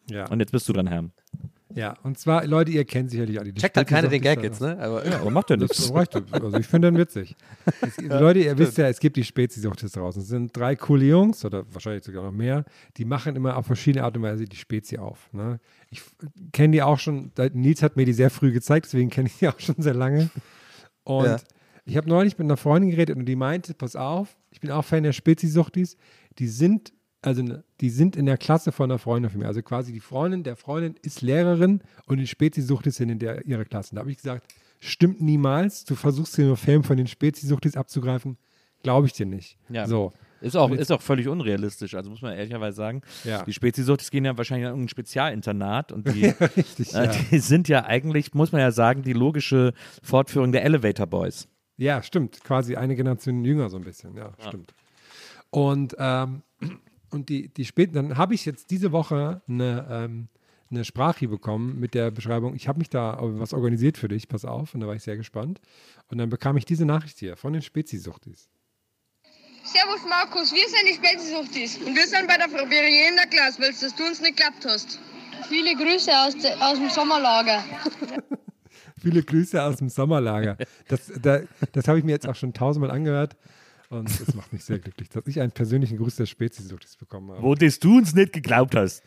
Ja. 0.09 0.27
Und 0.29 0.39
jetzt 0.39 0.51
bist 0.51 0.67
du 0.67 0.73
dran, 0.73 0.87
Herm. 0.87 1.11
Ja, 1.75 1.93
und 2.03 2.17
zwar, 2.19 2.45
Leute, 2.45 2.71
ihr 2.71 2.85
kennt 2.85 3.11
sicherlich 3.11 3.39
alle 3.39 3.51
die 3.53 3.61
Checkt 3.61 3.77
halt 3.77 3.87
keiner 3.87 4.07
den 4.07 4.21
Gag 4.21 4.41
jetzt, 4.43 4.61
ne? 4.61 4.77
Aber, 4.79 5.03
Aber 5.05 5.29
macht 5.31 5.49
ja 5.49 5.57
Das 5.57 5.69
nichts. 5.69 5.93
reicht. 5.93 6.15
Also 6.31 6.57
ich 6.57 6.67
finde 6.67 6.91
den 6.91 6.97
witzig. 6.97 7.35
Es, 7.81 7.97
Leute, 7.97 8.39
ihr 8.39 8.57
wisst 8.57 8.77
ja, 8.77 8.87
es 8.87 8.99
gibt 8.99 9.17
die 9.17 9.23
Spezisuchtis 9.23 9.91
draußen. 9.93 10.21
Es 10.21 10.27
sind 10.27 10.55
drei 10.55 10.75
coole 10.75 11.05
Jungs 11.05 11.43
oder 11.45 11.63
wahrscheinlich 11.73 12.03
sogar 12.03 12.23
noch 12.23 12.31
mehr, 12.31 12.65
die 12.97 13.05
machen 13.05 13.35
immer 13.35 13.57
auf 13.57 13.65
verschiedene 13.65 14.03
Art 14.03 14.15
und 14.17 14.23
Weise 14.23 14.45
die 14.45 14.55
Spezi 14.55 14.97
auf. 14.97 15.29
Ne? 15.33 15.59
Ich 15.89 16.01
kenne 16.51 16.73
die 16.73 16.81
auch 16.83 16.99
schon, 16.99 17.31
Nils 17.53 17.81
hat 17.83 17.95
mir 17.97 18.05
die 18.05 18.13
sehr 18.13 18.29
früh 18.29 18.51
gezeigt, 18.51 18.85
deswegen 18.87 19.09
kenne 19.09 19.27
ich 19.27 19.37
die 19.39 19.47
auch 19.47 19.59
schon 19.59 19.75
sehr 19.79 19.93
lange. 19.93 20.29
Und 21.03 21.25
Ja. 21.25 21.37
ich 21.85 21.97
habe 21.97 22.07
neulich 22.09 22.37
mit 22.37 22.45
einer 22.45 22.57
Freundin 22.57 22.91
geredet 22.91 23.17
und 23.17 23.25
die 23.25 23.35
meinte, 23.35 23.73
pass 23.73 23.95
auf, 23.95 24.35
ich 24.51 24.59
bin 24.59 24.71
auch 24.71 24.85
Fan 24.85 25.03
der 25.03 25.13
Spezisuchtis, 25.13 25.97
die 26.39 26.47
sind 26.47 26.93
also 27.21 27.43
ne, 27.43 27.63
die 27.79 27.89
sind 27.89 28.15
in 28.15 28.25
der 28.25 28.37
Klasse 28.37 28.71
von 28.71 28.89
einer 28.89 28.99
Freundin 28.99 29.29
von 29.29 29.39
mir. 29.39 29.47
Also 29.47 29.61
quasi 29.61 29.93
die 29.93 29.99
Freundin 29.99 30.43
der 30.43 30.55
Freundin 30.55 30.95
ist 31.01 31.21
Lehrerin 31.21 31.81
und 32.05 32.17
die 32.17 32.27
Spezisuchtis 32.27 32.95
sind 32.95 33.09
in 33.09 33.19
der, 33.19 33.45
ihrer 33.45 33.65
Klasse. 33.65 33.95
Da 33.95 34.01
habe 34.01 34.11
ich 34.11 34.17
gesagt, 34.17 34.45
stimmt 34.79 35.21
niemals. 35.21 35.85
Du 35.85 35.95
versuchst 35.95 36.35
hier 36.35 36.45
nur 36.45 36.57
Film 36.57 36.83
von 36.83 36.97
den 36.97 37.07
Spezisuchtis 37.07 37.77
abzugreifen. 37.77 38.37
Glaube 38.81 39.05
ich 39.05 39.13
dir 39.13 39.27
nicht. 39.27 39.57
Ja. 39.69 39.87
So. 39.87 40.11
Ist 40.41 40.57
auch, 40.57 40.71
ist 40.71 40.91
auch 40.91 41.03
völlig 41.03 41.27
unrealistisch, 41.27 41.93
also 41.93 42.09
muss 42.09 42.23
man 42.23 42.35
ehrlicherweise 42.35 42.75
sagen. 42.75 43.03
Ja. 43.23 43.43
Die 43.43 43.53
Spezisuchtis 43.53 44.09
gehen 44.09 44.25
ja 44.25 44.35
wahrscheinlich 44.35 44.65
an 44.65 44.71
irgendein 44.71 44.89
Spezialinternat 44.89 45.91
und 45.91 46.07
die, 46.07 46.25
Richtig, 46.57 46.95
äh, 46.95 47.05
ja. 47.05 47.11
die 47.29 47.37
sind 47.37 47.67
ja 47.67 47.85
eigentlich, 47.85 48.33
muss 48.33 48.51
man 48.51 48.59
ja 48.59 48.71
sagen, 48.71 49.03
die 49.03 49.13
logische 49.13 49.73
Fortführung 50.01 50.51
der 50.51 50.65
Elevator 50.65 51.05
Boys. 51.05 51.47
Ja, 51.77 52.01
stimmt. 52.01 52.43
Quasi 52.43 52.75
eine 52.75 52.95
Generation 52.95 53.45
jünger 53.45 53.69
so 53.69 53.77
ein 53.77 53.83
bisschen. 53.83 54.17
Ja, 54.17 54.31
stimmt. 54.39 54.73
Und, 55.51 55.95
ähm, 55.99 56.41
und 57.11 57.29
die, 57.29 57.49
die 57.49 57.65
späten, 57.65 57.93
dann 57.93 58.17
habe 58.17 58.33
ich 58.33 58.45
jetzt 58.45 58.71
diese 58.71 58.91
Woche 58.91 59.41
eine, 59.47 59.87
ähm, 59.89 60.27
eine 60.69 60.85
Sprache 60.85 61.27
bekommen 61.27 61.79
mit 61.79 61.93
der 61.93 62.11
Beschreibung, 62.11 62.55
ich 62.55 62.67
habe 62.67 62.79
mich 62.79 62.89
da 62.89 63.17
was 63.21 63.53
organisiert 63.53 63.97
für 63.97 64.07
dich, 64.07 64.27
pass 64.27 64.45
auf. 64.45 64.73
Und 64.73 64.81
da 64.81 64.87
war 64.87 64.95
ich 64.95 65.03
sehr 65.03 65.17
gespannt. 65.17 65.59
Und 66.07 66.17
dann 66.17 66.29
bekam 66.29 66.57
ich 66.57 66.65
diese 66.65 66.85
Nachricht 66.85 67.19
hier 67.19 67.35
von 67.35 67.53
den 67.53 67.61
Spezisuchtis. 67.61 68.49
Servus 69.63 70.01
Markus, 70.09 70.51
wir 70.51 70.67
sind 70.67 70.87
die 70.89 70.95
Spätzisuchtis 70.95 71.77
und 71.77 71.95
wir 71.95 72.07
sind 72.07 72.27
bei 72.27 72.35
der 72.35 72.49
Frau 72.49 72.65
der 72.65 73.27
Klasse, 73.27 73.61
weil 73.61 73.69
dass 73.69 73.95
du 73.95 74.05
uns 74.05 74.19
nicht 74.19 74.35
geklappt 74.37 74.65
hast. 74.65 74.99
Viele 75.47 75.75
Grüße 75.75 76.11
aus, 76.11 76.35
de, 76.37 76.53
aus 76.53 76.77
dem 76.77 76.89
Sommerlager. 76.89 77.63
Viele 79.01 79.23
Grüße 79.23 79.61
aus 79.61 79.77
dem 79.77 79.89
Sommerlager. 79.89 80.57
Das, 80.87 81.11
da, 81.21 81.41
das 81.73 81.87
habe 81.87 81.99
ich 81.99 82.05
mir 82.05 82.11
jetzt 82.11 82.27
auch 82.27 82.35
schon 82.35 82.53
tausendmal 82.53 82.91
angehört. 82.91 83.35
Und 83.91 84.09
es 84.09 84.33
macht 84.35 84.53
mich 84.53 84.63
sehr 84.63 84.79
glücklich, 84.79 85.09
dass 85.09 85.27
ich 85.27 85.41
einen 85.41 85.51
persönlichen 85.51 85.97
Gruß 85.97 86.15
der 86.15 86.25
Spezisuchtis 86.25 86.95
bekommen 86.95 87.31
habe. 87.31 87.43
Wo 87.43 87.55
das 87.55 87.77
du 87.77 87.97
uns 87.97 88.15
nicht 88.15 88.31
geglaubt 88.31 88.73
hast. 88.73 89.03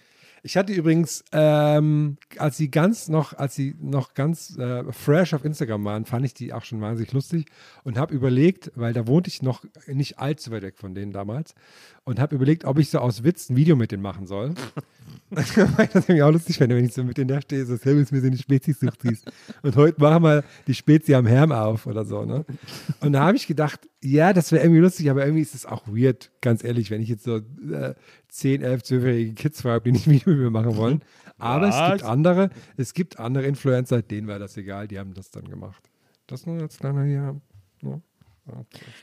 Ich 0.46 0.58
hatte 0.58 0.74
übrigens, 0.74 1.24
ähm, 1.32 2.18
als 2.36 2.58
sie 2.58 2.70
ganz 2.70 3.08
noch, 3.08 3.32
als 3.32 3.54
sie 3.54 3.74
noch 3.80 4.12
ganz 4.12 4.58
äh, 4.58 4.84
fresh 4.92 5.32
auf 5.32 5.42
Instagram 5.42 5.82
waren, 5.86 6.04
fand 6.04 6.26
ich 6.26 6.34
die 6.34 6.52
auch 6.52 6.64
schon 6.64 6.82
wahnsinnig 6.82 7.14
lustig 7.14 7.46
und 7.82 7.96
habe 7.96 8.14
überlegt, 8.14 8.70
weil 8.74 8.92
da 8.92 9.06
wohnte 9.06 9.28
ich 9.28 9.40
noch 9.40 9.64
nicht 9.86 10.18
allzu 10.18 10.50
weit 10.50 10.62
weg 10.62 10.76
von 10.76 10.94
denen 10.94 11.12
damals 11.12 11.54
und 12.04 12.20
habe 12.20 12.34
überlegt, 12.34 12.66
ob 12.66 12.78
ich 12.78 12.90
so 12.90 12.98
aus 12.98 13.24
Witz 13.24 13.48
ein 13.48 13.56
Video 13.56 13.74
mit 13.74 13.90
denen 13.90 14.02
machen 14.02 14.26
soll. 14.26 14.52
weil 15.30 15.86
das 15.92 16.08
nämlich 16.08 16.22
auch 16.22 16.30
lustig 16.30 16.58
fände, 16.58 16.76
wenn 16.76 16.84
ich 16.84 16.92
so 16.92 17.02
mit 17.02 17.16
denen 17.16 17.28
da 17.28 17.40
stehe, 17.40 17.64
so, 17.64 17.76
Servus, 17.76 18.12
wir 18.12 18.20
sind 18.20 18.32
die 18.32 18.38
Spezies-Suchtis. 18.38 19.22
Und 19.62 19.76
heute 19.76 20.00
machen 20.00 20.22
wir 20.22 20.44
die 20.66 20.74
Spezi 20.74 21.14
am 21.14 21.26
Herm 21.26 21.52
auf 21.52 21.86
oder 21.86 22.04
so, 22.04 22.24
ne? 22.24 22.44
Und 23.00 23.12
da 23.12 23.24
habe 23.24 23.36
ich 23.36 23.46
gedacht, 23.46 23.88
ja, 24.02 24.32
das 24.34 24.52
wäre 24.52 24.62
irgendwie 24.62 24.82
lustig, 24.82 25.10
aber 25.10 25.24
irgendwie 25.24 25.42
ist 25.42 25.54
es 25.54 25.64
auch 25.64 25.88
weird, 25.88 26.30
ganz 26.42 26.62
ehrlich, 26.62 26.90
wenn 26.90 27.00
ich 27.00 27.08
jetzt 27.08 27.24
so 27.24 27.36
äh, 27.36 27.94
10, 28.34 28.62
11, 28.62 28.82
12-jährige 28.82 29.34
Kids 29.34 29.64
ob 29.64 29.84
die 29.84 29.92
nicht 29.92 30.06
ein 30.08 30.12
Video 30.12 30.32
mit 30.32 30.38
mir 30.38 30.50
machen 30.50 30.76
wollen. 30.76 31.02
Aber 31.38 31.68
es 31.68 31.76
gibt 31.76 32.02
Was? 32.02 32.10
andere, 32.10 32.50
es 32.76 32.94
gibt 32.94 33.18
andere 33.18 33.46
Influencer, 33.46 34.02
denen 34.02 34.26
war 34.26 34.38
das 34.38 34.56
egal, 34.56 34.88
die 34.88 34.98
haben 34.98 35.14
das 35.14 35.30
dann 35.30 35.48
gemacht. 35.48 35.90
Das 36.26 36.46
nur 36.46 36.60
als 36.60 36.78
kleiner 36.78 37.04
hier. 37.04 37.40
Ne? 37.82 38.02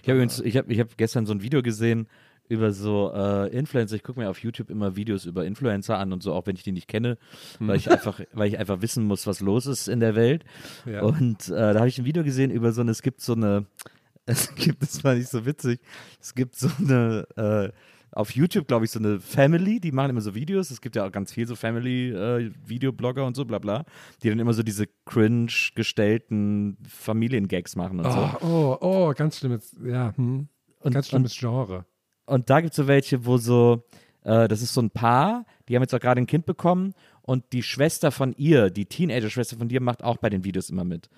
Ich 0.03 0.09
habe 0.09 0.23
ich 0.23 0.57
habe 0.57 0.73
ich 0.73 0.79
hab 0.79 0.97
gestern 0.97 1.25
so 1.25 1.34
ein 1.34 1.41
Video 1.41 1.61
gesehen 1.61 2.07
über 2.47 2.73
so 2.73 3.11
äh, 3.13 3.47
Influencer. 3.55 3.95
Ich 3.95 4.03
gucke 4.03 4.19
mir 4.19 4.29
auf 4.29 4.39
YouTube 4.39 4.69
immer 4.69 4.97
Videos 4.97 5.25
über 5.25 5.45
Influencer 5.45 5.97
an 5.97 6.11
und 6.11 6.21
so, 6.21 6.34
auch 6.34 6.45
wenn 6.45 6.55
ich 6.55 6.63
die 6.63 6.73
nicht 6.73 6.88
kenne, 6.88 7.17
weil 7.59 7.77
ich 7.77 7.89
einfach, 7.89 8.19
weil 8.34 8.49
ich 8.49 8.59
einfach 8.59 8.82
wissen 8.82 9.05
muss, 9.05 9.25
was 9.25 9.39
los 9.39 9.65
ist 9.65 9.88
in 9.88 10.01
der 10.01 10.15
Welt. 10.15 10.43
Ja. 10.86 11.01
Und 11.03 11.47
äh, 11.47 11.73
da 11.73 11.75
habe 11.75 11.88
ich 11.88 11.97
ein 11.97 12.05
Video 12.05 12.23
gesehen 12.23 12.51
über 12.51 12.73
so 12.73 12.82
eine, 12.82 12.91
es 12.91 13.01
gibt 13.01 13.21
so 13.21 13.34
eine, 13.34 13.65
es 14.25 14.53
gibt, 14.55 14.82
das 14.82 15.03
war 15.03 15.15
nicht 15.15 15.29
so 15.29 15.45
witzig, 15.45 15.79
es 16.19 16.36
gibt 16.36 16.55
so 16.55 16.69
eine, 16.79 17.25
äh, 17.38 17.71
auf 18.12 18.36
YouTube, 18.36 18.68
glaube 18.68 18.86
ich, 18.86 18.91
so 18.91 18.99
eine 18.99 19.20
Family, 19.20 19.80
die 19.80 19.91
machen 19.91 20.09
immer 20.09 20.22
so 20.22 20.36
Videos. 20.36 20.70
Es 20.70 20.82
gibt 20.82 20.95
ja 20.95 21.05
auch 21.05 21.12
ganz 21.12 21.32
viel 21.32 21.47
so 21.47 21.55
Family-Videoblogger 21.55 23.26
und 23.26 23.36
so, 23.36 23.45
bla 23.45 23.59
bla, 23.59 23.86
die 24.22 24.30
dann 24.30 24.39
immer 24.39 24.53
so 24.53 24.64
diese 24.64 24.88
cringe 25.05 25.51
gestellten 25.76 26.78
Familiengags 26.88 27.76
machen 27.76 27.99
und 27.99 28.12
so. 28.12 28.30
Oh, 28.41 28.45
oh, 28.45 28.78
oh, 28.82 29.14
ganz 29.16 29.38
schlimmes, 29.38 29.76
ja, 29.84 30.14
hm. 30.16 30.47
Und- 30.80 30.93
ganz 30.93 31.07
schlimmes 31.09 31.38
Genre. 31.38 31.86
Und 32.26 32.49
da 32.49 32.62
gibt 32.62 32.72
es 32.72 32.78
so 32.78 32.88
welche, 32.88 33.26
wo 33.26 33.38
so, 33.38 33.84
äh, 34.24 34.47
das 34.47 34.62
ist 34.62 34.74
so 34.74 34.82
ein 34.82 34.89
Paar, 34.91 35.45
die 35.68 35.76
haben 35.76 35.84
jetzt 35.84 35.93
auch 35.93 35.99
gerade 35.99 36.22
ein 36.22 36.28
Kind 36.28 36.45
bekommen 36.45 36.93
und 37.24 37.43
die 37.51 37.64
Schwester 37.64 38.12
von 38.12 38.34
ihr, 38.38 38.70
die 38.70 38.86
Teenager-Schwester 38.86 39.57
von 39.57 39.68
dir, 39.68 39.82
macht 39.82 40.03
auch 40.03 40.18
bei 40.18 40.30
den 40.30 40.43
Videos 40.43 40.70
immer 40.70 40.84
mit. 40.86 41.09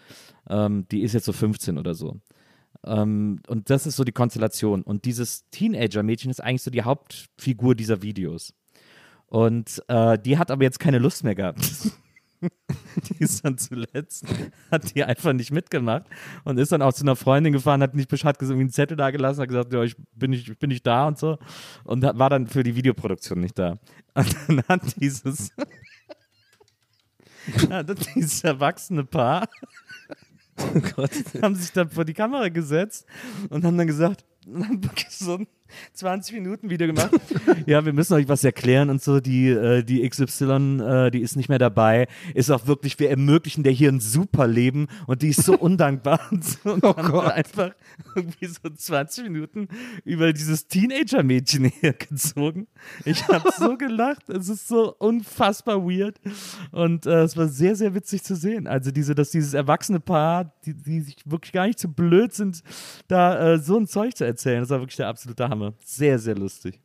Ähm, 0.50 0.88
die 0.92 1.02
ist 1.02 1.14
jetzt 1.14 1.26
so 1.26 1.34
15 1.34 1.78
oder 1.78 1.94
so. 1.94 2.20
Ähm, 2.86 3.40
und 3.48 3.70
das 3.70 3.86
ist 3.86 3.96
so 3.96 4.04
die 4.04 4.12
Konstellation. 4.12 4.82
Und 4.82 5.06
dieses 5.06 5.50
Teenager-Mädchen 5.52 6.32
ist 6.32 6.42
eigentlich 6.42 6.64
so 6.64 6.72
die 6.72 6.84
Hauptfigur 6.84 7.76
dieser 7.76 8.02
Videos. 8.02 8.54
Und 9.28 9.84
äh, 9.88 10.20
die 10.20 10.38
hat 10.38 10.52
aber 10.52 10.64
jetzt 10.64 10.80
keine 10.80 11.00
Lust 11.00 11.24
mehr 11.24 11.36
gehabt. 11.36 11.62
die 13.10 13.24
ist 13.24 13.44
dann 13.44 13.58
zuletzt, 13.58 14.26
hat 14.70 14.94
die 14.94 15.04
einfach 15.04 15.34
nicht 15.34 15.52
mitgemacht 15.52 16.06
und 16.44 16.60
ist 16.60 16.72
dann 16.72 16.82
auch 16.82 16.94
zu 16.94 17.04
einer 17.04 17.16
Freundin 17.16 17.54
gefahren, 17.54 17.82
hat 17.82 17.96
nicht 17.96 18.10
Bescheid 18.10 18.38
gesagt, 18.38 18.60
einen 18.60 18.70
Zettel 18.70 18.98
da 18.98 19.12
gelassen, 19.12 19.42
hat 19.42 19.50
gesagt, 19.50 19.74
ja, 19.74 19.84
ich 19.84 19.96
bin 20.14 20.32
nicht, 20.32 20.50
ich 20.50 20.60
bin 20.60 20.70
nicht 20.70 20.86
da 20.86 21.08
und 21.08 21.18
so. 21.18 21.38
Und 21.84 22.04
war 22.04 22.30
dann 22.30 22.48
für 22.48 22.64
die 22.64 22.76
Videoproduktion 22.76 23.40
nicht 23.40 23.58
da. 23.58 23.80
Und 24.14 24.36
dann 24.48 24.64
hat 24.68 25.02
dieses, 25.02 25.52
hat 27.70 28.16
dieses 28.16 28.44
erwachsene 28.44 29.06
Paar 29.06 29.48
haben 31.42 31.56
sich 31.56 31.72
dann 31.72 31.90
vor 31.90 32.06
die 32.06 32.14
Kamera 32.14 32.50
gesetzt 32.50 33.06
und 33.50 33.66
haben 33.66 33.78
dann 33.78 33.88
gesagt, 33.88 34.26
und 34.48 34.64
haben 34.68 34.84
wirklich 34.84 35.10
so 35.10 35.36
ein 35.36 35.48
20 35.94 36.36
Minuten 36.36 36.70
Video 36.70 36.88
gemacht. 36.88 37.12
ja, 37.66 37.84
wir 37.86 37.94
müssen 37.94 38.14
euch 38.14 38.28
was 38.28 38.44
erklären 38.44 38.90
und 38.90 39.02
so. 39.02 39.20
Die, 39.20 39.50
äh, 39.50 39.84
die 39.84 40.08
XY, 40.08 40.80
äh, 40.82 41.12
die 41.12 41.22
ist 41.22 41.36
nicht 41.36 41.50
mehr 41.50 41.60
dabei. 41.60 42.08
Ist 42.34 42.52
auch 42.52 42.68
wirklich, 42.68 43.00
wir 43.00 43.10
ermöglichen 43.10 43.64
der 43.64 43.72
hier 43.72 43.92
ein 43.92 44.00
super 44.00 44.48
Leben 44.48 44.88
und 45.08 45.22
die 45.22 45.30
ist 45.30 45.44
so 45.44 45.58
undankbar. 45.58 46.20
Und, 46.32 46.44
so. 46.44 46.74
und 46.74 46.84
haben 46.84 47.12
dann 47.12 47.32
einfach 47.32 47.72
irgendwie 48.16 48.46
so 48.46 48.70
20 48.70 49.24
Minuten 49.26 49.68
über 50.04 50.34
dieses 50.34 50.68
Teenager-Mädchen 50.68 51.66
hergezogen. 51.66 52.68
Ich 53.06 53.28
habe 53.28 53.50
so 53.58 53.78
gelacht. 53.78 54.30
Es 54.30 54.50
ist 54.50 54.68
so 54.68 54.96
unfassbar 54.98 55.84
weird. 55.84 56.20
Und 56.72 57.06
äh, 57.06 57.24
es 57.24 57.38
war 57.38 57.48
sehr, 57.48 57.76
sehr 57.76 57.94
witzig 57.96 58.24
zu 58.24 58.36
sehen. 58.36 58.68
Also 58.68 58.92
diese, 58.92 59.16
dass 59.16 59.32
dieses 59.32 59.54
erwachsene 59.54 60.00
Paar, 60.00 60.54
die, 60.66 60.74
die 60.74 61.02
sich 61.02 61.18
wirklich 61.26 61.52
gar 61.52 61.68
nicht 61.68 61.80
so 61.80 61.88
blöd 61.88 62.34
sind, 62.34 62.64
da 63.08 63.54
äh, 63.54 63.60
so 63.60 63.78
ein 63.78 63.88
Zeug 63.88 64.16
zu 64.16 64.26
erzählen. 64.26 64.33
Das 64.34 64.70
war 64.70 64.80
wirklich 64.80 64.98
der 64.98 65.08
absolute 65.08 65.50
Hammer. 65.50 65.74
Sehr, 65.84 66.20
sehr 66.20 66.36
lustig. 66.36 66.80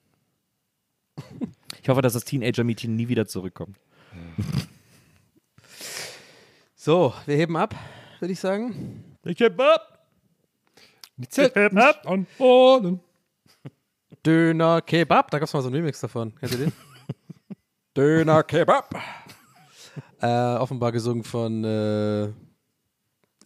Ich 1.83 1.89
hoffe, 1.89 2.03
dass 2.03 2.13
das 2.13 2.25
Teenager-Mädchen 2.25 2.95
nie 2.95 3.09
wieder 3.09 3.27
zurückkommt. 3.27 3.77
So, 6.81 7.13
wir 7.27 7.37
heben 7.37 7.57
ab, 7.57 7.75
würde 8.21 8.33
ich 8.33 8.39
sagen. 8.39 9.05
Ich 9.25 9.43
hab 9.43 9.61
ab! 9.61 10.09
Die 11.17 11.29
Zettel 11.29 11.77
an 11.77 12.27
Boden. 12.39 13.01
Döner 14.25 14.81
Kebab, 14.81 15.31
da 15.31 15.39
gab 15.41 15.49
es 15.49 15.53
mal 15.53 15.61
so 15.61 15.69
einen 15.69 15.75
Remix 15.75 16.01
davon. 16.01 16.33
Kennt 16.37 16.53
ihr 16.53 16.59
den? 16.59 16.73
Döner 17.95 18.45
Kebab. 18.45 18.95
Äh, 20.21 20.55
offenbar 20.55 20.93
gesungen 20.93 21.25
von 21.25 21.65
äh, 21.65 22.29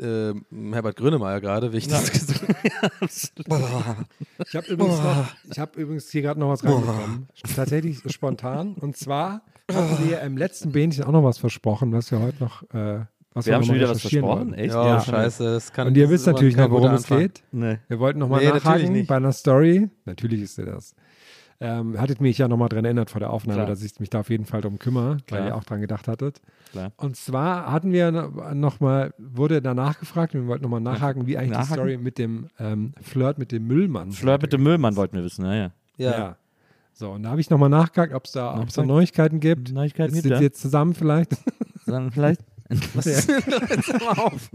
äh, 0.02 0.34
Herbert 0.72 0.96
Grönemeyer 0.96 1.40
gerade, 1.40 1.72
wie 1.72 1.78
ich 1.78 1.88
das 1.88 2.10
gesagt 2.12 2.42
habe. 2.82 2.92
Ich 4.46 4.56
habe 4.56 4.66
übrigens, 4.66 4.98
noch- 4.98 5.26
ich 5.50 5.58
hab 5.58 5.76
übrigens 5.76 6.10
hier 6.10 6.22
gerade 6.22 6.40
noch 6.40 6.48
was 6.50 6.64
reinbekommen. 6.64 7.28
Tatsächlich 7.54 8.00
spontan. 8.12 8.74
Und 8.74 8.96
zwar 8.96 9.42
hatten 9.72 10.08
wir 10.08 10.20
im 10.22 10.36
letzten 10.36 10.72
Bähnchen 10.72 11.04
auch 11.04 11.12
noch 11.12 11.24
was 11.24 11.38
versprochen, 11.38 11.92
was 11.92 12.10
wir 12.10 12.20
heute 12.20 12.42
noch. 12.42 12.62
Äh, 12.74 13.04
was 13.34 13.46
Wir 13.46 13.54
haben 13.54 13.64
schon 13.64 13.76
wieder 13.76 13.88
was 13.88 14.00
versprochen, 14.02 14.24
wollten. 14.50 14.54
echt? 14.54 14.74
Ja, 14.74 14.86
Ja. 14.86 15.00
scheiße. 15.00 15.44
Das 15.44 15.72
kann, 15.72 15.86
Und 15.88 15.96
ihr 15.96 16.10
wisst 16.10 16.26
natürlich 16.26 16.56
noch, 16.56 16.70
worum 16.70 16.92
es 16.92 17.06
geht. 17.06 17.42
Nee. 17.50 17.78
Wir 17.88 17.98
wollten 17.98 18.18
nochmal 18.18 18.40
Nee, 18.44 18.50
nachhaken 18.50 19.06
bei 19.06 19.16
einer 19.16 19.32
Story. 19.32 19.88
Natürlich 20.04 20.42
ist 20.42 20.58
ihr 20.58 20.66
das. 20.66 20.94
Ähm, 21.64 22.00
hattet 22.00 22.20
mich 22.20 22.38
ja 22.38 22.48
nochmal 22.48 22.68
dran 22.68 22.84
erinnert 22.84 23.10
vor 23.10 23.20
der 23.20 23.30
Aufnahme, 23.30 23.60
Klar. 23.60 23.68
dass 23.68 23.84
ich 23.84 24.00
mich 24.00 24.10
da 24.10 24.20
auf 24.20 24.30
jeden 24.30 24.46
Fall 24.46 24.62
drum 24.62 24.80
kümmere, 24.80 25.18
weil 25.28 25.38
Klar. 25.38 25.46
ihr 25.46 25.56
auch 25.56 25.62
dran 25.62 25.80
gedacht 25.80 26.08
hattet. 26.08 26.40
Klar. 26.72 26.90
Und 26.96 27.16
zwar 27.16 27.70
hatten 27.70 27.92
wir 27.92 28.10
nochmal, 28.10 29.14
wurde 29.18 29.62
danach 29.62 30.00
gefragt, 30.00 30.34
wir 30.34 30.46
wollten 30.48 30.64
nochmal 30.64 30.80
nachhaken, 30.80 31.26
wie 31.28 31.38
eigentlich 31.38 31.52
Nachhaken? 31.52 31.68
die 31.68 31.74
Story 31.74 31.96
mit 31.98 32.18
dem 32.18 32.48
ähm, 32.58 32.94
Flirt 33.00 33.38
mit 33.38 33.52
dem 33.52 33.66
Müllmann. 33.68 34.10
Flirt 34.10 34.42
mit 34.42 34.52
dem 34.52 34.64
Müllmann 34.64 34.96
wollten 34.96 35.16
wir 35.16 35.22
wissen, 35.22 35.44
naja. 35.44 35.70
Ja. 35.98 36.10
Ja. 36.10 36.36
So, 36.94 37.12
und 37.12 37.22
da 37.22 37.30
habe 37.30 37.40
ich 37.40 37.48
nochmal 37.48 37.68
nachgehakt, 37.68 38.12
ob 38.12 38.24
es 38.24 38.32
da, 38.32 38.58
ob's 38.60 38.74
da? 38.74 38.84
Neuigkeiten 38.84 39.38
gibt. 39.38 39.72
Neuigkeiten 39.72 40.12
gibt, 40.12 40.24
sind 40.24 40.32
ja. 40.32 40.38
sie 40.38 40.44
jetzt 40.44 40.60
zusammen 40.60 40.94
vielleicht. 40.94 41.36
Dann 41.86 42.10
vielleicht. 42.10 42.40
Was 42.94 43.06
ist 43.06 43.28
denn 43.28 43.42
jetzt 43.70 44.00
mal 44.00 44.18
auf? 44.18 44.50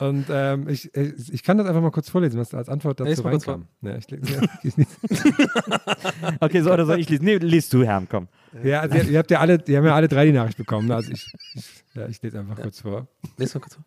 Und 0.00 0.26
ähm, 0.30 0.68
ich, 0.68 0.94
ich, 0.94 1.32
ich 1.32 1.42
kann 1.42 1.58
das 1.58 1.66
einfach 1.66 1.82
mal 1.82 1.90
kurz 1.90 2.08
vorlesen, 2.08 2.40
was 2.40 2.54
als 2.54 2.68
Antwort 2.68 3.00
dazu 3.00 3.22
reinkam. 3.22 3.66
Ja, 3.82 3.96
ich, 3.96 4.06
lese- 4.08 4.32
ja, 4.32 4.40
ich, 4.62 4.74
lese- 4.76 4.88
Okay, 6.40 6.62
so 6.62 6.72
oder 6.72 6.86
soll 6.86 6.98
ich 6.98 7.08
lesen? 7.08 7.24
Nee, 7.24 7.36
liest 7.36 7.72
du, 7.72 7.84
Herm, 7.84 8.06
komm. 8.08 8.28
ja, 8.64 8.80
also 8.80 8.96
ihr, 8.96 9.04
ihr 9.08 9.18
habt 9.18 9.30
ja 9.30 9.40
alle, 9.40 9.58
die 9.58 9.76
haben 9.76 9.84
ja 9.84 9.94
alle 9.94 10.08
drei 10.08 10.24
die 10.26 10.32
Nachricht 10.32 10.56
bekommen. 10.58 10.88
ne? 10.88 10.94
Also 10.96 11.12
ich, 11.12 11.32
ich, 11.54 11.64
ja, 11.94 12.06
ich 12.08 12.20
lese 12.22 12.38
einfach 12.40 12.56
kurz 12.60 12.80
vor. 12.80 13.06
Lies 13.36 13.54
mal 13.54 13.60
kurz 13.60 13.74
vor. 13.74 13.84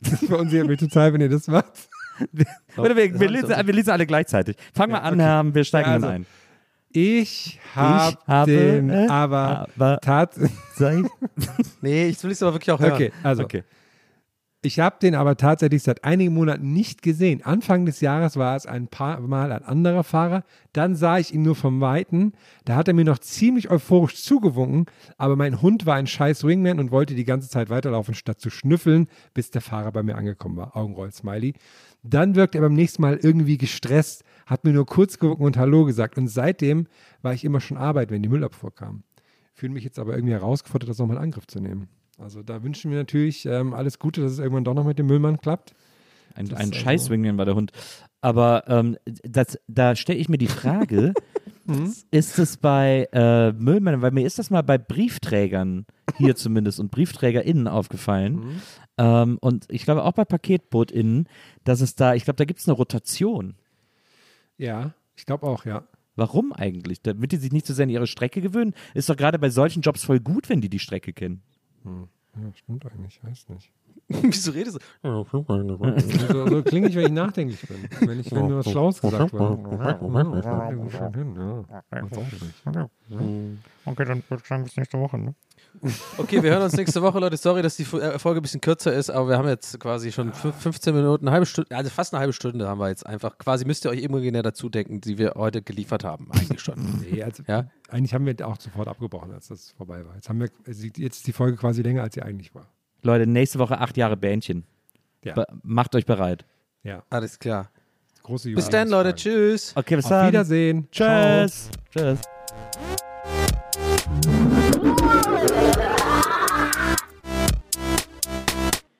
Das 0.00 0.18
verunsichert 0.24 0.66
mich 0.66 0.80
total, 0.80 1.12
wenn 1.12 1.20
ihr 1.20 1.28
das 1.28 1.46
macht. 1.46 1.88
Oder 2.76 2.96
wir, 2.96 3.18
wir, 3.18 3.28
lesen, 3.30 3.48
wir 3.48 3.74
lesen 3.74 3.90
alle 3.90 4.06
gleichzeitig. 4.06 4.56
Fang 4.74 4.90
mal 4.90 4.98
an, 4.98 5.18
Herm, 5.20 5.54
wir 5.54 5.64
steigen 5.64 5.88
Ja, 5.88 5.94
dann 5.98 6.04
also, 6.04 6.14
ein. 6.14 6.26
Ich, 6.96 7.58
hab 7.74 8.24
habe, 8.26 8.50
den 8.52 8.88
äh, 8.90 9.06
aber 9.08 9.68
aber- 9.76 9.98
tat. 10.00 10.34
Sei. 10.76 11.02
Nee, 11.80 12.08
ich 12.08 12.22
will 12.22 12.30
es 12.30 12.42
aber 12.42 12.54
wirklich 12.54 12.70
auch 12.70 12.78
hören. 12.80 12.92
Okay, 12.92 13.12
also 13.22 13.42
Okay. 13.44 13.64
Ich 14.64 14.80
habe 14.80 14.96
den 14.98 15.14
aber 15.14 15.36
tatsächlich 15.36 15.82
seit 15.82 16.04
einigen 16.04 16.32
Monaten 16.32 16.72
nicht 16.72 17.02
gesehen. 17.02 17.44
Anfang 17.44 17.84
des 17.84 18.00
Jahres 18.00 18.38
war 18.38 18.56
es 18.56 18.64
ein 18.64 18.88
paar 18.88 19.20
Mal 19.20 19.52
ein 19.52 19.62
anderer 19.62 20.04
Fahrer. 20.04 20.42
Dann 20.72 20.94
sah 20.94 21.18
ich 21.18 21.34
ihn 21.34 21.42
nur 21.42 21.54
vom 21.54 21.82
Weiten. 21.82 22.32
Da 22.64 22.74
hat 22.74 22.88
er 22.88 22.94
mir 22.94 23.04
noch 23.04 23.18
ziemlich 23.18 23.70
euphorisch 23.70 24.22
zugewunken, 24.22 24.86
aber 25.18 25.36
mein 25.36 25.60
Hund 25.60 25.84
war 25.84 25.96
ein 25.96 26.06
scheiß 26.06 26.44
Wingman 26.44 26.78
und 26.78 26.92
wollte 26.92 27.14
die 27.14 27.26
ganze 27.26 27.50
Zeit 27.50 27.68
weiterlaufen, 27.68 28.14
statt 28.14 28.40
zu 28.40 28.48
schnüffeln, 28.48 29.08
bis 29.34 29.50
der 29.50 29.60
Fahrer 29.60 29.92
bei 29.92 30.02
mir 30.02 30.16
angekommen 30.16 30.56
war. 30.56 30.74
Augenroll-Smiley. 30.74 31.52
Dann 32.02 32.34
wirkte 32.34 32.56
er 32.56 32.62
beim 32.62 32.72
nächsten 32.72 33.02
Mal 33.02 33.18
irgendwie 33.20 33.58
gestresst, 33.58 34.24
hat 34.46 34.64
mir 34.64 34.72
nur 34.72 34.86
kurz 34.86 35.18
gewunken 35.18 35.44
und 35.44 35.58
Hallo 35.58 35.84
gesagt. 35.84 36.16
Und 36.16 36.28
seitdem 36.28 36.86
war 37.20 37.34
ich 37.34 37.44
immer 37.44 37.60
schon 37.60 37.76
Arbeit, 37.76 38.10
wenn 38.10 38.22
die 38.22 38.30
Müllabfuhr 38.30 38.74
kam. 38.74 39.02
Fühle 39.52 39.74
mich 39.74 39.84
jetzt 39.84 39.98
aber 39.98 40.14
irgendwie 40.14 40.32
herausgefordert, 40.32 40.88
das 40.88 40.96
nochmal 40.96 41.18
in 41.18 41.22
Angriff 41.22 41.46
zu 41.46 41.60
nehmen. 41.60 41.90
Also 42.18 42.42
da 42.42 42.62
wünschen 42.62 42.90
wir 42.90 42.98
natürlich 42.98 43.44
ähm, 43.46 43.74
alles 43.74 43.98
Gute, 43.98 44.20
dass 44.20 44.32
es 44.32 44.38
irgendwann 44.38 44.64
doch 44.64 44.74
noch 44.74 44.84
mit 44.84 44.98
dem 44.98 45.06
Müllmann 45.06 45.40
klappt. 45.40 45.74
Ein, 46.34 46.46
Das 46.46 46.58
ein 46.58 46.72
ist 46.72 46.86
also- 46.86 47.10
war 47.38 47.44
der 47.44 47.54
Hund. 47.54 47.72
Aber 48.20 48.64
ähm, 48.68 48.96
das, 49.22 49.58
da 49.68 49.94
stelle 49.96 50.18
ich 50.18 50.28
mir 50.28 50.38
die 50.38 50.46
Frage, 50.48 51.12
Mhm. 51.66 51.94
ist 52.10 52.38
es 52.38 52.58
bei 52.58 53.08
äh, 53.12 53.52
Müllmännern, 53.52 54.02
weil 54.02 54.10
mir 54.10 54.26
ist 54.26 54.38
das 54.38 54.50
mal 54.50 54.60
bei 54.60 54.76
Briefträgern 54.76 55.86
hier 56.18 56.36
zumindest 56.36 56.78
und 56.78 56.90
BriefträgerInnen 56.90 57.68
aufgefallen. 57.68 58.34
Mhm. 58.34 58.62
Ähm, 58.98 59.38
und 59.40 59.64
ich 59.70 59.84
glaube 59.84 60.04
auch 60.04 60.12
bei 60.12 60.26
PaketbootInnen, 60.26 61.26
dass 61.64 61.80
es 61.80 61.94
da, 61.94 62.14
ich 62.14 62.24
glaube, 62.24 62.36
da 62.36 62.44
gibt 62.44 62.60
es 62.60 62.68
eine 62.68 62.76
Rotation. 62.76 63.54
Ja, 64.58 64.92
ich 65.16 65.24
glaube 65.24 65.46
auch, 65.46 65.64
ja. 65.64 65.84
Warum 66.16 66.52
eigentlich? 66.52 67.00
Damit 67.02 67.32
die 67.32 67.38
sich 67.38 67.50
nicht 67.50 67.66
so 67.66 67.72
sehr 67.72 67.84
an 67.84 67.90
ihre 67.90 68.06
Strecke 68.06 68.42
gewöhnen? 68.42 68.74
Ist 68.92 69.08
doch 69.08 69.16
gerade 69.16 69.38
bei 69.38 69.48
solchen 69.48 69.80
Jobs 69.80 70.04
voll 70.04 70.20
gut, 70.20 70.48
wenn 70.50 70.60
die 70.60 70.68
die 70.68 70.78
Strecke 70.78 71.12
kennen. 71.14 71.42
Ja, 72.36 72.52
stimmt 72.54 72.84
eigentlich, 72.86 73.22
weiß 73.22 73.48
nicht. 73.50 73.70
Wieso 74.08 74.50
redest 74.50 74.78
du? 75.02 75.08
So, 76.00 76.46
so 76.48 76.62
klinge 76.64 76.88
ich, 76.88 76.96
wenn 76.96 77.06
ich 77.06 77.12
nachdenklich 77.12 77.60
bin. 77.68 77.88
Wenn, 78.00 78.20
ich, 78.20 78.32
wenn 78.32 78.48
mir 78.48 78.56
was 78.58 78.64
Schlaues 78.72 79.00
gesagt 79.00 79.32
wird. 79.32 79.42
Okay, 83.84 84.04
dann 84.04 84.22
würde 84.28 84.42
ich 84.42 84.48
sagen, 84.48 84.64
bis 84.64 84.76
nächste 84.76 84.98
Woche, 84.98 85.18
ne? 85.18 85.34
Okay, 86.16 86.42
wir 86.42 86.50
hören 86.52 86.62
uns 86.62 86.74
nächste 86.76 87.02
Woche, 87.02 87.18
Leute. 87.18 87.36
Sorry, 87.36 87.60
dass 87.62 87.76
die 87.76 87.82
äh, 87.82 88.18
Folge 88.18 88.40
ein 88.40 88.42
bisschen 88.42 88.60
kürzer 88.60 88.92
ist, 88.92 89.10
aber 89.10 89.28
wir 89.28 89.36
haben 89.38 89.48
jetzt 89.48 89.78
quasi 89.80 90.12
schon 90.12 90.32
fün- 90.32 90.52
15 90.52 90.94
Minuten, 90.94 91.26
eine 91.26 91.32
halbe 91.34 91.46
Stunde, 91.46 91.76
also 91.76 91.90
fast 91.90 92.14
eine 92.14 92.20
halbe 92.20 92.32
Stunde 92.32 92.66
haben 92.68 92.78
wir 92.80 92.88
jetzt 92.88 93.04
einfach. 93.04 93.36
Quasi 93.38 93.64
müsst 93.64 93.84
ihr 93.84 93.90
euch 93.90 94.02
imaginär 94.02 94.42
dazu 94.42 94.68
denken, 94.68 95.00
die 95.00 95.18
wir 95.18 95.32
heute 95.36 95.62
geliefert 95.62 96.04
haben. 96.04 96.30
Eigentlich 96.32 96.60
schon. 96.60 96.74
Nee, 97.10 97.22
also, 97.22 97.42
Ja? 97.46 97.66
Eigentlich 97.88 98.14
haben 98.14 98.24
wir 98.26 98.34
auch 98.46 98.58
sofort 98.60 98.88
abgebrochen, 98.88 99.32
als 99.32 99.48
das 99.48 99.72
vorbei 99.76 100.06
war. 100.06 100.14
Jetzt, 100.14 100.28
haben 100.28 100.40
wir, 100.40 100.48
jetzt 100.66 101.16
ist 101.18 101.26
die 101.26 101.32
Folge 101.32 101.56
quasi 101.56 101.82
länger, 101.82 102.02
als 102.02 102.14
sie 102.14 102.22
eigentlich 102.22 102.54
war. 102.54 102.66
Leute, 103.02 103.26
nächste 103.26 103.58
Woche 103.58 103.78
acht 103.78 103.96
Jahre 103.96 104.16
Bähnchen. 104.16 104.64
Ja. 105.24 105.34
Be 105.34 105.46
macht 105.62 105.94
euch 105.94 106.06
bereit. 106.06 106.44
Ja, 106.82 107.02
Alles 107.10 107.38
klar. 107.38 107.70
große 108.22 108.50
Bis 108.52 108.68
dann, 108.68 108.88
Leute. 108.88 109.14
Tschüss. 109.14 109.72
Okay, 109.74 109.96
bis 109.96 110.04
Auf 110.06 110.10
dann. 110.10 110.28
Wiedersehen. 110.28 110.88
Ciao. 110.92 111.44
Tschüss. 111.46 111.70
Tschüss. 111.90 112.20
Tschüss. 112.20 113.00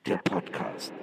der 0.05 0.17
Podcast. 0.17 0.93